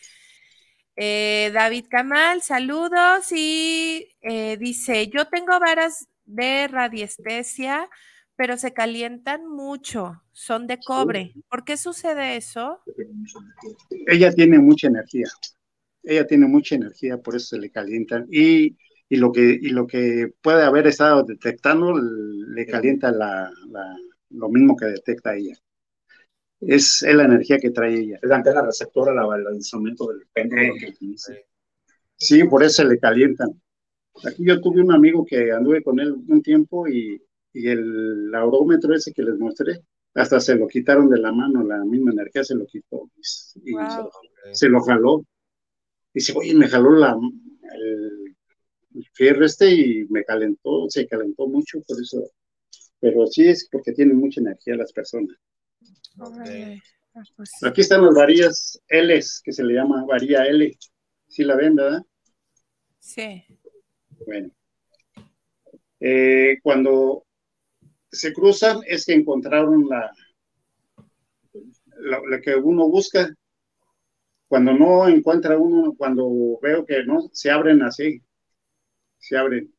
Eh, 0.95 1.52
David 1.53 1.86
Kamal, 1.90 2.41
saludos 2.41 3.31
y 3.31 4.10
eh, 4.22 4.57
dice, 4.57 5.07
yo 5.07 5.30
tengo 5.30 5.57
varas 5.57 6.10
de 6.26 6.68
radiestesia, 6.68 7.90
pero 8.36 8.57
se 8.57 8.73
calientan 8.73 9.48
mucho, 9.48 10.22
son 10.34 10.68
de 10.68 10.77
cobre. 10.77 11.34
¿Por 11.49 11.64
qué 11.64 11.77
sucede 11.77 12.36
eso? 12.36 12.81
Ella 14.07 14.31
tiene 14.34 14.60
mucha 14.60 14.88
energía 14.88 15.27
ella 16.10 16.27
tiene 16.27 16.48
mucha 16.48 16.76
energía, 16.76 17.18
por 17.18 17.36
eso 17.36 17.56
se 17.56 17.60
le 17.60 17.69
calientan. 17.69 18.27
Y 18.31 18.77
y 19.10 19.18
lo 19.18 19.31
que, 19.31 19.41
y 19.60 19.69
lo 19.69 19.88
que 19.88 20.31
puede 20.41 20.64
haber 20.64 20.86
estado 20.86 21.23
detectando 21.23 21.98
le 21.98 22.65
calienta 22.68 23.11
la, 23.11 23.52
lo 24.30 24.49
mismo 24.49 24.77
que 24.77 24.86
detecta 24.86 25.36
ella. 25.36 25.56
Es, 26.61 27.02
la 27.02 27.23
energía 27.23 27.57
que 27.57 27.72
trae 27.72 27.99
ella. 27.99 28.19
Es 28.22 28.30
la 28.30 28.36
antena 28.36 28.61
receptora, 28.61 29.14
la, 29.14 29.36
el 29.36 29.56
instrumento 29.56 30.07
del 30.07 30.27
péndulo 30.31 30.73
que. 30.80 30.94
Sí, 32.15 32.44
por 32.44 32.64
eso 32.64 32.84
le 32.84 32.99
calientan. 32.99 33.60
Aquí 34.26 34.45
yo 34.45 34.61
tuve 34.61 34.81
un 34.81 34.91
amigo 34.91 35.26
que 35.26 35.52
anduve 35.52 35.81
con 35.81 35.99
él 35.99 36.14
un 36.27 36.41
tiempo 36.44 36.88
y, 36.88 37.19
y 37.53 37.68
el 37.68 38.30
aurómetro 38.36 38.94
ese 38.94 39.14
que 39.14 39.23
les 39.23 39.40
mostré, 39.40 39.81
hasta 40.14 40.40
se 40.40 40.56
lo 40.56 40.68
quitaron 40.68 41.10
de 41.10 41.18
la 41.18 41.31
mano, 41.31 41.64
la 41.64 41.84
misma 41.86 42.11
energía 42.11 42.44
se 42.44 42.56
lo 42.56 42.65
quitó 42.65 43.10
y, 43.15 43.73
se, 44.52 44.68
lo 44.68 44.81
jaló. 44.81 45.23
Dice, 46.14 46.34
oye, 46.36 46.53
me 46.53 46.68
jaló 46.68 46.91
la, 46.91 47.18
el, 47.73 48.36
fierro 49.14 49.45
este 49.45 49.72
y 49.72 50.06
me 50.10 50.23
calentó, 50.23 50.90
se 50.90 51.07
calentó 51.07 51.48
mucho, 51.48 51.80
por 51.88 52.02
eso. 52.02 52.31
Pero 52.99 53.27
sí 53.27 53.48
es 53.48 53.68
porque 53.72 53.94
tienen 53.94 54.18
mucha 54.18 54.41
energía 54.41 54.76
las 54.76 54.91
personas. 54.91 55.38
Ah, 56.18 57.23
pues 57.36 57.52
Aquí 57.64 57.81
están 57.81 58.06
las 58.06 58.14
varillas 58.14 58.80
L, 58.88 59.19
que 59.44 59.52
se 59.52 59.64
le 59.64 59.73
llama 59.73 60.06
varilla 60.06 60.45
L. 60.45 60.77
Sí 61.27 61.44
la 61.44 61.56
ven, 61.56 61.76
¿verdad? 61.76 62.02
Sí. 62.99 63.44
Bueno. 64.26 64.49
Eh, 65.99 66.57
cuando 66.64 67.26
se 68.11 68.34
cruzan 68.34 68.80
es 68.88 69.06
que 69.06 69.14
encontraron 69.14 69.88
la, 69.88 70.11
la, 71.99 72.41
que 72.41 72.56
uno 72.56 72.88
busca. 72.88 73.34
Cuando 74.50 74.74
no 74.74 75.08
encuentra 75.08 75.58
uno, 75.58 75.94
cuando 75.98 76.60
veo 76.62 76.86
que 76.86 77.06
no, 77.06 77.30
se 77.32 77.52
abren 77.52 77.82
así, 77.84 78.22
se 79.20 79.38
abren. 79.38 79.74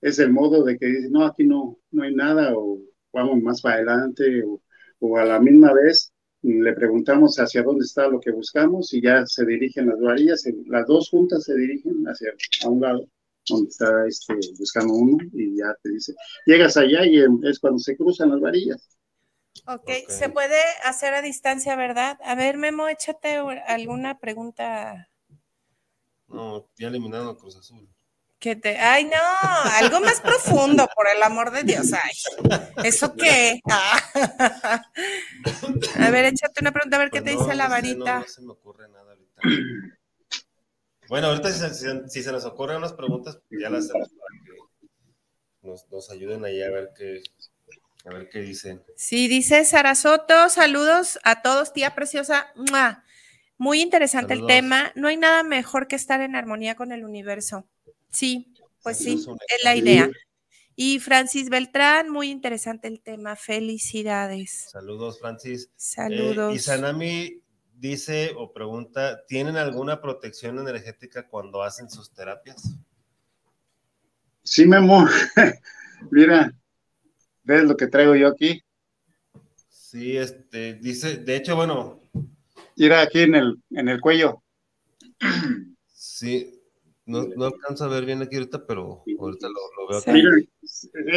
Es 0.00 0.18
el 0.18 0.32
modo 0.32 0.64
de 0.64 0.76
que 0.78 0.86
dicen, 0.86 1.12
no, 1.12 1.24
aquí 1.24 1.44
no, 1.44 1.78
no 1.92 2.02
hay 2.02 2.14
nada, 2.14 2.52
o 2.56 2.80
vamos 3.12 3.40
más 3.42 3.60
para 3.62 3.76
adelante, 3.76 4.42
o, 4.44 4.60
o 5.00 5.16
a 5.18 5.24
la 5.24 5.38
misma 5.38 5.72
vez 5.72 6.12
le 6.42 6.72
preguntamos 6.72 7.36
hacia 7.36 7.62
dónde 7.62 7.84
está 7.84 8.08
lo 8.08 8.18
que 8.18 8.32
buscamos 8.32 8.92
y 8.94 9.00
ya 9.00 9.24
se 9.26 9.46
dirigen 9.46 9.88
las 9.88 10.00
varillas, 10.00 10.44
las 10.66 10.86
dos 10.86 11.08
juntas 11.10 11.44
se 11.44 11.54
dirigen 11.54 12.04
hacia 12.06 12.32
a 12.64 12.68
un 12.68 12.80
lado 12.80 13.06
donde 13.48 13.68
está 13.68 14.06
este, 14.06 14.34
buscando 14.58 14.94
uno 14.94 15.18
y 15.32 15.56
ya 15.56 15.74
te 15.82 15.90
dice, 15.90 16.14
llegas 16.46 16.76
allá 16.76 17.04
y 17.06 17.18
es 17.44 17.58
cuando 17.58 17.78
se 17.78 17.96
cruzan 17.96 18.30
las 18.30 18.40
varillas. 18.40 18.88
Ok, 19.66 19.90
se 20.08 20.28
puede 20.28 20.60
hacer 20.84 21.14
a 21.14 21.22
distancia, 21.22 21.76
¿verdad? 21.76 22.18
A 22.24 22.34
ver, 22.34 22.56
Memo, 22.56 22.88
échate 22.88 23.36
alguna 23.66 24.18
pregunta. 24.18 25.08
No, 26.28 26.68
ya 26.76 26.88
eliminaron 26.88 27.28
a 27.28 27.38
Cruz 27.38 27.56
Azul. 27.56 27.88
Que 28.38 28.56
te, 28.56 28.76
ay, 28.76 29.04
no, 29.04 29.12
algo 29.74 30.00
más 30.00 30.20
profundo, 30.20 30.88
por 30.96 31.06
el 31.14 31.22
amor 31.22 31.52
de 31.52 31.62
Dios. 31.62 31.92
Ay, 31.92 32.10
¿eso 32.84 33.14
qué? 33.16 33.60
Ah. 33.70 34.82
A 36.00 36.10
ver, 36.10 36.24
échate 36.24 36.60
una 36.60 36.72
pregunta, 36.72 36.96
a 36.96 37.00
ver 37.00 37.10
qué 37.10 37.22
pues 37.22 37.36
te 37.36 37.40
dice 37.40 37.54
la 37.54 37.68
varita. 37.68 38.18
No, 38.18 38.26
se 38.26 38.42
me 38.42 38.50
ocurre 38.52 38.88
nada 38.88 39.12
ahorita. 39.12 39.42
Bueno, 41.08 41.26
ahorita 41.26 41.50
si, 42.08 42.22
se 42.22 42.32
nos 42.32 42.46
ocurren 42.46 42.78
unas 42.78 42.94
preguntas, 42.94 43.38
pues 43.46 43.60
ya 43.60 43.68
las 43.68 43.84
hacemos 43.84 44.08
para 44.08 44.44
que 44.46 45.68
nos, 45.90 46.10
ayuden 46.10 46.42
ahí 46.46 46.62
a 46.62 46.70
ver 46.70 46.90
qué, 46.96 47.22
a 48.04 48.10
ver 48.10 48.28
qué 48.28 48.40
dicen. 48.40 48.82
Sí, 48.96 49.28
dice 49.28 49.64
Sara 49.64 49.94
Soto, 49.94 50.48
saludos 50.48 51.18
a 51.22 51.42
todos, 51.42 51.72
tía 51.72 51.94
preciosa. 51.94 52.52
Muy 53.58 53.80
interesante 53.80 54.34
el 54.34 54.46
tema. 54.46 54.92
No 54.96 55.08
hay 55.08 55.16
nada 55.16 55.42
mejor 55.42 55.86
que 55.86 55.96
estar 55.96 56.20
en 56.20 56.34
armonía 56.34 56.74
con 56.74 56.90
el 56.90 57.04
universo. 57.04 57.66
Sí, 58.10 58.52
pues 58.82 58.98
sí, 58.98 59.14
es 59.14 59.64
la 59.64 59.76
idea. 59.76 60.10
Y 60.74 61.00
Francis 61.00 61.48
Beltrán, 61.48 62.08
muy 62.08 62.30
interesante 62.30 62.88
el 62.88 63.00
tema. 63.00 63.36
Felicidades. 63.36 64.68
Saludos, 64.70 65.20
Francis. 65.20 65.70
Saludos. 65.76 66.52
Eh, 66.52 66.56
y 66.56 66.58
Sanami 66.58 67.42
dice 67.74 68.32
o 68.36 68.52
pregunta, 68.52 69.24
¿tienen 69.26 69.56
alguna 69.56 70.00
protección 70.00 70.58
energética 70.58 71.28
cuando 71.28 71.62
hacen 71.62 71.90
sus 71.90 72.12
terapias? 72.12 72.74
Sí, 74.42 74.66
Memo. 74.66 75.06
Mira, 76.10 76.52
¿ves 77.42 77.64
lo 77.64 77.76
que 77.76 77.86
traigo 77.86 78.14
yo 78.14 78.28
aquí? 78.28 78.62
Sí, 79.68 80.16
este, 80.16 80.74
dice, 80.74 81.18
de 81.18 81.36
hecho, 81.36 81.56
bueno. 81.56 82.00
Mira 82.76 83.02
aquí 83.02 83.20
en 83.20 83.34
el, 83.34 83.62
en 83.70 83.88
el 83.88 84.00
cuello. 84.00 84.42
Sí, 85.92 86.62
no, 87.04 87.24
no 87.24 87.44
alcanzo 87.46 87.84
a 87.84 87.88
ver 87.88 88.04
bien 88.06 88.22
aquí 88.22 88.36
ahorita, 88.36 88.66
pero 88.66 89.02
ahorita 89.18 89.48
lo, 89.48 89.88
veo 89.88 89.98
aquí. 89.98 90.12
Mira, 90.12 90.30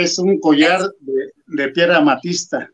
es 0.02 0.20
un 0.20 0.40
collar 0.40 0.82
de, 1.00 1.32
de 1.48 1.70
piedra 1.70 1.98
amatista. 1.98 2.70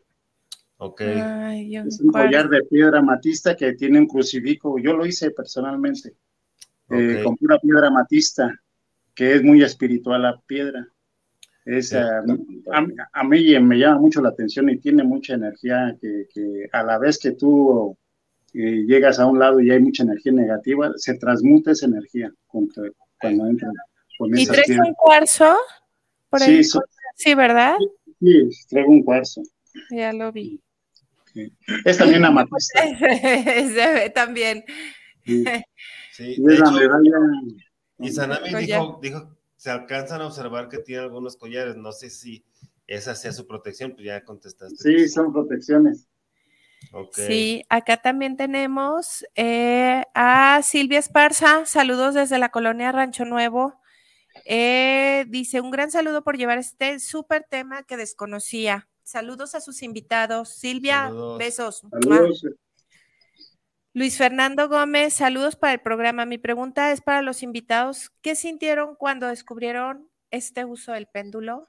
es 0.98 2.00
un 2.00 2.10
collar 2.10 2.48
de 2.48 2.62
piedra 2.64 2.98
amatista 2.98 3.54
que 3.54 3.74
tiene 3.74 4.00
un 4.00 4.06
crucifijo. 4.06 4.78
Yo 4.78 4.94
lo 4.94 5.06
hice 5.06 5.30
personalmente. 5.30 6.16
Eh, 6.90 7.22
con 7.24 7.36
pura 7.36 7.58
piedra 7.58 7.88
amatista, 7.88 8.60
que 9.14 9.36
es 9.36 9.42
muy 9.42 9.62
espiritual 9.62 10.22
la 10.22 10.40
piedra. 10.46 10.91
Es, 11.64 11.94
a, 11.94 12.22
mí 13.24 13.60
me 13.60 13.78
llama 13.78 14.00
mucho 14.00 14.20
la 14.20 14.30
atención 14.30 14.68
y 14.68 14.78
tiene 14.78 15.04
mucha 15.04 15.34
energía 15.34 15.96
que, 16.00 16.68
a 16.72 16.82
la 16.82 16.98
vez 16.98 17.18
que 17.18 17.32
tú 17.32 17.96
eh, 18.52 18.84
llegas 18.86 19.20
a 19.20 19.26
un 19.26 19.38
lado 19.38 19.60
y 19.60 19.70
hay 19.70 19.80
mucha 19.80 20.02
energía 20.02 20.32
negativa, 20.32 20.90
se 20.96 21.14
transmuta 21.14 21.70
esa 21.70 21.86
energía 21.86 22.32
cuando, 22.46 22.84
entra. 23.46 23.70
¿Y 24.34 24.46
traes 24.46 24.70
un 24.70 24.94
cuarzo? 24.94 25.56
sí, 26.38 26.62
sí, 27.14 27.34
¿verdad? 27.34 27.76
Sí, 28.20 28.48
traigo 28.68 28.90
un 28.90 29.02
cuarzo. 29.02 29.42
Ya 29.90 30.12
lo 30.12 30.32
vi. 30.32 30.60
Es 31.84 31.98
también 31.98 32.24
amatista. 32.24 32.82
Se 32.98 33.92
ve 33.92 34.10
también. 34.10 34.64
Sí. 35.24 35.44
y 37.98 38.10
Sanami 38.10 38.54
dijo, 38.66 38.98
dijo, 39.00 39.41
se 39.62 39.70
alcanzan 39.70 40.20
a 40.20 40.26
observar 40.26 40.68
que 40.68 40.78
tiene 40.78 41.02
algunos 41.02 41.36
collares. 41.36 41.76
No 41.76 41.92
sé 41.92 42.10
si 42.10 42.44
esa 42.88 43.14
sea 43.14 43.30
su 43.30 43.46
protección, 43.46 43.92
pues 43.92 44.04
ya 44.04 44.24
contestaste. 44.24 44.74
Sí, 44.76 45.08
son 45.08 45.32
protecciones. 45.32 46.08
Sí, 47.12 47.62
acá 47.68 47.98
también 47.98 48.36
tenemos 48.36 49.24
eh, 49.36 50.02
a 50.14 50.62
Silvia 50.64 50.98
Esparza. 50.98 51.64
Saludos 51.64 52.14
desde 52.14 52.40
la 52.40 52.48
colonia 52.48 52.90
Rancho 52.90 53.24
Nuevo. 53.24 53.80
Eh, 54.46 55.26
dice, 55.28 55.60
un 55.60 55.70
gran 55.70 55.92
saludo 55.92 56.24
por 56.24 56.36
llevar 56.36 56.58
este 56.58 56.98
súper 56.98 57.46
tema 57.48 57.84
que 57.84 57.96
desconocía. 57.96 58.88
Saludos 59.04 59.54
a 59.54 59.60
sus 59.60 59.84
invitados. 59.84 60.48
Silvia, 60.48 61.08
besos. 61.38 61.82
Luis 63.94 64.16
Fernando 64.16 64.68
Gómez, 64.68 65.12
saludos 65.12 65.56
para 65.56 65.74
el 65.74 65.80
programa. 65.80 66.24
Mi 66.24 66.38
pregunta 66.38 66.92
es 66.92 67.00
para 67.02 67.20
los 67.20 67.42
invitados. 67.42 68.10
¿Qué 68.22 68.34
sintieron 68.34 68.96
cuando 68.96 69.26
descubrieron 69.26 70.08
este 70.30 70.64
uso 70.64 70.92
del 70.92 71.06
péndulo? 71.06 71.68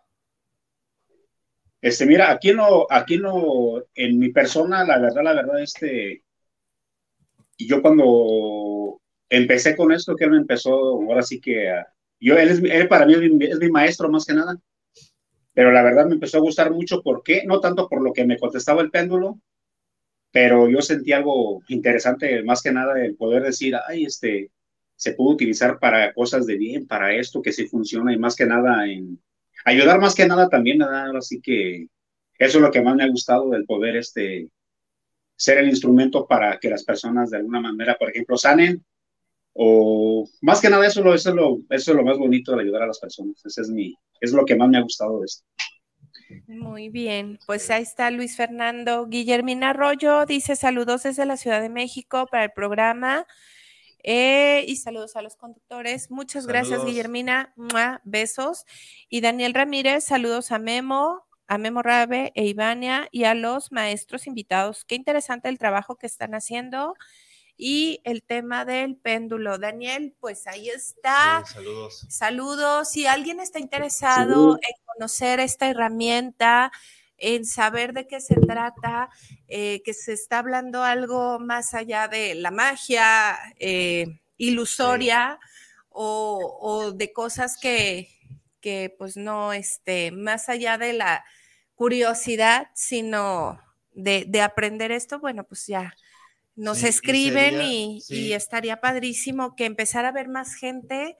Este, 1.82 2.06
mira, 2.06 2.32
aquí 2.32 2.54
no, 2.54 2.88
aquí 2.90 3.18
no, 3.18 3.84
en 3.94 4.18
mi 4.18 4.30
persona, 4.30 4.86
la 4.86 5.00
verdad, 5.00 5.22
la 5.22 5.34
verdad, 5.34 5.62
este, 5.62 6.24
yo 7.58 7.82
cuando 7.82 9.02
empecé 9.30 9.76
con 9.76 9.92
esto, 9.92 10.16
que 10.16 10.24
él 10.24 10.32
me 10.32 10.38
empezó, 10.38 10.72
ahora 10.72 11.24
sí 11.24 11.42
que, 11.42 11.84
yo, 12.22 12.38
él, 12.38 12.50
es, 12.50 12.64
él 12.64 12.88
para 12.88 13.06
mí 13.06 13.16
es 13.16 13.60
mi 13.60 13.70
maestro 13.70 14.10
más 14.10 14.26
que 14.26 14.34
nada 14.34 14.58
pero 15.54 15.72
la 15.72 15.84
verdad 15.84 16.08
me 16.08 16.16
empezó 16.16 16.38
a 16.38 16.42
gustar 16.42 16.72
mucho. 16.72 17.02
¿Por 17.02 17.24
qué? 17.24 17.44
No 17.46 17.60
tanto 17.60 17.88
por 17.88 18.02
lo 18.02 18.12
que 18.12 18.26
me 18.26 18.40
contestaba 18.40 18.82
el 18.82 18.92
péndulo, 18.92 19.40
pero 20.34 20.68
yo 20.68 20.82
sentí 20.82 21.12
algo 21.14 21.62
interesante, 21.68 22.42
más 22.44 22.64
que 22.64 22.72
nada 22.72 23.00
el 23.00 23.16
poder 23.16 23.44
decir, 23.44 23.76
ay, 23.88 24.06
este, 24.06 24.50
se 24.96 25.14
puede 25.14 25.36
utilizar 25.36 25.78
para 25.78 26.12
cosas 26.12 26.48
de 26.48 26.58
bien, 26.58 26.88
para 26.88 27.14
esto 27.14 27.42
que 27.42 27.52
sí 27.52 27.68
funciona 27.68 28.12
y 28.12 28.18
más 28.18 28.36
que 28.36 28.48
nada 28.48 28.88
en 28.88 29.22
ayudar 29.64 30.02
más 30.02 30.16
que 30.16 30.28
nada 30.28 30.50
también, 30.50 30.82
así 30.82 31.40
que 31.40 31.88
eso 32.40 32.58
es 32.58 32.62
lo 32.64 32.72
que 32.72 32.82
más 32.82 32.96
me 32.96 33.04
ha 33.04 33.10
gustado 33.10 33.52
del 33.52 33.66
poder 33.66 33.96
este 33.96 34.50
ser 35.36 35.60
el 35.60 35.70
instrumento 35.70 36.26
para 36.26 36.60
que 36.60 36.70
las 36.70 36.84
personas 36.84 37.30
de 37.30 37.38
alguna 37.38 37.62
manera, 37.62 37.96
por 38.00 38.10
ejemplo, 38.10 38.36
sanen 38.36 38.84
o 39.54 40.28
más 40.42 40.60
que 40.60 40.70
nada 40.72 40.88
eso, 40.88 41.02
eso, 41.14 41.30
es, 41.30 41.36
lo, 41.36 41.60
eso 41.70 41.92
es 41.92 41.98
lo 41.98 42.04
más 42.04 42.18
bonito 42.18 42.56
de 42.56 42.64
ayudar 42.64 42.82
a 42.82 42.88
las 42.88 43.00
personas. 43.00 43.40
Ese 43.46 43.62
es 43.62 43.70
mi, 43.70 43.94
es 44.20 44.32
lo 44.32 44.46
que 44.46 44.56
más 44.56 44.68
me 44.68 44.80
ha 44.80 44.82
gustado 44.82 45.20
de 45.20 45.26
esto. 45.26 45.46
Muy 46.48 46.90
bien, 46.90 47.40
pues 47.46 47.70
ahí 47.70 47.84
está 47.84 48.12
Luis 48.12 48.36
Fernando. 48.36 49.08
Guillermina 49.08 49.72
Arroyo 49.72 50.26
dice 50.26 50.56
saludos 50.56 51.04
desde 51.04 51.26
la 51.26 51.38
Ciudad 51.38 51.62
de 51.62 51.70
México 51.70 52.28
para 52.30 52.46
el 52.46 52.52
programa 52.52 53.26
eh, 54.04 54.66
y 54.68 54.76
saludos 54.76 55.16
a 55.16 55.22
los 55.22 55.38
conductores. 55.38 56.12
Muchas 56.12 56.46
gracias, 56.46 56.84
Guillermina. 56.86 57.54
Besos. 58.04 58.66
Y 59.10 59.22
Daniel 59.22 59.54
Ramírez, 59.54 60.04
saludos 60.04 60.52
a 60.52 60.60
Memo, 60.60 61.24
a 61.48 61.58
Memo 61.58 61.82
Rabe 61.82 62.34
e 62.36 62.46
Ivania 62.46 63.08
y 63.12 63.24
a 63.24 63.34
los 63.34 63.72
maestros 63.72 64.28
invitados. 64.28 64.84
Qué 64.84 64.96
interesante 64.96 65.48
el 65.48 65.58
trabajo 65.58 65.96
que 65.96 66.08
están 66.08 66.36
haciendo 66.36 66.96
y 67.56 68.02
el 68.04 68.24
tema 68.24 68.66
del 68.66 68.98
péndulo. 68.98 69.58
Daniel, 69.58 70.16
pues 70.20 70.48
ahí 70.48 70.70
está. 70.70 71.44
saludos. 71.46 72.06
Saludos. 72.10 72.90
Si 72.90 73.06
alguien 73.06 73.40
está 73.40 73.60
interesado 73.60 74.56
en 74.56 74.83
conocer 74.94 75.40
esta 75.40 75.70
herramienta, 75.70 76.72
en 77.18 77.46
saber 77.46 77.94
de 77.94 78.08
qué 78.08 78.20
se 78.20 78.36
trata, 78.36 79.10
eh, 79.48 79.82
que 79.84 79.94
se 79.94 80.14
está 80.14 80.40
hablando 80.40 80.84
algo 80.84 81.40
más 81.40 81.74
allá 81.74 82.08
de 82.08 82.36
la 82.36 82.52
magia 82.52 83.38
eh, 83.60 84.20
ilusoria 84.38 85.40
o, 85.90 86.92
de 86.96 87.14
cosas 87.14 87.58
que, 87.58 88.10
que, 88.60 88.94
pues 88.98 89.16
no, 89.16 89.54
este, 89.54 90.12
más 90.12 90.50
allá 90.50 90.78
de 90.78 90.94
la 90.94 91.24
curiosidad, 91.76 92.68
sino 92.74 93.60
de, 93.92 94.26
de 94.28 94.42
aprender 94.42 94.92
esto, 94.92 95.20
bueno, 95.20 95.44
pues 95.44 95.68
ya 95.68 95.94
nos 96.56 96.84
escriben 96.84 97.62
y, 97.62 98.34
estaría 98.34 98.80
padrísimo 98.80 99.56
que 99.56 99.66
empezara 99.66 100.10
a 100.10 100.14
ver 100.14 100.28
más 100.28 100.56
gente 100.56 101.18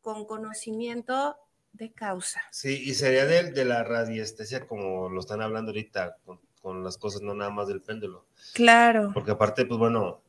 con 0.00 0.26
conocimiento 0.26 1.36
de 1.74 1.92
causa. 1.92 2.42
Sí, 2.50 2.82
y 2.84 2.94
sería 2.94 3.26
de, 3.26 3.50
de 3.50 3.64
la 3.64 3.84
radiestesia 3.84 4.66
como 4.66 5.10
lo 5.10 5.20
están 5.20 5.42
hablando 5.42 5.70
ahorita, 5.70 6.16
con, 6.24 6.40
con, 6.62 6.82
las 6.82 6.96
cosas, 6.96 7.20
no 7.20 7.34
nada 7.34 7.50
más 7.50 7.68
del 7.68 7.82
péndulo. 7.82 8.24
Claro. 8.54 9.10
Porque 9.12 9.32
aparte, 9.32 9.66
pues 9.66 9.78
bueno, 9.78 10.22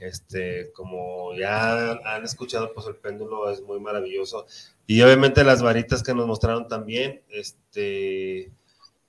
este, 0.00 0.70
como 0.72 1.34
ya 1.34 1.92
han 1.92 2.24
escuchado, 2.24 2.72
pues 2.74 2.86
el 2.86 2.96
péndulo 2.96 3.50
es 3.50 3.62
muy 3.62 3.80
maravilloso. 3.80 4.46
Y 4.86 5.02
obviamente 5.02 5.44
las 5.44 5.62
varitas 5.62 6.02
que 6.02 6.14
nos 6.14 6.26
mostraron 6.26 6.68
también, 6.68 7.22
este, 7.28 8.52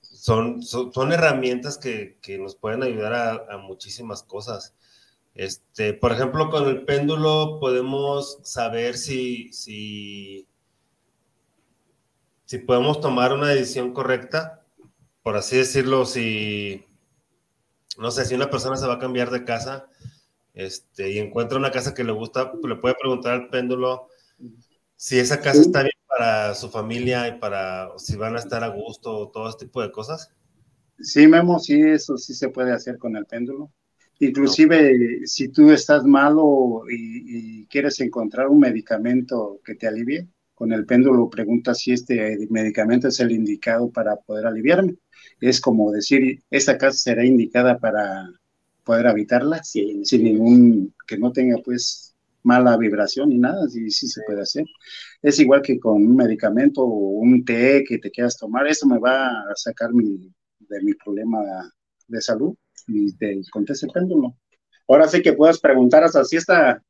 son, 0.00 0.62
son, 0.62 1.12
herramientas 1.12 1.78
que, 1.78 2.18
nos 2.38 2.54
pueden 2.54 2.82
ayudar 2.82 3.46
a, 3.50 3.56
muchísimas 3.58 4.22
cosas. 4.22 4.74
Este, 5.34 5.94
por 5.94 6.12
ejemplo, 6.12 6.50
con 6.50 6.68
el 6.68 6.84
péndulo 6.84 7.58
podemos 7.58 8.38
saber 8.42 8.96
si, 8.96 9.52
si, 9.52 10.46
si 12.52 12.58
podemos 12.58 13.00
tomar 13.00 13.32
una 13.32 13.48
decisión 13.48 13.94
correcta, 13.94 14.62
por 15.22 15.38
así 15.38 15.56
decirlo, 15.56 16.04
si, 16.04 16.84
no 17.96 18.10
sé, 18.10 18.26
si 18.26 18.34
una 18.34 18.50
persona 18.50 18.76
se 18.76 18.86
va 18.86 18.96
a 18.96 18.98
cambiar 18.98 19.30
de 19.30 19.42
casa 19.42 19.86
este, 20.52 21.10
y 21.12 21.18
encuentra 21.18 21.56
una 21.56 21.70
casa 21.70 21.94
que 21.94 22.04
le 22.04 22.12
gusta, 22.12 22.52
le 22.62 22.76
puede 22.76 22.94
preguntar 23.00 23.32
al 23.32 23.48
péndulo 23.48 24.08
si 24.96 25.18
esa 25.18 25.40
casa 25.40 25.62
está 25.62 25.80
bien 25.80 25.94
para 26.06 26.54
su 26.54 26.68
familia 26.68 27.26
y 27.26 27.38
para 27.38 27.88
si 27.96 28.16
van 28.16 28.36
a 28.36 28.40
estar 28.40 28.62
a 28.62 28.68
gusto, 28.68 29.30
todo 29.32 29.48
este 29.48 29.64
tipo 29.64 29.80
de 29.80 29.90
cosas? 29.90 30.30
Sí, 31.00 31.26
Memo, 31.26 31.58
sí, 31.58 31.80
eso 31.80 32.18
sí 32.18 32.34
se 32.34 32.50
puede 32.50 32.72
hacer 32.72 32.98
con 32.98 33.16
el 33.16 33.24
péndulo. 33.24 33.72
Inclusive 34.18 35.22
si 35.24 35.48
tú 35.48 35.70
estás 35.70 36.04
malo 36.04 36.82
y, 36.90 37.66
quieres 37.68 37.98
encontrar 38.00 38.48
un 38.48 38.60
medicamento 38.60 39.58
que 39.64 39.74
te 39.74 39.86
alivie, 39.86 40.28
con 40.62 40.72
el 40.72 40.86
péndulo 40.86 41.28
preguntas 41.28 41.78
si 41.78 41.90
este 41.90 42.46
medicamento 42.48 43.08
es 43.08 43.18
el 43.18 43.32
indicado 43.32 43.90
para 43.90 44.14
poder 44.14 44.46
aliviarme. 44.46 44.94
Es 45.40 45.60
como 45.60 45.90
decir, 45.90 46.40
esta 46.52 46.78
casa 46.78 46.96
será 46.98 47.24
indicada 47.24 47.80
para 47.80 48.30
poder 48.84 49.08
habitarla 49.08 49.60
sin, 49.64 50.06
sin 50.06 50.22
ningún, 50.22 50.94
que 51.04 51.18
no 51.18 51.32
tenga 51.32 51.56
pues 51.64 52.14
mala 52.44 52.76
vibración 52.76 53.30
ni 53.30 53.38
nada, 53.38 53.68
sí, 53.68 53.90
sí 53.90 54.06
se 54.06 54.20
puede 54.24 54.42
hacer. 54.42 54.64
Es 55.20 55.40
igual 55.40 55.62
que 55.62 55.80
con 55.80 55.94
un 55.94 56.14
medicamento 56.14 56.82
o 56.82 57.18
un 57.18 57.44
té 57.44 57.82
que 57.82 57.98
te 57.98 58.12
quieras 58.12 58.36
tomar, 58.36 58.68
eso 58.68 58.86
me 58.86 59.00
va 59.00 59.30
a 59.30 59.56
sacar 59.56 59.92
mi, 59.92 60.32
de 60.60 60.80
mi 60.80 60.94
problema 60.94 61.40
de 62.06 62.20
salud 62.20 62.54
y 62.86 63.12
te 63.16 63.40
contesta 63.50 63.86
el 63.86 63.92
péndulo. 63.92 64.36
Ahora 64.86 65.08
sí 65.08 65.22
que 65.22 65.32
puedes 65.32 65.58
preguntar 65.58 66.04
hasta 66.04 66.24
si 66.24 66.36
está, 66.36 66.80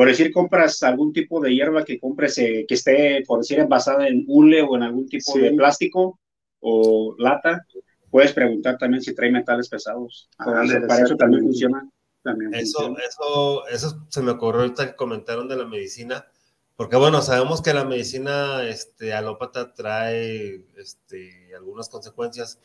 por 0.00 0.08
decir, 0.08 0.32
compras 0.32 0.82
algún 0.82 1.12
tipo 1.12 1.42
de 1.42 1.54
hierba 1.54 1.84
que 1.84 2.00
compres 2.00 2.38
eh, 2.38 2.64
que 2.66 2.72
esté, 2.72 3.22
por 3.26 3.40
decir, 3.40 3.58
envasada 3.58 4.08
en 4.08 4.24
hule 4.26 4.62
o 4.62 4.74
en 4.74 4.82
algún 4.82 5.06
tipo 5.06 5.36
de 5.36 5.52
plástico 5.52 6.18
o 6.60 7.14
lata, 7.18 7.66
puedes 8.08 8.32
preguntar 8.32 8.78
también 8.78 9.02
si 9.02 9.14
trae 9.14 9.30
metales 9.30 9.68
pesados. 9.68 10.30
Ah, 10.38 10.64
para 10.88 11.02
eso 11.02 11.16
también 11.16 11.42
funciona 11.42 11.86
eso, 12.52 12.96
eso, 12.96 13.66
eso 13.66 14.06
se 14.08 14.22
me 14.22 14.30
ocurrió 14.30 14.62
ahorita 14.62 14.86
que 14.86 14.96
comentaron 14.96 15.48
de 15.48 15.56
la 15.56 15.66
medicina, 15.66 16.24
porque 16.76 16.96
bueno, 16.96 17.20
sabemos 17.20 17.60
que 17.60 17.74
la 17.74 17.84
medicina 17.84 18.66
este, 18.66 19.12
alópata 19.12 19.74
trae 19.74 20.64
este, 20.78 21.54
algunas 21.54 21.90
consecuencias. 21.90 22.58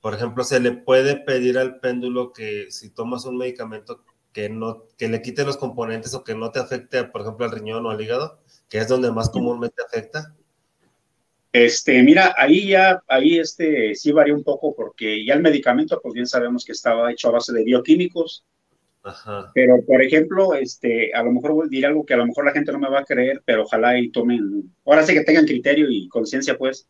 Por 0.00 0.14
ejemplo, 0.14 0.42
se 0.42 0.58
le 0.58 0.72
puede 0.72 1.16
pedir 1.16 1.58
al 1.58 1.80
péndulo 1.80 2.32
que 2.32 2.70
si 2.70 2.88
tomas 2.88 3.26
un 3.26 3.36
medicamento 3.36 4.06
que, 4.32 4.48
no, 4.48 4.84
que 4.96 5.08
le 5.08 5.22
quite 5.22 5.44
los 5.44 5.56
componentes 5.56 6.14
o 6.14 6.24
que 6.24 6.34
no 6.34 6.50
te 6.50 6.60
afecte, 6.60 7.04
por 7.04 7.22
ejemplo, 7.22 7.46
al 7.46 7.52
riñón 7.52 7.86
o 7.86 7.90
al 7.90 8.00
hígado, 8.00 8.40
que 8.68 8.78
es 8.78 8.88
donde 8.88 9.10
más 9.10 9.30
comúnmente 9.30 9.82
afecta. 9.86 10.34
Este, 11.52 12.02
mira, 12.02 12.34
ahí 12.36 12.68
ya, 12.68 13.02
ahí 13.08 13.38
este 13.38 13.94
sí 13.94 14.12
varía 14.12 14.34
un 14.34 14.44
poco 14.44 14.74
porque 14.74 15.24
ya 15.24 15.34
el 15.34 15.40
medicamento, 15.40 15.98
pues 16.02 16.14
bien 16.14 16.26
sabemos 16.26 16.64
que 16.64 16.72
estaba 16.72 17.10
hecho 17.10 17.28
a 17.28 17.32
base 17.32 17.52
de 17.52 17.64
bioquímicos, 17.64 18.44
pero, 19.54 19.82
por 19.86 20.02
ejemplo, 20.02 20.54
este, 20.54 21.12
a 21.14 21.22
lo 21.22 21.32
mejor 21.32 21.68
diré 21.68 21.86
algo 21.86 22.04
que 22.04 22.14
a 22.14 22.18
lo 22.18 22.26
mejor 22.26 22.44
la 22.44 22.52
gente 22.52 22.72
no 22.72 22.78
me 22.78 22.90
va 22.90 23.00
a 23.00 23.04
creer, 23.04 23.42
pero 23.44 23.62
ojalá 23.62 23.98
y 23.98 24.10
tomen, 24.10 24.70
ahora 24.84 25.02
sí 25.04 25.14
que 25.14 25.24
tengan 25.24 25.46
criterio 25.46 25.88
y 25.90 26.08
conciencia, 26.08 26.56
pues. 26.56 26.88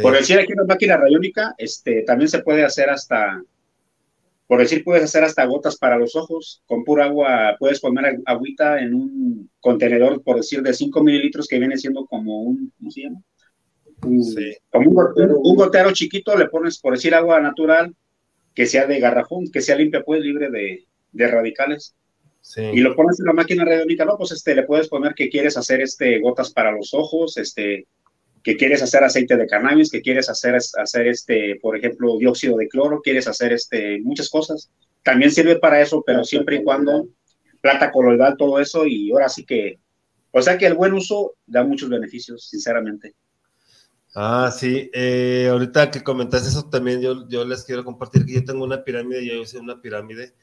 Por 0.00 0.14
decir 0.14 0.38
aquí 0.38 0.52
una 0.54 0.64
máquina 0.64 0.96
rayónica, 0.96 1.54
este, 1.58 2.02
también 2.02 2.28
se 2.28 2.42
puede 2.42 2.64
hacer 2.64 2.88
hasta, 2.88 3.42
por 4.52 4.60
decir, 4.60 4.84
puedes 4.84 5.04
hacer 5.04 5.24
hasta 5.24 5.46
gotas 5.46 5.78
para 5.78 5.96
los 5.96 6.14
ojos, 6.14 6.62
con 6.66 6.84
pura 6.84 7.06
agua, 7.06 7.56
puedes 7.58 7.80
poner 7.80 8.20
agüita 8.26 8.82
en 8.82 8.92
un 8.92 9.50
contenedor, 9.60 10.22
por 10.22 10.36
decir, 10.36 10.60
de 10.60 10.74
5 10.74 11.02
mililitros, 11.02 11.48
que 11.48 11.58
viene 11.58 11.78
siendo 11.78 12.04
como 12.04 12.42
un, 12.42 12.70
¿cómo 12.76 12.90
se 12.90 13.00
llama? 13.00 13.22
Como 14.70 14.90
un 14.90 15.56
gotero 15.56 15.90
chiquito, 15.92 16.36
le 16.36 16.50
pones, 16.50 16.78
por 16.78 16.92
decir, 16.92 17.14
agua 17.14 17.40
natural, 17.40 17.96
que 18.54 18.66
sea 18.66 18.86
de 18.86 19.00
garrafón, 19.00 19.50
que 19.50 19.62
sea 19.62 19.74
limpia, 19.74 20.02
pues, 20.02 20.20
libre 20.20 20.50
de, 20.50 20.84
de 21.12 21.28
radicales. 21.28 21.96
Y 22.74 22.80
lo 22.80 22.94
pones 22.94 23.20
en 23.20 23.24
la 23.28 23.32
máquina 23.32 23.64
radiónica, 23.64 24.04
no, 24.04 24.18
pues 24.18 24.32
este, 24.32 24.54
le 24.54 24.64
puedes 24.64 24.88
poner 24.88 25.14
que 25.14 25.30
quieres 25.30 25.56
hacer 25.56 25.80
este, 25.80 26.20
gotas 26.20 26.52
para 26.52 26.72
los 26.72 26.92
ojos, 26.92 27.38
este, 27.38 27.86
que 28.42 28.56
quieres 28.56 28.82
hacer 28.82 29.04
aceite 29.04 29.36
de 29.36 29.46
cannabis, 29.46 29.90
que 29.90 30.02
quieres 30.02 30.28
hacer, 30.28 30.56
hacer 30.56 31.06
este, 31.06 31.58
por 31.60 31.76
ejemplo, 31.76 32.18
dióxido 32.18 32.56
de 32.56 32.68
cloro, 32.68 33.00
quieres 33.00 33.28
hacer 33.28 33.52
este, 33.52 34.00
muchas 34.00 34.28
cosas. 34.28 34.70
También 35.02 35.30
sirve 35.30 35.56
para 35.58 35.80
eso, 35.80 36.02
pero 36.06 36.24
siempre 36.24 36.56
y 36.56 36.64
cuando 36.64 37.08
plata 37.60 37.90
coloidal, 37.90 38.36
todo 38.36 38.58
eso, 38.58 38.86
y 38.86 39.10
ahora 39.12 39.28
sí 39.28 39.44
que, 39.44 39.78
o 40.32 40.42
sea 40.42 40.58
que 40.58 40.66
el 40.66 40.74
buen 40.74 40.92
uso 40.92 41.34
da 41.46 41.64
muchos 41.64 41.88
beneficios, 41.88 42.48
sinceramente. 42.48 43.14
Ah, 44.14 44.52
sí, 44.54 44.90
eh, 44.92 45.48
ahorita 45.50 45.90
que 45.90 46.02
comentaste 46.02 46.48
eso 46.48 46.68
también, 46.68 47.00
yo, 47.00 47.26
yo 47.28 47.44
les 47.44 47.64
quiero 47.64 47.84
compartir 47.84 48.26
que 48.26 48.34
yo 48.34 48.44
tengo 48.44 48.64
una 48.64 48.84
pirámide, 48.84 49.24
yo 49.24 49.40
hice 49.40 49.58
una 49.58 49.80
pirámide 49.80 50.34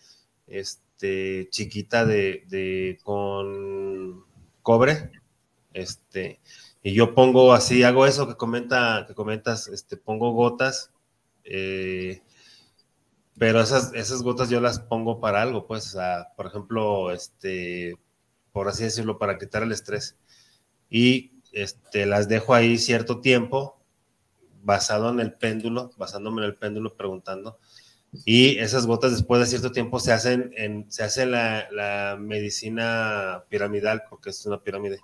este, 0.47 1.47
chiquita 1.51 2.05
de, 2.05 2.97
con 3.03 4.23
cobre, 4.63 5.11
este, 5.73 6.39
y 6.83 6.93
yo 6.93 7.13
pongo 7.15 7.53
así, 7.53 7.83
hago 7.83 8.05
eso 8.05 8.27
que 8.27 8.35
comenta, 8.35 9.05
que 9.07 9.13
comentas, 9.15 9.67
este, 9.67 9.97
pongo 9.97 10.31
gotas, 10.31 10.91
eh, 11.43 12.21
pero 13.37 13.61
esas, 13.61 13.93
esas 13.93 14.21
gotas 14.21 14.49
yo 14.49 14.61
las 14.61 14.79
pongo 14.79 15.19
para 15.19 15.41
algo, 15.41 15.65
pues, 15.67 15.97
por 16.35 16.47
ejemplo, 16.47 17.11
este, 17.11 17.95
por 18.51 18.67
así 18.67 18.83
decirlo, 18.83 19.17
para 19.17 19.37
quitar 19.37 19.63
el 19.63 19.71
estrés. 19.71 20.17
Y 20.89 21.33
este, 21.53 22.05
las 22.05 22.27
dejo 22.27 22.53
ahí 22.53 22.77
cierto 22.77 23.21
tiempo, 23.21 23.79
basado 24.61 25.09
en 25.09 25.19
el 25.21 25.33
péndulo, 25.33 25.91
basándome 25.97 26.41
en 26.41 26.49
el 26.49 26.55
péndulo, 26.55 26.95
preguntando 26.95 27.59
y 28.25 28.57
esas 28.57 28.85
gotas 28.85 29.11
después 29.11 29.39
de 29.41 29.47
cierto 29.47 29.71
tiempo 29.71 29.99
se 29.99 30.11
hacen 30.11 30.51
en, 30.55 30.91
se 30.91 31.03
hace 31.03 31.25
la, 31.25 32.17
medicina 32.19 33.43
piramidal, 33.49 34.03
porque 34.09 34.31
es 34.31 34.45
una 34.45 34.61
pirámide. 34.63 34.99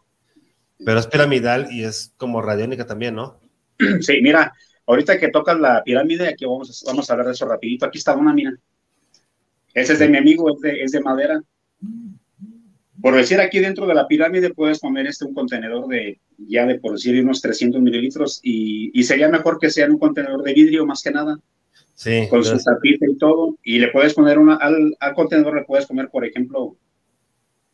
Pero 0.83 0.99
es 0.99 1.07
piramidal 1.07 1.71
y 1.71 1.83
es 1.83 2.13
como 2.17 2.41
radiónica 2.41 2.85
también, 2.85 3.15
¿no? 3.15 3.39
Sí, 4.01 4.19
mira, 4.21 4.53
ahorita 4.85 5.19
que 5.19 5.29
tocas 5.29 5.59
la 5.59 5.83
pirámide, 5.83 6.27
aquí 6.27 6.45
vamos, 6.45 6.83
vamos 6.85 7.09
a 7.09 7.13
hablar 7.13 7.27
de 7.27 7.33
eso 7.33 7.47
rapidito. 7.47 7.85
Aquí 7.85 7.97
está 7.97 8.15
una, 8.15 8.33
mira. 8.33 8.53
Ese 9.73 9.93
es 9.93 9.99
de 9.99 10.09
mi 10.09 10.17
amigo, 10.17 10.53
es 10.53 10.61
de, 10.61 10.83
es 10.83 10.91
de 10.91 11.01
madera. 11.01 11.41
Por 13.01 13.15
decir, 13.15 13.39
aquí 13.39 13.59
dentro 13.59 13.85
de 13.85 13.93
la 13.93 14.07
pirámide 14.07 14.53
puedes 14.53 14.79
poner 14.79 15.05
este 15.07 15.25
un 15.25 15.33
contenedor 15.33 15.87
de, 15.87 16.19
ya 16.37 16.65
de 16.65 16.79
por 16.79 16.93
decir, 16.93 17.21
unos 17.23 17.41
300 17.41 17.81
mililitros 17.81 18.39
y, 18.41 18.91
y 18.97 19.03
sería 19.03 19.29
mejor 19.29 19.59
que 19.59 19.69
sea 19.69 19.87
un 19.87 19.99
contenedor 19.99 20.43
de 20.43 20.53
vidrio 20.53 20.85
más 20.85 21.03
que 21.03 21.11
nada 21.11 21.37
con 22.29 22.43
su 22.43 22.57
tapita 22.57 23.05
y 23.09 23.17
todo, 23.17 23.57
y 23.63 23.79
le 23.79 23.87
puedes 23.89 24.13
poner 24.13 24.37
una, 24.37 24.55
al, 24.55 24.95
contenedor 25.15 25.55
le 25.55 25.63
puedes 25.63 25.85
poner, 25.85 26.09
por 26.09 26.25
ejemplo, 26.25 26.75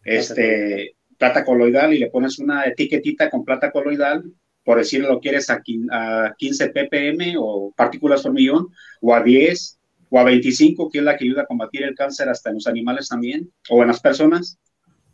este, 0.03 0.95
plata 1.21 1.45
coloidal 1.45 1.93
y 1.93 1.99
le 1.99 2.09
pones 2.09 2.39
una 2.39 2.65
etiquetita 2.65 3.29
con 3.29 3.45
plata 3.45 3.71
coloidal, 3.71 4.23
por 4.63 4.79
decir 4.79 5.01
lo 5.01 5.19
quieres 5.19 5.51
a, 5.51 5.61
a 5.91 6.33
15 6.35 6.69
ppm 6.69 7.35
o 7.37 7.71
partículas 7.77 8.23
por 8.23 8.33
millón, 8.33 8.69
o 9.01 9.13
a 9.13 9.21
10, 9.21 9.79
o 10.09 10.19
a 10.19 10.23
25, 10.23 10.89
que 10.89 10.97
es 10.97 11.03
la 11.03 11.15
que 11.15 11.25
ayuda 11.25 11.43
a 11.43 11.45
combatir 11.45 11.83
el 11.83 11.93
cáncer 11.93 12.27
hasta 12.27 12.49
en 12.49 12.55
los 12.55 12.65
animales 12.65 13.07
también, 13.07 13.51
o 13.69 13.83
en 13.83 13.89
las 13.89 13.99
personas. 13.99 14.57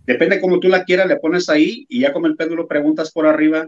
Depende 0.05 0.39
cómo 0.39 0.61
tú 0.61 0.69
la 0.69 0.85
quieras, 0.85 1.07
le 1.07 1.17
pones 1.17 1.49
ahí 1.49 1.85
y 1.89 1.99
ya 1.99 2.13
como 2.13 2.27
el 2.27 2.37
péndulo 2.37 2.69
preguntas 2.69 3.11
por 3.11 3.27
arriba, 3.27 3.67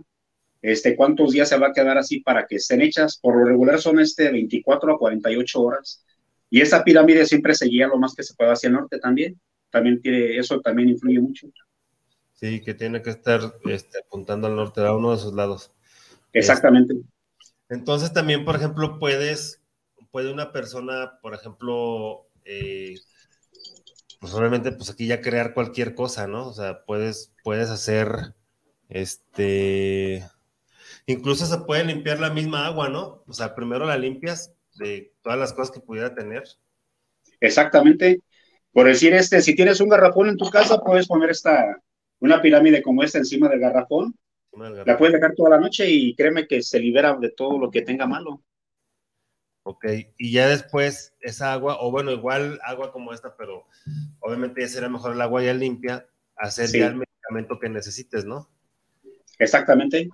este, 0.61 0.95
cuántos 0.95 1.33
días 1.33 1.49
se 1.49 1.57
va 1.57 1.67
a 1.67 1.73
quedar 1.73 1.97
así 1.97 2.21
para 2.21 2.47
que 2.47 2.55
estén 2.55 2.79
hechas. 2.81 3.19
Por 3.21 3.35
lo 3.35 3.43
regular 3.43 3.81
son 3.81 3.99
este 3.99 4.31
24 4.31 4.93
a 4.93 4.97
48 4.97 5.61
horas. 5.61 6.05
Y 6.49 6.61
esa 6.61 6.85
pirámide 6.85 7.25
siempre 7.25 7.53
seguía 7.53 7.87
lo 7.87 7.97
más 7.97 8.15
que 8.15 8.23
se 8.23 8.33
pueda 8.33 8.53
hacia 8.53 8.67
el 8.67 8.75
norte 8.75 8.97
también. 8.97 9.37
También 9.69 10.01
tiene, 10.01 10.37
eso 10.37 10.61
también 10.61 10.87
influye 10.87 11.19
mucho. 11.19 11.49
Sí, 12.39 12.61
que 12.61 12.73
tiene 12.73 13.01
que 13.01 13.09
estar 13.09 13.41
este, 13.65 13.99
apuntando 13.99 14.47
al 14.47 14.55
norte, 14.55 14.79
a 14.79 14.95
uno 14.95 15.11
de 15.11 15.17
sus 15.17 15.33
lados. 15.33 15.73
Exactamente. 16.31 16.95
entonces 17.67 18.13
también, 18.13 18.45
por 18.45 18.55
ejemplo, 18.55 18.97
puedes, 18.97 19.61
puede 20.09 20.31
una 20.31 20.53
persona, 20.53 21.19
por 21.21 21.33
ejemplo, 21.33 22.29
eh, 22.45 22.95
pues 24.21 24.33
obviamente, 24.33 24.71
pues 24.71 24.89
aquí 24.89 25.05
ya 25.05 25.19
crear 25.19 25.53
cualquier 25.53 25.95
cosa, 25.95 26.27
¿no? 26.27 26.47
O 26.47 26.53
sea, 26.53 26.85
puedes, 26.85 27.33
puedes 27.43 27.69
hacer, 27.69 28.33
este, 28.87 30.25
incluso 31.07 31.45
se 31.45 31.57
puede 31.57 31.83
limpiar 31.83 32.21
la 32.21 32.29
misma 32.29 32.67
agua, 32.67 32.87
¿no? 32.87 33.21
O 33.27 33.33
sea, 33.33 33.53
primero 33.53 33.85
la 33.85 33.97
limpias 33.97 34.53
de 34.75 35.11
todas 35.23 35.37
las 35.37 35.51
cosas 35.51 35.71
que 35.71 35.81
pudiera 35.81 36.15
tener. 36.15 36.43
Exactamente. 37.41 38.21
Por 38.71 38.87
decir, 38.87 39.13
este, 39.13 39.41
si 39.41 39.57
tienes 39.57 39.81
un 39.81 39.89
garrafón 39.89 40.29
en 40.29 40.37
tu 40.37 40.49
casa, 40.49 40.79
puedes 40.79 41.07
poner 41.07 41.31
esta, 41.31 41.81
una 42.19 42.41
pirámide 42.41 42.81
como 42.81 43.03
esta 43.03 43.17
encima 43.17 43.49
del 43.49 43.59
garrafón. 43.59 44.15
La 44.85 44.97
puedes 44.97 45.13
dejar 45.13 45.35
toda 45.35 45.51
la 45.51 45.59
noche 45.59 45.89
y 45.89 46.15
créeme 46.15 46.47
que 46.47 46.61
se 46.61 46.79
libera 46.79 47.15
de 47.15 47.29
todo 47.31 47.57
lo 47.57 47.71
que 47.71 47.81
tenga 47.81 48.05
malo. 48.05 48.43
Ok, 49.63 49.85
y 50.17 50.31
ya 50.31 50.47
después 50.47 51.15
esa 51.19 51.53
agua, 51.53 51.77
o 51.81 51.91
bueno, 51.91 52.11
igual 52.11 52.59
agua 52.63 52.91
como 52.91 53.13
esta, 53.13 53.35
pero 53.37 53.67
obviamente 54.19 54.61
ya 54.61 54.67
será 54.67 54.89
mejor 54.89 55.13
el 55.13 55.21
agua 55.21 55.43
ya 55.43 55.53
limpia, 55.53 56.07
hacer 56.35 56.69
ya 56.71 56.87
el 56.87 56.95
medicamento 56.95 57.59
que 57.59 57.69
necesites, 57.69 58.25
¿no? 58.25 58.49
Exactamente. 59.37 60.09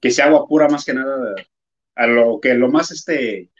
Que 0.00 0.10
sea 0.10 0.26
agua 0.26 0.46
pura 0.46 0.68
más 0.68 0.84
que 0.84 0.94
nada, 0.94 1.36
a 1.94 2.06
lo 2.06 2.40
que 2.40 2.54
lo 2.54 2.68
más 2.68 2.90
este, 2.90 3.50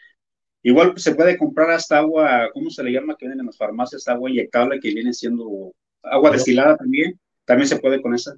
igual 0.63 0.93
se 0.97 1.15
puede 1.15 1.37
comprar 1.37 1.71
hasta 1.71 1.99
agua, 1.99 2.49
¿cómo 2.53 2.69
se 2.69 2.83
le 2.83 2.91
llama? 2.91 3.15
Que 3.17 3.25
vienen 3.25 3.39
en 3.39 3.45
las 3.47 3.57
farmacias, 3.57 4.07
agua 4.07 4.29
inyectable 4.29 4.79
que 4.79 4.89
viene 4.89 5.13
siendo 5.13 5.73
agua 6.03 6.31
destilada 6.31 6.77
también, 6.77 7.19
también 7.45 7.67
se 7.67 7.79
puede 7.79 8.01
con 8.01 8.13
esa. 8.13 8.35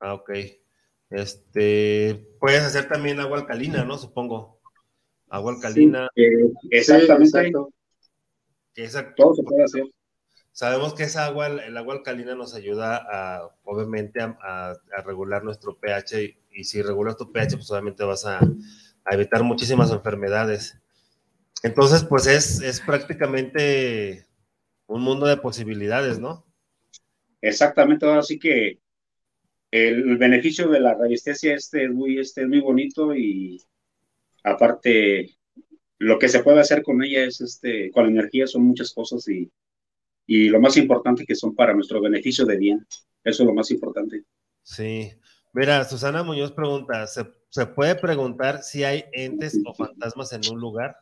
Ah, 0.00 0.14
ok. 0.14 0.30
Este, 1.10 2.26
puedes 2.38 2.62
hacer 2.62 2.88
también 2.88 3.20
agua 3.20 3.38
alcalina, 3.38 3.84
¿no? 3.84 3.98
Supongo 3.98 4.60
agua 5.28 5.54
alcalina. 5.54 6.08
exactamente. 6.70 7.52
Todo 9.16 9.34
se 9.34 9.42
puede 9.42 9.64
hacer. 9.64 9.84
Sabemos 10.52 10.94
que 10.94 11.04
esa 11.04 11.26
agua, 11.26 11.46
el 11.46 11.76
agua 11.76 11.94
alcalina 11.94 12.34
nos 12.34 12.54
ayuda 12.54 12.96
a, 12.96 13.50
obviamente, 13.64 14.20
a, 14.20 14.74
regular 15.04 15.44
nuestro 15.44 15.78
pH 15.78 16.36
y, 16.50 16.64
si 16.64 16.82
regulas 16.82 17.16
tu 17.16 17.30
pH, 17.30 17.56
pues 17.56 17.70
obviamente 17.70 18.04
vas 18.04 18.26
a, 18.26 18.40
evitar 19.10 19.42
muchísimas 19.42 19.90
enfermedades. 19.90 20.78
Entonces, 21.62 22.04
pues 22.04 22.26
es, 22.26 22.60
es 22.60 22.80
prácticamente 22.80 24.26
un 24.90 25.02
mundo 25.02 25.26
de 25.26 25.36
posibilidades, 25.36 26.18
¿no? 26.18 26.44
Exactamente, 27.40 28.04
ahora 28.04 28.22
sí 28.22 28.38
que 28.38 28.80
el 29.70 30.18
beneficio 30.18 30.68
de 30.68 30.80
la 30.80 30.94
resistencia 30.94 31.54
este 31.54 31.84
es 31.84 31.90
muy, 31.90 32.18
este 32.18 32.42
es 32.42 32.48
muy 32.48 32.60
bonito 32.60 33.14
y 33.14 33.62
aparte, 34.42 35.36
lo 35.98 36.18
que 36.18 36.28
se 36.28 36.42
puede 36.42 36.60
hacer 36.60 36.82
con 36.82 37.02
ella 37.04 37.22
es, 37.22 37.40
este, 37.40 37.90
con 37.92 38.04
la 38.04 38.10
energía 38.10 38.48
son 38.48 38.64
muchas 38.64 38.92
cosas 38.92 39.26
y, 39.28 39.50
y 40.26 40.48
lo 40.48 40.60
más 40.60 40.76
importante 40.76 41.24
que 41.24 41.36
son 41.36 41.54
para 41.54 41.72
nuestro 41.72 42.00
beneficio 42.00 42.44
de 42.44 42.56
bien. 42.56 42.86
Eso 43.22 43.42
es 43.42 43.46
lo 43.46 43.54
más 43.54 43.70
importante. 43.70 44.24
Sí. 44.62 45.12
Mira, 45.52 45.84
Susana 45.84 46.24
Muñoz 46.24 46.52
pregunta, 46.52 47.06
¿se, 47.06 47.26
¿se 47.48 47.66
puede 47.66 47.94
preguntar 47.94 48.62
si 48.62 48.82
hay 48.82 49.04
entes 49.12 49.60
o 49.64 49.72
fantasmas 49.72 50.32
en 50.32 50.40
un 50.50 50.58
lugar? 50.58 50.96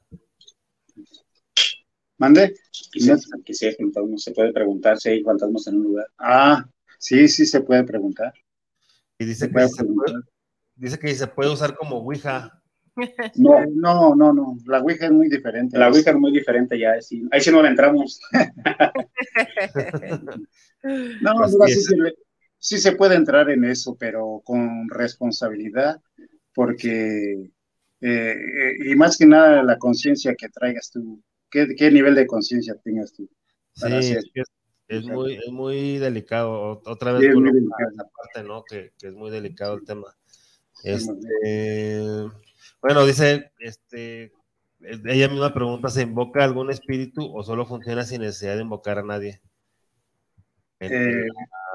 ¿Mande? 2.19 2.55
Que 3.45 3.55
si 3.55 3.66
hay 3.66 3.74
fantasmas, 3.74 4.23
se 4.23 4.32
puede 4.32 4.53
preguntar 4.53 4.99
si 4.99 5.11
hay 5.11 5.23
fantasmas 5.23 5.66
en 5.69 5.77
un 5.77 5.85
lugar. 5.85 6.09
Ah, 6.19 6.69
sí, 6.99 7.28
sí 7.28 7.47
se 7.47 7.61
puede 7.61 7.85
preguntar. 7.85 8.32
Y 9.19 9.24
dice, 9.24 9.51
que, 9.51 9.69
se 9.69 9.85
puede, 9.85 10.15
dice 10.74 10.99
que 10.99 11.15
se 11.15 11.27
puede 11.28 11.51
usar 11.51 11.77
como 11.77 11.99
Ouija. 11.99 12.59
No, 13.36 13.65
no, 13.73 14.15
no, 14.15 14.32
no. 14.32 14.59
La 14.66 14.81
Ouija 14.81 15.07
es 15.07 15.12
muy 15.12 15.28
diferente. 15.28 15.78
La 15.78 15.89
Ouija 15.89 16.11
es 16.11 16.16
muy 16.16 16.32
diferente 16.32 16.78
ya. 16.78 17.01
Sí. 17.01 17.27
Ahí 17.31 17.40
sí 17.40 17.51
no 17.51 17.62
la 17.62 17.70
entramos. 17.70 18.20
no, 21.23 21.32
sí, 22.59 22.78
se 22.78 22.93
puede 22.93 23.15
entrar 23.15 23.51
en 23.51 23.65
eso, 23.65 23.97
pero 23.99 24.43
con 24.45 24.89
responsabilidad, 24.89 26.01
porque, 26.53 27.51
eh, 28.01 28.36
y 28.86 28.95
más 28.97 29.16
que 29.16 29.27
nada 29.27 29.62
la 29.62 29.78
conciencia 29.78 30.35
que 30.35 30.49
traigas 30.49 30.90
tú, 30.90 31.23
qué, 31.51 31.75
qué 31.77 31.91
nivel 31.91 32.15
de 32.15 32.27
conciencia 32.27 32.75
tengas 32.83 33.12
tú. 33.12 33.29
Sí, 33.75 34.16
es, 34.89 35.05
muy, 35.05 35.35
es 35.35 35.53
muy 35.53 35.99
delicado. 35.99 36.81
Otra 36.85 37.12
vez, 37.12 37.33
por 37.33 37.45
parte, 37.45 38.43
¿no? 38.47 38.65
Que, 38.65 38.93
que, 38.99 39.09
es 39.09 39.15
muy 39.15 39.31
delicado 39.31 39.75
el 39.75 39.85
tema. 39.85 40.16
Este, 40.83 42.29
bueno, 42.81 43.07
dice, 43.07 43.53
este, 43.59 44.33
ella 44.81 45.29
misma 45.29 45.53
pregunta, 45.53 45.89
¿se 45.89 46.03
invoca 46.03 46.45
algún 46.45 46.70
espíritu 46.70 47.23
o 47.35 47.43
solo 47.43 47.66
funciona 47.66 48.05
sin 48.05 48.23
necesidad 48.23 48.57
de 48.57 48.62
invocar 48.62 48.99
a 48.99 49.03
nadie? 49.03 49.41
En, 50.81 50.93
eh, 50.93 51.29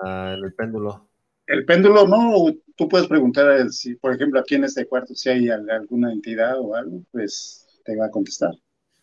el 0.05 0.53
péndulo. 0.53 1.09
El 1.45 1.65
péndulo, 1.65 2.07
no, 2.07 2.53
tú 2.75 2.87
puedes 2.87 3.07
preguntar 3.07 3.69
si, 3.69 3.95
por 3.95 4.15
ejemplo, 4.15 4.39
aquí 4.39 4.55
en 4.55 4.63
este 4.63 4.85
cuarto, 4.85 5.13
si 5.13 5.29
hay 5.29 5.49
alguna 5.49 6.11
entidad 6.11 6.57
o 6.59 6.75
algo, 6.75 7.03
pues 7.11 7.67
te 7.83 7.95
va 7.97 8.05
a 8.05 8.11
contestar. 8.11 8.51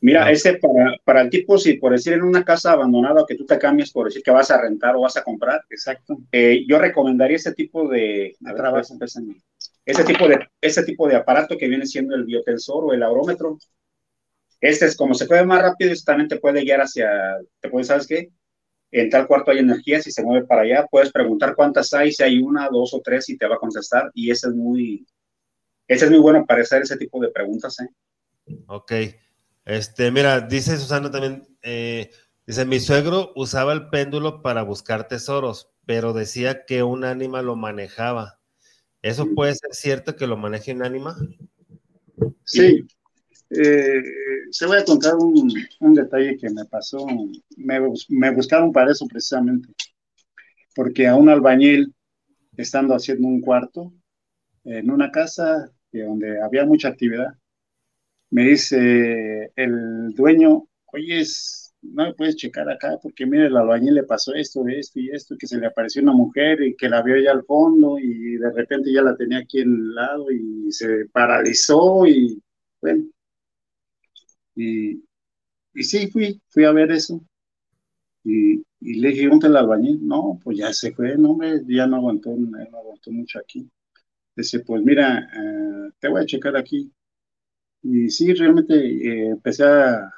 Mira, 0.02 0.24
ah. 0.24 0.30
ese 0.30 0.54
para, 0.54 0.96
para 1.04 1.20
el 1.20 1.30
tipo, 1.30 1.58
si 1.58 1.74
por 1.74 1.92
decir 1.92 2.14
en 2.14 2.22
una 2.22 2.44
casa 2.44 2.72
abandonada 2.72 3.24
que 3.28 3.34
tú 3.34 3.44
te 3.44 3.58
cambies 3.58 3.92
por 3.92 4.06
decir 4.06 4.22
que 4.22 4.30
vas 4.30 4.50
a 4.50 4.60
rentar 4.60 4.96
o 4.96 5.02
vas 5.02 5.16
a 5.16 5.22
comprar, 5.22 5.62
exacto. 5.68 6.18
Eh, 6.32 6.64
yo 6.66 6.78
recomendaría 6.78 7.36
ese 7.36 7.52
tipo 7.52 7.86
de, 7.88 8.34
de 8.38 8.54
trabajo. 8.54 8.94
Ese 9.84 10.04
tipo 10.04 10.28
de, 10.28 10.48
ese 10.60 10.82
tipo 10.84 11.06
de 11.06 11.16
aparato 11.16 11.56
que 11.58 11.68
viene 11.68 11.86
siendo 11.86 12.14
el 12.14 12.24
biotensor 12.24 12.84
o 12.84 12.92
el 12.92 13.02
aurómetro. 13.02 13.58
Este 14.60 14.86
es 14.86 14.96
como 14.96 15.14
se 15.14 15.26
puede 15.26 15.44
más 15.44 15.62
rápido, 15.62 15.92
este 15.92 16.04
también 16.04 16.28
te 16.28 16.38
puede 16.38 16.62
guiar 16.62 16.80
hacia, 16.80 17.38
te 17.60 17.68
puede, 17.68 17.84
¿sabes 17.84 18.06
qué? 18.06 18.30
En 18.92 19.08
tal 19.08 19.26
cuarto 19.26 19.50
hay 19.50 19.58
energía, 19.58 20.02
si 20.02 20.10
se 20.10 20.22
mueve 20.22 20.46
para 20.46 20.62
allá, 20.62 20.86
puedes 20.90 21.12
preguntar 21.12 21.54
cuántas 21.54 21.92
hay, 21.94 22.12
si 22.12 22.22
hay 22.22 22.38
una, 22.38 22.68
dos 22.68 22.92
o 22.92 23.00
tres, 23.00 23.28
y 23.28 23.38
te 23.38 23.46
va 23.46 23.54
a 23.54 23.58
contestar. 23.58 24.10
Y 24.14 24.30
ese 24.30 24.48
es 24.48 24.54
muy, 24.54 25.06
ese 25.86 26.06
es 26.06 26.10
muy 26.10 26.20
bueno 26.20 26.44
para 26.44 26.62
hacer 26.62 26.82
ese 26.82 26.96
tipo 26.96 27.20
de 27.20 27.30
preguntas, 27.30 27.78
¿eh? 27.80 27.88
Ok. 28.66 28.92
Este, 29.70 30.10
mira, 30.10 30.40
dice 30.40 30.76
Susana 30.76 31.12
también, 31.12 31.46
eh, 31.62 32.10
dice, 32.44 32.64
mi 32.64 32.80
suegro 32.80 33.30
usaba 33.36 33.72
el 33.72 33.88
péndulo 33.88 34.42
para 34.42 34.64
buscar 34.64 35.06
tesoros, 35.06 35.70
pero 35.86 36.12
decía 36.12 36.64
que 36.66 36.82
un 36.82 37.04
ánima 37.04 37.40
lo 37.40 37.54
manejaba. 37.54 38.40
¿Eso 39.00 39.28
puede 39.32 39.54
ser 39.54 39.72
cierto 39.72 40.16
que 40.16 40.26
lo 40.26 40.36
maneje 40.36 40.72
un 40.72 40.82
ánima? 40.82 41.16
Sí. 42.42 42.84
Eh, 43.50 44.02
se 44.50 44.66
voy 44.66 44.78
a 44.78 44.84
contar 44.84 45.14
un, 45.14 45.94
detalle 45.94 46.36
que 46.36 46.50
me 46.50 46.64
pasó. 46.64 47.06
Me, 47.56 47.78
me, 48.08 48.30
buscaron 48.34 48.72
para 48.72 48.90
eso 48.90 49.06
precisamente. 49.06 49.68
Porque 50.74 51.06
a 51.06 51.14
un 51.14 51.28
albañil, 51.28 51.94
estando 52.56 52.92
haciendo 52.92 53.28
un 53.28 53.40
cuarto 53.40 53.92
en 54.64 54.90
una 54.90 55.12
casa 55.12 55.70
donde 55.92 56.42
había 56.42 56.66
mucha 56.66 56.88
actividad, 56.88 57.39
me 58.30 58.44
dice 58.44 59.52
el 59.56 60.10
dueño, 60.14 60.68
oye, 60.86 61.24
no 61.82 62.04
me 62.04 62.14
puedes 62.14 62.36
checar 62.36 62.68
acá 62.70 62.98
porque 63.02 63.26
mire, 63.26 63.46
el 63.46 63.56
albañil 63.56 63.94
le 63.94 64.04
pasó 64.04 64.34
esto, 64.34 64.66
esto 64.68 65.00
y 65.00 65.10
esto, 65.10 65.36
que 65.38 65.46
se 65.46 65.58
le 65.58 65.66
apareció 65.66 66.02
una 66.02 66.12
mujer 66.12 66.62
y 66.62 66.76
que 66.76 66.88
la 66.88 67.02
vio 67.02 67.16
ya 67.18 67.32
al 67.32 67.44
fondo 67.44 67.98
y 67.98 68.36
de 68.36 68.50
repente 68.52 68.92
ya 68.92 69.02
la 69.02 69.16
tenía 69.16 69.38
aquí 69.38 69.60
en 69.60 69.74
el 69.74 69.94
lado 69.94 70.30
y 70.30 70.70
se 70.72 71.06
paralizó 71.12 72.06
y 72.06 72.42
bueno. 72.80 73.04
Y, 74.54 75.02
y 75.74 75.82
sí, 75.84 76.08
fui, 76.10 76.40
fui 76.50 76.64
a 76.64 76.72
ver 76.72 76.92
eso. 76.92 77.20
Y, 78.24 78.62
le 78.80 79.08
dije, 79.08 79.28
¿dónde 79.28 79.48
el 79.48 79.56
albañil? 79.56 80.06
No, 80.06 80.38
pues 80.42 80.58
ya 80.58 80.72
se 80.72 80.92
fue, 80.92 81.16
no, 81.16 81.32
hombre, 81.32 81.62
ya 81.68 81.86
no 81.86 81.96
aguantó, 81.96 82.30
no 82.36 82.58
aguantó 82.58 83.10
mucho 83.12 83.38
aquí. 83.38 83.68
Dice, 84.36 84.60
pues 84.60 84.82
mira, 84.82 85.28
eh, 85.34 85.90
te 85.98 86.08
voy 86.08 86.22
a 86.22 86.26
checar 86.26 86.56
aquí. 86.56 86.92
Y 87.82 88.10
sí, 88.10 88.32
realmente 88.34 88.74
eh, 88.74 89.28
empecé 89.30 89.64
a, 89.64 90.10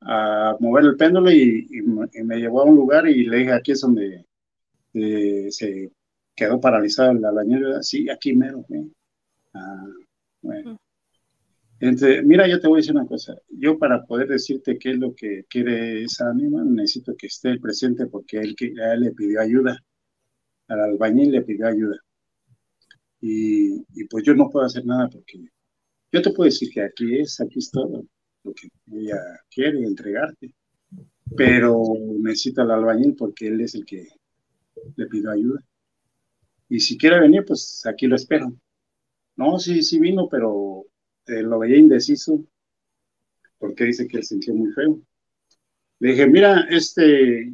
a, 0.00 0.56
mover 0.60 0.84
el 0.84 0.96
péndulo 0.96 1.30
y, 1.30 1.68
me 2.24 2.38
llevó 2.38 2.62
a 2.62 2.64
un 2.64 2.76
lugar 2.76 3.08
y 3.08 3.24
le 3.26 3.38
dije, 3.38 3.52
aquí 3.52 3.72
es 3.72 3.80
donde 3.80 4.24
eh, 4.94 5.48
se 5.50 5.90
quedó 6.34 6.60
paralizado 6.60 7.14
la 7.14 7.30
albañil. 7.30 7.64
Sí, 7.82 8.08
aquí 8.10 8.34
mero. 8.34 8.64
Ah, 9.54 9.86
bueno. 10.42 10.78
Entre, 11.78 12.22
mira, 12.22 12.48
yo 12.48 12.58
te 12.60 12.68
voy 12.68 12.78
a 12.78 12.80
decir 12.80 12.94
una 12.96 13.06
cosa. 13.06 13.36
Yo 13.50 13.78
para 13.78 14.04
poder 14.04 14.28
decirte 14.28 14.78
qué 14.78 14.92
es 14.92 14.98
lo 14.98 15.14
que 15.14 15.44
quiere 15.48 16.04
esa 16.04 16.30
ánima, 16.30 16.64
necesito 16.64 17.14
que 17.16 17.26
esté 17.26 17.58
presente 17.58 18.06
porque 18.06 18.38
él, 18.38 18.56
que, 18.56 18.74
a 18.80 18.94
él 18.94 19.00
le 19.02 19.12
pidió 19.12 19.40
ayuda. 19.40 19.78
Al 20.68 20.80
albañil 20.80 21.32
le 21.32 21.42
pidió 21.42 21.66
ayuda. 21.68 21.96
Y, 23.20 23.84
y, 23.94 24.04
pues 24.10 24.24
yo 24.24 24.34
no 24.34 24.50
puedo 24.50 24.64
hacer 24.66 24.84
nada 24.86 25.08
porque 25.08 25.38
yo 26.16 26.22
te 26.22 26.30
puedo 26.30 26.46
decir 26.46 26.70
que 26.72 26.82
aquí 26.82 27.18
es, 27.20 27.40
aquí 27.40 27.58
es 27.58 27.70
todo 27.70 28.04
lo 28.42 28.52
que 28.54 28.68
ella 28.92 29.18
quiere 29.50 29.82
entregarte. 29.84 30.52
Pero 31.36 31.82
necesito 32.20 32.62
al 32.62 32.70
albañil 32.70 33.14
porque 33.16 33.48
él 33.48 33.60
es 33.60 33.74
el 33.74 33.84
que 33.84 34.08
le 34.96 35.06
pidió 35.06 35.30
ayuda. 35.30 35.60
Y 36.68 36.80
si 36.80 36.96
quiere 36.96 37.20
venir, 37.20 37.44
pues 37.44 37.84
aquí 37.84 38.06
lo 38.06 38.16
espero. 38.16 38.52
No, 39.36 39.58
sí, 39.58 39.82
sí 39.82 39.98
vino, 39.98 40.28
pero 40.28 40.84
eh, 41.26 41.42
lo 41.42 41.58
veía 41.58 41.76
indeciso 41.76 42.44
porque 43.58 43.84
dice 43.84 44.06
que 44.06 44.18
él 44.18 44.24
sintió 44.24 44.54
muy 44.54 44.72
feo. 44.72 45.00
Le 45.98 46.10
dije, 46.10 46.26
mira, 46.26 46.66
este, 46.70 47.52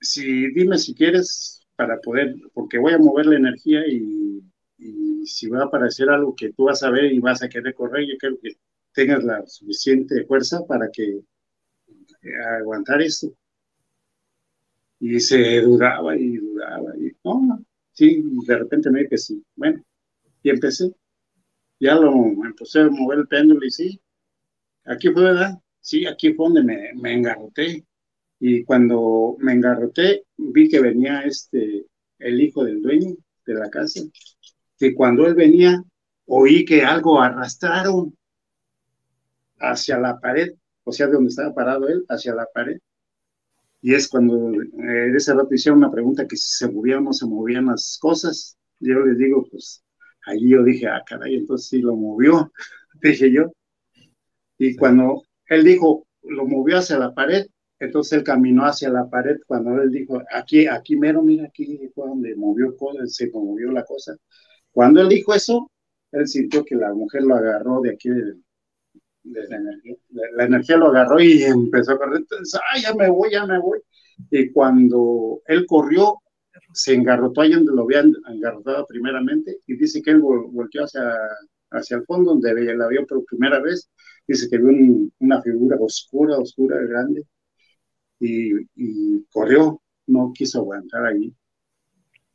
si 0.00 0.52
dime 0.52 0.78
si 0.78 0.94
quieres 0.94 1.60
para 1.76 2.00
poder, 2.00 2.34
porque 2.54 2.78
voy 2.78 2.94
a 2.94 2.98
mover 2.98 3.26
la 3.26 3.36
energía 3.36 3.86
y, 3.86 4.42
y, 4.78 5.26
si 5.26 5.48
va 5.48 5.62
a 5.62 5.64
aparecer 5.66 6.08
algo 6.10 6.34
que 6.36 6.52
tú 6.52 6.64
vas 6.64 6.82
a 6.82 6.90
ver 6.90 7.12
y 7.12 7.18
vas 7.18 7.42
a 7.42 7.48
querer 7.48 7.74
correr, 7.74 8.06
yo 8.06 8.16
creo 8.18 8.38
que 8.40 8.56
tengas 8.92 9.24
la 9.24 9.46
suficiente 9.46 10.24
fuerza 10.26 10.64
para 10.66 10.90
que 10.90 11.20
eh, 12.22 12.36
aguantar 12.60 13.02
esto. 13.02 13.34
Y 15.00 15.20
se 15.20 15.60
dudaba 15.60 16.16
y 16.16 16.36
dudaba 16.36 16.96
y 16.96 17.12
no, 17.24 17.64
sí, 17.92 18.22
de 18.46 18.58
repente 18.58 18.90
me 18.90 19.02
dije 19.02 19.18
sí. 19.18 19.44
Bueno, 19.56 19.82
y 20.42 20.50
empecé 20.50 20.94
ya 21.80 21.94
lo 21.96 22.12
empecé 22.44 22.80
a 22.80 22.88
mover 22.88 23.20
el 23.20 23.28
péndulo 23.28 23.64
y 23.66 23.70
sí, 23.70 24.00
aquí 24.84 25.08
fue, 25.10 25.24
¿verdad? 25.24 25.58
Sí, 25.80 26.06
aquí 26.06 26.32
fue 26.32 26.46
donde 26.46 26.62
me, 26.62 26.94
me 26.94 27.12
engarroté. 27.12 27.84
Y 28.40 28.64
cuando 28.64 29.36
me 29.38 29.52
engarroté, 29.52 30.24
vi 30.36 30.68
que 30.68 30.80
venía 30.80 31.22
este, 31.22 31.86
el 32.18 32.40
hijo 32.40 32.64
del 32.64 32.82
dueño 32.82 33.16
de 33.46 33.54
la 33.54 33.70
casa. 33.70 34.00
Y 34.84 34.94
cuando 34.94 35.26
él 35.26 35.34
venía, 35.34 35.82
oí 36.26 36.64
que 36.64 36.82
algo 36.82 37.20
arrastraron 37.20 38.16
hacia 39.58 39.98
la 39.98 40.18
pared, 40.20 40.52
o 40.84 40.92
sea, 40.92 41.06
de 41.06 41.14
donde 41.14 41.30
estaba 41.30 41.54
parado 41.54 41.88
él, 41.88 42.04
hacia 42.08 42.34
la 42.34 42.46
pared. 42.52 42.78
Y 43.82 43.94
es 43.94 44.08
cuando 44.08 44.52
eh, 44.52 45.12
ese 45.14 45.34
rato 45.34 45.54
hicieron 45.54 45.78
una 45.78 45.90
pregunta 45.90 46.26
que 46.26 46.36
si 46.36 46.56
se 46.56 46.70
movían 46.70 46.98
o 46.98 47.02
no 47.02 47.12
se 47.12 47.26
movían 47.26 47.66
las 47.66 47.98
cosas. 48.00 48.56
Yo 48.80 49.00
les 49.00 49.18
digo, 49.18 49.46
pues 49.50 49.84
Allí 50.26 50.50
yo 50.50 50.62
dije, 50.64 50.86
ah, 50.88 51.02
caray, 51.06 51.36
entonces 51.36 51.68
sí 51.68 51.80
lo 51.80 51.96
movió, 51.96 52.50
dije 53.02 53.30
yo. 53.30 53.52
Y 54.58 54.76
cuando 54.76 55.22
él 55.48 55.64
dijo, 55.64 56.06
lo 56.22 56.46
movió 56.46 56.78
hacia 56.78 56.98
la 56.98 57.14
pared, 57.14 57.46
entonces 57.78 58.18
él 58.18 58.24
caminó 58.24 58.64
hacia 58.64 58.88
la 58.88 59.08
pared. 59.08 59.36
Cuando 59.46 59.82
él 59.82 59.90
dijo, 59.90 60.22
aquí, 60.32 60.66
aquí 60.66 60.96
mero, 60.96 61.22
mira, 61.22 61.46
aquí 61.46 61.90
fue 61.94 62.08
donde 62.08 62.34
movió, 62.36 62.74
se 63.06 63.30
movió 63.30 63.70
la 63.72 63.84
cosa. 63.84 64.16
Cuando 64.74 65.00
él 65.00 65.08
dijo 65.08 65.34
eso, 65.34 65.70
él 66.12 66.26
sintió 66.28 66.64
que 66.64 66.74
la 66.74 66.92
mujer 66.92 67.22
lo 67.22 67.36
agarró 67.36 67.80
de 67.80 67.92
aquí, 67.92 68.10
de, 68.10 68.34
la 69.22 69.56
energía. 69.56 69.96
La, 70.10 70.44
energía 70.44 70.76
lo 70.76 70.88
agarró 70.88 71.20
y 71.20 71.42
empezó 71.44 71.92
a 71.92 71.98
correr. 71.98 72.18
Entonces, 72.18 72.60
ah, 72.60 72.78
ya 72.78 72.94
me 72.94 73.08
voy, 73.08 73.30
ya 73.30 73.46
me 73.46 73.58
voy. 73.58 73.80
Y 74.30 74.50
cuando 74.50 75.40
él 75.46 75.64
corrió, 75.66 76.20
se 76.72 76.94
engarrotó 76.94 77.40
ahí 77.40 77.52
donde 77.52 77.72
lo 77.72 77.82
habían 77.82 78.12
engarrotado 78.28 78.86
primeramente 78.86 79.60
y 79.66 79.76
dice 79.76 80.02
que 80.02 80.10
él 80.10 80.20
volteó 80.20 80.84
hacia, 80.84 81.02
hacia 81.70 81.96
el 81.96 82.04
fondo 82.04 82.32
donde 82.32 82.74
la 82.74 82.88
vio 82.88 83.06
por 83.06 83.24
primera 83.24 83.60
vez. 83.60 83.90
Dice 84.26 84.48
que 84.50 84.58
vio 84.58 85.08
una 85.20 85.42
figura 85.42 85.76
oscura, 85.80 86.38
oscura, 86.38 86.78
grande 86.78 87.24
y, 88.20 89.22
corrió, 89.30 89.80
no 90.06 90.32
quiso 90.34 90.60
aguantar 90.60 91.06
allí. 91.06 91.34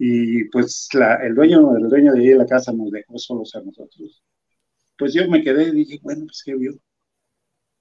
Y 0.01 0.45
pues 0.45 0.87
la, 0.93 1.15
el, 1.15 1.35
dueño, 1.35 1.75
el 1.75 1.89
dueño 1.89 2.13
de 2.13 2.21
ahí 2.21 2.27
de 2.29 2.37
la 2.37 2.45
casa 2.45 2.71
nos 2.71 2.89
dejó 2.89 3.17
solos 3.17 3.53
a 3.55 3.61
nosotros. 3.61 4.23
Pues 4.97 5.13
yo 5.13 5.29
me 5.29 5.43
quedé 5.43 5.69
y 5.69 5.71
dije, 5.71 5.99
bueno, 6.01 6.25
pues 6.25 6.41
qué 6.43 6.55
vio. 6.55 6.73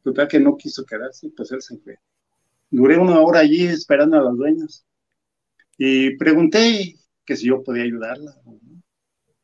Total 0.02 0.26
que 0.26 0.40
no 0.40 0.56
quiso 0.56 0.84
quedarse, 0.84 1.30
pues 1.36 1.52
él 1.52 1.62
se 1.62 1.78
fue. 1.78 1.96
Duré 2.70 2.98
una 2.98 3.20
hora 3.20 3.40
allí 3.40 3.66
esperando 3.66 4.18
a 4.18 4.22
los 4.22 4.36
dueños 4.36 4.84
y 5.78 6.16
pregunté 6.16 6.96
que 7.24 7.36
si 7.36 7.46
yo 7.46 7.62
podía 7.62 7.84
ayudarla. 7.84 8.34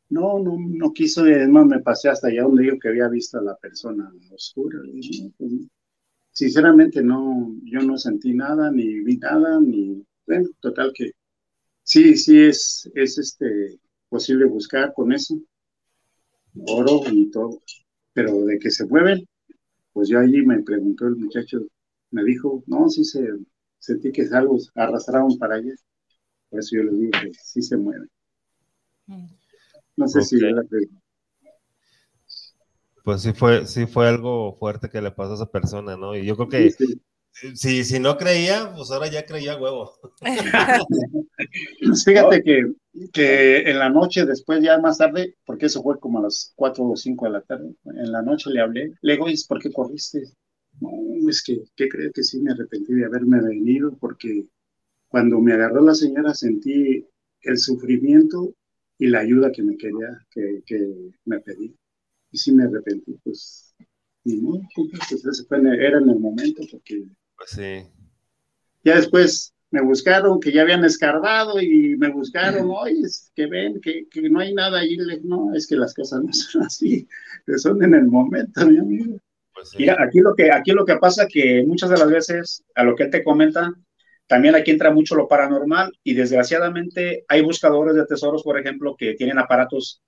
No, 0.09 0.39
no, 0.39 0.57
no 0.59 0.93
quiso, 0.93 1.21
además 1.21 1.65
me 1.65 1.79
pasé 1.79 2.09
hasta 2.09 2.27
allá 2.27 2.43
donde 2.43 2.63
dijo 2.63 2.77
que 2.79 2.89
había 2.89 3.07
visto 3.07 3.39
a 3.39 3.41
la 3.41 3.55
persona 3.55 4.11
oscura. 4.31 4.79
Pues 5.37 5.61
sinceramente 6.31 7.01
no, 7.01 7.55
yo 7.63 7.79
no 7.81 7.97
sentí 7.97 8.33
nada, 8.33 8.69
ni 8.69 9.01
vi 9.01 9.17
nada, 9.17 9.59
ni, 9.61 10.05
bueno, 10.27 10.49
total 10.59 10.91
que 10.93 11.11
sí, 11.85 12.17
sí 12.17 12.41
es, 12.41 12.91
es 12.93 13.17
este, 13.17 13.79
posible 14.09 14.45
buscar 14.45 14.93
con 14.93 15.13
eso, 15.13 15.39
oro 16.67 17.01
y 17.09 17.31
todo, 17.31 17.61
pero 18.11 18.43
de 18.43 18.59
que 18.59 18.71
se 18.71 18.85
mueven, 18.85 19.25
pues 19.93 20.09
yo 20.09 20.19
allí 20.19 20.45
me 20.45 20.61
preguntó 20.63 21.07
el 21.07 21.15
muchacho, 21.15 21.59
me 22.11 22.23
dijo, 22.25 22.63
no, 22.67 22.89
sí 22.89 23.05
se, 23.05 23.25
sentí 23.79 24.11
que 24.11 24.27
algo 24.33 24.57
arrastraron 24.75 25.37
para 25.37 25.55
allá. 25.55 25.73
Por 26.49 26.59
eso 26.59 26.75
yo 26.75 26.83
le 26.83 26.91
digo 26.91 27.11
que 27.21 27.31
sí 27.33 27.61
se 27.61 27.77
mueve. 27.77 28.07
Mm. 29.07 29.27
No 29.97 30.07
sé 30.07 30.21
si 30.23 30.37
Pues 33.03 33.21
sí 33.21 33.33
fue, 33.33 33.65
sí 33.65 33.85
fue 33.85 34.07
algo 34.07 34.55
fuerte 34.57 34.89
que 34.89 35.01
le 35.01 35.11
pasó 35.11 35.31
a 35.31 35.35
esa 35.35 35.51
persona, 35.51 35.95
¿no? 35.95 36.15
Y 36.15 36.25
yo 36.25 36.35
creo 36.35 36.49
que 36.49 36.75
Si, 37.53 37.83
si 37.83 37.99
no 37.99 38.15
creía, 38.17 38.71
pues 38.73 38.91
ahora 38.91 39.07
ya 39.09 39.25
creía 39.25 39.57
huevo. 39.57 39.91
Fíjate 42.05 42.41
que, 42.41 42.73
que 43.11 43.69
en 43.69 43.79
la 43.79 43.89
noche, 43.89 44.25
después 44.25 44.63
ya 44.63 44.77
más 44.79 44.97
tarde, 44.97 45.35
porque 45.45 45.65
eso 45.65 45.83
fue 45.83 45.99
como 45.99 46.19
a 46.19 46.23
las 46.23 46.53
4 46.55 46.85
o 46.85 46.95
5 46.95 47.25
de 47.25 47.31
la 47.31 47.41
tarde, 47.41 47.75
en 47.85 48.11
la 48.11 48.21
noche 48.21 48.49
le 48.51 48.61
hablé, 48.61 48.93
le 49.01 49.13
digo, 49.13 49.25
¿por 49.49 49.61
qué 49.61 49.69
corriste? 49.71 50.23
No, 50.79 50.89
es 51.29 51.43
que, 51.43 51.63
¿qué 51.75 51.89
crees 51.89 52.13
que 52.13 52.23
sí 52.23 52.39
me 52.39 52.51
arrepentí 52.51 52.93
de 52.93 53.05
haberme 53.05 53.41
venido? 53.41 53.97
Porque 53.99 54.47
cuando 55.09 55.39
me 55.41 55.53
agarró 55.53 55.81
la 55.81 55.93
señora 55.93 56.33
sentí 56.33 57.05
el 57.41 57.57
sufrimiento 57.57 58.53
y 58.97 59.07
la 59.07 59.19
ayuda 59.19 59.51
que 59.51 59.61
me 59.61 59.75
quería, 59.75 60.25
que, 60.31 60.63
que 60.65 61.11
me 61.25 61.39
pedí. 61.41 61.75
Y 62.31 62.37
sí 62.37 62.53
me 62.53 62.63
arrepentí, 62.63 63.17
pues, 63.23 63.75
y 64.23 64.37
no, 64.37 64.61
pues 64.73 65.45
fue, 65.47 65.57
era 65.57 65.99
en 65.99 66.09
el 66.09 66.19
momento 66.19 66.63
porque... 66.71 67.05
Pues 67.37 67.51
sí. 67.51 67.87
Ya 68.83 68.95
después 68.95 69.53
me 69.71 69.81
buscaron, 69.81 70.39
que 70.39 70.51
ya 70.51 70.61
habían 70.61 70.85
escarbado 70.85 71.61
y 71.61 71.97
me 71.97 72.09
buscaron, 72.09 72.69
oye, 72.71 73.01
que 73.35 73.47
ven, 73.47 73.81
que, 73.81 74.07
que, 74.09 74.29
no 74.29 74.39
hay 74.39 74.53
nada 74.53 74.79
ahí. 74.79 74.97
No, 75.23 75.53
es 75.53 75.67
que 75.67 75.75
las 75.75 75.93
cosas 75.93 76.23
no 76.23 76.31
son 76.33 76.63
así, 76.63 77.07
que 77.45 77.57
son 77.57 77.83
en 77.83 77.93
el 77.93 78.05
momento, 78.05 78.65
mi 78.67 78.77
amigo. 78.77 79.19
Pues 79.53 79.71
Mira, 79.77 79.97
aquí 79.99 80.19
lo, 80.19 80.35
que, 80.35 80.51
aquí 80.51 80.71
lo 80.71 80.85
que 80.85 80.97
pasa 80.97 81.27
que 81.27 81.63
muchas 81.65 81.89
de 81.89 81.97
las 81.97 82.09
veces, 82.09 82.63
a 82.75 82.83
lo 82.83 82.95
que 82.95 83.03
él 83.03 83.09
te 83.09 83.23
comenta, 83.23 83.73
también 84.27 84.55
aquí 84.55 84.71
entra 84.71 84.91
mucho 84.91 85.15
lo 85.15 85.27
paranormal 85.27 85.91
y 86.03 86.13
desgraciadamente 86.13 87.25
hay 87.27 87.41
buscadores 87.41 87.95
de 87.95 88.05
tesoros, 88.05 88.43
por 88.43 88.59
ejemplo, 88.59 88.95
que 88.97 89.13
tienen 89.13 89.39
aparatos 89.39 90.01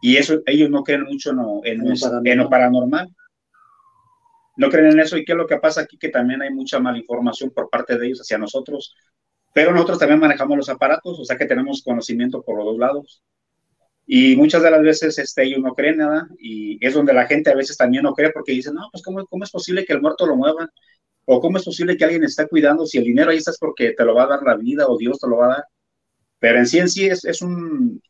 y 0.00 0.16
eso 0.16 0.40
ellos 0.44 0.68
no 0.68 0.82
creen 0.82 1.04
mucho 1.04 1.30
en, 1.64 2.38
lo, 2.38 2.50
paranormal. 2.50 3.08
No 4.56 4.70
creen 4.70 4.92
en 4.92 5.00
eso 5.00 5.16
y 5.16 5.24
qué 5.24 5.32
es 5.32 5.38
lo 5.38 5.46
que 5.46 5.58
pasa 5.58 5.82
aquí, 5.82 5.98
que 5.98 6.08
también 6.08 6.42
hay 6.42 6.50
mucha 6.50 6.78
malinformación 6.78 7.50
por 7.50 7.68
parte 7.70 7.98
de 7.98 8.06
ellos 8.06 8.20
hacia 8.20 8.38
nosotros, 8.38 8.94
pero 9.52 9.72
nosotros 9.72 9.98
también 9.98 10.20
manejamos 10.20 10.56
los 10.56 10.68
aparatos, 10.68 11.18
o 11.20 11.24
sea 11.24 11.36
que 11.36 11.46
tenemos 11.46 11.82
conocimiento 11.82 12.42
por 12.42 12.56
los 12.56 12.66
dos 12.66 12.78
lados. 12.78 13.22
Y 14.06 14.36
muchas 14.36 14.62
de 14.62 14.70
las 14.70 14.82
veces 14.82 15.18
este, 15.18 15.44
ellos 15.44 15.60
no 15.60 15.74
creen 15.74 15.98
nada 15.98 16.28
y 16.38 16.84
es 16.86 16.94
donde 16.94 17.14
la 17.14 17.26
gente 17.26 17.50
a 17.50 17.54
veces 17.54 17.76
también 17.76 18.02
no 18.02 18.12
cree 18.14 18.30
porque 18.32 18.52
dicen, 18.52 18.74
no, 18.74 18.88
pues 18.92 19.02
¿cómo, 19.02 19.24
cómo 19.26 19.44
es 19.44 19.50
posible 19.50 19.84
que 19.84 19.94
el 19.94 20.02
muerto 20.02 20.26
lo 20.26 20.36
mueva? 20.36 20.68
¿O 21.24 21.40
cómo 21.40 21.56
es 21.56 21.64
posible 21.64 21.96
que 21.96 22.04
alguien 22.04 22.24
está 22.24 22.46
cuidando 22.46 22.84
si 22.86 22.98
el 22.98 23.04
dinero 23.04 23.30
ahí 23.30 23.38
está 23.38 23.52
es 23.52 23.58
porque 23.58 23.92
te 23.92 24.04
lo 24.04 24.14
va 24.14 24.24
a 24.24 24.26
dar 24.28 24.42
la 24.42 24.56
vida 24.56 24.86
o 24.88 24.98
Dios 24.98 25.18
te 25.18 25.28
lo 25.28 25.38
va 25.38 25.46
a 25.46 25.48
dar? 25.56 25.64
Pero 26.38 26.58
en 26.58 26.66
sí 26.66 26.78
en 26.78 26.88
sí 26.88 27.06
es, 27.06 27.24
es 27.24 27.40
un, 27.40 28.02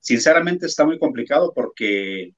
sinceramente 0.00 0.66
está 0.66 0.84
muy 0.86 0.98
complicado 0.98 1.52
porque 1.54 2.32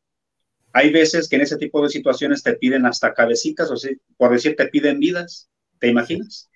hay 0.72 0.92
veces 0.92 1.28
que 1.28 1.36
en 1.36 1.42
ese 1.42 1.56
tipo 1.56 1.82
de 1.82 1.88
situaciones 1.88 2.42
te 2.42 2.54
piden 2.54 2.86
hasta 2.86 3.14
cabecitas, 3.14 3.70
o 3.70 3.76
sea, 3.76 3.90
por 4.16 4.32
decir, 4.32 4.56
te 4.56 4.66
piden 4.68 4.98
vidas, 5.00 5.48
¿te 5.78 5.88
imaginas? 5.88 6.50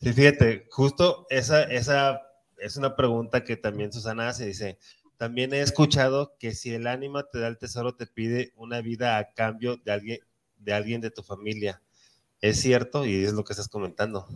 Sí, 0.00 0.12
fíjate, 0.12 0.66
justo 0.70 1.26
esa, 1.30 1.64
esa 1.64 2.22
es 2.58 2.76
una 2.76 2.96
pregunta 2.96 3.44
que 3.44 3.56
también 3.56 3.92
Susana 3.92 4.28
hace, 4.28 4.46
dice, 4.46 4.78
también 5.16 5.52
he 5.52 5.60
escuchado 5.60 6.34
que 6.38 6.52
si 6.52 6.72
el 6.72 6.86
ánima 6.86 7.28
te 7.30 7.38
da 7.40 7.48
el 7.48 7.58
tesoro, 7.58 7.94
te 7.94 8.06
pide 8.06 8.52
una 8.56 8.80
vida 8.80 9.18
a 9.18 9.32
cambio 9.32 9.76
de 9.76 9.92
alguien, 9.92 10.18
de 10.56 10.72
alguien 10.72 11.00
de 11.00 11.10
tu 11.10 11.22
familia 11.22 11.82
es 12.40 12.60
cierto 12.60 13.04
y 13.04 13.24
es 13.24 13.32
lo 13.32 13.44
que 13.44 13.52
estás 13.52 13.68
comentando. 13.68 14.26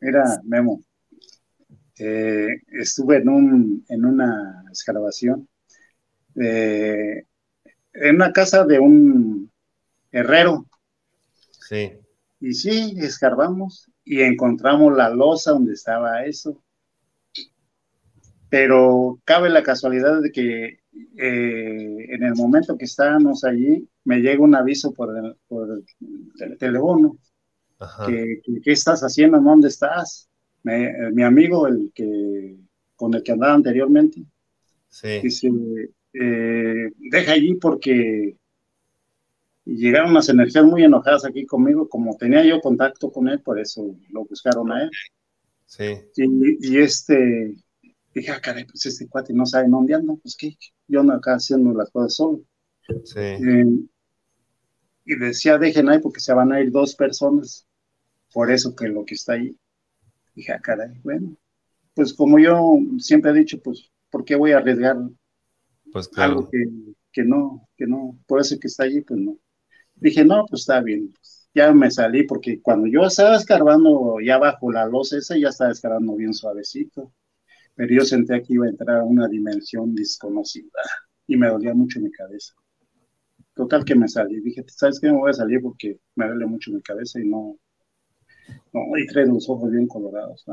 Mira, 0.00 0.40
Memo, 0.44 0.82
eh, 1.98 2.62
estuve 2.72 3.18
en, 3.18 3.28
un, 3.28 3.84
en 3.88 4.04
una 4.04 4.64
excavación 4.68 5.48
en 8.00 8.16
una 8.16 8.32
casa 8.32 8.64
de 8.64 8.78
un, 8.78 9.50
herrero. 10.16 10.66
Sí. 11.68 11.92
Y 12.40 12.52
sí, 12.54 12.94
escarbamos 12.98 13.90
y 14.04 14.22
encontramos 14.22 14.96
la 14.96 15.10
losa 15.10 15.52
donde 15.52 15.72
estaba 15.72 16.24
eso. 16.24 16.62
Pero 18.48 19.20
cabe 19.24 19.50
la 19.50 19.62
casualidad 19.62 20.20
de 20.22 20.30
que 20.30 20.64
eh, 21.18 22.06
en 22.08 22.22
el 22.22 22.34
momento 22.34 22.78
que 22.78 22.84
estábamos 22.84 23.44
allí, 23.44 23.88
me 24.04 24.20
llega 24.20 24.42
un 24.42 24.54
aviso 24.54 24.92
por 24.92 25.16
el, 25.16 25.36
por 25.48 25.68
el 26.40 26.58
teléfono. 26.58 27.18
Que, 28.06 28.40
¿Qué 28.62 28.72
estás 28.72 29.02
haciendo? 29.02 29.40
¿Dónde 29.40 29.68
estás? 29.68 30.28
mi 30.62 31.22
amigo, 31.22 31.68
el 31.68 31.92
que 31.94 32.56
con 32.96 33.14
el 33.14 33.22
que 33.22 33.30
andaba 33.30 33.54
anteriormente, 33.54 34.24
sí. 34.88 35.20
dice, 35.22 35.48
eh, 36.18 36.92
deja 37.10 37.32
allí 37.32 37.54
porque 37.56 38.36
llegaron 39.66 40.14
las 40.14 40.28
energías 40.28 40.64
muy 40.64 40.84
enojadas 40.84 41.24
aquí 41.26 41.44
conmigo, 41.44 41.88
como 41.88 42.16
tenía 42.16 42.44
yo 42.44 42.60
contacto 42.60 43.10
con 43.10 43.28
él, 43.28 43.40
por 43.42 43.58
eso 43.58 43.96
lo 44.10 44.24
buscaron 44.24 44.72
a 44.72 44.84
él. 44.84 44.90
Sí. 45.66 45.84
Y, 46.14 46.78
este, 46.78 47.54
dije, 48.14 48.30
ah, 48.30 48.40
caray, 48.40 48.64
pues 48.64 48.86
este 48.86 49.08
cuate 49.08 49.34
no 49.34 49.44
sabe 49.44 49.68
dónde 49.68 49.94
anda, 49.94 50.14
pues 50.22 50.36
qué, 50.36 50.56
yo 50.88 51.00
ando 51.00 51.12
acá 51.12 51.34
haciendo 51.34 51.72
las 51.74 51.90
cosas 51.90 52.14
solo. 52.14 52.40
Sí. 53.04 53.18
Eh, 53.20 53.64
y 55.04 55.16
decía, 55.16 55.58
dejen 55.58 55.88
ahí 55.88 55.98
porque 55.98 56.20
se 56.20 56.32
van 56.32 56.52
a 56.52 56.60
ir 56.60 56.70
dos 56.70 56.94
personas, 56.94 57.66
por 58.32 58.50
eso 58.50 58.74
que 58.74 58.88
lo 58.88 59.04
que 59.04 59.14
está 59.14 59.34
ahí. 59.34 59.56
Dije, 60.34 60.52
ah, 60.52 60.60
caray, 60.60 60.98
bueno, 61.02 61.36
pues 61.94 62.14
como 62.14 62.38
yo 62.38 62.78
siempre 62.98 63.32
he 63.32 63.34
dicho, 63.34 63.60
pues, 63.60 63.90
¿por 64.10 64.24
qué 64.24 64.36
voy 64.36 64.52
a 64.52 64.58
arriesgar 64.58 64.96
pues 65.96 66.08
claro. 66.08 66.32
algo 66.32 66.50
que, 66.50 66.66
que 67.10 67.24
no, 67.24 67.66
que 67.74 67.86
no, 67.86 68.18
por 68.26 68.42
eso 68.42 68.58
que 68.58 68.66
está 68.66 68.84
allí, 68.84 69.00
pues 69.00 69.18
no. 69.18 69.38
Dije, 69.94 70.26
no, 70.26 70.44
pues 70.44 70.60
está 70.60 70.82
bien. 70.82 71.14
Ya 71.54 71.72
me 71.72 71.90
salí 71.90 72.24
porque 72.24 72.60
cuando 72.60 72.86
yo 72.86 73.06
estaba 73.06 73.34
escarbando 73.34 74.18
ya 74.22 74.36
bajo 74.36 74.70
la 74.70 74.84
losa 74.84 75.16
esa, 75.16 75.38
ya 75.38 75.48
estaba 75.48 75.70
escarbando 75.70 76.14
bien 76.14 76.34
suavecito. 76.34 77.14
Pero 77.74 77.94
yo 77.94 78.02
senté 78.02 78.42
que 78.42 78.52
iba 78.52 78.66
a 78.66 78.68
entrar 78.68 78.98
a 78.98 79.04
una 79.04 79.26
dimensión 79.26 79.94
desconocida 79.94 80.82
y 81.26 81.38
me 81.38 81.48
dolía 81.48 81.72
mucho 81.72 81.98
mi 81.98 82.10
cabeza. 82.10 82.52
Total 83.54 83.82
que 83.82 83.94
me 83.94 84.06
salí. 84.06 84.40
Dije, 84.42 84.66
¿sabes 84.68 85.00
qué? 85.00 85.06
Me 85.06 85.16
voy 85.16 85.30
a 85.30 85.32
salir 85.32 85.62
porque 85.62 85.98
me 86.14 86.28
duele 86.28 86.44
mucho 86.44 86.72
mi 86.72 86.82
cabeza 86.82 87.18
y 87.22 87.26
no. 87.26 87.56
No, 88.74 88.98
y 88.98 89.06
trae 89.06 89.24
los 89.24 89.48
ojos 89.48 89.70
bien 89.70 89.86
colorados. 89.88 90.44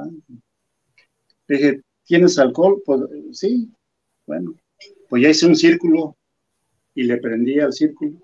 Dije, 1.49 1.81
¿tienes 2.05 2.39
alcohol? 2.39 2.81
Pues 2.85 3.01
sí. 3.33 3.69
Bueno, 4.25 4.55
pues 5.13 5.21
ya 5.21 5.29
hice 5.29 5.45
un 5.45 5.55
círculo 5.55 6.17
y 6.95 7.03
le 7.03 7.17
prendí 7.17 7.59
al 7.59 7.71
círculo 7.71 8.17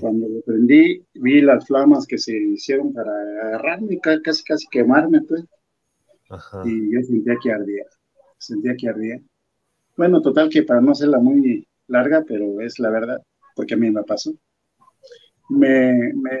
cuando 0.00 0.28
lo 0.28 0.40
prendí, 0.40 1.06
vi 1.14 1.42
las 1.42 1.64
flamas 1.64 2.08
que 2.08 2.18
se 2.18 2.36
hicieron 2.36 2.92
para 2.92 3.12
agarrarme, 3.12 4.00
casi 4.00 4.42
casi 4.42 4.66
quemarme, 4.68 5.20
pues. 5.20 5.44
Y 6.64 6.92
yo 6.92 7.00
sentía 7.04 7.36
que 7.40 7.52
ardía, 7.52 7.84
sentía 8.36 8.74
que 8.76 8.88
ardía. 8.88 9.20
Bueno, 9.96 10.20
total 10.20 10.48
que 10.48 10.64
para 10.64 10.80
no 10.80 10.90
hacerla 10.90 11.20
muy 11.20 11.68
larga, 11.86 12.24
pero 12.26 12.60
es 12.60 12.80
la 12.80 12.90
verdad, 12.90 13.22
porque 13.54 13.74
a 13.74 13.76
mí 13.76 13.88
me 13.88 14.02
pasó. 14.02 14.34
Me, 15.50 16.12
me 16.14 16.36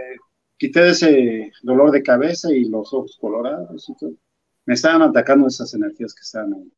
quité 0.56 0.80
de 0.80 0.90
ese 0.90 1.52
dolor 1.62 1.92
de 1.92 2.02
cabeza 2.02 2.52
y 2.52 2.64
los 2.64 2.92
ojos 2.92 3.16
colorados 3.20 3.88
y 3.88 3.96
todo. 3.96 4.14
Me 4.66 4.74
estaban 4.74 5.02
atacando 5.02 5.46
esas 5.46 5.72
energías 5.72 6.12
que 6.14 6.22
estaban 6.22 6.52
ahí. 6.52 6.72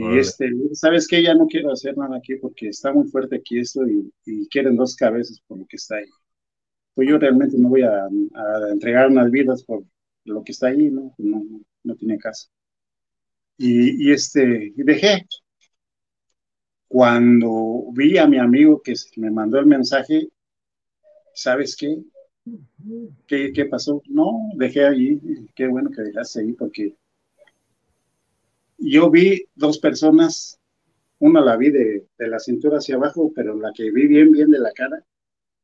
Y 0.00 0.16
este, 0.16 0.48
¿sabes 0.74 1.08
qué? 1.08 1.24
Ya 1.24 1.34
no 1.34 1.48
quiero 1.48 1.72
hacer 1.72 1.98
nada 1.98 2.18
aquí 2.18 2.36
porque 2.36 2.68
está 2.68 2.92
muy 2.92 3.08
fuerte 3.08 3.34
aquí 3.34 3.58
esto 3.58 3.82
y, 3.84 4.48
quieren 4.48 4.76
dos 4.76 4.94
cabezas 4.94 5.40
por 5.48 5.58
lo 5.58 5.66
que 5.66 5.74
está 5.74 5.96
ahí. 5.96 6.06
Pues 6.94 7.08
yo 7.08 7.18
realmente 7.18 7.58
no 7.58 7.68
voy 7.68 7.82
a, 7.82 8.06
entregar 8.70 9.10
unas 9.10 9.28
vidas 9.32 9.64
por 9.64 9.82
lo 10.24 10.44
que 10.44 10.52
está 10.52 10.68
ahí, 10.68 10.88
¿no? 10.88 11.12
No, 11.18 11.42
no 11.82 11.96
tiene 11.96 12.16
caso. 12.16 12.48
Y, 13.56 14.12
este, 14.12 14.72
y 14.76 14.82
dejé. 14.84 15.26
Cuando 16.86 17.86
vi 17.92 18.18
a 18.18 18.28
mi 18.28 18.38
amigo 18.38 18.80
que 18.80 18.94
me 19.16 19.32
mandó 19.32 19.58
el 19.58 19.66
mensaje, 19.66 20.28
¿sabes 21.34 21.76
qué? 21.76 21.98
¿Qué, 23.26 23.52
qué 23.52 23.64
pasó? 23.64 24.00
No, 24.06 24.50
dejé 24.54 24.86
ahí. 24.86 25.20
Qué 25.56 25.66
bueno 25.66 25.90
que 25.90 26.02
dejaste 26.02 26.40
ahí 26.42 26.52
porque 26.52 26.94
yo 28.78 29.10
vi 29.10 29.44
dos 29.54 29.78
personas, 29.78 30.58
una 31.18 31.40
la 31.40 31.56
vi 31.56 31.70
de, 31.70 32.06
la 32.18 32.38
cintura 32.38 32.78
hacia 32.78 32.96
abajo, 32.96 33.32
pero 33.34 33.54
la 33.56 33.72
que 33.74 33.90
vi 33.90 34.06
bien, 34.06 34.32
bien 34.32 34.50
de 34.50 34.60
la 34.60 34.72
cara 34.72 35.04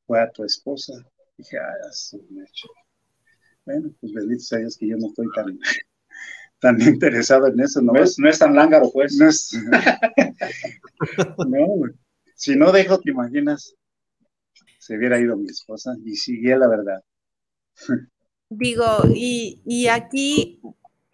fue 0.07 0.21
a 0.21 0.31
tu 0.31 0.45
esposa. 0.45 0.93
Dije, 1.37 1.59
ah, 1.59 1.93
su 1.93 2.25
mecho. 2.31 2.69
Bueno, 3.65 3.91
pues 4.01 4.13
bendito 4.13 4.43
sea 4.43 4.59
Dios 4.59 4.77
que 4.77 4.89
yo 4.89 4.97
no 4.97 5.07
estoy 5.07 5.27
tan, 5.35 5.59
tan 6.61 6.81
interesado 6.83 7.47
en 7.47 7.61
eso. 7.61 7.81
No, 7.81 7.95
es, 7.95 8.19
no 8.19 8.29
es 8.29 8.39
tan 8.39 8.55
lángaro, 8.55 8.91
pues. 8.93 9.17
No, 9.17 9.29
es, 9.29 9.53
no 11.39 11.93
si 12.37 12.57
no 12.57 12.73
dejo, 12.73 12.99
te 12.99 13.11
imaginas, 13.11 13.75
se 14.79 14.97
hubiera 14.97 15.21
ido 15.21 15.37
mi 15.37 15.47
esposa 15.47 15.97
y 16.05 16.17
sigue 16.17 16.57
la 16.59 16.69
verdad. 16.69 17.03
Digo, 18.51 18.85
y, 19.15 19.63
y 19.65 19.87
aquí 19.87 20.61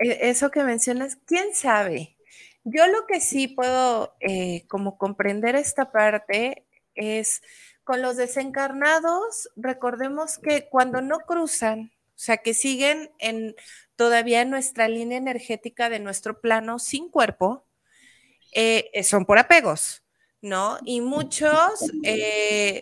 eso 0.01 0.51
que 0.51 0.65
mencionas, 0.65 1.17
quién 1.27 1.55
sabe. 1.55 2.17
Yo 2.65 2.87
lo 2.87 3.07
que 3.07 3.21
sí 3.21 3.49
puedo 3.49 4.15
eh, 4.21 4.67
como 4.69 4.99
comprender 4.99 5.57
esta 5.57 5.93
parte 5.93 6.67
es 6.95 7.43
con 7.85 8.03
los 8.03 8.17
desencarnados, 8.17 9.51
recordemos 9.57 10.39
que 10.39 10.69
cuando 10.69 11.01
no 11.01 11.21
cruzan, 11.21 11.93
o 12.09 12.23
sea, 12.23 12.39
que 12.39 12.55
siguen 12.55 13.11
en 13.19 13.55
todavía 13.97 14.43
en 14.43 14.51
nuestra 14.51 14.89
línea 14.89 15.19
energética 15.19 15.89
de 15.89 15.99
nuestro 15.99 16.41
plano 16.41 16.79
sin 16.79 17.11
cuerpo, 17.11 17.67
eh, 18.53 18.91
son 19.03 19.25
por 19.25 19.39
apegos, 19.39 20.05
¿no? 20.43 20.79
Y 20.85 21.01
muchos, 21.01 21.81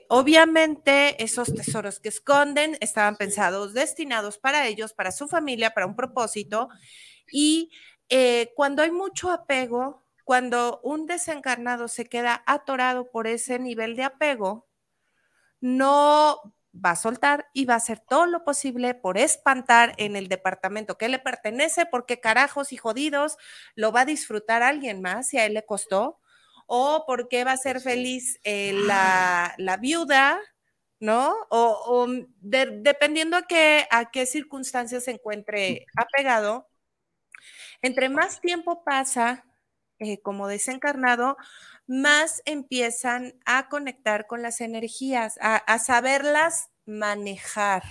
obviamente, 0.09 1.23
esos 1.23 1.53
tesoros 1.55 2.01
que 2.01 2.09
esconden 2.09 2.77
estaban 2.81 3.17
pensados, 3.17 3.75
destinados 3.75 4.39
para 4.39 4.67
ellos, 4.67 4.93
para 4.93 5.13
su 5.13 5.29
familia, 5.29 5.71
para 5.71 5.87
un 5.87 5.97
propósito, 5.97 6.69
y 7.33 7.71
eh, 8.09 8.53
cuando 8.57 8.83
hay 8.83 8.91
mucho 8.91 9.31
apego, 9.31 10.05
cuando 10.25 10.81
un 10.83 11.07
desencarnado 11.07 11.89
se 11.89 12.07
queda 12.07 12.43
atorado 12.47 13.11
por 13.11 13.27
ese 13.27 13.59
nivel 13.59 13.97
de 13.97 14.05
apego, 14.05 14.69
no 15.61 16.55
va 16.75 16.93
a 16.93 16.97
soltar 16.97 17.49
y 17.53 17.65
va 17.65 17.75
a 17.75 17.79
hacer 17.79 17.99
todo 18.01 18.27
lo 18.27 18.45
posible 18.45 18.95
por 18.95 19.19
espantar 19.19 19.95
en 19.97 20.17
el 20.17 20.29
departamento 20.29 20.97
que 20.97 21.09
le 21.09 21.19
pertenece, 21.19 21.87
porque 21.87 22.21
carajos 22.21 22.73
y 22.73 22.77
jodidos 22.77 23.37
lo 23.75 23.91
va 23.91 24.03
a 24.03 24.05
disfrutar 24.05 24.63
alguien 24.63 25.03
más 25.03 25.29
si 25.29 25.39
a 25.39 25.47
él 25.47 25.55
le 25.55 25.65
costó, 25.65 26.21
o 26.69 27.05
porque 27.07 27.45
va 27.45 27.53
a 27.53 27.57
ser 27.57 27.81
feliz 27.81 28.39
eh, 28.45 28.74
la, 28.74 29.78
viuda, 29.81 30.39
¿no? 31.01 31.35
O, 31.49 32.07
dependiendo 32.40 33.39
a 33.39 33.43
qué, 33.43 33.86
a 33.90 34.11
qué 34.11 34.27
circunstancias 34.27 35.05
se 35.05 35.12
encuentre 35.12 35.86
apegado, 35.97 36.69
entre 37.81 38.11
más 38.11 38.43
tiempo 38.43 38.85
pasa 38.85 39.47
eh, 39.99 40.20
como 40.20 40.47
desencarnado, 40.47 41.39
más 41.86 42.43
empiezan 42.45 43.40
a 43.47 43.70
conectar 43.70 44.27
con 44.27 44.43
las 44.43 44.61
energías, 44.61 45.39
a, 45.40 45.78
saberlas 45.78 46.69
manejar. 46.85 47.82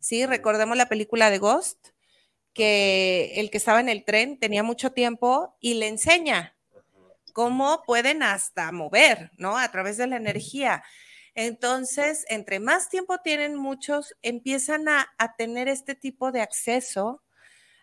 ¿Sí? 0.00 0.26
Recordemos 0.26 0.76
la 0.76 0.88
película 0.88 1.30
de 1.30 1.38
Ghost, 1.38 1.90
que 2.52 3.34
el 3.36 3.50
que 3.50 3.58
estaba 3.58 3.78
en 3.78 3.88
el 3.88 4.04
tren 4.04 4.40
tenía 4.40 4.64
mucho 4.64 4.90
tiempo 4.92 5.56
y 5.60 5.74
le 5.74 5.86
enseña 5.86 6.57
cómo 7.38 7.84
pueden 7.86 8.24
hasta 8.24 8.72
mover, 8.72 9.30
¿no? 9.36 9.58
A 9.58 9.70
través 9.70 9.96
de 9.96 10.08
la 10.08 10.16
energía. 10.16 10.82
Entonces, 11.36 12.24
entre 12.30 12.58
más 12.58 12.88
tiempo 12.88 13.18
tienen 13.18 13.54
muchos, 13.54 14.16
empiezan 14.22 14.88
a, 14.88 15.08
a 15.18 15.36
tener 15.36 15.68
este 15.68 15.94
tipo 15.94 16.32
de 16.32 16.40
acceso 16.40 17.22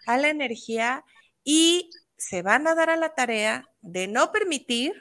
a 0.07 0.18
la 0.18 0.27
energía 0.27 1.06
y 1.45 1.90
se 2.18 2.41
van 2.41 2.68
a 2.68 2.76
dar 2.76 2.90
a 2.90 2.98
la 2.98 3.15
tarea 3.15 3.69
de 3.80 4.10
no 4.10 4.34
permitir 4.34 4.91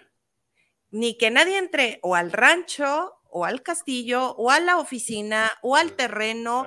ni 0.93 1.19
que 1.19 1.33
nadie 1.33 1.59
entre 1.59 1.99
o 2.03 2.15
al 2.15 2.31
rancho 2.31 3.13
o 3.25 3.45
al 3.45 3.61
castillo 3.61 4.37
o 4.37 4.53
a 4.53 4.61
la 4.61 4.79
oficina 4.79 5.51
o 5.63 5.75
al 5.75 5.97
terreno 5.97 6.65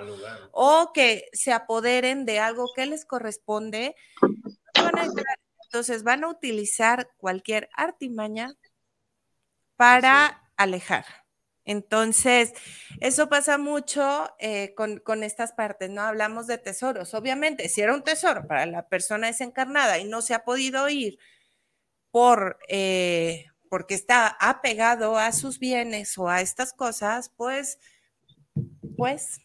o 0.52 0.92
que 0.94 1.30
se 1.32 1.54
apoderen 1.54 2.26
de 2.26 2.40
algo 2.40 2.66
que 2.76 2.86
les 2.86 3.06
corresponde. 3.06 3.96
Entonces 5.68 6.04
van 6.04 6.24
a 6.24 6.30
utilizar 6.30 7.10
cualquier 7.18 7.70
artimaña 7.76 8.54
para 9.76 10.50
alejar. 10.58 11.06
Entonces, 11.66 12.54
eso 13.02 13.28
pasa 13.30 13.58
mucho 13.58 14.30
eh, 14.40 14.74
con, 14.76 15.24
estas 15.24 15.52
partes, 15.52 15.90
¿no? 15.90 16.02
Hablamos 16.02 16.48
de 16.48 16.58
tesoros. 16.58 17.14
Obviamente, 17.14 17.68
si 17.70 17.82
era 17.82 17.94
un 17.94 18.04
tesoro 18.04 18.48
para 18.48 18.66
la 18.66 18.88
persona 18.88 19.28
desencarnada 19.28 20.00
y 20.00 20.06
no 20.06 20.22
se 20.22 20.34
ha 20.34 20.46
podido 20.46 20.88
ir 20.88 21.20
por, 22.12 22.58
eh, 22.70 23.48
porque 23.70 23.96
está 23.96 24.28
apegado 24.40 25.18
a 25.18 25.34
sus 25.34 25.60
bienes 25.60 26.18
o 26.18 26.30
a 26.30 26.42
estas 26.42 26.74
cosas, 26.74 27.34
pues 27.36 27.80
pues, 28.98 29.40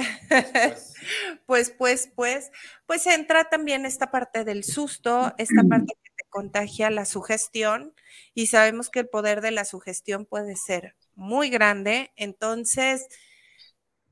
pues, 1.46 1.70
pues, 1.70 2.10
pues, 2.14 2.50
pues 2.86 3.06
entra 3.06 3.48
también 3.48 3.86
esta 3.86 4.10
parte 4.10 4.44
del 4.44 4.64
susto, 4.64 5.34
esta 5.38 5.62
parte 5.68 5.94
que 6.02 6.10
te 6.16 6.28
contagia 6.28 6.90
la 6.90 7.04
sugestión 7.04 7.94
y 8.34 8.46
sabemos 8.46 8.90
que 8.90 9.00
el 9.00 9.08
poder 9.08 9.40
de 9.40 9.50
la 9.50 9.64
sugestión 9.64 10.26
puede 10.26 10.56
ser 10.56 10.94
muy 11.14 11.50
grande, 11.50 12.12
entonces, 12.16 13.08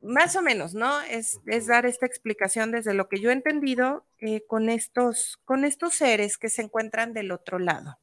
más 0.00 0.36
o 0.36 0.42
menos, 0.42 0.74
¿no? 0.74 1.00
Es, 1.02 1.40
dar 1.66 1.86
esta 1.86 2.06
explicación 2.06 2.70
desde 2.70 2.94
lo 2.94 3.08
que 3.08 3.20
yo 3.20 3.30
he 3.30 3.32
entendido 3.32 4.06
eh, 4.18 4.44
con, 4.46 4.68
estos, 4.68 5.40
con 5.44 5.64
estos 5.64 5.94
seres 5.94 6.38
que 6.38 6.50
se 6.50 6.62
encuentran 6.62 7.12
del 7.12 7.32
otro 7.32 7.58
lado. 7.58 7.98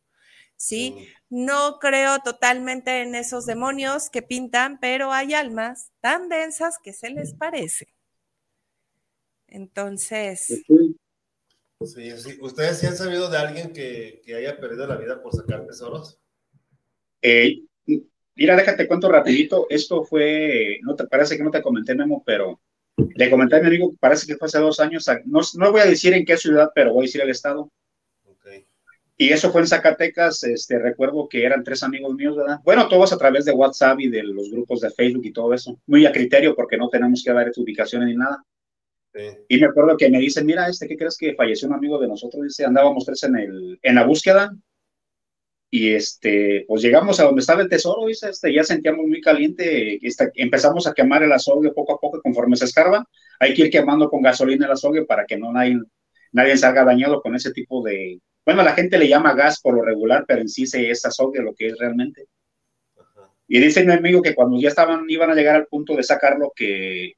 ¿Sí? 0.58 1.08
No 1.30 1.80
creo 1.80 2.20
totalmente 2.20 3.02
en 3.02 3.16
esos 3.16 3.46
demonios 3.46 4.10
que 4.10 4.22
pintan, 4.22 4.80
pero 4.80 5.12
hay 5.12 5.34
almas 5.34 5.92
tan 6.02 6.30
densas 6.30 6.78
que 6.84 6.94
se 6.94 7.10
les 7.10 7.34
parece. 7.34 7.88
Entonces... 9.48 10.64
Sí, 11.82 12.18
sí. 12.18 12.38
¿Ustedes 12.42 12.80
sí 12.80 12.88
han 12.88 12.96
sabido 12.96 13.30
de 13.30 13.38
alguien 13.38 13.74
que, 13.74 14.22
haya 14.36 14.58
perdido 14.60 14.88
la 14.88 14.96
vida 14.96 15.22
por 15.22 15.34
sacar 15.34 15.66
tesoros? 15.66 16.20
Eh, 17.22 17.64
mira, 18.36 18.56
déjate 18.56 18.88
cuento 18.88 19.12
rapidito. 19.12 19.68
Esto 19.70 20.04
fue, 20.04 20.80
no 20.84 20.96
te 20.96 21.06
parece 21.06 21.38
que 21.38 21.44
no 21.44 21.52
te 21.52 21.62
comenté, 21.62 21.94
Memo, 21.94 22.24
pero 22.26 22.62
le 22.98 23.30
comenté 23.30 23.58
a 23.58 23.60
mi 23.60 23.68
amigo, 23.68 23.94
parece 24.00 24.26
que 24.26 24.38
fue 24.38 24.48
hace 24.48 24.60
dos 24.60 24.80
años. 24.80 25.06
No, 25.26 25.42
no 25.56 25.72
voy 25.72 25.82
a 25.82 25.86
decir 25.86 26.14
en 26.14 26.26
qué 26.26 26.38
ciudad, 26.38 26.72
pero 26.74 26.94
voy 26.94 27.04
a 27.04 27.08
decir 27.08 27.22
el 27.22 27.30
estado. 27.30 27.72
Y 29.18 29.30
eso 29.30 29.50
fue 29.50 29.62
en 29.62 29.68
Zacatecas, 29.68 30.44
este, 30.44 30.78
recuerdo 30.78 31.30
que 31.30 31.46
eran 31.46 31.64
tres 31.64 31.84
amigos 31.84 32.14
míos, 32.16 32.36
¿verdad? 32.36 32.60
Bueno, 32.66 32.90
todos 32.90 33.14
a 33.14 33.18
través 33.18 33.46
de 33.46 33.54
WhatsApp 33.54 34.00
y 34.02 34.10
de 34.10 34.24
los 34.24 34.52
grupos 34.52 34.82
de 34.82 34.92
Facebook 34.92 35.26
y 35.26 35.32
todo 35.32 35.54
eso. 35.54 35.80
Muy 35.86 36.06
a 36.06 36.12
criterio 36.12 36.54
porque 36.54 36.78
no 36.78 36.90
tenemos 36.90 37.24
que 37.24 37.32
dar 37.32 37.50
ubicaciones 37.56 38.10
ni 38.10 38.16
nada. 38.16 38.44
Y 39.48 39.58
me 39.58 39.68
acuerdo 39.68 39.96
que 39.96 40.10
me 40.10 40.20
dicen, 40.20 40.46
mira, 40.46 40.68
este, 40.68 40.88
¿qué 40.88 40.98
crees 40.98 41.18
que 41.18 41.36
falleció 41.36 41.70
un 41.70 41.76
amigo 41.76 41.98
de 41.98 42.10
nosotros? 42.10 42.44
Dice, 42.44 42.66
andábamos 42.66 43.06
tres 43.06 43.24
en, 43.24 43.38
el, 43.38 43.80
en 43.82 43.96
la 43.96 44.06
búsqueda 44.06 44.54
y 45.72 45.94
este, 45.94 46.66
pues 46.68 46.82
llegamos 46.82 47.20
a 47.20 47.24
donde 47.24 47.40
estaba 47.40 47.62
el 47.62 47.70
tesoro, 47.70 48.08
dice, 48.08 48.30
este, 48.30 48.54
ya 48.54 48.64
sentíamos 48.66 49.06
muy 49.08 49.22
caliente, 49.22 50.06
este, 50.06 50.32
empezamos 50.36 50.88
a 50.88 50.94
quemar 50.94 51.24
el 51.24 51.32
azogue 51.32 51.72
poco 51.72 51.94
a 51.94 52.00
poco 52.00 52.22
conforme 52.22 52.58
se 52.58 52.66
escarba. 52.66 53.06
Hay 53.40 53.54
que 53.54 53.64
ir 53.64 53.70
quemando 53.70 54.10
con 54.10 54.22
gasolina 54.22 54.66
el 54.66 54.74
azogue 54.74 55.06
para 55.06 55.26
que 55.26 55.38
no 55.38 55.54
nadie, 55.54 55.80
nadie 56.34 56.58
salga 56.58 56.84
dañado 56.84 57.22
con 57.22 57.36
ese 57.36 57.52
tipo 57.52 57.82
de, 57.84 58.20
bueno, 58.46 58.64
la 58.64 58.74
gente 58.74 59.00
le 59.00 59.08
llama 59.08 59.34
gas 59.34 59.60
por 59.60 59.74
lo 59.74 59.82
regular, 59.82 60.24
pero 60.28 60.42
en 60.42 60.50
sí 60.50 60.68
se 60.68 60.90
es 60.92 61.02
de 61.02 61.42
lo 61.42 61.56
que 61.56 61.68
es 61.68 61.78
realmente. 61.80 62.28
Y 63.48 63.60
dice 63.60 63.84
mi 63.84 63.92
amigo 63.92 64.22
que 64.22 64.36
cuando 64.36 64.60
ya 64.60 64.70
estaban, 64.70 65.06
iban 65.10 65.32
a 65.32 65.36
llegar 65.36 65.56
al 65.56 65.68
punto 65.68 65.96
de 65.96 66.04
sacarlo, 66.04 66.52
que, 66.56 67.14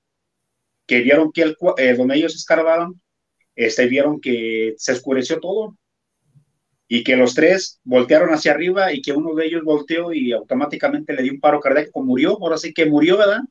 que 0.86 1.02
vieron 1.02 1.32
que 1.32 1.42
el, 1.44 1.58
eh, 1.78 1.96
donde 1.96 2.16
ellos 2.16 2.36
escarbaron, 2.36 3.02
este, 3.56 3.88
vieron 3.88 4.22
que 4.22 4.74
se 4.78 4.94
oscureció 4.94 5.40
todo 5.40 5.78
y 6.88 7.04
que 7.04 7.18
los 7.18 7.34
tres 7.34 7.82
voltearon 7.84 8.34
hacia 8.34 8.54
arriba 8.54 8.94
y 8.94 9.02
que 9.02 9.12
uno 9.12 9.34
de 9.36 9.46
ellos 9.46 9.64
volteó 9.64 10.14
y 10.14 10.32
automáticamente 10.32 11.14
le 11.14 11.24
dio 11.24 11.34
un 11.34 11.42
paro 11.42 11.60
cardíaco, 11.60 12.04
murió, 12.04 12.38
ahora 12.42 12.58
sí 12.58 12.74
que 12.74 12.86
murió, 12.86 13.18
¿verdad? 13.18 13.42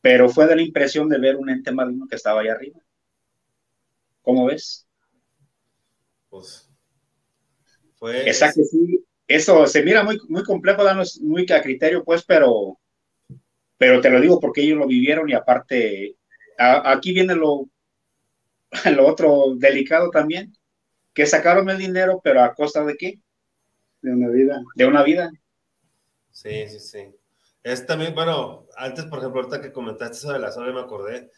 Pero 0.00 0.28
fue 0.28 0.46
de 0.46 0.56
la 0.56 0.62
impresión 0.62 1.08
de 1.08 1.18
ver 1.18 1.36
un 1.36 1.50
ente 1.50 1.70
maligno 1.70 2.06
que 2.08 2.16
estaba 2.16 2.40
allá 2.40 2.52
arriba. 2.54 2.80
¿Cómo 4.22 4.46
ves? 4.46 4.86
Pues 6.28 6.63
Exacto, 8.02 8.62
sí. 8.64 9.04
Eso 9.26 9.66
se 9.66 9.82
mira 9.82 10.02
muy, 10.02 10.18
muy 10.28 10.42
complejo, 10.42 10.82
muy 11.22 11.46
a 11.50 11.62
criterio, 11.62 12.04
pues, 12.04 12.24
pero, 12.24 12.78
pero 13.78 14.00
te 14.00 14.10
lo 14.10 14.20
digo 14.20 14.38
porque 14.38 14.60
ellos 14.60 14.78
lo 14.78 14.86
vivieron 14.86 15.28
y 15.30 15.32
aparte, 15.32 16.16
aquí 16.58 17.12
viene 17.14 17.34
lo, 17.34 17.68
lo 18.96 19.06
otro 19.06 19.54
delicado 19.56 20.10
también, 20.10 20.54
que 21.14 21.26
sacaron 21.26 21.70
el 21.70 21.78
dinero, 21.78 22.20
pero 22.22 22.42
a 22.42 22.54
costa 22.54 22.84
de 22.84 22.96
qué? 22.96 23.18
De 24.02 24.12
una 24.12 24.28
vida. 24.28 24.62
De 24.74 24.84
una 24.84 25.02
vida. 25.02 25.30
Sí, 26.30 26.68
sí, 26.68 26.80
sí. 26.80 27.14
Es 27.62 27.86
también, 27.86 28.14
bueno, 28.14 28.66
antes, 28.76 29.06
por 29.06 29.20
ejemplo, 29.20 29.40
ahorita 29.40 29.62
que 29.62 29.72
comentaste 29.72 30.18
eso 30.18 30.32
de 30.32 30.38
la 30.38 30.52
zona, 30.52 30.70
me 30.72 30.80
acordé, 30.80 31.30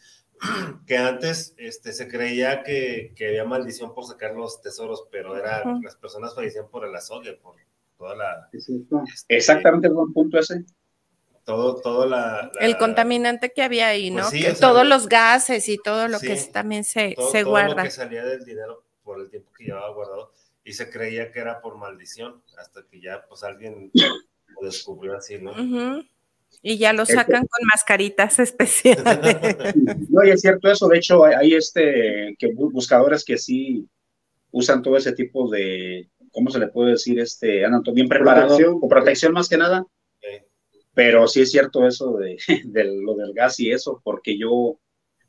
que 0.85 0.97
antes 0.97 1.53
este, 1.57 1.93
se 1.93 2.07
creía 2.07 2.63
que, 2.63 3.13
que, 3.15 3.27
había 3.27 3.45
maldición 3.45 3.93
por 3.93 4.05
sacar 4.05 4.35
los 4.35 4.61
tesoros, 4.61 5.05
pero 5.11 5.37
era, 5.37 5.63
las 5.81 5.95
personas 5.95 6.35
fallecían 6.35 6.69
por 6.69 6.85
el 6.85 6.95
azogue, 6.95 7.33
por 7.33 7.55
toda 7.97 8.15
la... 8.15 8.49
Este, 8.53 8.73
Exactamente, 9.27 9.89
buen 9.89 10.13
punto 10.13 10.39
ese. 10.39 10.65
Todo, 11.43 11.75
todo 11.75 12.05
la, 12.05 12.51
El 12.59 12.77
contaminante 12.77 13.53
que 13.53 13.63
había 13.63 13.87
ahí, 13.87 14.11
pues 14.11 14.25
¿no? 14.25 14.31
que 14.31 14.53
todos 14.53 14.85
los 14.85 15.07
gases 15.07 15.69
y 15.69 15.77
todo 15.77 16.09
lo 16.09 16.19
que 16.19 16.35
también 16.51 16.83
se, 16.83 17.15
se 17.31 17.43
guarda. 17.43 17.69
Todo 17.69 17.77
lo 17.77 17.83
que 17.83 17.91
salía 17.91 18.25
del 18.25 18.43
dinero 18.43 18.83
por 19.03 19.21
el 19.21 19.29
tiempo 19.29 19.51
que 19.53 19.63
llevaba 19.63 19.93
guardado 19.93 20.33
y 20.65 20.73
se 20.73 20.89
creía 20.89 21.31
que 21.31 21.39
era 21.39 21.61
por 21.61 21.77
maldición, 21.77 22.43
hasta 22.57 22.83
que 22.91 22.99
ya 22.99 23.25
pues 23.29 23.41
alguien 23.43 23.89
lo 23.93 24.67
descubrió 24.67 25.15
así, 25.15 25.37
¿no? 25.39 25.53
Y 26.61 26.77
ya 26.77 26.91
lo 26.93 27.05
sacan 27.05 27.45
con 27.45 27.67
mascaritas 27.73 28.39
especiales. 28.39 29.75
No, 30.09 30.25
y 30.25 30.31
es 30.31 30.41
cierto 30.41 30.69
eso. 30.69 30.87
De 30.87 30.97
hecho, 30.97 31.23
hay, 31.23 31.53
este 31.53 32.35
que 32.37 32.53
buscadores 32.53 33.23
que 33.23 33.37
sí 33.37 33.87
usan 34.51 34.81
todo 34.81 34.97
ese 34.97 35.13
tipo 35.13 35.49
de, 35.49 36.09
¿cómo 36.31 36.49
se 36.49 36.59
le 36.59 36.67
puede 36.67 36.91
decir? 36.91 37.19
Este, 37.19 37.63
andan 37.63 37.83
bien 37.93 38.07
preparados, 38.07 38.59
con 38.79 38.89
protección 38.89 39.33
más 39.33 39.47
que 39.47 39.57
nada. 39.57 39.85
Pero 40.93 41.27
sí 41.27 41.41
es 41.41 41.51
cierto 41.51 41.85
eso 41.87 42.17
de, 42.65 42.83
lo 42.83 43.15
del 43.15 43.33
gas 43.33 43.59
y 43.59 43.71
eso, 43.71 44.01
porque 44.03 44.37
yo, 44.37 44.79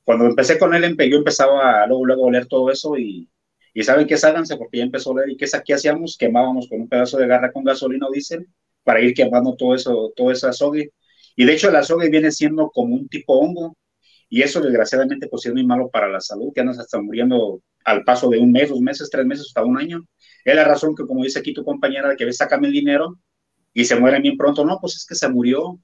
cuando 0.03 0.24
empecé 0.24 0.59
con 0.59 0.74
él, 0.74 0.97
yo 0.97 1.19
empezaba 1.19 1.86
luego, 1.86 2.07
luego 2.07 2.24
a 2.24 2.28
oler 2.28 2.47
todo 2.47 2.70
eso 2.70 2.97
y, 2.97 3.28
y 3.74 3.82
saben 3.85 4.07
qué 4.07 4.15
háganse 4.15 4.57
porque 4.57 4.78
ya 4.78 4.85
empezó 4.85 5.11
a 5.11 5.12
oler 5.12 5.28
y 5.28 5.36
qué, 5.36 5.47
qué 5.65 5.74
hacíamos, 5.74 6.16
quemábamos 6.16 6.69
con 6.69 6.81
un 6.81 6.89
pedazo 6.89 7.19
de 7.19 7.27
garra 7.27 7.53
con 7.53 7.65
gasolina 7.65 8.07
o 8.09 8.11
diésel 8.11 8.49
para 8.82 9.03
ir 9.03 9.12
quemando 9.12 9.55
todo 9.55 9.74
eso, 9.74 10.12
todo 10.16 10.32
ese 10.32 10.47
azogue 10.47 10.93
y 11.39 11.44
de 11.44 11.52
hecho 11.52 11.69
el 11.69 11.77
azogue 11.77 12.09
viene 12.10 12.32
siendo 12.32 12.69
como 12.69 12.97
un 12.97 13.09
tipo 13.09 13.35
hongo 13.39 13.77
y 14.28 14.43
eso 14.43 14.60
desgraciadamente 14.60 15.28
pues 15.28 15.47
es 15.47 15.52
muy 15.52 15.65
malo 15.65 15.89
para 15.89 16.09
la 16.09 16.20
salud, 16.20 16.52
que 16.52 16.62
andas 16.62 16.81
hasta 16.81 17.01
muriendo 17.01 17.62
al 17.85 18.02
paso 18.02 18.28
de 18.28 18.40
un 18.40 18.51
mes, 18.51 18.70
dos 18.70 18.81
meses, 18.81 19.09
tres 19.09 19.24
meses, 19.24 19.47
hasta 19.47 19.62
un 19.62 19.78
año. 19.78 20.05
Es 20.44 20.56
la 20.56 20.65
razón 20.65 20.97
que 20.97 21.06
como 21.06 21.23
dice 21.23 21.39
aquí 21.39 21.55
tu 21.55 21.65
compañera, 21.65 22.16
que 22.16 22.24
ves, 22.24 22.39
sácame 22.39 22.66
el 22.66 22.73
dinero 22.73 23.20
y 23.73 23.85
se 23.85 23.94
muere 23.94 24.20
bien 24.20 24.36
pronto. 24.36 24.65
No, 24.65 24.78
pues 24.81 24.97
es 24.97 25.06
que 25.06 25.15
se 25.15 25.28
murió, 25.28 25.78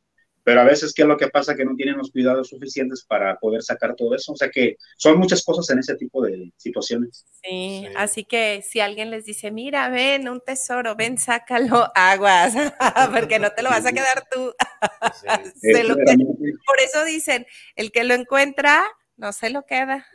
pero 0.44 0.60
a 0.60 0.64
veces, 0.64 0.92
¿qué 0.92 1.02
es 1.02 1.08
lo 1.08 1.16
que 1.16 1.28
pasa? 1.28 1.56
Que 1.56 1.64
no 1.64 1.74
tienen 1.74 1.96
los 1.96 2.12
cuidados 2.12 2.50
suficientes 2.50 3.04
para 3.04 3.38
poder 3.38 3.62
sacar 3.62 3.96
todo 3.96 4.14
eso. 4.14 4.32
O 4.32 4.36
sea 4.36 4.50
que 4.50 4.76
son 4.98 5.18
muchas 5.18 5.42
cosas 5.42 5.70
en 5.70 5.78
ese 5.78 5.96
tipo 5.96 6.22
de 6.22 6.52
situaciones. 6.58 7.24
Sí, 7.42 7.86
así 7.96 8.24
que 8.24 8.62
si 8.62 8.80
alguien 8.80 9.10
les 9.10 9.24
dice, 9.24 9.50
mira, 9.50 9.88
ven, 9.88 10.28
un 10.28 10.40
tesoro, 10.40 10.94
ven, 10.96 11.16
sácalo, 11.16 11.90
aguas, 11.94 12.54
porque 13.12 13.38
no 13.38 13.52
te 13.52 13.62
lo 13.62 13.70
vas 13.70 13.86
a 13.86 13.92
quedar 13.92 14.28
tú. 14.30 14.52
por 16.66 16.80
eso 16.80 17.04
dicen, 17.06 17.46
el 17.74 17.90
que 17.90 18.04
lo 18.04 18.12
encuentra, 18.12 18.84
no 19.16 19.32
se 19.32 19.48
lo 19.48 19.64
queda. 19.64 20.06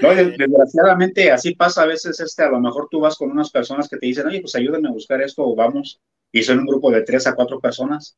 No, 0.00 0.14
desgraciadamente 0.14 1.32
así 1.32 1.54
pasa 1.54 1.82
a 1.82 1.86
veces, 1.86 2.20
este, 2.20 2.44
a 2.44 2.50
lo 2.50 2.60
mejor 2.60 2.86
tú 2.90 3.00
vas 3.00 3.16
con 3.16 3.30
unas 3.30 3.50
personas 3.50 3.88
que 3.88 3.96
te 3.96 4.06
dicen, 4.06 4.26
oye, 4.26 4.40
pues 4.40 4.54
ayúdenme 4.54 4.88
a 4.88 4.92
buscar 4.92 5.20
esto 5.22 5.42
o 5.42 5.56
vamos, 5.56 6.00
y 6.32 6.42
son 6.42 6.60
un 6.60 6.66
grupo 6.66 6.90
de 6.90 7.02
tres 7.02 7.26
a 7.26 7.34
cuatro 7.34 7.60
personas. 7.60 8.16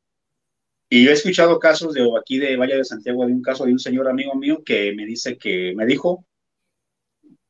Y 0.89 1.05
yo 1.05 1.10
he 1.10 1.14
escuchado 1.14 1.59
casos 1.59 1.94
de 1.94 2.06
aquí 2.18 2.39
de 2.39 2.56
Valle 2.56 2.76
de 2.76 2.84
Santiago, 2.84 3.26
de 3.26 3.32
un 3.32 3.43
caso 3.43 3.64
de 3.64 3.72
un 3.72 3.78
señor 3.78 4.09
amigo 4.09 4.34
mío 4.34 4.62
que 4.64 4.93
me 4.94 5.06
dice 5.06 5.39
que 5.39 5.72
me 5.74 5.86
dijo 5.86 6.26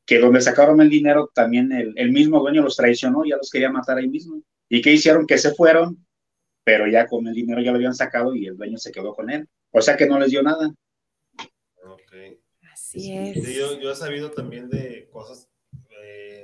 que 0.05 0.19
donde 0.19 0.41
sacaron 0.41 0.81
el 0.81 0.89
dinero 0.89 1.29
también 1.33 1.71
el, 1.71 1.93
el 1.95 2.11
mismo 2.11 2.39
dueño 2.39 2.61
los 2.61 2.75
traicionó, 2.75 3.23
ya 3.25 3.37
los 3.37 3.49
quería 3.49 3.69
matar 3.69 3.97
ahí 3.97 4.07
mismo. 4.07 4.41
¿Y 4.69 4.81
qué 4.81 4.91
hicieron? 4.91 5.27
Que 5.27 5.37
se 5.37 5.53
fueron, 5.53 6.05
pero 6.63 6.87
ya 6.87 7.07
con 7.07 7.27
el 7.27 7.33
dinero 7.33 7.61
ya 7.61 7.71
lo 7.71 7.77
habían 7.77 7.93
sacado 7.93 8.35
y 8.35 8.47
el 8.47 8.57
dueño 8.57 8.77
se 8.77 8.91
quedó 8.91 9.13
con 9.13 9.29
él. 9.29 9.47
O 9.71 9.81
sea 9.81 9.97
que 9.97 10.07
no 10.07 10.19
les 10.19 10.31
dio 10.31 10.41
nada. 10.43 10.73
Ok. 11.83 12.13
Así 12.71 13.11
es. 13.11 13.55
yo, 13.55 13.79
yo, 13.79 13.91
he 13.91 13.95
sabido 13.95 14.31
también 14.31 14.69
de 14.69 15.07
cosas 15.11 15.49
eh, 16.03 16.42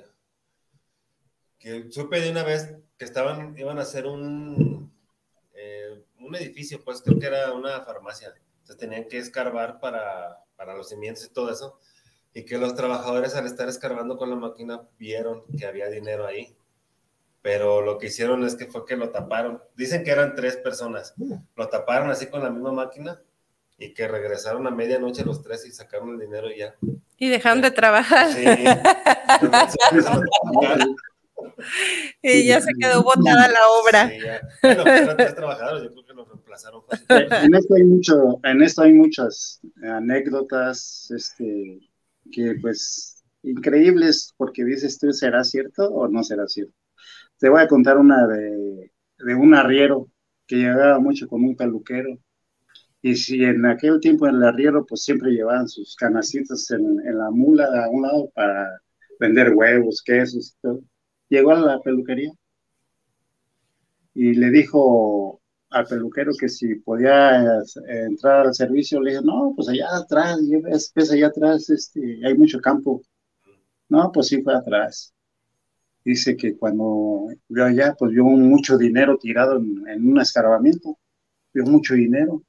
que 1.59 1.91
supe 1.91 2.21
de 2.21 2.31
una 2.31 2.43
vez 2.43 2.73
que 2.97 3.05
estaban, 3.05 3.57
iban 3.57 3.79
a 3.79 3.83
hacer 3.83 4.07
un, 4.07 4.91
eh, 5.53 6.03
un 6.19 6.35
edificio, 6.35 6.83
pues 6.83 7.01
creo 7.01 7.19
que 7.19 7.27
era 7.27 7.51
una 7.53 7.81
farmacia. 7.81 8.33
Entonces 8.61 8.77
tenían 8.77 9.07
que 9.07 9.17
escarbar 9.17 9.79
para, 9.79 10.43
para 10.55 10.75
los 10.75 10.89
cimientos 10.89 11.25
y 11.25 11.29
todo 11.29 11.51
eso. 11.51 11.77
Y 12.33 12.45
que 12.45 12.57
los 12.57 12.75
trabajadores 12.75 13.35
al 13.35 13.45
estar 13.45 13.67
escarbando 13.67 14.17
con 14.17 14.29
la 14.29 14.35
máquina 14.35 14.87
vieron 14.97 15.43
que 15.57 15.65
había 15.65 15.89
dinero 15.89 16.25
ahí. 16.25 16.55
Pero 17.41 17.81
lo 17.81 17.97
que 17.97 18.07
hicieron 18.07 18.43
es 18.45 18.55
que 18.55 18.67
fue 18.67 18.85
que 18.85 18.95
lo 18.95 19.09
taparon. 19.09 19.61
Dicen 19.75 20.03
que 20.03 20.11
eran 20.11 20.35
tres 20.35 20.57
personas. 20.57 21.13
Lo 21.55 21.69
taparon 21.69 22.09
así 22.09 22.27
con 22.27 22.43
la 22.43 22.49
misma 22.49 22.71
máquina 22.71 23.21
y 23.77 23.93
que 23.93 24.07
regresaron 24.07 24.67
a 24.67 24.71
medianoche 24.71 25.23
los 25.23 25.41
tres 25.41 25.65
y 25.65 25.71
sacaron 25.71 26.09
el 26.09 26.19
dinero 26.19 26.51
y 26.51 26.59
ya. 26.59 26.75
Y 27.17 27.29
dejaron 27.29 27.61
de 27.61 27.71
trabajar. 27.71 28.31
Sí. 28.31 28.45
y 32.21 32.45
ya 32.45 32.61
se 32.61 32.71
quedó 32.79 33.03
botada 33.03 33.47
la 33.47 33.59
obra. 33.81 34.09
Sí. 34.09 34.17
Bueno, 34.61 34.83
pues 34.83 35.17
tres 35.17 35.35
trabajadores, 35.35 35.83
yo 35.83 35.91
creo 35.91 36.05
que 36.05 36.13
los 36.13 36.29
aplazaron. 36.31 36.81
en 37.45 37.55
esto 37.55 37.75
hay 37.75 37.83
mucho, 37.83 38.39
en 38.43 38.61
esto 38.61 38.81
hay 38.81 38.93
muchas 38.93 39.61
anécdotas, 39.83 41.11
este, 41.15 41.79
que 42.31 42.55
pues 42.61 43.23
increíbles, 43.43 44.33
porque 44.37 44.65
dices 44.65 44.97
tú, 44.97 45.11
¿será 45.13 45.43
cierto 45.43 45.87
o 45.89 46.07
no 46.07 46.23
será 46.23 46.47
cierto? 46.47 46.73
Te 47.37 47.49
voy 47.49 47.61
a 47.61 47.67
contar 47.67 47.97
una 47.97 48.27
de, 48.27 48.91
de 49.19 49.35
un 49.35 49.53
arriero 49.53 50.09
que 50.47 50.57
llegaba 50.57 50.99
mucho 50.99 51.27
con 51.27 51.43
un 51.43 51.55
peluquero. 51.55 52.17
Y 53.01 53.15
si 53.15 53.43
en 53.45 53.65
aquel 53.65 53.99
tiempo 54.01 54.27
en 54.27 54.35
el 54.35 54.43
arriero, 54.43 54.85
pues 54.85 55.03
siempre 55.03 55.31
llevaban 55.31 55.69
sus 55.69 55.95
canacitas 55.95 56.69
en, 56.71 56.99
en 57.05 57.17
la 57.17 57.29
mula 57.31 57.65
a 57.65 57.89
un 57.89 58.01
lado 58.01 58.29
para 58.35 58.81
vender 59.19 59.53
huevos, 59.53 60.01
quesos 60.03 60.55
y 60.57 60.61
todo. 60.61 60.81
Llegó 61.29 61.51
a 61.51 61.59
la 61.59 61.79
peluquería 61.81 62.31
y 64.13 64.33
le 64.33 64.49
dijo 64.49 65.39
al 65.69 65.85
peluquero 65.85 66.31
que 66.39 66.49
si 66.49 66.75
podía 66.75 67.59
eh, 67.59 68.05
entrar 68.07 68.47
al 68.47 68.53
servicio, 68.53 69.01
le 69.01 69.11
dije, 69.11 69.23
no, 69.23 69.53
pues 69.55 69.69
allá 69.69 69.87
atrás, 69.95 70.39
ves, 70.95 71.11
allá 71.11 71.27
atrás, 71.27 71.69
este, 71.69 72.19
hay 72.25 72.37
mucho 72.37 72.59
campo. 72.59 73.01
No, 73.89 74.11
pues 74.11 74.27
sí 74.27 74.41
fue 74.41 74.55
atrás. 74.55 75.13
Dice 76.03 76.35
que 76.37 76.57
cuando 76.57 77.27
vio 77.49 77.65
allá, 77.65 77.95
pues 77.97 78.11
vio 78.11 78.25
mucho 78.25 78.77
dinero 78.77 79.17
tirado 79.17 79.57
en, 79.57 80.09
un 80.09 80.19
escarbamiento, 80.19 80.97
vio 81.53 81.65
mucho 81.65 81.93
dinero 81.93 82.43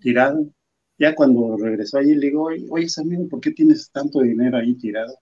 tirado. 0.00 0.46
Ya 0.98 1.14
cuando 1.14 1.56
regresó 1.56 1.98
allí, 1.98 2.14
le 2.14 2.26
digo, 2.28 2.48
oye, 2.70 2.86
amigo, 2.98 3.28
¿por 3.28 3.40
qué 3.40 3.52
tienes 3.52 3.90
tanto 3.90 4.20
dinero 4.20 4.58
ahí 4.58 4.74
tirado? 4.74 5.14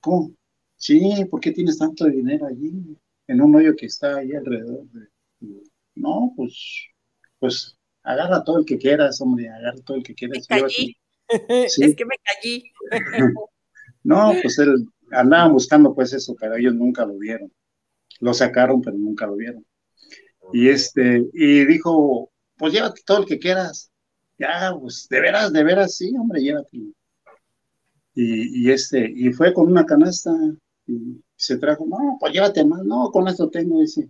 ¿Cómo? 0.00 0.32
Sí, 0.76 1.24
¿por 1.30 1.40
qué 1.40 1.52
tienes 1.52 1.78
tanto 1.78 2.04
dinero 2.06 2.46
allí? 2.46 2.96
En 3.26 3.40
un 3.40 3.54
hoyo 3.54 3.74
que 3.74 3.86
está 3.86 4.18
ahí 4.18 4.32
alrededor. 4.34 4.84
No, 5.94 6.32
pues, 6.36 6.86
pues 7.38 7.76
agarra 8.02 8.44
todo 8.44 8.58
el 8.58 8.64
que 8.64 8.78
quieras, 8.78 9.20
hombre, 9.20 9.48
agarra 9.48 9.80
todo 9.84 9.96
el 9.96 10.02
que 10.02 10.14
quieras. 10.14 10.46
Es 11.28 11.96
que 11.96 12.04
me 12.04 12.16
callí. 12.22 12.72
no, 14.04 14.32
pues 14.42 14.58
él 14.58 14.86
andaban 15.10 15.52
buscando 15.52 15.94
pues 15.94 16.12
eso, 16.12 16.36
pero 16.38 16.56
ellos 16.56 16.74
nunca 16.74 17.04
lo 17.04 17.18
vieron. 17.18 17.52
Lo 18.20 18.32
sacaron, 18.32 18.80
pero 18.80 18.96
nunca 18.96 19.26
lo 19.26 19.36
vieron. 19.36 19.64
Y 20.52 20.68
este, 20.68 21.26
y 21.32 21.64
dijo, 21.64 22.30
pues 22.56 22.72
llévate 22.72 23.02
todo 23.04 23.18
el 23.18 23.26
que 23.26 23.38
quieras. 23.38 23.90
Ya, 24.38 24.74
pues, 24.78 25.08
de 25.08 25.20
veras, 25.20 25.52
de 25.52 25.64
veras, 25.64 25.96
sí, 25.96 26.14
hombre, 26.16 26.42
llévate. 26.42 26.76
Y, 26.76 26.94
y 28.14 28.70
este, 28.70 29.10
y 29.14 29.32
fue 29.32 29.52
con 29.52 29.66
una 29.68 29.84
canasta 29.84 30.30
y 30.86 31.22
se 31.34 31.58
trajo, 31.58 31.84
no, 31.86 32.16
pues 32.18 32.32
llévate 32.32 32.64
más, 32.64 32.84
no, 32.84 33.10
con 33.10 33.28
esto 33.28 33.50
tengo, 33.50 33.80
dice. 33.80 34.08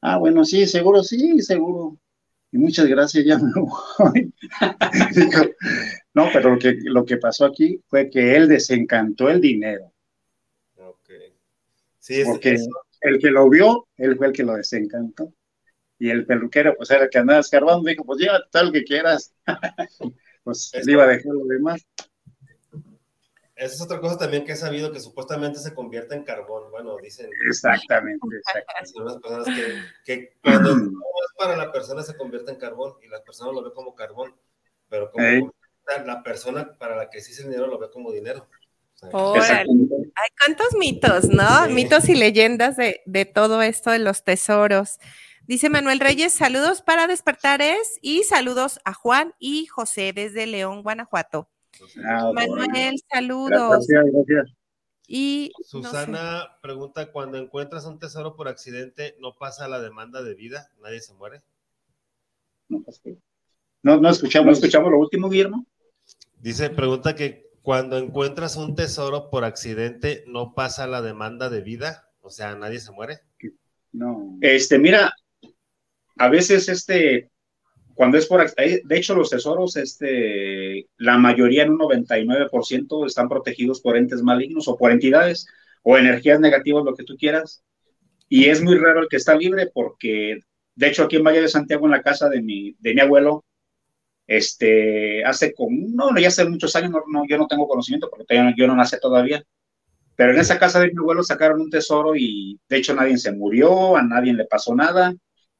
Ah, 0.00 0.18
bueno, 0.18 0.44
sí, 0.44 0.66
seguro, 0.66 1.02
sí, 1.02 1.40
seguro. 1.40 1.98
Y 2.52 2.58
muchas 2.58 2.86
gracias, 2.86 3.24
ya 3.26 3.38
me 3.38 3.52
voy. 3.54 4.32
no, 6.14 6.28
pero 6.32 6.50
lo 6.50 6.58
que, 6.58 6.76
lo 6.82 7.04
que 7.04 7.16
pasó 7.16 7.46
aquí 7.46 7.80
fue 7.88 8.10
que 8.10 8.36
él 8.36 8.48
desencantó 8.48 9.28
el 9.28 9.40
dinero. 9.40 9.92
Ok. 10.76 11.10
Sí, 11.98 12.20
es, 12.20 12.28
Porque 12.28 12.56
el 13.00 13.18
que 13.18 13.30
lo 13.30 13.48
vio, 13.48 13.86
él 13.96 14.16
fue 14.16 14.28
el 14.28 14.32
que 14.32 14.44
lo 14.44 14.54
desencantó. 14.54 15.32
Y 15.98 16.10
el 16.10 16.26
peluquero, 16.26 16.74
pues 16.76 16.90
era 16.90 17.04
el 17.04 17.10
que 17.10 17.18
andaba 17.18 17.40
escarbando, 17.40 17.88
dijo, 17.88 18.04
pues 18.04 18.20
llévate 18.20 18.46
tal 18.50 18.72
que 18.72 18.84
quieras. 18.84 19.34
pues 20.44 20.72
le 20.84 20.92
iba 20.92 21.04
a 21.04 21.08
dejar 21.08 21.32
lo 21.32 21.46
demás. 21.46 21.86
Esa 23.56 23.74
es 23.74 23.80
otra 23.80 24.00
cosa 24.00 24.18
también 24.18 24.44
que 24.44 24.52
he 24.52 24.56
sabido 24.56 24.90
que 24.90 24.98
supuestamente 24.98 25.60
se 25.60 25.74
convierte 25.74 26.14
en 26.14 26.24
carbón. 26.24 26.70
Bueno, 26.72 26.96
dicen. 27.00 27.30
Exactamente, 27.48 28.26
exactamente. 28.36 28.92
Son 28.92 29.04
las 29.04 29.16
personas 29.18 29.46
que, 29.46 29.82
que 30.04 30.36
cuando 30.42 30.72
es 30.72 30.90
para 31.38 31.56
la 31.56 31.70
persona 31.70 32.02
se 32.02 32.16
convierte 32.16 32.50
en 32.50 32.58
carbón 32.58 32.94
y 33.02 33.08
la 33.08 33.22
persona 33.22 33.52
lo 33.52 33.62
ve 33.62 33.72
como 33.72 33.94
carbón, 33.94 34.34
pero 34.88 35.10
como 35.12 35.52
la 36.04 36.22
persona 36.22 36.76
para 36.78 36.96
la 36.96 37.10
que 37.10 37.20
sí 37.20 37.32
el 37.42 37.50
dinero 37.50 37.68
lo 37.68 37.78
ve 37.78 37.90
como 37.90 38.10
dinero. 38.10 38.48
Hay 39.02 40.28
cuántos 40.40 40.74
mitos, 40.78 41.28
¿no? 41.28 41.68
Mitos 41.68 42.08
y 42.08 42.14
leyendas 42.14 42.76
de, 42.76 43.02
de 43.06 43.24
todo 43.24 43.62
esto 43.62 43.90
de 43.90 43.98
los 43.98 44.24
tesoros. 44.24 44.98
Dice 45.46 45.68
Manuel 45.68 46.00
Reyes, 46.00 46.32
saludos 46.32 46.80
para 46.80 47.06
despertares 47.06 47.98
y 48.00 48.22
saludos 48.22 48.80
a 48.84 48.94
Juan 48.94 49.34
y 49.38 49.66
José 49.66 50.12
desde 50.14 50.46
León, 50.46 50.82
Guanajuato. 50.82 51.50
Ah, 52.06 52.32
Manuel, 52.34 52.94
saludos. 53.10 53.86
Gracias, 53.88 54.04
gracias. 54.12 54.56
Y 55.06 55.52
Susana 55.64 56.58
pregunta: 56.62 57.12
cuando 57.12 57.38
encuentras 57.38 57.84
un 57.84 57.98
tesoro 57.98 58.36
por 58.36 58.48
accidente, 58.48 59.16
¿no 59.20 59.34
pasa 59.34 59.68
la 59.68 59.80
demanda 59.80 60.22
de 60.22 60.34
vida? 60.34 60.70
¿Nadie 60.82 61.00
se 61.00 61.14
muere? 61.14 61.42
No, 63.82 64.00
no, 64.00 64.08
escuchamos, 64.08 64.58
escuchamos 64.58 64.90
lo 64.90 64.98
último, 64.98 65.28
Guillermo. 65.28 65.66
Dice, 66.40 66.70
pregunta 66.70 67.14
que 67.14 67.50
cuando 67.62 67.98
encuentras 67.98 68.56
un 68.56 68.74
tesoro 68.74 69.30
por 69.30 69.44
accidente, 69.44 70.24
¿no 70.26 70.54
pasa 70.54 70.86
la 70.86 71.02
demanda 71.02 71.50
de 71.50 71.60
vida? 71.60 72.10
O 72.20 72.30
sea, 72.30 72.54
¿nadie 72.54 72.80
se 72.80 72.92
muere? 72.92 73.20
No. 73.92 74.38
Este, 74.40 74.78
mira, 74.78 75.12
a 76.16 76.28
veces 76.28 76.68
este 76.68 77.30
cuando 77.94 78.18
es 78.18 78.26
por, 78.26 78.44
de 78.54 78.96
hecho 78.96 79.14
los 79.14 79.30
tesoros, 79.30 79.76
este, 79.76 80.88
la 80.98 81.16
mayoría 81.16 81.62
en 81.62 81.70
un 81.70 81.78
99% 81.78 83.06
están 83.06 83.28
protegidos 83.28 83.80
por 83.80 83.96
entes 83.96 84.22
malignos 84.22 84.68
o 84.68 84.76
por 84.76 84.90
entidades 84.90 85.46
o 85.82 85.96
energías 85.96 86.40
negativas, 86.40 86.84
lo 86.84 86.94
que 86.94 87.04
tú 87.04 87.16
quieras. 87.16 87.62
Y 88.28 88.46
es 88.46 88.62
muy 88.62 88.76
raro 88.76 89.02
el 89.02 89.08
que 89.08 89.16
está 89.16 89.36
libre 89.36 89.70
porque, 89.72 90.40
de 90.74 90.86
hecho, 90.88 91.04
aquí 91.04 91.16
en 91.16 91.24
Valle 91.24 91.42
de 91.42 91.48
Santiago, 91.48 91.86
en 91.86 91.92
la 91.92 92.02
casa 92.02 92.28
de 92.28 92.42
mi, 92.42 92.74
de 92.80 92.94
mi 92.94 93.00
abuelo, 93.00 93.44
este, 94.26 95.24
hace 95.24 95.54
como, 95.54 95.86
no, 95.90 96.18
ya 96.18 96.28
hace 96.28 96.44
muchos 96.48 96.74
años, 96.76 96.90
no, 96.90 97.22
yo 97.28 97.38
no 97.38 97.46
tengo 97.46 97.68
conocimiento 97.68 98.10
porque 98.10 98.54
yo 98.56 98.66
no 98.66 98.74
nací 98.74 98.96
todavía, 99.00 99.44
pero 100.16 100.32
en 100.32 100.38
esa 100.38 100.58
casa 100.58 100.80
de 100.80 100.88
mi 100.88 100.98
abuelo 100.98 101.22
sacaron 101.22 101.60
un 101.60 101.70
tesoro 101.70 102.16
y 102.16 102.58
de 102.68 102.76
hecho 102.78 102.94
nadie 102.94 103.18
se 103.18 103.32
murió, 103.32 103.96
a 103.96 104.02
nadie 104.02 104.32
le 104.32 104.46
pasó 104.46 104.74
nada 104.74 105.14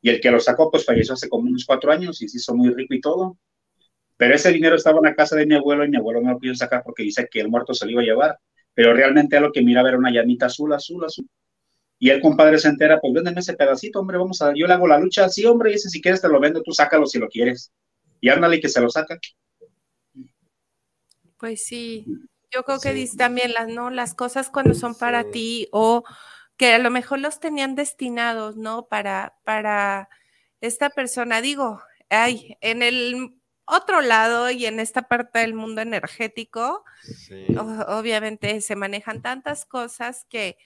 y 0.05 0.11
el 0.11 0.21
que 0.21 0.31
lo 0.31 0.39
sacó, 0.39 0.71
pues 0.71 0.85
falleció 0.85 1.15
hace 1.15 1.31
como 1.31 1.49
unos 1.49 1.65
cuatro 1.65 1.91
años 1.91 2.21
y 2.21 2.29
se 2.29 2.37
hizo 2.37 2.55
muy 2.55 2.69
rico 2.75 2.93
y 2.93 3.01
todo. 3.01 3.39
Pero 4.19 4.35
ese 4.35 4.53
dinero 4.53 4.77
estaba 4.77 4.99
en 4.99 5.05
la 5.05 5.15
casa 5.15 5.35
de 5.35 5.47
mi 5.47 5.55
abuelo 5.55 5.83
y 5.83 5.89
mi 5.89 5.97
abuelo 5.97 6.21
no 6.21 6.33
lo 6.33 6.39
quiso 6.39 6.57
sacar 6.57 6.83
porque 6.85 7.05
dice 7.05 7.27
que 7.31 7.41
el 7.41 7.49
muerto 7.49 7.73
se 7.73 7.87
lo 7.87 7.93
iba 7.93 8.03
a 8.03 8.05
llevar. 8.05 8.39
Pero 8.75 8.93
realmente 8.93 9.39
a 9.39 9.41
lo 9.41 9.51
que 9.51 9.63
miraba 9.63 9.89
era 9.89 9.97
una 9.97 10.13
llamita 10.13 10.45
azul, 10.45 10.75
azul, 10.75 11.03
azul. 11.07 11.27
Y 11.99 12.11
el 12.11 12.21
compadre 12.21 12.59
se 12.59 12.69
entera, 12.69 13.01
pues 13.01 13.15
véndeme 13.15 13.41
ese 13.41 13.55
pedacito, 13.55 13.99
hombre, 13.99 14.19
vamos 14.19 14.43
a, 14.43 14.53
yo 14.55 14.67
le 14.67 14.75
hago 14.75 14.87
la 14.87 14.99
lucha, 14.99 15.27
sí, 15.31 15.47
hombre, 15.47 15.71
dice, 15.71 15.89
si 15.89 16.03
quieres 16.03 16.21
te 16.21 16.29
lo 16.29 16.39
vendo, 16.39 16.61
tú 16.61 16.73
sácalo 16.73 17.07
si 17.07 17.19
lo 17.19 17.29
quieres. 17.29 17.73
Y 18.21 18.29
ándale 18.29 18.61
que 18.61 18.69
se 18.69 18.83
lo 18.83 18.91
saca. 18.91 19.19
Pues 21.39 21.65
sí, 21.65 22.05
yo 22.53 22.63
creo 22.63 22.79
que 22.79 22.93
dice 22.93 23.17
también 23.17 23.55
las, 23.55 23.69
¿no? 23.69 23.89
Las 23.89 24.15
cosas 24.15 24.51
cuando 24.51 24.75
son 24.75 24.95
para 24.97 25.31
ti 25.31 25.67
o 25.73 26.05
que 26.57 26.75
a 26.75 26.79
lo 26.79 26.91
mejor 26.91 27.19
los 27.19 27.41
tenían 27.41 27.75
destinados, 27.75 28.57
¿no? 28.57 28.87
Para, 28.87 29.35
para 29.45 30.09
esta 30.61 30.91
persona. 30.91 31.41
Digo, 31.41 31.81
ay, 32.09 32.57
en 32.61 32.83
el 32.83 33.41
otro 33.67 34.01
lado 34.01 34.51
y 34.51 34.67
en 34.67 34.81
esta 34.81 35.03
parte 35.03 35.41
del 35.41 35.55
mundo 35.55 35.81
energético, 35.81 36.85
obviamente 37.89 38.61
se 38.61 38.77
manejan 38.77 39.23
tantas 39.23 39.65
cosas 39.65 40.27
que 40.29 40.59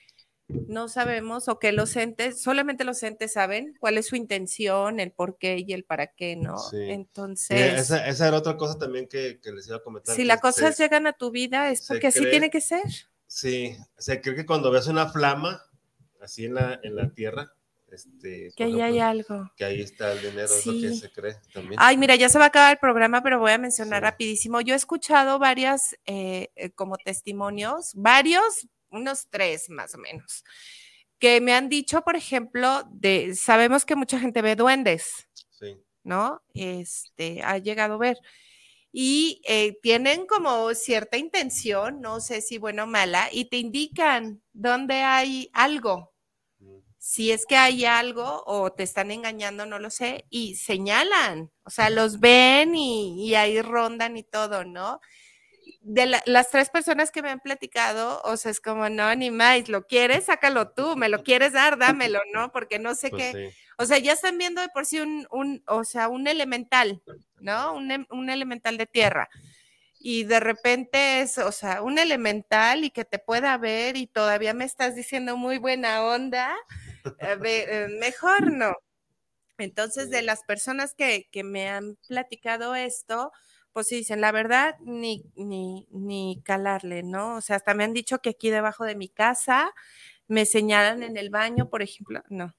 no 0.49 0.89
sabemos 0.89 1.47
o 1.47 1.59
que 1.59 1.71
los 1.71 1.95
entes, 1.95 2.41
solamente 2.41 2.83
los 2.83 3.03
entes 3.03 3.33
saben 3.33 3.75
cuál 3.79 3.99
es 3.99 4.07
su 4.07 4.15
intención, 4.15 4.99
el 4.99 5.11
por 5.11 5.37
qué 5.37 5.63
y 5.65 5.73
el 5.73 5.83
para 5.83 6.07
qué, 6.07 6.35
¿no? 6.35 6.55
Entonces... 6.73 7.79
esa, 7.79 8.07
esa, 8.07 8.27
era 8.27 8.37
otra 8.37 8.57
cosa 8.57 8.77
también 8.77 9.07
que, 9.07 9.39
les 9.53 9.67
iba 9.67 9.77
a 9.77 9.83
comentar. 9.83 10.15
Si 10.15 10.23
las 10.23 10.41
cosas 10.41 10.77
llegan 10.77 11.05
a 11.05 11.13
tu 11.13 11.29
vida 11.29 11.69
es 11.69 11.87
porque 11.87 12.07
así 12.07 12.27
tiene 12.29 12.49
que 12.49 12.61
ser. 12.61 12.83
Sí, 13.27 13.77
o 13.95 14.01
sea, 14.01 14.19
creo 14.21 14.35
que 14.35 14.45
cuando 14.47 14.71
ves 14.71 14.87
una 14.87 15.07
flama, 15.07 15.68
así 16.19 16.45
en 16.45 16.55
la, 16.55 16.79
en 16.83 16.95
la 16.95 17.09
tierra. 17.09 17.53
Este, 17.91 18.51
que 18.55 18.65
ahí 18.65 18.81
hay 18.81 18.99
algo. 18.99 19.51
Que 19.57 19.65
ahí 19.65 19.81
está 19.81 20.11
el 20.11 20.21
dinero, 20.21 20.45
es 20.45 20.65
lo 20.65 20.73
que 20.73 20.93
se 20.93 21.11
cree 21.11 21.35
también. 21.53 21.79
Ay, 21.81 21.97
mira, 21.97 22.15
ya 22.15 22.29
se 22.29 22.37
va 22.37 22.45
a 22.45 22.47
acabar 22.49 22.73
el 22.73 22.77
programa, 22.77 23.23
pero 23.23 23.39
voy 23.39 23.51
a 23.51 23.57
mencionar 23.57 24.03
rapidísimo. 24.03 24.61
Yo 24.61 24.73
he 24.73 24.77
escuchado 24.77 25.39
varias 25.39 25.97
eh, 26.05 26.49
eh, 26.55 26.69
como 26.71 26.97
testimonios, 26.97 27.91
varios, 27.95 28.67
unos 28.91 29.27
tres 29.29 29.69
más 29.69 29.95
o 29.95 29.97
menos, 29.97 30.43
que 31.17 31.41
me 31.41 31.53
han 31.53 31.67
dicho, 31.67 32.01
por 32.03 32.15
ejemplo, 32.15 32.83
de, 32.91 33.35
sabemos 33.35 33.85
que 33.85 33.95
mucha 33.95 34.19
gente 34.19 34.41
ve 34.41 34.55
duendes, 34.55 35.27
sí. 35.49 35.77
¿no? 36.03 36.43
Este, 36.53 37.41
ha 37.41 37.57
llegado 37.57 37.95
a 37.95 37.97
ver 37.97 38.17
y 38.91 39.41
eh, 39.47 39.77
tienen 39.81 40.25
como 40.25 40.73
cierta 40.73 41.17
intención, 41.17 42.01
no 42.01 42.19
sé 42.19 42.41
si 42.41 42.57
buena 42.57 42.85
o 42.85 42.87
mala, 42.87 43.29
y 43.31 43.45
te 43.45 43.57
indican 43.57 44.41
dónde 44.53 44.95
hay 44.95 45.49
algo. 45.53 46.13
Mm. 46.59 46.79
Si 46.97 47.31
es 47.31 47.45
que 47.45 47.55
hay 47.55 47.85
algo 47.85 48.43
o 48.45 48.71
te 48.71 48.83
están 48.83 49.11
engañando, 49.11 49.65
no 49.65 49.79
lo 49.79 49.89
sé, 49.89 50.25
y 50.29 50.55
señalan, 50.55 51.51
o 51.63 51.69
sea, 51.69 51.89
los 51.89 52.19
ven 52.19 52.75
y, 52.75 53.35
ahí 53.35 53.61
rondan 53.61 54.17
y 54.17 54.23
todo, 54.23 54.65
¿no? 54.65 54.99
De 55.91 56.05
las 56.27 56.49
tres 56.51 56.69
personas 56.69 57.09
que 57.09 57.23
me 57.23 57.31
han 57.31 57.39
platicado, 57.39 58.21
o 58.23 58.37
sea, 58.37 58.51
es 58.51 58.61
como, 58.61 58.89
no, 58.89 59.13
ni 59.15 59.31
más, 59.31 59.69
lo 59.69 59.87
quieres, 59.87 60.25
sácalo 60.25 60.69
tú, 60.69 60.95
me 60.95 61.09
lo 61.09 61.23
quieres 61.23 61.53
dar, 61.53 61.79
dámelo, 61.79 62.19
¿no? 62.33 62.51
Porque 62.51 62.77
no 62.77 62.93
sé 62.93 63.11
Pues 63.11 63.15
qué, 63.15 63.31
sí. 63.31 63.55
o 63.77 63.85
sea, 63.85 63.97
ya 63.97 64.13
están 64.13 64.37
viendo 64.37 64.61
de 64.61 64.69
por 64.69 64.85
sí 64.85 64.99
un, 64.99 65.27
un 65.31 65.63
o 65.67 65.83
sea, 65.83 66.07
un 66.07 66.27
elemental, 66.27 67.01
¿no? 67.39 67.73
Un, 67.75 67.89
em- 67.91 68.05
un 68.11 68.29
elemental 68.29 68.77
de 68.77 68.85
tierra. 68.85 69.29
Y 69.99 70.25
de 70.25 70.39
repente 70.39 71.21
es, 71.21 71.37
o 71.39 71.51
sea, 71.51 71.81
un 71.83 71.99
elemental 71.99 72.83
y 72.85 72.91
que 72.91 73.05
te 73.05 73.19
pueda 73.19 73.57
ver 73.57 73.97
y 73.97 74.07
todavía 74.07 74.53
me 74.53 74.65
estás 74.65 74.95
diciendo 74.95 75.37
muy 75.37 75.57
buena 75.59 76.03
onda, 76.05 76.55
eh, 77.19 77.87
mejor 77.99 78.51
no. 78.51 78.75
Entonces, 79.57 80.09
de 80.09 80.21
las 80.21 80.43
personas 80.43 80.93
que, 80.95 81.27
que 81.31 81.43
me 81.43 81.69
han 81.69 81.97
platicado 82.07 82.75
esto, 82.75 83.31
pues 83.79 83.87
sí 83.87 83.95
dicen, 83.95 84.19
la 84.19 84.31
verdad, 84.33 84.75
ni, 84.81 85.23
ni, 85.35 85.87
ni 85.91 86.41
calarle, 86.43 87.01
¿no? 87.01 87.37
O 87.37 87.41
sea, 87.41 87.55
hasta 87.55 87.73
me 87.73 87.85
han 87.85 87.93
dicho 87.93 88.19
que 88.19 88.31
aquí 88.31 88.49
debajo 88.49 88.83
de 88.83 88.95
mi 88.95 89.07
casa 89.07 89.71
me 90.27 90.45
señalan 90.45 91.01
en 91.01 91.15
el 91.17 91.29
baño, 91.29 91.69
por 91.69 91.81
ejemplo, 91.81 92.21
no. 92.29 92.53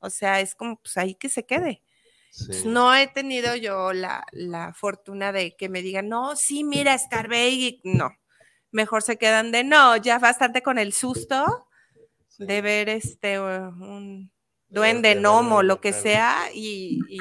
O 0.00 0.10
sea, 0.10 0.40
es 0.40 0.54
como, 0.54 0.76
pues 0.76 0.96
ahí 0.98 1.14
que 1.14 1.30
se 1.30 1.46
quede. 1.46 1.82
Pues. 2.46 2.66
No 2.66 2.94
he 2.94 3.06
tenido 3.06 3.56
yo 3.56 3.94
la, 3.94 4.26
la 4.32 4.74
fortuna 4.74 5.32
de 5.32 5.56
que 5.56 5.70
me 5.70 5.80
digan, 5.80 6.10
no, 6.10 6.36
sí, 6.36 6.62
mira, 6.62 6.92
escarbé 6.92 7.48
y 7.48 7.80
no. 7.84 8.10
Mejor 8.70 9.02
se 9.02 9.16
quedan 9.16 9.52
de 9.52 9.64
no, 9.64 9.96
ya 9.96 10.18
bastante 10.18 10.62
con 10.62 10.78
el 10.78 10.92
susto 10.92 11.68
Sí. 12.28 12.44
de 12.44 12.60
ver 12.60 12.90
este 12.90 13.40
un 13.40 14.30
De 14.68 14.74
duende, 14.80 15.14
gnomo, 15.14 15.62
lo 15.62 15.80
que 15.80 15.94
sea, 15.94 16.50
y, 16.52 17.00
y, 17.08 17.18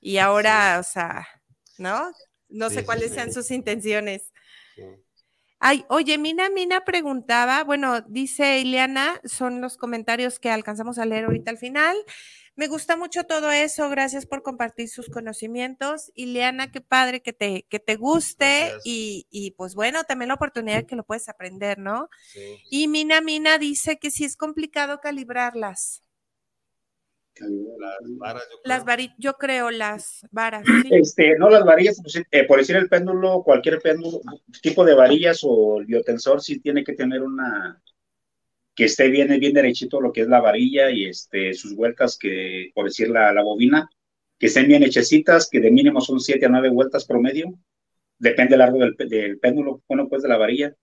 y 0.00 0.18
ahora, 0.18 0.78
o 0.80 0.82
sea, 0.82 1.28
¿no? 1.78 2.10
No 2.50 2.68
Sí, 2.68 2.74
sé 2.74 2.84
cuáles 2.84 3.08
sí. 3.08 3.14
sean 3.14 3.32
sus 3.32 3.50
intenciones. 3.50 4.32
Ay, 5.62 5.84
oye, 5.90 6.16
Mina 6.16 6.48
Mina 6.48 6.84
preguntaba, 6.86 7.64
bueno, 7.64 8.00
dice 8.02 8.60
Ileana, 8.60 9.20
son 9.24 9.60
los 9.60 9.76
comentarios 9.76 10.38
que 10.40 10.50
alcanzamos 10.50 10.98
a 10.98 11.04
leer 11.04 11.24
ahorita 11.24 11.50
al 11.50 11.58
final. 11.58 11.96
Me 12.56 12.66
gusta 12.66 12.96
mucho 12.96 13.24
todo 13.24 13.50
eso, 13.50 13.88
gracias 13.90 14.24
por 14.26 14.42
compartir 14.42 14.88
sus 14.88 15.10
conocimientos. 15.10 16.12
Ileana, 16.14 16.70
qué 16.70 16.80
padre 16.80 17.20
que 17.22 17.32
te, 17.34 17.66
que 17.68 17.78
te 17.78 17.96
guste 17.96 18.72
y, 18.84 19.26
y 19.30 19.52
pues 19.52 19.74
bueno, 19.74 20.04
también 20.04 20.28
la 20.28 20.34
oportunidad 20.34 20.86
que 20.86 20.96
lo 20.96 21.04
puedes 21.04 21.28
aprender, 21.28 21.78
¿no? 21.78 22.08
Sí. 22.32 22.62
Y 22.70 22.88
Mina 22.88 23.20
Mina 23.20 23.58
dice 23.58 23.98
que 23.98 24.10
sí 24.10 24.24
es 24.24 24.36
complicado 24.36 25.00
calibrarlas. 25.00 26.02
Las 27.38 28.18
varas, 28.18 28.42
yo 28.50 28.58
Las 28.64 28.78
creo. 28.78 28.86
varillas, 28.86 29.14
yo 29.18 29.32
creo 29.34 29.70
las 29.70 30.26
varas. 30.30 30.64
sí. 30.66 30.88
Este, 30.90 31.36
no 31.38 31.48
las 31.48 31.64
varillas, 31.64 32.00
pues, 32.02 32.22
eh, 32.30 32.44
por 32.44 32.58
decir 32.58 32.76
el 32.76 32.88
péndulo, 32.88 33.42
cualquier 33.42 33.78
péndulo, 33.80 34.20
tipo 34.62 34.84
de 34.84 34.94
varillas 34.94 35.40
o 35.42 35.78
el 35.80 35.86
biotensor 35.86 36.42
sí 36.42 36.60
tiene 36.60 36.84
que 36.84 36.94
tener 36.94 37.22
una 37.22 37.82
que 38.74 38.84
esté 38.84 39.08
bien, 39.08 39.28
bien 39.40 39.52
derechito 39.52 40.00
lo 40.00 40.12
que 40.12 40.22
es 40.22 40.28
la 40.28 40.40
varilla 40.40 40.90
y 40.90 41.04
este, 41.06 41.52
sus 41.54 41.74
vueltas 41.74 42.16
que, 42.18 42.70
por 42.74 42.86
decir 42.86 43.10
la, 43.10 43.32
la 43.32 43.42
bobina, 43.42 43.88
que 44.38 44.46
estén 44.46 44.68
bien 44.68 44.82
hechecitas, 44.82 45.48
que 45.50 45.60
de 45.60 45.70
mínimo 45.70 46.00
son 46.00 46.18
7 46.20 46.46
a 46.46 46.48
9 46.48 46.70
vueltas 46.70 47.04
promedio, 47.04 47.52
depende 48.18 48.56
largo 48.56 48.78
del, 48.78 48.94
del 48.96 49.38
péndulo, 49.38 49.82
bueno, 49.88 50.08
pues 50.08 50.22
de 50.22 50.28
la 50.28 50.38
varilla, 50.38 50.74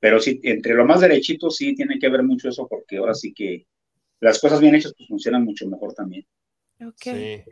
pero 0.00 0.20
sí, 0.20 0.40
entre 0.42 0.74
lo 0.74 0.84
más 0.84 1.00
derechito 1.00 1.50
sí 1.50 1.74
tiene 1.74 1.98
que 1.98 2.08
ver 2.08 2.22
mucho 2.24 2.48
eso, 2.48 2.66
porque 2.68 2.96
ahora 2.96 3.14
sí 3.14 3.32
que 3.32 3.66
las 4.24 4.40
cosas 4.40 4.60
bien 4.60 4.74
hechas 4.74 4.94
pues 4.96 5.06
funcionan 5.06 5.44
mucho 5.44 5.68
mejor 5.68 5.92
también. 5.92 6.26
Ok. 6.80 6.94
Sí. 7.02 7.44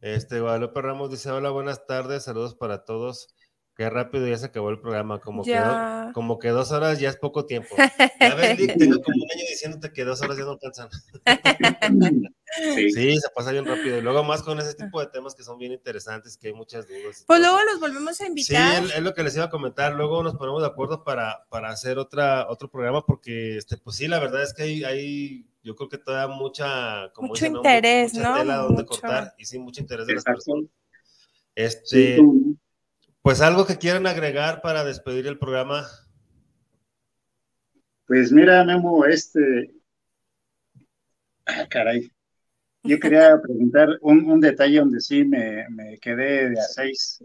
Este, 0.00 0.40
Guadalupe 0.40 0.82
Ramos 0.82 1.10
dice, 1.12 1.30
hola, 1.30 1.50
buenas 1.50 1.86
tardes, 1.86 2.24
saludos 2.24 2.56
para 2.56 2.84
todos. 2.84 3.34
Qué 3.78 3.88
rápido 3.88 4.26
ya 4.26 4.36
se 4.36 4.46
acabó 4.46 4.70
el 4.70 4.80
programa, 4.80 5.20
como, 5.20 5.44
que, 5.44 5.50
Ya. 5.52 6.06
do- 6.06 6.12
como 6.12 6.40
que 6.40 6.48
dos 6.48 6.72
horas 6.72 6.98
ya 6.98 7.10
es 7.10 7.16
poco 7.16 7.46
tiempo. 7.46 7.76
Ya 8.20 8.34
ves, 8.34 8.58
Lick, 8.58 8.76
tengo 8.76 9.00
como 9.00 9.14
un 9.22 9.30
año 9.32 9.44
diciéndote 9.48 9.92
que 9.92 10.04
dos 10.04 10.20
horas 10.20 10.36
ya 10.36 10.42
no 10.44 10.50
alcanzan. 10.50 10.88
Sí. 12.74 12.90
Sí, 12.90 13.16
se 13.18 13.28
pasa 13.36 13.52
bien 13.52 13.66
rápido. 13.66 13.98
Y 13.98 14.00
luego 14.00 14.24
más 14.24 14.42
con 14.42 14.58
ese 14.58 14.74
tipo 14.74 14.98
de 15.00 15.06
temas 15.06 15.34
que 15.34 15.44
son 15.44 15.58
bien 15.58 15.70
interesantes, 15.70 16.36
que 16.36 16.48
hay 16.48 16.54
muchas 16.54 16.88
dudas. 16.88 17.22
Pues 17.24 17.24
todo. 17.26 17.38
luego 17.38 17.58
los 17.70 17.78
volvemos 17.78 18.12
a 18.20 18.24
Sí, 18.24 18.26
invitar. 18.26 18.82
es, 18.84 18.94
es 18.96 19.02
lo 19.02 19.14
que 19.14 19.22
les 19.22 19.36
iba 19.36 19.44
a 19.44 19.50
comentar. 19.50 19.92
Luego 19.94 20.22
nos 20.24 20.34
ponemos 20.34 20.62
de 20.62 20.66
acuerdo 20.66 21.04
para, 21.04 21.46
para 21.50 21.68
hacer 21.68 21.98
otra, 21.98 22.48
otro 22.48 22.68
programa, 22.70 23.04
porque 23.06 23.58
este, 23.58 23.76
pues 23.76 23.96
sí, 23.96 24.08
la 24.08 24.18
verdad 24.18 24.42
es 24.42 24.54
que 24.54 24.62
hay, 24.62 24.82
hay 24.82 25.46
yo 25.62 25.76
creo 25.76 25.88
que 25.90 25.98
todavía 25.98 26.34
mucha, 26.34 27.12
como 27.12 27.28
Mucho 27.28 27.44
dicen, 27.44 27.52
¿no? 27.52 27.58
interés, 27.60 28.14
mucha 28.14 28.28
¿no? 28.28 28.36
tela 28.38 28.56
donde 28.56 28.82
Mucho. 28.82 28.86
cortar, 28.86 29.34
y 29.38 29.44
sí, 29.44 29.58
mucho 29.58 29.80
interés 29.82 30.06
de 30.06 30.14
las 30.14 30.24
personas. 30.24 30.64
Sí, 30.64 30.70
Este, 31.54 32.18
pues 33.28 33.42
algo 33.42 33.66
que 33.66 33.76
quieran 33.76 34.06
agregar 34.06 34.62
para 34.62 34.84
despedir 34.84 35.26
el 35.26 35.38
programa. 35.38 35.86
Pues 38.06 38.32
mira, 38.32 38.64
Memo, 38.64 39.04
este. 39.04 39.70
Ah, 41.44 41.66
caray. 41.68 42.10
Yo 42.84 42.98
quería 42.98 43.38
preguntar 43.42 43.90
un, 44.00 44.30
un 44.30 44.40
detalle 44.40 44.78
donde 44.78 45.00
sí 45.00 45.26
me, 45.26 45.68
me 45.68 45.98
quedé 45.98 46.48
de 46.48 46.58
a 46.58 46.62
seis. 46.62 47.22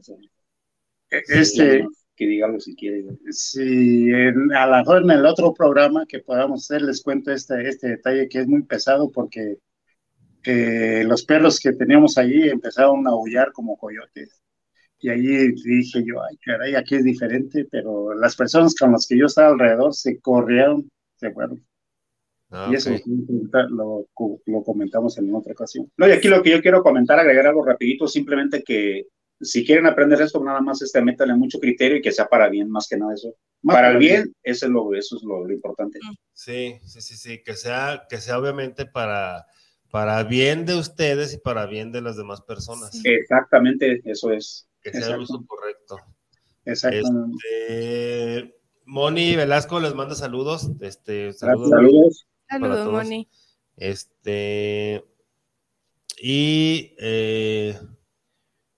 E- 1.10 1.22
Este, 1.30 1.88
que 2.18 2.28
diga 2.28 2.48
algo 2.48 2.60
si 2.60 2.76
quiere. 2.76 3.06
si 3.32 4.12
en- 4.12 4.52
a 4.54 4.68
lo 4.68 4.76
mejor 4.80 5.04
en 5.04 5.12
el 5.12 5.26
otro 5.26 5.54
programa 5.54 6.06
que 6.06 6.20
podamos 6.20 6.66
hacer 6.70 6.82
les 6.82 7.02
cuento 7.02 7.32
este, 7.32 7.66
este 7.70 7.88
detalle 7.88 8.28
que 8.28 8.40
es 8.42 8.48
muy 8.48 8.64
pesado 8.64 9.10
porque 9.10 9.56
eh, 10.44 11.06
los 11.08 11.24
perros 11.24 11.62
que 11.62 11.72
teníamos 11.72 12.18
allí 12.18 12.50
empezaron 12.50 13.08
a 13.08 13.12
aullar 13.12 13.54
como 13.54 13.78
coyotes. 13.78 14.43
Y 15.04 15.10
allí 15.10 15.52
dije 15.66 16.02
yo, 16.06 16.24
ay, 16.24 16.38
caray, 16.38 16.76
aquí 16.76 16.96
es 16.96 17.04
diferente, 17.04 17.68
pero 17.70 18.14
las 18.16 18.38
personas 18.38 18.74
con 18.74 18.94
las 18.94 19.06
que 19.06 19.18
yo 19.18 19.26
estaba 19.26 19.50
alrededor 19.50 19.94
se 19.94 20.20
corrieron, 20.22 20.90
se 21.18 21.32
fueron. 21.32 21.62
Ah, 22.52 22.70
Y 22.72 22.76
eso 22.76 22.92
ok. 22.94 23.02
lo, 23.70 24.08
lo 24.46 24.64
comentamos 24.64 25.18
en 25.18 25.34
otra 25.36 25.54
ocasión. 25.54 25.92
No, 25.98 26.08
y 26.08 26.12
aquí 26.12 26.30
lo 26.30 26.42
que 26.42 26.52
yo 26.52 26.62
quiero 26.62 26.82
comentar, 26.84 27.20
agregar 27.20 27.48
algo 27.48 27.66
rapidito, 27.66 28.08
simplemente 28.08 28.64
que 28.64 29.08
si 29.42 29.66
quieren 29.66 29.88
aprender 29.88 30.22
esto, 30.22 30.42
nada 30.42 30.62
más 30.62 30.82
este, 30.82 31.02
métanle 31.02 31.36
mucho 31.36 31.60
criterio 31.60 31.98
y 31.98 32.02
que 32.02 32.14
sea 32.14 32.28
para 32.28 32.48
bien, 32.50 32.70
más 32.70 32.88
que 32.88 32.98
nada 32.98 33.14
eso. 33.14 33.36
Más 33.62 33.76
para 33.76 33.90
el 33.90 33.94
para 33.96 34.00
bien, 34.00 34.34
eso 34.44 34.68
es 34.68 34.72
lo, 34.72 34.94
eso 34.96 35.18
es 35.18 35.24
lo, 35.24 35.46
lo 35.46 35.54
importante. 35.54 36.00
Sí, 36.34 36.80
sí, 36.86 37.02
sí, 37.02 37.16
sí, 37.18 37.44
que 37.44 37.56
sea, 37.56 38.06
que 38.10 38.18
sea 38.20 38.38
obviamente 38.40 38.86
para, 38.86 39.46
para 39.90 40.24
bien 40.24 40.66
de 40.66 40.76
ustedes 40.76 41.34
y 41.34 41.38
para 41.38 41.66
bien 41.66 41.92
de 41.92 42.02
las 42.02 42.18
demás 42.18 42.42
personas. 42.42 42.92
Sí. 42.92 43.10
Exactamente, 43.10 44.02
eso 44.06 44.32
es. 44.32 44.68
Que 44.84 44.91
sea 44.91 45.15
el 45.15 45.22
uso 45.22 45.43
correcto. 45.47 45.97
Exactamente. 46.65 47.38
Este, 47.68 48.55
Moni 48.85 49.35
Velasco 49.35 49.80
les 49.80 49.95
manda 49.95 50.15
saludos. 50.15 50.69
Este, 50.81 51.34
saludos. 51.34 52.26
Saludos. 52.49 52.91
Moni. 52.91 53.30
Este, 53.77 55.03
y 56.22 56.95
eh, 56.99 57.80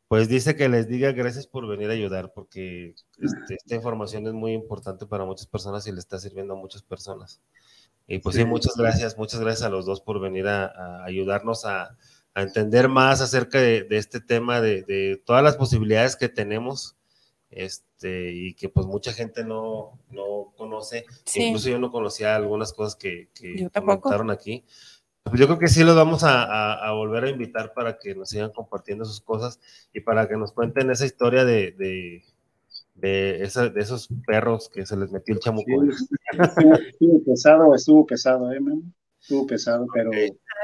pues 0.07 0.29
dice 0.29 0.55
que 0.55 0.69
les 0.69 0.87
diga 0.87 1.11
gracias 1.11 1.47
por 1.47 1.67
venir 1.67 1.89
a 1.89 1.93
ayudar, 1.93 2.31
porque 2.33 2.95
este, 3.19 3.55
esta 3.55 3.75
información 3.75 4.25
es 4.27 4.33
muy 4.33 4.53
importante 4.53 5.05
para 5.05 5.25
muchas 5.25 5.47
personas 5.47 5.85
y 5.87 5.91
le 5.91 5.99
está 5.99 6.19
sirviendo 6.19 6.53
a 6.53 6.57
muchas 6.57 6.81
personas. 6.83 7.41
Y 8.07 8.19
pues 8.19 8.35
sí, 8.35 8.43
Sí. 8.43 8.47
muchas 8.47 8.75
gracias, 8.77 9.17
muchas 9.17 9.39
gracias 9.39 9.63
a 9.63 9.69
los 9.69 9.85
dos 9.85 9.99
por 9.99 10.19
venir 10.21 10.47
a, 10.47 10.67
a 10.67 11.05
ayudarnos 11.05 11.65
a, 11.65 11.97
a 12.35 12.43
entender 12.43 12.87
más 12.89 13.21
acerca 13.21 13.59
de, 13.59 13.83
de 13.83 13.97
este 13.97 14.19
tema, 14.21 14.61
de, 14.61 14.83
de 14.83 15.19
todas 15.25 15.43
las 15.43 15.57
posibilidades 15.57 16.15
que 16.15 16.29
tenemos. 16.29 16.95
Este, 17.49 18.33
y 18.33 18.53
que 18.53 18.67
pues 18.67 18.85
mucha 18.85 19.13
gente 19.13 19.45
no, 19.45 19.97
no 20.11 20.51
conoce, 20.57 21.05
Sí. 21.23 21.41
incluso 21.43 21.69
yo 21.69 21.79
no 21.79 21.89
conocía 21.89 22.35
algunas 22.35 22.73
cosas 22.73 22.97
que, 22.97 23.29
que 23.33 23.69
comentaron 23.73 24.29
aquí. 24.29 24.65
Pues 25.23 25.39
yo 25.39 25.47
creo 25.47 25.57
que 25.57 25.67
sí 25.69 25.83
los 25.85 25.95
vamos 25.95 26.23
a, 26.25 26.43
a- 26.43 26.87
a 26.89 26.91
volver 26.91 27.23
a 27.23 27.29
invitar 27.29 27.73
para 27.73 27.97
que 27.97 28.13
nos 28.13 28.29
sigan 28.29 28.51
compartiendo 28.51 29.05
sus 29.05 29.21
cosas 29.21 29.59
y 29.93 30.01
para 30.01 30.27
que 30.27 30.35
nos 30.35 30.51
cuenten 30.51 30.91
esa 30.91 31.05
historia 31.05 31.45
de, 31.45 31.71
de, 31.71 32.23
de, 32.95 33.41
esa- 33.43 33.69
de 33.69 33.79
esos 33.81 34.09
perros 34.27 34.67
que 34.69 34.85
se 34.85 34.97
les 34.97 35.09
metió 35.11 35.33
el 35.33 35.39
chamuco. 35.39 35.71
Sí, 35.93 36.05
estuvo, 36.41 36.73
estuvo 36.75 37.23
pesado, 37.23 37.75
estuvo 37.75 38.05
pesado, 38.05 38.51
¿eh? 38.51 38.59
Estuvo 39.25 39.47
pesado, 39.47 39.87
pero 39.91 40.09
Ok. 40.11 40.15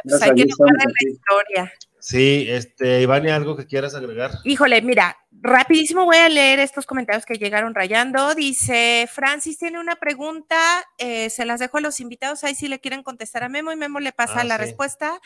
Pues 0.03 0.21
hay 0.21 0.35
que 0.35 0.45
la 0.45 0.83
aquí. 0.83 1.07
historia. 1.07 1.73
Sí, 1.99 2.45
este, 2.47 3.01
Iván, 3.01 3.25
¿y 3.25 3.29
algo 3.29 3.55
que 3.55 3.65
quieras 3.65 3.95
agregar? 3.95 4.31
Híjole, 4.43 4.81
mira, 4.83 5.17
rapidísimo 5.31 6.05
voy 6.05 6.17
a 6.17 6.29
leer 6.29 6.59
estos 6.59 6.85
comentarios 6.85 7.25
que 7.25 7.35
llegaron 7.39 7.73
rayando. 7.73 8.35
Dice, 8.35 9.07
Francis 9.11 9.57
tiene 9.57 9.79
una 9.79 9.95
pregunta, 9.95 10.57
eh, 10.99 11.29
se 11.31 11.45
las 11.45 11.59
dejo 11.59 11.77
a 11.77 11.81
los 11.81 11.99
invitados 11.99 12.43
ahí 12.43 12.53
si 12.55 12.67
le 12.67 12.79
quieren 12.79 13.01
contestar 13.03 13.43
a 13.43 13.49
Memo 13.49 13.71
y 13.71 13.75
Memo 13.75 13.99
le 13.99 14.11
pasa 14.11 14.41
Ah, 14.41 14.43
la 14.43 14.57
sí. 14.57 14.61
respuesta. 14.61 15.19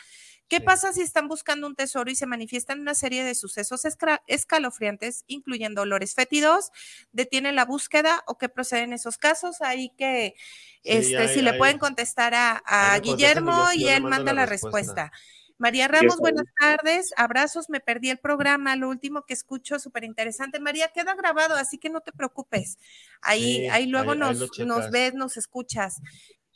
¿Qué 0.48 0.60
pasa 0.60 0.92
si 0.92 1.02
están 1.02 1.26
buscando 1.26 1.66
un 1.66 1.74
tesoro 1.74 2.10
y 2.10 2.14
se 2.14 2.26
manifiestan 2.26 2.80
una 2.80 2.94
serie 2.94 3.24
de 3.24 3.34
sucesos 3.34 3.82
escalofriantes, 4.26 5.24
incluyendo 5.26 5.82
olores 5.82 6.14
fétidos? 6.14 6.70
¿Detienen 7.12 7.56
la 7.56 7.64
búsqueda 7.64 8.22
o 8.26 8.38
qué 8.38 8.48
procede 8.48 8.82
en 8.82 8.92
esos 8.92 9.18
casos? 9.18 9.60
Ahí 9.60 9.90
que, 9.96 10.34
Sí, 10.82 10.92
este, 10.92 11.28
si 11.28 11.42
le 11.42 11.54
pueden 11.54 11.78
contestar 11.78 12.32
a, 12.34 12.98
Guillermo 13.02 13.66
y 13.74 13.88
él 13.88 14.04
manda 14.04 14.32
la 14.32 14.42
la 14.42 14.46
respuesta. 14.46 15.06
respuesta. 15.06 15.12
María 15.58 15.88
Ramos, 15.88 16.18
buenas 16.18 16.44
tardes. 16.60 17.12
Abrazos, 17.16 17.70
me 17.70 17.80
perdí 17.80 18.10
el 18.10 18.18
programa. 18.18 18.76
Lo 18.76 18.88
último 18.88 19.24
que 19.26 19.32
escucho, 19.34 19.78
súper 19.78 20.04
interesante. 20.04 20.60
María, 20.60 20.88
queda 20.88 21.14
grabado, 21.14 21.54
así 21.56 21.78
que 21.78 21.88
no 21.88 22.02
te 22.02 22.12
preocupes. 22.12 22.78
Ahí, 23.22 23.66
ahí 23.68 23.86
luego 23.86 24.14
nos, 24.14 24.58
nos 24.58 24.90
ves, 24.90 25.14
nos 25.14 25.36
escuchas. 25.36 26.00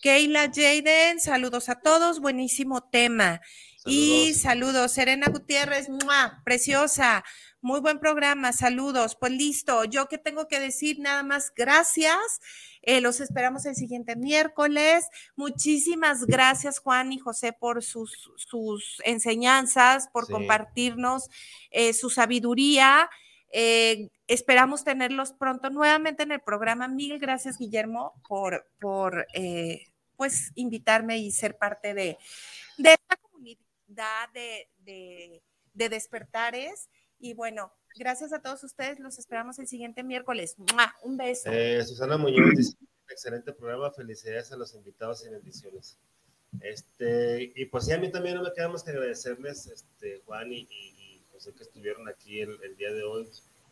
Keila 0.03 0.51
Jaden, 0.55 1.19
saludos 1.19 1.69
a 1.69 1.81
todos, 1.81 2.21
buenísimo 2.21 2.83
tema. 2.83 3.41
Y 3.87 4.35
saludos, 4.35 4.93
Serena 4.93 5.29
Gutiérrez, 5.31 5.89
preciosa, 6.45 7.25
muy 7.63 7.81
buen 7.81 7.99
programa, 7.99 8.53
saludos. 8.53 9.17
Pues 9.19 9.33
listo, 9.33 9.85
yo 9.85 10.07
que 10.07 10.19
tengo 10.19 10.49
que 10.49 10.61
decir 10.61 10.99
nada 10.99 11.23
más 11.23 11.51
gracias. 11.57 12.19
Eh, 12.83 13.01
los 13.01 13.21
esperamos 13.21 13.65
el 13.65 13.75
siguiente 13.75 14.17
miércoles. 14.17 15.09
Muchísimas 15.35 16.27
gracias, 16.27 16.79
Juan 16.79 17.13
y 17.13 17.19
José, 17.19 17.55
por 17.55 17.83
sus, 17.83 18.31
sus 18.37 19.01
enseñanzas, 19.05 20.09
por 20.13 20.31
compartirnos 20.31 21.31
eh, 21.71 21.95
su 21.95 22.11
sabiduría. 22.11 23.09
Eh, 23.51 24.11
esperamos 24.27 24.85
tenerlos 24.85 25.33
pronto 25.33 25.71
nuevamente 25.71 26.23
en 26.23 26.33
el 26.33 26.41
programa. 26.41 26.87
Mil 26.87 27.19
gracias, 27.19 27.57
Guillermo, 27.57 28.13
por, 28.29 28.69
por 28.79 29.27
pues 30.17 30.53
invitarme 30.55 31.17
y 31.17 31.31
ser 31.31 31.57
parte 31.57 31.95
de, 31.95 32.19
de 32.77 32.93
esta 32.93 33.17
de, 33.95 35.43
despertares. 35.75 36.89
Y 37.19 37.35
bueno, 37.35 37.73
gracias 37.97 38.33
a 38.33 38.41
todos 38.41 38.65
ustedes. 38.65 38.99
Los 38.99 39.19
esperamos 39.19 39.59
el 39.59 39.69
siguiente 39.69 40.03
miércoles. 40.03 40.57
Un 41.03 41.17
beso. 41.17 41.51
Eh, 41.51 41.85
Susana 41.85 42.17
Muñoz 42.17 42.77
excelente 43.13 43.53
programa. 43.53 43.91
Felicidades 43.91 44.53
a 44.53 44.57
los 44.57 44.75
invitados 44.75 45.25
y 45.27 45.31
bendiciones. 45.31 45.97
Este, 46.61 47.53
y 47.55 47.67
pues 47.67 47.85
sí, 47.85 47.93
a 47.93 47.99
mí 47.99 48.11
también 48.11 48.37
no 48.37 48.43
me 48.43 48.53
queda 48.53 48.69
más 48.69 48.83
que 48.83 48.91
agradecerles, 48.91 49.67
este, 49.67 50.21
Juan 50.27 50.53
y, 50.53 51.23
José, 51.33 51.53
que 51.53 51.63
estuvieron 51.63 52.09
aquí 52.09 52.41
el, 52.41 52.77
día 52.77 52.93
de 52.93 53.05
hoy. 53.05 53.29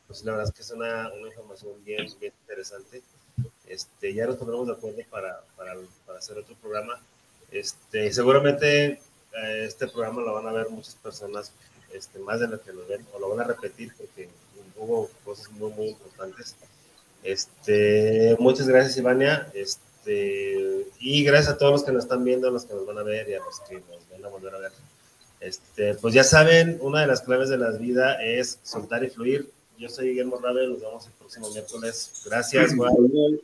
Pues 0.06 0.24
la 0.24 0.32
verdad 0.32 0.48
es 0.48 0.54
que 0.54 0.62
es 0.62 0.70
una, 0.70 1.12
una 1.12 1.28
información 1.28 1.84
bien, 1.84 2.06
bien 2.20 2.32
interesante. 2.40 3.02
Este, 3.66 4.14
ya 4.14 4.26
nos 4.26 4.36
pondremos 4.36 4.66
de 4.66 4.72
acuerdo 4.74 5.02
para, 5.10 5.44
para, 5.56 5.74
para 6.06 6.18
hacer 6.18 6.38
otro 6.38 6.54
programa. 6.56 7.00
Este, 7.50 8.12
seguramente 8.12 9.00
este 9.46 9.88
programa 9.88 10.22
lo 10.22 10.34
van 10.34 10.46
a 10.48 10.52
ver 10.52 10.68
muchas 10.70 10.94
personas, 10.96 11.52
este, 11.92 12.18
más 12.18 12.40
de 12.40 12.48
lo 12.48 12.60
que 12.60 12.72
lo 12.72 12.86
ven, 12.86 13.04
o 13.14 13.18
lo 13.18 13.30
van 13.30 13.40
a 13.40 13.44
repetir 13.44 13.92
porque 13.96 14.28
hubo 14.76 15.08
cosas 15.24 15.50
muy, 15.52 15.70
muy 15.72 15.88
importantes. 15.88 16.56
Este, 17.22 18.36
muchas 18.38 18.68
gracias, 18.68 18.96
Ivania. 18.96 19.50
Este, 19.54 20.86
y 21.00 21.24
gracias 21.24 21.54
a 21.54 21.58
todos 21.58 21.72
los 21.72 21.84
que 21.84 21.92
nos 21.92 22.04
están 22.04 22.24
viendo, 22.24 22.48
a 22.48 22.50
los 22.50 22.64
que 22.64 22.74
nos 22.74 22.86
van 22.86 22.98
a 22.98 23.02
ver 23.02 23.28
y 23.28 23.34
a 23.34 23.38
los 23.38 23.60
que 23.60 23.74
nos 23.74 24.10
van 24.10 24.24
a 24.24 24.28
volver 24.28 24.54
a 24.54 24.58
ver. 24.58 24.72
Este, 25.40 25.94
pues 25.94 26.14
ya 26.14 26.24
saben, 26.24 26.78
una 26.80 27.00
de 27.00 27.06
las 27.06 27.20
claves 27.20 27.48
de 27.48 27.58
la 27.58 27.70
vida 27.70 28.22
es 28.22 28.58
soltar 28.62 29.04
y 29.04 29.10
fluir. 29.10 29.50
Yo 29.78 29.88
soy 29.88 30.08
Guillermo 30.08 30.38
Rabe, 30.38 30.66
nos 30.66 30.80
vemos 30.80 31.06
el 31.06 31.12
próximo 31.12 31.48
miércoles. 31.50 32.22
Gracias, 32.26 32.74
Juan. 32.74 32.92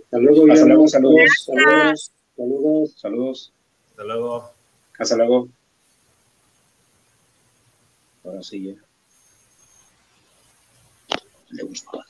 Hasta 0.04 0.18
luego, 0.18 0.56
saludos, 0.56 0.90
saludos, 0.90 1.30
saludos, 1.46 2.12
saludos, 2.36 2.94
saludos. 2.96 3.52
Hasta 3.90 4.04
luego. 4.04 4.50
Hasta 4.98 5.16
luego. 5.16 5.48
Ahora 8.24 8.42
sí 8.42 8.64
ya. 8.64 8.74
Le 11.51 11.62
gustó. 11.62 12.02